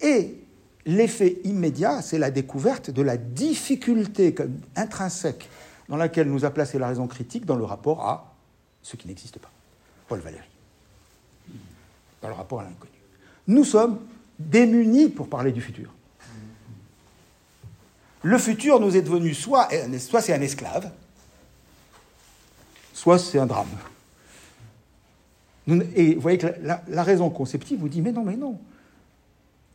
Et 0.00 0.43
l'effet 0.86 1.38
immédiat, 1.44 2.02
c'est 2.02 2.18
la 2.18 2.30
découverte 2.30 2.90
de 2.90 3.02
la 3.02 3.16
difficulté 3.16 4.34
intrinsèque 4.76 5.48
dans 5.88 5.96
laquelle 5.96 6.28
nous 6.30 6.44
a 6.44 6.50
placé 6.50 6.78
la 6.78 6.88
raison 6.88 7.06
critique 7.06 7.46
dans 7.46 7.56
le 7.56 7.64
rapport 7.64 8.06
à 8.06 8.34
ce 8.82 8.96
qui 8.96 9.08
n'existe 9.08 9.38
pas. 9.38 9.50
Paul 10.08 10.20
Valéry. 10.20 10.44
Dans 12.22 12.28
le 12.28 12.34
rapport 12.34 12.60
à 12.60 12.64
l'inconnu. 12.64 12.92
Nous 13.46 13.64
sommes 13.64 13.98
démunis 14.38 15.08
pour 15.08 15.28
parler 15.28 15.52
du 15.52 15.60
futur. 15.60 15.92
Le 18.22 18.38
futur 18.38 18.80
nous 18.80 18.96
est 18.96 19.02
devenu 19.02 19.34
soit, 19.34 19.68
c'est 20.20 20.32
un 20.32 20.40
esclave, 20.40 20.90
soit 22.94 23.18
c'est 23.18 23.38
un 23.38 23.46
drame. 23.46 23.68
Et 25.94 26.14
vous 26.14 26.20
voyez 26.20 26.38
que 26.38 26.46
la, 26.62 27.02
raison 27.02 27.28
conceptive 27.28 27.80
vous 27.80 27.88
dit 27.88 28.00
mais 28.00 28.12
non, 28.12 28.24
mais 28.24 28.36
non. 28.36 28.58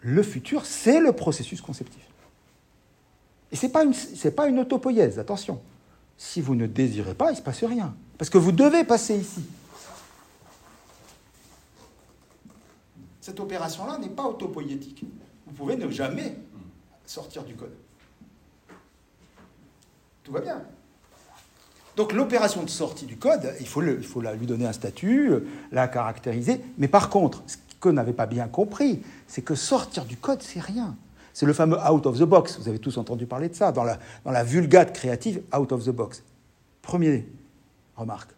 Le 0.01 0.23
futur, 0.23 0.65
c'est 0.65 0.99
le 0.99 1.11
processus 1.13 1.61
conceptif. 1.61 2.03
Et 3.51 3.55
ce 3.55 3.65
n'est 3.65 3.71
pas, 3.71 3.83
une, 3.83 3.93
une 4.53 4.59
autopoïèse, 4.59 5.19
attention. 5.19 5.61
Si 6.17 6.41
vous 6.41 6.55
ne 6.55 6.67
désirez 6.67 7.15
pas, 7.15 7.27
il 7.27 7.33
ne 7.33 7.37
se 7.37 7.41
passe 7.41 7.63
rien. 7.63 7.95
Parce 8.17 8.29
que 8.29 8.37
vous 8.37 8.51
devez 8.51 8.83
passer 8.83 9.15
ici. 9.15 9.41
Cette 13.21 13.39
opération-là 13.39 13.97
n'est 13.97 14.09
pas 14.09 14.23
autopoïétique. 14.23 15.05
Vous 15.45 15.53
pouvez 15.53 15.75
ne 15.75 15.89
jamais 15.89 16.35
sortir 17.05 17.43
du 17.43 17.55
code. 17.55 17.75
Tout 20.23 20.31
va 20.31 20.41
bien. 20.41 20.61
Donc 21.95 22.13
l'opération 22.13 22.63
de 22.63 22.69
sortie 22.69 23.05
du 23.05 23.17
code, 23.17 23.53
il 23.59 23.67
faut, 23.67 23.83
il 23.83 24.03
faut 24.03 24.21
lui 24.21 24.47
donner 24.47 24.65
un 24.65 24.73
statut, 24.73 25.31
la 25.71 25.87
caractériser. 25.87 26.61
Mais 26.77 26.87
par 26.87 27.09
contre, 27.09 27.43
qu'on 27.79 27.93
n'avait 27.93 28.13
pas 28.13 28.25
bien 28.25 28.47
compris, 28.47 29.01
c'est 29.27 29.41
que 29.41 29.55
sortir 29.55 30.05
du 30.05 30.17
code, 30.17 30.41
c'est 30.41 30.59
rien. 30.59 30.95
C'est 31.33 31.45
le 31.45 31.53
fameux 31.53 31.77
out 31.77 32.05
of 32.05 32.19
the 32.19 32.23
box. 32.23 32.59
Vous 32.59 32.67
avez 32.67 32.79
tous 32.79 32.97
entendu 32.97 33.25
parler 33.25 33.49
de 33.49 33.55
ça 33.55 33.71
dans 33.71 33.83
la, 33.83 34.43
vulgate 34.43 34.93
créative 34.93 35.41
out 35.57 35.71
of 35.71 35.85
the 35.85 35.91
box. 35.91 36.23
Premier 36.81 37.27
remarque. 37.95 38.31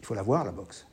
Il 0.00 0.06
faut 0.06 0.14
la 0.14 0.22
voir, 0.22 0.44
la 0.44 0.52
box. 0.52 0.86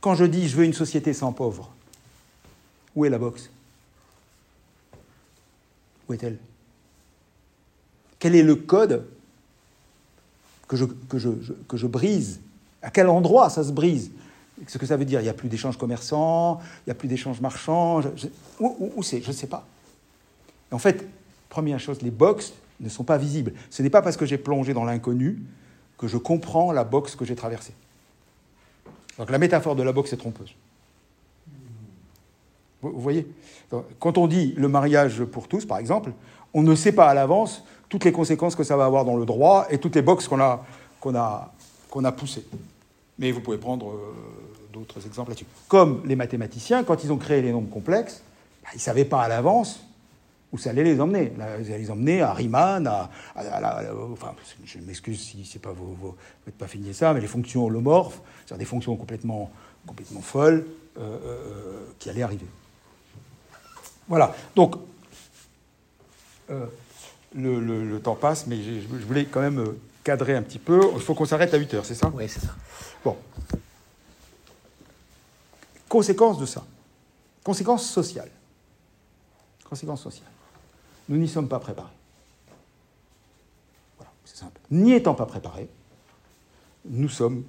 Quand 0.00 0.14
je 0.14 0.24
dis 0.24 0.48
je 0.48 0.56
veux 0.56 0.64
une 0.64 0.72
société 0.72 1.12
sans 1.12 1.32
pauvres, 1.32 1.72
où 2.94 3.04
est 3.04 3.10
la 3.10 3.18
box? 3.18 3.50
Où 6.08 6.14
est-elle? 6.14 6.38
Quel 8.18 8.34
est 8.34 8.42
le 8.42 8.56
code 8.56 9.06
que 10.68 10.76
que, 11.08 11.16
que 11.68 11.76
je 11.76 11.86
brise 11.86 12.40
À 12.82 12.90
quel 12.90 13.08
endroit 13.08 13.50
ça 13.50 13.64
se 13.64 13.72
brise? 13.72 14.10
Ce 14.66 14.78
que 14.78 14.86
ça 14.86 14.96
veut 14.96 15.04
dire, 15.04 15.20
il 15.20 15.24
n'y 15.24 15.28
a 15.28 15.34
plus 15.34 15.48
d'échanges 15.48 15.76
commerçants, 15.76 16.60
il 16.86 16.88
n'y 16.88 16.92
a 16.92 16.94
plus 16.94 17.08
d'échanges 17.08 17.40
marchands. 17.40 18.00
où, 18.60 19.02
c'est? 19.02 19.20
Je 19.20 19.28
ne 19.28 19.32
sais 19.32 19.46
pas. 19.46 19.66
En 20.70 20.78
fait, 20.78 21.06
première 21.48 21.78
chose, 21.78 22.00
les 22.02 22.10
box 22.10 22.54
ne 22.80 22.88
sont 22.88 23.04
pas 23.04 23.18
visibles. 23.18 23.52
Ce 23.70 23.82
n'est 23.82 23.90
pas 23.90 24.02
parce 24.02 24.16
que 24.16 24.26
j'ai 24.26 24.38
plongé 24.38 24.72
dans 24.72 24.84
l'inconnu 24.84 25.42
que 25.98 26.08
je 26.08 26.16
comprends 26.16 26.72
la 26.72 26.84
boxe 26.84 27.16
que 27.16 27.24
j'ai 27.24 27.36
traversée. 27.36 27.74
Donc 29.18 29.30
la 29.30 29.38
métaphore 29.38 29.76
de 29.76 29.82
la 29.82 29.92
boxe 29.92 30.12
est 30.12 30.18
trompeuse. 30.18 30.54
Vous 32.82 33.00
voyez? 33.00 33.26
Quand 33.98 34.18
on 34.18 34.26
dit 34.26 34.54
le 34.56 34.68
mariage 34.68 35.24
pour 35.24 35.48
tous, 35.48 35.64
par 35.64 35.78
exemple, 35.78 36.12
on 36.54 36.62
ne 36.62 36.74
sait 36.74 36.92
pas 36.92 37.08
à 37.08 37.14
l'avance 37.14 37.64
toutes 37.88 38.04
les 38.04 38.12
conséquences 38.12 38.54
que 38.54 38.64
ça 38.64 38.76
va 38.76 38.84
avoir 38.84 39.04
dans 39.04 39.16
le 39.16 39.24
droit 39.24 39.66
et 39.70 39.78
toutes 39.78 39.94
les 39.94 40.02
boxes 40.02 40.28
qu'on 40.28 40.40
a, 40.40 41.54
qu'on 41.96 42.04
a 42.04 42.12
poussées. 42.12 42.44
Mais 43.18 43.30
vous 43.32 43.40
pouvez 43.40 43.56
prendre 43.56 43.90
euh, 43.90 44.14
d'autres 44.70 45.06
exemples 45.06 45.30
là-dessus. 45.30 45.46
Comme 45.66 46.02
les 46.04 46.14
mathématiciens, 46.14 46.84
quand 46.84 47.02
ils 47.02 47.10
ont 47.10 47.16
créé 47.16 47.40
les 47.40 47.52
nombres 47.52 47.70
complexes, 47.70 48.22
bah, 48.62 48.68
ils 48.74 48.76
ne 48.76 48.82
savaient 48.82 49.06
pas 49.06 49.22
à 49.22 49.28
l'avance 49.28 49.80
où 50.52 50.58
ça 50.58 50.70
allait 50.70 50.84
les 50.84 51.00
emmener. 51.00 51.32
Vous 51.58 51.70
allez 51.70 51.78
les 51.78 51.90
emmener 51.90 52.20
à 52.20 52.34
Riemann, 52.34 52.86
à, 52.86 53.10
enfin, 54.12 54.34
je 54.66 54.78
m'excuse 54.80 55.18
si 55.18 55.46
c'est 55.46 55.58
pas 55.58 55.72
vous, 55.72 55.94
vous 55.94 56.14
n'êtes 56.46 56.58
pas 56.58 56.68
fini 56.68 56.92
ça, 56.92 57.14
mais 57.14 57.20
les 57.20 57.26
fonctions 57.26 57.64
holomorphes, 57.64 58.20
c'est-à-dire 58.44 58.58
des 58.58 58.64
fonctions 58.66 58.94
complètement, 58.96 59.50
folles 60.20 60.66
euh, 60.98 61.18
euh, 61.24 61.86
qui 61.98 62.10
allaient 62.10 62.22
arriver. 62.22 62.46
Voilà. 64.06 64.36
Donc, 64.54 64.76
le, 67.34 67.98
temps 68.00 68.16
passe, 68.16 68.46
mais 68.46 68.58
je, 68.62 68.86
voulais 68.86 69.24
quand 69.24 69.40
même 69.40 69.74
cadrer 70.06 70.36
un 70.36 70.42
petit 70.42 70.60
peu. 70.60 70.80
Il 70.94 71.00
faut 71.00 71.16
qu'on 71.16 71.24
s'arrête 71.24 71.52
à 71.52 71.56
8 71.56 71.74
heures, 71.74 71.84
c'est 71.84 71.96
ça? 71.96 72.12
Oui, 72.14 72.28
c'est 72.28 72.38
ça. 72.38 72.54
Bon. 73.04 73.16
Conséquence 75.88 76.38
de 76.38 76.46
ça. 76.46 76.64
Conséquence 77.42 77.90
sociale. 77.90 78.30
Conséquence 79.68 80.02
sociale. 80.02 80.30
Nous 81.08 81.16
n'y 81.16 81.26
sommes 81.26 81.48
pas 81.48 81.58
préparés. 81.58 81.90
Voilà, 83.96 84.12
c'est 84.24 84.36
simple. 84.36 84.60
N'y 84.70 84.92
étant 84.92 85.14
pas 85.14 85.26
préparés, 85.26 85.68
nous 86.84 87.08
sommes 87.08 87.42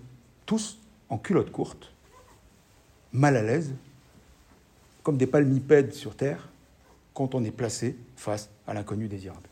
tous 0.47 0.79
en 1.09 1.19
culotte 1.19 1.51
courte, 1.51 1.91
mal 3.13 3.38
à 3.38 3.43
l'aise, 3.43 3.71
comme 5.03 5.17
des 5.17 5.27
palmipèdes 5.27 5.93
sur 5.93 6.15
Terre, 6.15 6.49
quand 7.13 7.35
on 7.35 7.43
est 7.43 7.51
placé 7.51 7.95
face 8.15 8.49
à 8.65 8.73
l'inconnu 8.73 9.07
désirable. 9.07 9.47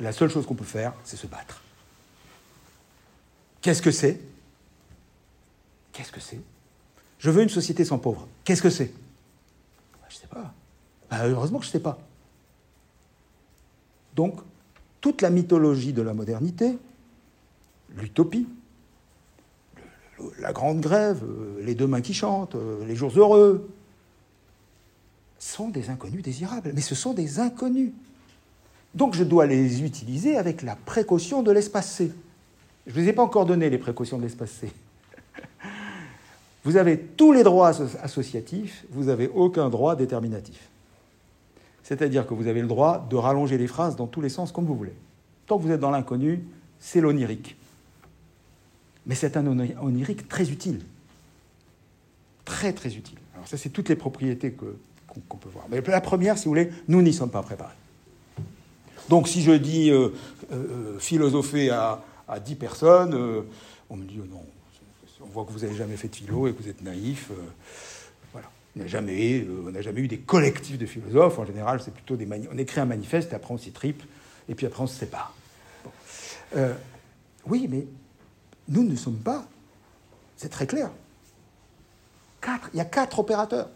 La 0.00 0.12
seule 0.12 0.30
chose 0.30 0.46
qu'on 0.46 0.54
peut 0.54 0.64
faire, 0.64 0.94
c'est 1.04 1.16
se 1.16 1.26
battre. 1.26 1.62
Qu'est-ce 3.60 3.82
que 3.82 3.90
c'est? 3.90 4.20
Qu'est-ce 5.92 6.12
que 6.12 6.20
c'est? 6.20 6.40
Je 7.18 7.30
veux 7.30 7.42
une 7.42 7.50
société 7.50 7.84
sans 7.84 7.98
pauvres. 7.98 8.26
Qu'est-ce 8.44 8.62
que 8.62 8.70
c'est? 8.70 8.92
Je 10.08 10.16
ne 10.16 10.20
sais 10.20 10.26
pas. 10.26 10.54
Ben, 11.10 11.28
heureusement 11.28 11.60
je 11.60 11.66
ne 11.66 11.72
sais 11.72 11.80
pas. 11.80 11.98
Donc, 14.16 14.40
toute 15.00 15.22
la 15.22 15.30
mythologie 15.30 15.92
de 15.92 16.02
la 16.02 16.14
modernité, 16.14 16.78
l'utopie, 17.96 18.48
la 20.38 20.52
grande 20.52 20.80
grève, 20.80 21.22
euh, 21.24 21.62
les 21.62 21.74
deux 21.74 21.86
mains 21.86 22.00
qui 22.00 22.14
chantent, 22.14 22.54
euh, 22.54 22.84
les 22.86 22.96
jours 22.96 23.12
heureux, 23.18 23.70
sont 25.38 25.68
des 25.68 25.88
inconnus 25.88 26.22
désirables. 26.22 26.72
Mais 26.74 26.82
ce 26.82 26.94
sont 26.94 27.14
des 27.14 27.38
inconnus. 27.40 27.92
Donc 28.94 29.14
je 29.14 29.24
dois 29.24 29.46
les 29.46 29.82
utiliser 29.82 30.36
avec 30.36 30.62
la 30.62 30.76
précaution 30.76 31.42
de 31.42 31.52
l'espace 31.52 31.90
C. 31.92 32.12
Je 32.86 32.96
ne 32.96 33.02
vous 33.02 33.08
ai 33.08 33.12
pas 33.12 33.22
encore 33.22 33.46
donné 33.46 33.70
les 33.70 33.78
précautions 33.78 34.18
de 34.18 34.22
l'espace 34.22 34.50
C. 34.50 34.72
Vous 36.64 36.76
avez 36.76 36.98
tous 36.98 37.32
les 37.32 37.42
droits 37.42 37.72
associatifs, 38.02 38.84
vous 38.90 39.04
n'avez 39.04 39.28
aucun 39.28 39.70
droit 39.70 39.96
déterminatif. 39.96 40.68
C'est-à-dire 41.82 42.26
que 42.26 42.34
vous 42.34 42.48
avez 42.48 42.60
le 42.60 42.66
droit 42.66 43.06
de 43.08 43.16
rallonger 43.16 43.56
les 43.56 43.66
phrases 43.66 43.96
dans 43.96 44.06
tous 44.06 44.20
les 44.20 44.28
sens 44.28 44.52
comme 44.52 44.66
vous 44.66 44.76
voulez. 44.76 44.92
Tant 45.46 45.56
que 45.56 45.62
vous 45.62 45.70
êtes 45.70 45.80
dans 45.80 45.90
l'inconnu, 45.90 46.44
c'est 46.78 47.00
l'onirique. 47.00 47.56
Mais 49.06 49.14
c'est 49.14 49.38
un 49.38 49.46
onirique 49.46 50.28
très 50.28 50.50
utile. 50.50 50.82
Très, 52.44 52.74
très 52.74 52.94
utile. 52.94 53.18
Alors 53.34 53.48
ça, 53.48 53.56
c'est 53.56 53.70
toutes 53.70 53.88
les 53.88 53.96
propriétés 53.96 54.52
qu'on 54.52 55.36
peut 55.38 55.48
voir. 55.48 55.64
Mais 55.70 55.80
la 55.80 56.00
première, 56.02 56.36
si 56.36 56.44
vous 56.44 56.50
voulez, 56.50 56.70
nous 56.88 57.00
n'y 57.00 57.14
sommes 57.14 57.30
pas 57.30 57.42
préparés. 57.42 57.79
Donc 59.10 59.26
si 59.26 59.42
je 59.42 59.50
dis 59.50 59.90
euh, 59.90 60.10
euh, 60.52 60.96
philosopher 61.00 61.70
à, 61.70 62.00
à 62.28 62.38
10 62.38 62.54
personnes, 62.54 63.14
euh, 63.14 63.42
on 63.90 63.96
me 63.96 64.04
dit 64.04 64.20
oh 64.22 64.26
non, 64.30 64.46
on 65.20 65.26
voit 65.26 65.44
que 65.44 65.50
vous 65.50 65.58
n'avez 65.58 65.74
jamais 65.74 65.96
fait 65.96 66.06
de 66.06 66.14
philo 66.14 66.46
et 66.46 66.54
que 66.54 66.62
vous 66.62 66.68
êtes 66.68 66.80
naïf. 66.80 67.32
On 68.76 68.78
n'a 68.78 68.86
jamais, 68.86 69.44
eu 69.96 70.06
des 70.06 70.18
collectifs 70.18 70.78
de 70.78 70.86
philosophes. 70.86 71.40
En 71.40 71.44
général, 71.44 71.80
c'est 71.84 71.92
plutôt 71.92 72.14
des 72.14 72.28
on 72.52 72.56
écrit 72.56 72.80
un 72.80 72.84
manifeste, 72.84 73.32
et 73.32 73.34
après 73.34 73.52
on 73.52 73.58
s'y 73.58 73.72
tripe, 73.72 74.00
et 74.48 74.54
puis 74.54 74.64
après 74.64 74.80
on 74.84 74.86
se 74.86 74.96
sépare. 74.96 75.34
Oui, 77.46 77.66
mais 77.68 77.84
nous 78.68 78.84
ne 78.84 78.94
sommes 78.94 79.18
pas. 79.18 79.44
C'est 80.36 80.50
très 80.50 80.68
clair. 80.68 80.88
Quatre. 82.40 82.70
Il 82.74 82.76
y 82.76 82.80
a 82.80 82.84
quatre 82.84 83.18
opérateurs. 83.18 83.70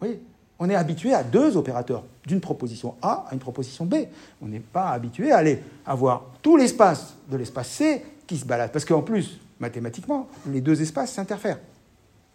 Oui, 0.00 0.18
on 0.58 0.70
est 0.70 0.74
habitué 0.74 1.12
à 1.12 1.22
deux 1.22 1.56
opérateurs, 1.56 2.04
d'une 2.26 2.40
proposition 2.40 2.94
A 3.02 3.26
à 3.28 3.34
une 3.34 3.38
proposition 3.38 3.84
B. 3.84 3.94
On 4.40 4.46
n'est 4.46 4.60
pas 4.60 4.90
habitué 4.90 5.32
à 5.32 5.38
aller 5.38 5.62
avoir 5.84 6.24
tout 6.42 6.56
l'espace 6.56 7.14
de 7.30 7.36
l'espace 7.36 7.68
C 7.68 8.04
qui 8.26 8.38
se 8.38 8.44
balade. 8.44 8.72
Parce 8.72 8.84
qu'en 8.84 9.02
plus, 9.02 9.38
mathématiquement, 9.60 10.28
les 10.48 10.60
deux 10.60 10.80
espaces 10.80 11.12
s'interfèrent 11.12 11.58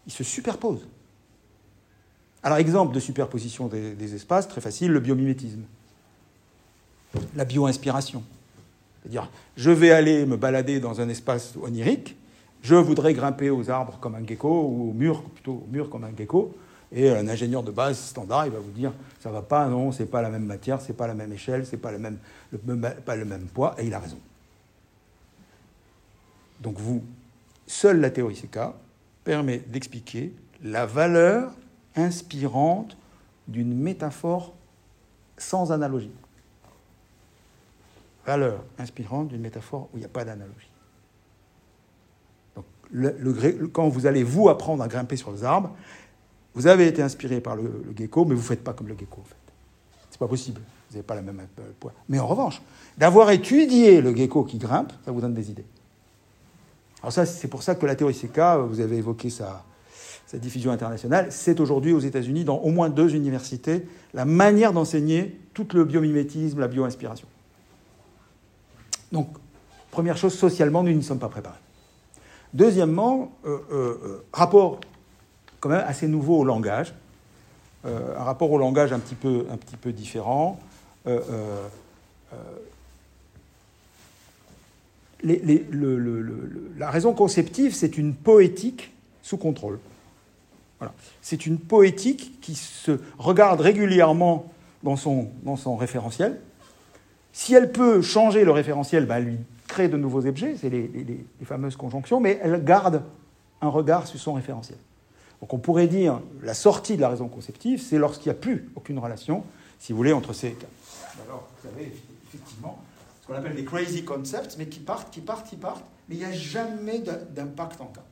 ils 0.05 0.11
se 0.11 0.23
superposent. 0.23 0.87
Alors, 2.43 2.57
exemple 2.57 2.93
de 2.93 2.99
superposition 2.99 3.67
des, 3.67 4.15
espaces, 4.15 4.47
très 4.47 4.61
facile, 4.61 4.91
le 4.91 4.99
biomimétisme. 4.99 5.61
La 7.35 7.45
bio-inspiration. 7.45 8.23
C'est-à-dire, 9.01 9.29
je 9.57 9.69
vais 9.69 9.91
aller 9.91 10.25
me 10.25 10.37
balader 10.37 10.79
dans 10.79 11.01
un 11.01 11.09
espace 11.09 11.53
onirique, 11.61 12.15
je 12.63 12.75
voudrais 12.75 13.13
grimper 13.13 13.49
aux 13.49 13.69
arbres 13.69 13.97
comme 13.99 14.15
un 14.15 14.25
gecko, 14.25 14.49
ou 14.49 14.89
au 14.89 14.93
mur, 14.93 15.23
plutôt 15.23 15.63
au 15.65 15.67
mur 15.71 15.89
comme 15.89 16.03
un 16.03 16.15
gecko. 16.15 16.55
Et 16.93 17.09
un 17.09 17.27
ingénieur 17.27 17.63
de 17.63 17.71
base 17.71 17.97
standard, 17.97 18.45
il 18.45 18.51
va 18.51 18.59
vous 18.59 18.71
dire 18.71 18.91
ça 19.19 19.31
va 19.31 19.41
pas, 19.41 19.67
non, 19.67 19.91
c'est 19.91 20.05
pas 20.05 20.21
la 20.21 20.29
même 20.29 20.45
matière, 20.45 20.81
c'est 20.81 20.93
pas 20.93 21.07
la 21.07 21.13
même 21.13 21.31
échelle, 21.31 21.65
c'est 21.65 21.77
pas, 21.77 21.91
le 21.91 21.99
même, 21.99 22.17
pas 23.05 23.15
le 23.15 23.25
même 23.25 23.47
poids, 23.47 23.75
et 23.77 23.85
il 23.85 23.93
a 23.93 23.99
raison. 23.99 24.19
Donc 26.59 26.77
vous, 26.77 27.03
seule 27.65 28.01
la 28.01 28.09
théorie 28.09 28.35
CK 28.35 28.59
permet 29.23 29.59
d'expliquer 29.59 30.33
la 30.63 30.85
valeur 30.85 31.53
inspirante 31.95 32.97
d'une 33.47 33.73
métaphore 33.73 34.53
sans 35.37 35.71
analogie. 35.71 36.11
Valeur 38.25 38.63
inspirante 38.77 39.29
d'une 39.29 39.41
métaphore 39.41 39.89
où 39.93 39.97
il 39.97 39.99
n'y 39.99 40.05
a 40.05 40.09
pas 40.09 40.25
d'analogie. 40.25 40.69
Donc, 42.55 42.65
quand 43.71 43.87
vous 43.87 44.05
allez 44.05 44.23
vous 44.23 44.49
apprendre 44.49 44.83
à 44.83 44.87
grimper 44.87 45.15
sur 45.15 45.31
les 45.31 45.43
arbres, 45.43 45.75
vous 46.53 46.67
avez 46.67 46.87
été 46.87 47.01
inspiré 47.01 47.39
par 47.39 47.55
le, 47.55 47.83
gecko, 47.97 48.25
mais 48.25 48.35
vous 48.35 48.41
ne 48.41 48.45
faites 48.45 48.63
pas 48.63 48.73
comme 48.73 48.87
le 48.87 48.97
gecko, 48.97 49.21
en 49.21 49.25
fait. 49.25 49.35
C'est 50.09 50.19
pas 50.19 50.27
possible. 50.27 50.59
Vous 50.89 50.95
n'avez 50.95 51.05
pas 51.05 51.15
la 51.15 51.21
même 51.21 51.39
euh, 51.59 51.71
poids. 51.79 51.93
Mais 52.09 52.19
en 52.19 52.27
revanche, 52.27 52.61
d'avoir 52.97 53.31
étudié 53.31 54.01
le 54.01 54.13
gecko 54.13 54.43
qui 54.43 54.57
grimpe, 54.57 54.91
ça 55.05 55.11
vous 55.11 55.21
donne 55.21 55.33
des 55.33 55.49
idées. 55.49 55.65
Alors 57.01 57.13
ça, 57.13 57.25
c'est 57.25 57.47
pour 57.47 57.63
ça 57.63 57.75
que 57.75 57.85
la 57.85 57.95
théorie 57.95 58.13
CK, 58.13 58.39
vous 58.67 58.79
avez 58.79 58.97
évoqué 58.97 59.29
sa, 59.29 59.63
diffusion 60.33 60.71
internationale, 60.71 61.27
c'est 61.29 61.59
aujourd'hui 61.59 61.91
aux 61.91 61.99
États-Unis, 61.99 62.45
dans 62.45 62.55
au 62.59 62.69
moins 62.69 62.89
deux 62.89 63.15
universités, 63.15 63.85
la 64.13 64.23
manière 64.23 64.71
d'enseigner 64.71 65.37
tout 65.53 65.67
le 65.73 65.83
biomimétisme, 65.83 66.57
la 66.57 66.69
bioinspiration. 66.69 67.27
Donc, 69.11 69.27
première 69.89 70.15
chose, 70.15 70.33
socialement, 70.33 70.83
nous 70.83 70.93
n'y 70.93 71.03
sommes 71.03 71.19
pas 71.19 71.27
préparés. 71.27 71.59
Deuxièmement, 72.53 73.33
euh, 73.45 73.57
euh, 73.73 74.23
rapport 74.31 74.79
quand 75.61 75.69
même 75.69 75.85
assez 75.87 76.07
nouveau 76.07 76.39
au 76.39 76.43
langage, 76.43 76.93
euh, 77.85 78.17
un 78.17 78.23
rapport 78.23 78.51
au 78.51 78.57
langage 78.57 78.91
un 78.91 78.99
petit 78.99 79.15
peu, 79.15 79.45
différent. 79.93 80.59
La 86.77 86.89
raison 86.89 87.13
conceptive, 87.13 87.73
c'est 87.73 87.97
une 87.97 88.13
poétique 88.13 88.91
sous 89.21 89.37
contrôle. 89.37 89.79
Voilà. 90.79 90.93
C'est 91.21 91.45
une 91.45 91.59
poétique 91.59 92.41
qui 92.41 92.55
se 92.55 92.99
regarde 93.19 93.61
régulièrement 93.61 94.51
dans 94.83 94.95
son, 94.95 95.29
référentiel. 95.77 96.39
Si 97.33 97.53
elle 97.53 97.71
peut 97.71 98.01
changer 98.01 98.43
le 98.43 98.51
référentiel, 98.51 99.05
ben 99.05 99.17
elle 99.17 99.25
lui 99.25 99.37
crée 99.67 99.87
de 99.87 99.95
nouveaux 99.95 100.25
objets, 100.25 100.55
c'est 100.59 100.69
les, 100.69 101.25
fameuses 101.45 101.75
conjonctions, 101.75 102.19
mais 102.19 102.39
elle 102.41 102.63
garde 102.63 103.03
un 103.61 103.69
regard 103.69 104.07
sur 104.07 104.19
son 104.19 104.33
référentiel. 104.33 104.77
Donc 105.41 105.53
on 105.53 105.57
pourrait 105.57 105.87
dire 105.87 106.21
la 106.43 106.53
sortie 106.53 106.95
de 106.95 107.01
la 107.01 107.09
raison 107.09 107.27
conceptive, 107.27 107.81
c'est 107.81 107.97
lorsqu'il 107.97 108.31
n'y 108.31 108.37
a 108.37 108.39
plus 108.39 108.69
aucune 108.75 108.99
relation, 108.99 109.43
si 109.79 109.91
vous 109.91 109.97
voulez, 109.97 110.13
entre 110.13 110.33
ces 110.33 110.51
cas. 110.51 110.67
Alors, 111.25 111.47
vous 111.61 111.69
avez 111.69 111.91
effectivement 112.27 112.79
ce 113.21 113.27
qu'on 113.27 113.33
appelle 113.33 113.55
des 113.55 113.65
crazy 113.65 114.05
concepts, 114.05 114.55
mais 114.59 114.67
qui 114.67 114.79
partent, 114.79 115.11
qui 115.11 115.19
partent, 115.19 115.49
qui 115.49 115.55
partent, 115.55 115.83
mais 116.07 116.15
il 116.15 116.19
n'y 116.19 116.25
a 116.25 116.31
jamais 116.31 116.99
d'impact 117.31 117.81
en 117.81 117.85
cas. 117.85 118.03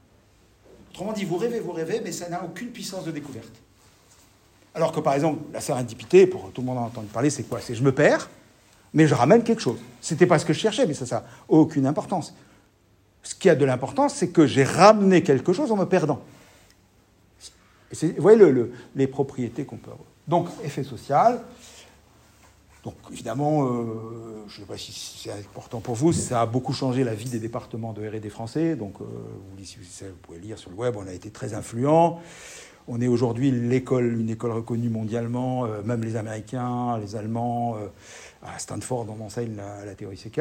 Autrement 0.90 1.14
dit, 1.14 1.24
vous 1.24 1.38
rêvez, 1.38 1.60
vous 1.60 1.72
rêvez, 1.72 2.02
mais 2.04 2.12
ça 2.12 2.30
n'a 2.30 2.44
aucune 2.44 2.70
puissance 2.70 3.06
de 3.06 3.12
découverte. 3.12 3.54
Alors 4.74 4.92
que 4.92 5.00
par 5.00 5.14
exemple, 5.14 5.42
la 5.54 5.62
sérendipité, 5.62 6.26
pour 6.26 6.52
tout 6.52 6.62
le 6.62 6.68
monde 6.68 6.78
a 6.80 6.82
entendu 6.82 7.08
parler, 7.08 7.30
c'est 7.30 7.44
quoi? 7.44 7.60
C'est 7.62 7.76
je 7.76 7.84
me 7.84 7.94
perds, 7.94 8.30
mais 8.94 9.08
je 9.08 9.14
ramène 9.14 9.44
quelque 9.44 9.62
chose. 9.62 9.80
C'était 10.02 10.26
pas 10.26 10.40
ce 10.40 10.46
que 10.46 10.54
je 10.54 10.60
cherchais, 10.60 10.88
mais 10.88 10.96
ça 10.96 11.06
n'a 11.18 11.24
aucune 11.48 11.86
importance. 11.86 12.34
Ce 13.22 13.36
qui 13.36 13.50
a 13.50 13.56
de 13.56 13.66
l'importance, 13.66 14.16
c'est 14.16 14.30
que 14.30 14.48
j'ai 14.48 14.64
ramené 14.64 15.22
quelque 15.22 15.54
chose 15.54 15.72
en 15.72 15.76
me 15.76 15.86
perdant 15.86 16.22
vous 17.92 18.22
voyez 18.22 18.40
les 18.96 19.08
propriétés 19.08 19.66
qu'on 19.66 19.78
peut 19.78 19.92
avoir. 19.92 20.08
Donc, 20.28 20.48
effet 20.64 20.84
social. 20.84 21.42
Donc, 22.84 22.96
évidemment, 23.12 23.66
euh, 23.66 24.46
je 24.48 24.62
ne 24.62 24.66
sais 24.66 24.72
pas 24.72 24.78
si 24.78 24.94
c'est 24.94 25.32
important 25.32 25.82
pour 25.82 25.96
vous, 25.96 26.14
ça 26.14 26.42
a 26.42 26.46
beaucoup 26.46 26.72
changé 26.72 27.04
la 27.04 27.14
vie 27.14 27.30
des 27.30 27.40
départements 27.40 27.92
de 27.92 28.08
R&D 28.08 28.30
français. 28.30 28.76
Donc, 28.76 29.02
euh, 29.02 29.04
vous, 29.04 30.06
pouvez 30.22 30.40
lire 30.40 30.58
sur 30.58 30.70
le 30.70 30.78
web, 30.78 30.96
on 30.98 31.06
a 31.06 31.12
été 31.12 31.30
très 31.30 31.54
influent. 31.54 32.22
On 32.88 33.02
est 33.02 33.08
aujourd'hui 33.08 33.52
l'école, 33.52 34.20
une 34.20 34.30
école 34.30 34.52
reconnue 34.52 34.90
mondialement, 34.90 35.66
euh, 35.66 35.82
même 35.84 36.04
les 36.04 36.16
Américains, 36.16 36.98
les 37.00 37.16
Allemands, 37.16 37.76
à 38.42 38.58
Stanford, 38.58 39.08
on 39.10 39.24
enseigne 39.24 39.58
la, 39.58 39.94
théorie 39.96 40.18
CK. 40.18 40.40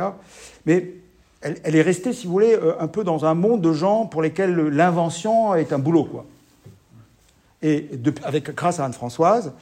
Mais 0.65 0.95
elle, 1.41 1.59
elle, 1.65 1.75
est 1.75 1.83
restée, 1.83 2.13
si 2.13 2.27
vous 2.27 2.33
voulez, 2.33 2.57
un 2.79 2.89
peu 2.89 3.03
dans 3.03 3.25
un 3.25 3.35
monde 3.35 3.61
de 3.61 3.73
gens 3.73 4.07
pour 4.07 4.23
lesquels 4.23 4.55
l'invention 4.55 5.55
est 5.57 5.73
un 5.73 5.79
boulot, 5.79 6.05
quoi. 6.05 6.25
Et 7.63 7.91
avec, 8.25 8.55
grâce 8.55 8.81
à 8.81 8.85
Anne-Françoise, 8.85 9.53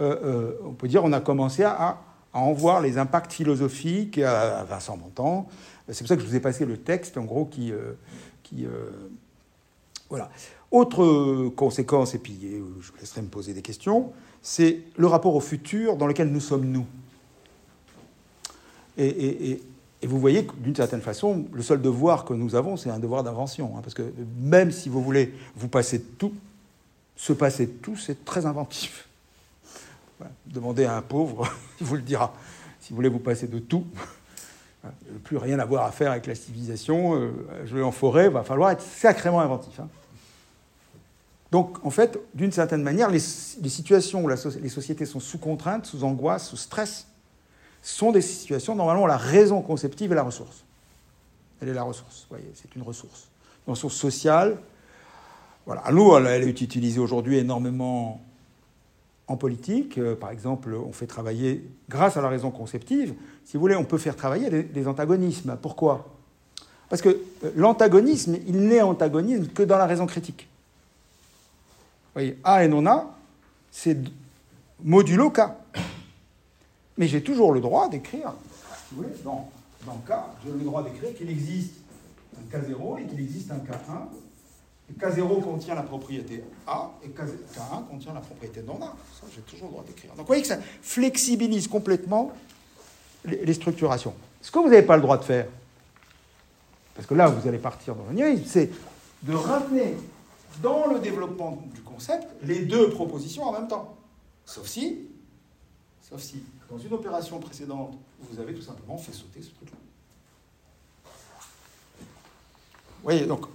euh, 0.00 0.16
euh, 0.24 0.52
on 0.64 0.72
peut 0.72 0.88
dire 0.88 1.04
on 1.04 1.12
a 1.12 1.20
commencé 1.20 1.62
à, 1.62 2.00
en 2.32 2.52
voir 2.52 2.80
les 2.80 2.98
impacts 2.98 3.32
philosophiques 3.32 4.18
à, 4.18 4.64
Vincent 4.64 4.96
Montand. 4.96 5.48
C'est 5.88 6.00
pour 6.00 6.08
ça 6.08 6.16
que 6.16 6.22
je 6.22 6.26
vous 6.26 6.34
ai 6.34 6.40
passé 6.40 6.64
le 6.64 6.78
texte, 6.78 7.18
en 7.18 7.24
gros, 7.24 7.44
qui... 7.44 7.72
Euh, 7.72 7.92
voilà. 10.10 10.30
Autre 10.70 11.48
conséquence, 11.50 12.14
et 12.14 12.18
puis 12.18 12.38
je 12.42 12.58
vous 12.58 12.98
laisserai 12.98 13.22
me 13.22 13.28
poser 13.28 13.52
des 13.52 13.62
questions, 13.62 14.12
c'est 14.42 14.80
le 14.96 15.06
rapport 15.06 15.34
au 15.34 15.40
futur 15.40 15.96
dans 15.96 16.06
lequel 16.06 16.28
nous 16.28 16.40
sommes 16.40 16.66
nous. 16.66 16.86
Et, 18.98 19.60
vous 20.02 20.20
voyez 20.20 20.44
que 20.44 20.52
d'une 20.56 20.76
certaine 20.76 21.00
façon, 21.00 21.46
le 21.52 21.62
seul 21.62 21.80
devoir 21.80 22.24
que 22.24 22.34
nous 22.34 22.54
avons, 22.54 22.76
c'est 22.76 22.90
un 22.90 22.98
devoir 22.98 23.22
d'invention. 23.22 23.74
Hein, 23.76 23.80
parce 23.82 23.94
que 23.94 24.02
même 24.38 24.70
si 24.70 24.88
vous 24.88 25.02
voulez 25.02 25.32
vous 25.56 25.68
passer 25.68 26.00
tout, 26.00 26.32
se 27.16 27.32
passer 27.32 27.66
de 27.66 27.72
tout, 27.72 27.96
c'est 27.96 28.24
très 28.24 28.46
inventif. 28.46 29.08
Demandez 30.46 30.84
à 30.84 30.96
un 30.96 31.02
pauvre, 31.02 31.48
il 31.80 31.86
vous 31.86 31.96
le 31.96 32.02
dira. 32.02 32.34
Si 32.80 32.90
vous 32.90 32.96
voulez 32.96 33.08
vous 33.08 33.18
passer 33.18 33.46
de 33.46 33.58
tout, 33.58 33.86
plus 35.22 35.36
rien 35.36 35.58
à 35.58 35.64
voir 35.64 35.84
à 35.84 35.92
faire 35.92 36.10
avec 36.10 36.26
la 36.26 36.34
civilisation, 36.34 37.14
euh, 37.14 37.32
jouer 37.64 37.82
en 37.82 37.92
forêt, 37.92 38.28
va 38.28 38.42
falloir 38.42 38.70
être 38.70 38.82
sacrément 38.82 39.40
inventif. 39.40 39.80
Hein. 39.80 39.88
Donc, 41.50 41.84
en 41.84 41.90
fait, 41.90 42.18
d'une 42.34 42.52
certaine 42.52 42.82
manière, 42.82 43.10
les, 43.10 43.20
situations 43.20 44.24
où 44.24 44.28
les 44.28 44.68
sociétés 44.68 45.06
sont 45.06 45.20
sous 45.20 45.38
contrainte, 45.38 45.86
sous 45.86 46.02
angoisse, 46.04 46.48
sous 46.48 46.56
stress, 46.56 47.06
sont 47.80 48.12
des 48.12 48.22
situations, 48.22 48.74
normalement, 48.74 49.06
la 49.06 49.16
raison 49.16 49.62
conceptive 49.62 50.10
est 50.10 50.16
la 50.16 50.22
ressource. 50.22 50.64
Elle 51.60 51.68
est 51.68 51.74
la 51.74 51.82
ressource, 51.82 52.26
vous 52.28 52.36
voyez, 52.36 52.50
c'est 52.54 52.74
une 52.74 52.82
ressource. 52.82 53.28
Une 53.66 53.72
ressource 53.72 53.94
sociale, 53.94 54.58
voilà. 55.66 55.82
Nous, 55.92 56.16
elle 56.16 56.48
est 56.48 56.60
utilisée 56.60 57.00
aujourd'hui 57.00 57.38
énormément 57.38 58.20
en 59.26 59.36
politique. 59.36 59.98
Euh, 59.98 60.14
par 60.14 60.30
exemple, 60.30 60.74
on 60.74 60.92
fait 60.92 61.06
travailler, 61.06 61.64
grâce 61.88 62.16
à 62.16 62.22
la 62.22 62.28
raison 62.28 62.50
conceptive, 62.50 63.14
si 63.44 63.56
vous 63.56 63.60
voulez, 63.60 63.76
on 63.76 63.84
peut 63.84 63.98
faire 63.98 64.16
travailler 64.16 64.50
des, 64.50 64.86
antagonismes. 64.86 65.56
Pourquoi? 65.60 66.06
Parce 66.88 67.00
que 67.00 67.08
euh, 67.08 67.52
l'antagonisme, 67.56 68.36
il 68.46 68.60
n'est 68.68 68.82
antagonisme 68.82 69.48
que 69.48 69.62
dans 69.62 69.78
la 69.78 69.86
raison 69.86 70.06
critique. 70.06 70.48
Vous 72.06 72.20
voyez, 72.20 72.38
A 72.44 72.64
et 72.64 72.68
non 72.68 72.86
A, 72.86 73.16
c'est 73.70 73.96
modulo 74.82 75.30
K. 75.30 75.40
Mais 76.96 77.08
j'ai 77.08 77.22
toujours 77.22 77.52
le 77.52 77.60
droit 77.60 77.88
d'écrire, 77.88 78.34
si 78.88 78.94
vous 78.94 79.02
voulez, 79.02 79.14
dans, 79.24 79.50
dans 79.86 79.96
K, 80.06 80.12
j'ai 80.44 80.52
le 80.52 80.58
droit 80.58 80.82
d'écrire 80.82 81.14
qu'il 81.16 81.28
existe 81.28 81.74
un 82.38 82.56
K0 82.56 83.00
et 83.00 83.06
qu'il 83.06 83.20
existe 83.20 83.50
un 83.50 83.56
K1 83.56 84.06
K0 84.92 85.42
contient 85.42 85.74
la 85.74 85.82
propriété 85.82 86.44
A 86.66 86.92
et 87.02 87.08
K1 87.08 87.86
contient 87.88 88.12
la 88.12 88.20
propriété 88.20 88.62
non 88.62 88.76
A. 88.82 88.94
Ça, 89.18 89.26
j'ai 89.34 89.40
toujours 89.40 89.68
le 89.68 89.72
droit 89.72 89.84
d'écrire. 89.84 90.10
Donc 90.10 90.20
vous 90.20 90.26
voyez 90.26 90.42
que 90.42 90.48
ça 90.48 90.58
flexibilise 90.82 91.68
complètement 91.68 92.32
les, 93.24 93.54
structurations. 93.54 94.14
Ce 94.42 94.50
que 94.50 94.58
vous 94.58 94.68
n'avez 94.68 94.82
pas 94.82 94.96
le 94.96 95.02
droit 95.02 95.16
de 95.16 95.24
faire, 95.24 95.46
parce 96.94 97.06
que 97.06 97.14
là, 97.14 97.28
vous 97.28 97.48
allez 97.48 97.58
partir 97.58 97.94
dans 97.94 98.04
le 98.04 98.12
nihilisme, 98.12 98.44
c'est 98.46 98.70
de 99.22 99.34
ramener 99.34 99.96
dans 100.62 100.86
le 100.86 101.00
développement 101.00 101.62
du 101.74 101.80
concept 101.80 102.26
les 102.42 102.60
deux 102.60 102.90
propositions 102.90 103.44
en 103.44 103.52
même 103.52 103.66
temps. 103.66 103.96
Sauf 104.44 104.66
si, 104.66 105.08
sauf 106.02 106.20
si, 106.20 106.42
dans 106.70 106.78
une 106.78 106.92
opération 106.92 107.38
précédente, 107.40 107.96
vous 108.20 108.38
avez 108.38 108.52
tout 108.52 108.62
simplement 108.62 108.98
fait 108.98 109.12
sauter 109.12 109.40
ce 109.40 109.50
truc-là. 109.50 109.78
Vous 112.98 113.02
voyez, 113.02 113.26
donc 113.26 113.46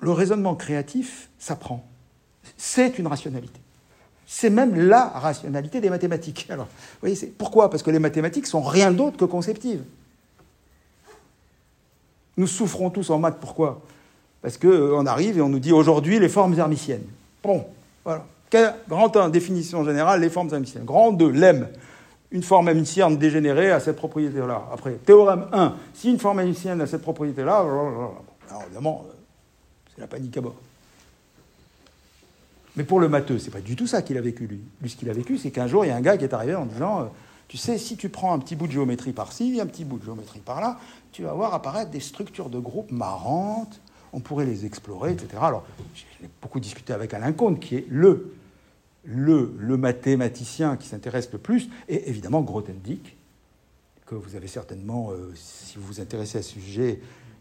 le 0.00 0.12
raisonnement 0.12 0.54
créatif 0.54 1.28
s'apprend. 1.38 1.86
C'est 2.56 2.98
une 2.98 3.06
rationalité. 3.06 3.60
C'est 4.26 4.50
même 4.50 4.76
la 4.88 5.06
rationalité 5.06 5.80
des 5.80 5.90
mathématiques. 5.90 6.46
Alors, 6.50 6.66
vous 6.66 7.08
voyez, 7.08 7.34
pourquoi? 7.36 7.70
Parce 7.70 7.82
que 7.82 7.90
les 7.90 7.98
mathématiques 7.98 8.46
sont 8.46 8.62
rien 8.62 8.92
d'autre 8.92 9.16
que 9.16 9.24
conceptives. 9.24 9.82
Nous 12.36 12.46
souffrons 12.46 12.90
tous 12.90 13.10
en 13.10 13.18
maths. 13.18 13.38
Pourquoi? 13.40 13.82
Parce 14.40 14.56
qu'on 14.56 14.68
euh, 14.68 15.06
arrive 15.06 15.36
et 15.36 15.42
on 15.42 15.48
nous 15.48 15.58
dit 15.58 15.72
aujourd'hui 15.72 16.18
les 16.18 16.28
formes 16.28 16.58
hermitiennes. 16.58 17.04
Bon, 17.42 17.66
voilà. 18.04 18.24
Grande 18.88 19.30
définition 19.30 19.84
générale, 19.84 20.20
les 20.20 20.30
formes 20.30 20.48
hermitiennes. 20.52 20.84
Grand 20.84 21.12
2, 21.12 21.30
lemme. 21.30 21.68
Une 22.32 22.42
forme 22.42 22.68
hamiltonienne 22.68 23.18
dégénérée 23.18 23.72
a 23.72 23.80
cette 23.80 23.96
propriété-là. 23.96 24.68
Après, 24.72 24.92
théorème 24.94 25.46
1, 25.52 25.74
si 25.94 26.10
une 26.10 26.18
forme 26.18 26.38
hamiltonienne 26.38 26.80
a 26.80 26.86
cette 26.86 27.02
propriété-là, 27.02 27.58
alors 27.58 28.64
évidemment, 28.66 29.04
euh, 29.08 29.12
c'est 29.94 30.00
la 30.00 30.06
panique 30.06 30.36
à 30.36 30.40
bord. 30.40 30.54
Mais 32.76 32.84
pour 32.84 33.00
le 33.00 33.08
matheux, 33.08 33.38
c'est 33.38 33.50
pas 33.50 33.60
du 33.60 33.74
tout 33.74 33.86
ça 33.86 34.02
qu'il 34.02 34.16
a 34.16 34.20
vécu, 34.20 34.46
lui. 34.46 34.60
Lui, 34.80 34.90
ce 34.90 34.96
qu'il 34.96 35.10
a 35.10 35.12
vécu, 35.12 35.38
c'est 35.38 35.50
qu'un 35.50 35.66
jour, 35.66 35.84
il 35.84 35.88
y 35.88 35.90
a 35.90 35.96
un 35.96 36.00
gars 36.00 36.16
qui 36.16 36.24
est 36.24 36.32
arrivé 36.32 36.54
en 36.54 36.66
disant 36.66 37.00
euh, 37.00 37.04
Tu 37.48 37.56
sais, 37.56 37.78
si 37.78 37.96
tu 37.96 38.08
prends 38.08 38.32
un 38.32 38.38
petit 38.38 38.54
bout 38.54 38.68
de 38.68 38.72
géométrie 38.72 39.12
par-ci, 39.12 39.58
un 39.60 39.66
petit 39.66 39.84
bout 39.84 39.98
de 39.98 40.04
géométrie 40.04 40.38
par-là, 40.38 40.78
tu 41.10 41.22
vas 41.22 41.32
voir 41.32 41.52
apparaître 41.52 41.90
des 41.90 42.00
structures 42.00 42.48
de 42.48 42.60
groupe 42.60 42.92
marrantes, 42.92 43.80
on 44.12 44.20
pourrait 44.20 44.46
les 44.46 44.66
explorer, 44.66 45.12
etc. 45.12 45.30
Alors, 45.40 45.64
j'ai 45.94 46.28
beaucoup 46.40 46.60
discuté 46.60 46.92
avec 46.92 47.12
Alain 47.12 47.32
Comte, 47.32 47.58
qui 47.58 47.76
est 47.76 47.86
le 47.88 48.34
le, 49.04 49.76
mathématicien 49.76 50.76
qui 50.76 50.88
s'intéresse 50.88 51.30
le 51.32 51.38
plus 51.38 51.68
est 51.88 52.08
évidemment 52.08 52.42
Grothendieck, 52.42 53.16
que 54.06 54.14
vous 54.14 54.36
avez 54.36 54.48
certainement, 54.48 55.10
euh, 55.12 55.32
si 55.34 55.78
vous 55.78 55.84
vous 55.84 56.00
intéressez 56.00 56.38
à 56.38 56.42
ce 56.42 56.52
sujet, 56.52 57.00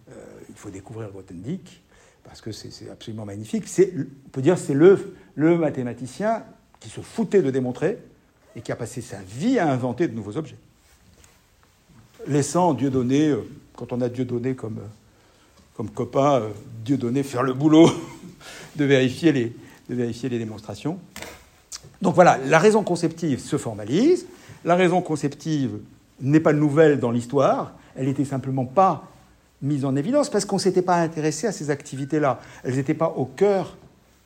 euh, 0.09 0.13
il 0.49 0.55
faut 0.55 0.69
découvrir 0.69 1.09
Grothendieck, 1.09 1.81
parce 2.23 2.41
que 2.41 2.51
c'est 2.51 2.89
absolument 2.89 3.25
magnifique. 3.25 3.65
On 3.95 4.29
peut 4.29 4.41
dire 4.41 4.57
c'est 4.57 4.73
le, 4.73 5.15
mathématicien 5.35 6.43
qui 6.79 6.89
se 6.89 7.01
foutait 7.01 7.41
de 7.41 7.49
démontrer 7.49 7.97
et 8.55 8.61
qui 8.61 8.71
a 8.71 8.75
passé 8.75 9.01
sa 9.01 9.21
vie 9.21 9.59
à 9.59 9.71
inventer 9.71 10.07
de 10.07 10.13
nouveaux 10.13 10.37
objets. 10.37 10.57
Laissant 12.27 12.73
Dieudonné, 12.73 13.29
euh, 13.29 13.41
quand 13.75 13.91
on 13.93 14.01
a 14.01 14.09
Dieudonné 14.09 14.55
comme, 14.55 14.79
comme 15.75 15.89
copain, 15.89 16.43
Dieudonné 16.85 17.23
faire 17.23 17.43
le 17.43 17.53
boulot 17.53 17.89
de 18.75 18.85
vérifier 18.85 19.31
les 19.31 20.39
démonstrations. 20.39 20.99
Donc 22.01 22.15
voilà, 22.15 22.37
la 22.45 22.59
raison 22.59 22.83
conceptive 22.83 23.39
se 23.39 23.57
formalise. 23.57 24.25
La 24.65 24.75
raison 24.75 25.01
conceptive 25.01 25.79
n'est 26.21 26.39
pas 26.39 26.53
nouvelle 26.53 26.99
dans 26.99 27.11
l'histoire. 27.11 27.73
Elle 27.95 28.07
n'était 28.07 28.25
simplement 28.25 28.65
pas 28.65 29.03
mise 29.61 29.83
en 29.83 29.95
évidence 29.95 30.29
parce 30.29 30.45
qu'on 30.45 30.55
ne 30.55 30.61
s'était 30.61 30.81
pas 30.81 30.95
intéressé 30.95 31.47
à 31.47 31.51
ces 31.51 31.69
activités-là. 31.69 32.39
Elles 32.63 32.75
n'étaient 32.75 32.93
pas 32.93 33.09
au 33.09 33.25
cœur 33.25 33.77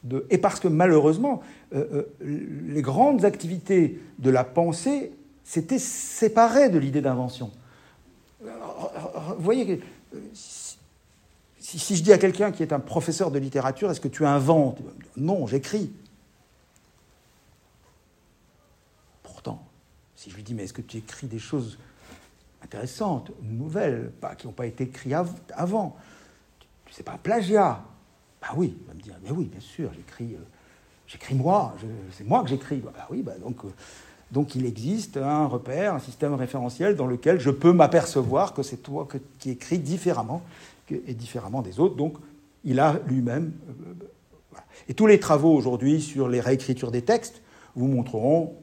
de... 0.03 0.25
Et 0.29 0.37
parce 0.37 0.59
que 0.59 0.67
malheureusement, 0.67 1.41
euh, 1.73 2.05
euh, 2.21 2.47
les 2.67 2.81
grandes 2.81 3.25
activités 3.25 3.99
de 4.19 4.29
la 4.29 4.43
pensée 4.43 5.11
s'étaient 5.43 5.79
séparées 5.79 6.69
de 6.69 6.77
l'idée 6.77 7.01
d'invention. 7.01 7.51
Vous 8.41 8.49
voyez, 9.43 9.81
si, 10.33 11.79
si 11.79 11.95
je 11.95 12.03
dis 12.03 12.13
à 12.13 12.17
quelqu'un 12.17 12.51
qui 12.51 12.61
est 12.61 12.73
un 12.73 12.79
professeur 12.79 13.31
de 13.31 13.39
littérature, 13.39 13.89
est-ce 13.89 14.01
que 14.01 14.07
tu 14.07 14.25
inventes? 14.25 14.79
Non, 15.17 15.47
j'écris. 15.47 15.91
Si 20.23 20.29
je 20.29 20.37
lui 20.37 20.43
dis, 20.43 20.53
mais 20.53 20.63
est-ce 20.63 20.71
que 20.71 20.81
tu 20.81 20.95
écris 20.95 21.27
des 21.27 21.37
choses 21.37 21.77
intéressantes, 22.63 23.31
nouvelles, 23.41 24.09
pas, 24.21 24.35
qui 24.35 24.47
n'ont 24.47 24.53
pas 24.53 24.65
été 24.65 24.85
écrites 24.85 25.13
avant 25.53 25.97
Tu 26.85 26.93
sais 26.93 27.03
pas, 27.03 27.19
plagiat 27.21 27.83
Bah 28.41 28.47
oui, 28.55 28.73
il 28.79 28.87
va 28.87 28.93
me 28.93 29.01
dire, 29.01 29.15
mais 29.21 29.31
oui, 29.31 29.49
bien 29.51 29.59
sûr, 29.59 29.91
j'écris, 29.93 30.35
euh, 30.35 30.45
j'écris 31.07 31.35
moi, 31.35 31.75
c'est 32.13 32.25
moi 32.25 32.41
que 32.41 32.47
j'écris. 32.47 32.77
Bah, 32.77 32.93
bah 32.95 33.05
oui, 33.09 33.21
bah 33.21 33.33
donc, 33.37 33.65
euh, 33.65 33.67
donc 34.31 34.55
il 34.55 34.65
existe 34.65 35.17
un 35.17 35.45
repère, 35.45 35.93
un 35.93 35.99
système 35.99 36.35
référentiel 36.35 36.95
dans 36.95 37.07
lequel 37.07 37.41
je 37.41 37.49
peux 37.49 37.73
m'apercevoir 37.73 38.53
que 38.53 38.63
c'est 38.63 38.77
toi 38.77 39.09
qui 39.39 39.49
écris 39.49 39.79
différemment 39.79 40.41
et 40.89 41.15
différemment 41.15 41.61
des 41.61 41.81
autres. 41.81 41.97
Donc 41.97 42.15
il 42.63 42.79
a 42.79 42.97
lui-même. 43.07 43.51
Euh, 43.67 44.55
et 44.87 44.93
tous 44.93 45.05
les 45.05 45.19
travaux 45.19 45.53
aujourd'hui 45.53 46.01
sur 46.01 46.29
les 46.29 46.39
réécritures 46.39 46.91
des 46.91 47.01
textes 47.01 47.41
vous 47.75 47.87
montreront 47.87 48.55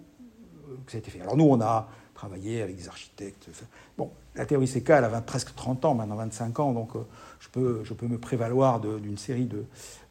Alors 1.20 1.36
nous, 1.36 1.44
on 1.44 1.60
a 1.60 1.88
travaillé 2.14 2.60
avec 2.62 2.76
des 2.76 2.88
architectes. 2.88 3.48
Bon, 3.96 4.10
la 4.34 4.44
théorie 4.44 4.66
CK, 4.66 4.90
elle 4.90 5.04
a 5.04 5.20
presque 5.22 5.54
30 5.54 5.84
ans, 5.86 5.94
maintenant 5.94 6.16
25 6.16 6.60
ans, 6.60 6.72
donc 6.72 6.90
euh, 6.94 7.82
je 7.84 7.94
peux, 7.94 8.06
me 8.06 8.18
prévaloir 8.18 8.80
d'une 8.80 9.16
série 9.16 9.48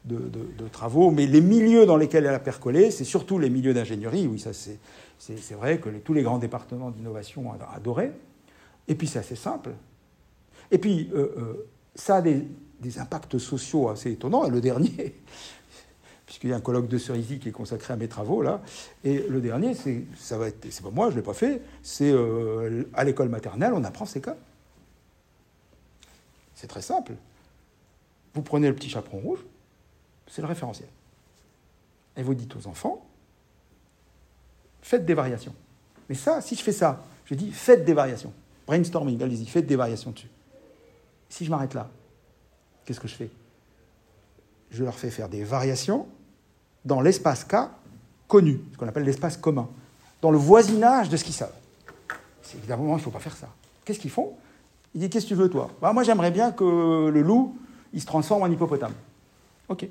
de, 0.04 0.68
travaux. 0.72 1.10
Mais 1.10 1.26
les 1.26 1.40
milieux 1.40 1.86
dans 1.86 1.96
lesquels 1.96 2.26
elle 2.26 2.34
a 2.34 2.40
percolé, 2.40 2.90
c'est 2.90 3.04
surtout 3.04 3.38
les 3.38 3.48
milieux 3.48 3.74
d'ingénierie. 3.74 4.26
Oui, 4.26 4.40
ça 4.40 4.50
c'est 4.52 5.54
vrai 5.54 5.78
que 5.78 5.88
tous 5.90 6.14
les 6.14 6.22
grands 6.22 6.38
départements 6.38 6.90
d'innovation 6.90 7.50
ont 7.50 7.54
adoré. 7.74 8.10
Et 8.88 8.94
puis 8.94 9.06
c'est 9.06 9.20
assez 9.20 9.36
simple. 9.36 9.70
Et 10.70 10.78
puis 10.78 11.10
euh, 11.14 11.34
euh, 11.38 11.68
ça 11.94 12.16
a 12.16 12.22
des 12.22 12.98
impacts 12.98 13.38
sociaux 13.38 13.88
assez 13.88 14.10
étonnants. 14.10 14.44
Et 14.46 14.50
le 14.50 14.60
dernier, 14.60 15.14
puisqu'il 16.30 16.50
y 16.50 16.52
a 16.52 16.56
un 16.56 16.60
colloque 16.60 16.86
de 16.86 16.96
Cerisy 16.96 17.40
qui 17.40 17.48
est 17.48 17.52
consacré 17.52 17.92
à 17.92 17.96
mes 17.96 18.06
travaux 18.06 18.40
là. 18.40 18.62
Et 19.02 19.26
le 19.28 19.40
dernier, 19.40 19.74
c'est 19.74 20.04
ça 20.16 20.38
va 20.38 20.46
être, 20.46 20.64
c'est 20.70 20.80
pas 20.80 20.90
moi, 20.90 21.10
je 21.10 21.16
l'ai 21.16 21.22
pas 21.22 21.34
fait. 21.34 21.60
C'est 21.82 22.08
euh, 22.08 22.84
à 22.94 23.02
l'école 23.02 23.28
maternelle, 23.28 23.72
on 23.74 23.82
apprend 23.82 24.06
ces 24.06 24.20
cas. 24.20 24.36
C'est 26.54 26.68
très 26.68 26.82
simple. 26.82 27.14
Vous 28.32 28.42
prenez 28.42 28.68
le 28.68 28.76
petit 28.76 28.88
chaperon 28.88 29.18
rouge, 29.18 29.40
c'est 30.28 30.40
le 30.40 30.46
référentiel. 30.46 30.88
Et 32.16 32.22
vous 32.22 32.34
dites 32.34 32.54
aux 32.54 32.68
enfants, 32.68 33.04
faites 34.82 35.04
des 35.04 35.14
variations. 35.14 35.54
Mais 36.08 36.14
ça, 36.14 36.40
si 36.40 36.54
je 36.54 36.62
fais 36.62 36.70
ça, 36.70 37.02
je 37.24 37.34
dis 37.34 37.50
faites 37.50 37.84
des 37.84 37.94
variations. 37.94 38.32
Brainstorming, 38.68 39.20
allez-y, 39.20 39.46
faites 39.46 39.66
des 39.66 39.74
variations 39.74 40.12
dessus. 40.12 40.30
Si 41.28 41.44
je 41.44 41.50
m'arrête 41.50 41.74
là, 41.74 41.90
qu'est-ce 42.84 43.00
que 43.00 43.08
je 43.08 43.16
fais? 43.16 43.30
Je 44.70 44.84
leur 44.84 44.96
fais 44.96 45.10
faire 45.10 45.28
des 45.28 45.42
variations 45.42 46.06
dans 46.84 47.00
l'espace 47.00 47.44
K 47.44 47.56
connu, 48.28 48.60
ce 48.72 48.78
qu'on 48.78 48.88
appelle 48.88 49.04
l'espace 49.04 49.36
commun, 49.36 49.68
dans 50.22 50.30
le 50.30 50.38
voisinage 50.38 51.08
de 51.08 51.16
ce 51.16 51.24
qu'ils 51.24 51.34
savent. 51.34 51.52
Évidemment, 52.56 52.88
il 52.88 52.92
ne 52.94 52.98
faut 52.98 53.10
pas 53.10 53.18
faire 53.20 53.36
ça. 53.36 53.48
Qu'est-ce 53.84 53.98
qu'ils 53.98 54.10
font? 54.10 54.34
Ils 54.94 55.00
disent 55.00 55.10
Qu'est-ce 55.10 55.24
que 55.26 55.30
tu 55.30 55.34
veux, 55.34 55.48
toi? 55.48 55.70
Bah, 55.80 55.92
Moi, 55.92 56.02
j'aimerais 56.02 56.30
bien 56.30 56.52
que 56.52 57.08
le 57.08 57.22
loup, 57.22 57.56
il 57.92 58.00
se 58.00 58.06
transforme 58.06 58.42
en 58.42 58.46
hippopotame. 58.46 58.92
Ok. 59.68 59.86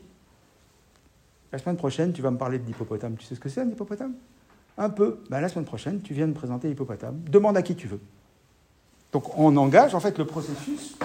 La 1.51 1.57
semaine 1.57 1.77
prochaine, 1.77 2.13
tu 2.13 2.21
vas 2.21 2.31
me 2.31 2.37
parler 2.37 2.59
de 2.59 2.65
l'hippopotame. 2.65 3.15
Tu 3.15 3.25
sais 3.25 3.35
ce 3.35 3.39
que 3.39 3.49
c'est 3.49 3.61
un 3.61 3.69
hippopotame? 3.69 4.13
Un 4.77 4.89
peu. 4.89 5.19
Bah, 5.29 5.41
la 5.41 5.49
semaine 5.49 5.65
prochaine, 5.65 6.01
tu 6.01 6.13
viens 6.13 6.27
me 6.27 6.33
présenter 6.33 6.67
l'hippopotame. 6.67 7.19
Demande 7.29 7.57
à 7.57 7.61
qui 7.61 7.75
tu 7.75 7.87
veux. 7.87 7.99
Donc, 9.11 9.37
on 9.37 9.55
engage 9.57 9.95
en 9.95 9.99
fait 9.99 10.17
le 10.17 10.25
processus. 10.25 10.97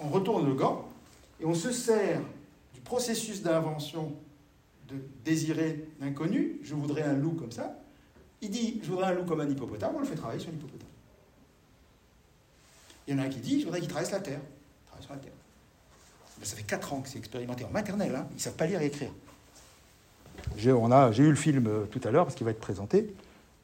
On 0.00 0.08
retourne 0.08 0.46
le 0.46 0.54
gant 0.54 0.88
et 1.40 1.44
on 1.44 1.54
se 1.54 1.70
sert 1.70 2.20
processus 2.90 3.40
d'invention 3.40 4.16
de 4.88 4.96
désirer 5.24 5.86
l'inconnu, 6.00 6.58
je 6.64 6.74
voudrais 6.74 7.02
un 7.02 7.12
loup 7.12 7.34
comme 7.34 7.52
ça, 7.52 7.78
il 8.42 8.50
dit 8.50 8.80
je 8.82 8.90
voudrais 8.90 9.06
un 9.06 9.12
loup 9.12 9.24
comme 9.24 9.40
un 9.40 9.48
hippopotame, 9.48 9.94
on 9.94 10.00
le 10.00 10.06
fait 10.06 10.16
travailler 10.16 10.40
sur 10.40 10.50
l'hippopotame. 10.50 10.88
Il 13.06 13.14
y 13.14 13.16
en 13.16 13.22
a 13.22 13.26
un 13.26 13.28
qui 13.28 13.38
dit 13.38 13.60
je 13.60 13.66
voudrais 13.66 13.78
qu'il 13.78 13.88
traverse 13.88 14.10
la 14.10 14.18
terre. 14.18 14.40
La 15.08 15.16
terre. 15.16 15.32
ça 16.42 16.56
fait 16.56 16.64
4 16.64 16.92
ans 16.92 17.00
que 17.00 17.08
c'est 17.08 17.18
expérimenté 17.18 17.64
en 17.64 17.70
maternelle, 17.70 18.16
hein. 18.16 18.26
ils 18.32 18.34
ne 18.34 18.40
savent 18.40 18.56
pas 18.56 18.66
lire 18.66 18.82
et 18.82 18.86
écrire. 18.86 19.12
J'ai, 20.56 20.70
eu 20.72 21.30
le 21.30 21.36
film 21.36 21.68
euh, 21.68 21.86
tout 21.86 22.00
à 22.02 22.10
l'heure 22.10 22.24
parce 22.24 22.34
qu'il 22.34 22.44
va 22.44 22.50
être 22.50 22.60
présenté. 22.60 23.14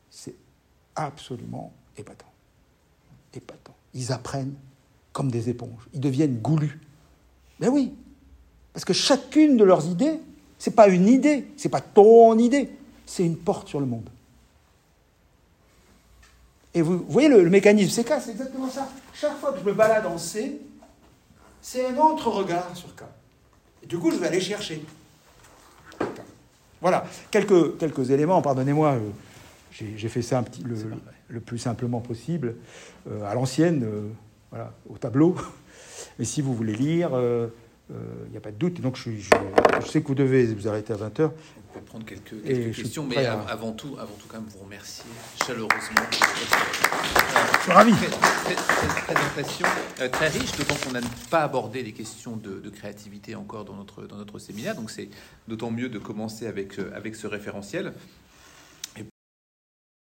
C'est 0.09 0.37
absolument 0.95 1.73
épatant. 1.97 2.33
Épatant. 3.35 3.75
Ils 3.93 4.13
apprennent 4.13 4.55
comme 5.13 5.33
des 5.33 5.49
éponges. 5.49 5.89
Ils 5.93 6.01
deviennent 6.01 6.39
goulus. 6.39 6.79
Mais 7.59 7.69
oui, 7.69 7.93
parce 8.77 8.85
que 8.85 8.93
chacune 8.93 9.57
de 9.57 9.65
leurs 9.65 9.87
idées, 9.87 10.21
ce 10.59 10.69
n'est 10.69 10.77
pas 10.77 10.89
une 10.89 11.09
idée, 11.09 11.47
ce 11.57 11.67
n'est 11.67 11.71
pas 11.71 11.81
ton 11.81 12.37
idée, 12.39 12.69
c'est 13.07 13.25
une 13.25 13.39
porte 13.39 13.69
sur 13.69 13.81
le 13.81 13.87
monde. 13.87 14.11
Et 16.75 16.83
vous, 16.83 17.03
voyez 17.09 17.31
le, 17.31 17.49
mécanisme 17.49 18.03
CK, 18.03 18.13
c'est 18.21 18.33
exactement 18.33 18.69
ça. 18.69 18.87
Chaque 19.15 19.39
fois 19.39 19.55
que 19.55 19.61
je 19.61 19.65
me 19.65 19.73
balade 19.73 20.05
en 20.05 20.19
C, 20.19 20.61
c'est 21.63 21.87
un 21.87 21.97
autre 21.97 22.29
regard 22.29 22.77
sur 22.77 22.95
K. 22.95 23.05
Et 23.83 23.87
du 23.87 23.97
coup, 23.97 24.11
je 24.11 24.17
vais 24.17 24.27
aller 24.27 24.43
chercher. 24.43 24.85
Voilà, 26.83 27.07
quelques, 27.31 27.79
quelques 27.79 28.11
éléments, 28.11 28.43
pardonnez-moi, 28.43 28.97
euh, 28.97 29.11
j'ai 29.73 30.09
fait 30.11 30.21
ça 30.21 30.41
un 30.41 30.43
petit, 30.43 30.63
le, 31.29 31.41
plus 31.41 31.57
simplement 31.57 32.03
possible, 32.03 32.57
euh, 33.11 33.25
à 33.25 33.33
l'ancienne, 33.33 33.85
euh, 33.85 34.11
voilà, 34.51 34.75
au 34.91 34.99
tableau. 34.99 35.35
Mais 36.19 36.27
si 36.27 36.43
vous 36.43 36.55
voulez 36.55 36.75
lire, 36.75 37.13
il 37.89 37.95
euh, 37.95 38.29
n'y 38.31 38.37
a 38.37 38.41
pas 38.41 38.51
de 38.51 38.57
doute. 38.57 38.81
Donc 38.81 38.97
je, 38.97 39.11
je, 39.13 39.87
sais 39.87 40.03
que 40.03 40.09
vous 40.09 40.15
devez 40.15 40.47
vous 40.47 40.67
arrêter 40.67 40.93
à 40.93 40.97
20h. 40.97 41.31
On 41.71 41.79
peut 41.79 41.85
prendre 41.85 42.05
quelques, 42.05 42.43
quelques 42.43 42.75
questions, 42.75 43.07
mais 43.07 43.27
avant, 43.27 43.73
tout, 43.73 43.97
avant 43.99 44.15
tout, 44.19 44.27
quand 44.29 44.41
même, 44.41 44.49
vous 44.49 44.65
remercier 44.65 45.05
chaleureusement. 45.47 46.03
Je 46.11 47.63
suis 47.63 47.73
ravi. 47.73 47.93
Cette 48.47 49.05
présentation 49.05 49.67
euh, 50.01 50.09
très 50.09 50.29
riche, 50.29 50.53
d'autant 50.57 50.75
qu'on 50.77 50.93
n'a 50.93 51.01
pas 51.31 51.43
abordé 51.43 51.83
les 51.83 51.93
questions 51.93 52.37
de, 52.37 52.69
créativité 52.71 53.35
encore 53.35 53.65
dans 53.65 53.75
notre, 53.75 54.07
dans 54.07 54.17
notre 54.17 54.39
séminaire. 54.39 54.75
Donc 54.75 54.91
c'est 54.91 55.09
d'autant 55.47 55.71
mieux 55.71 55.89
de 55.89 55.99
commencer 55.99 56.47
avec, 56.47 56.79
euh, 56.79 56.91
avec 56.95 57.15
ce 57.15 57.27
référentiel. 57.27 57.93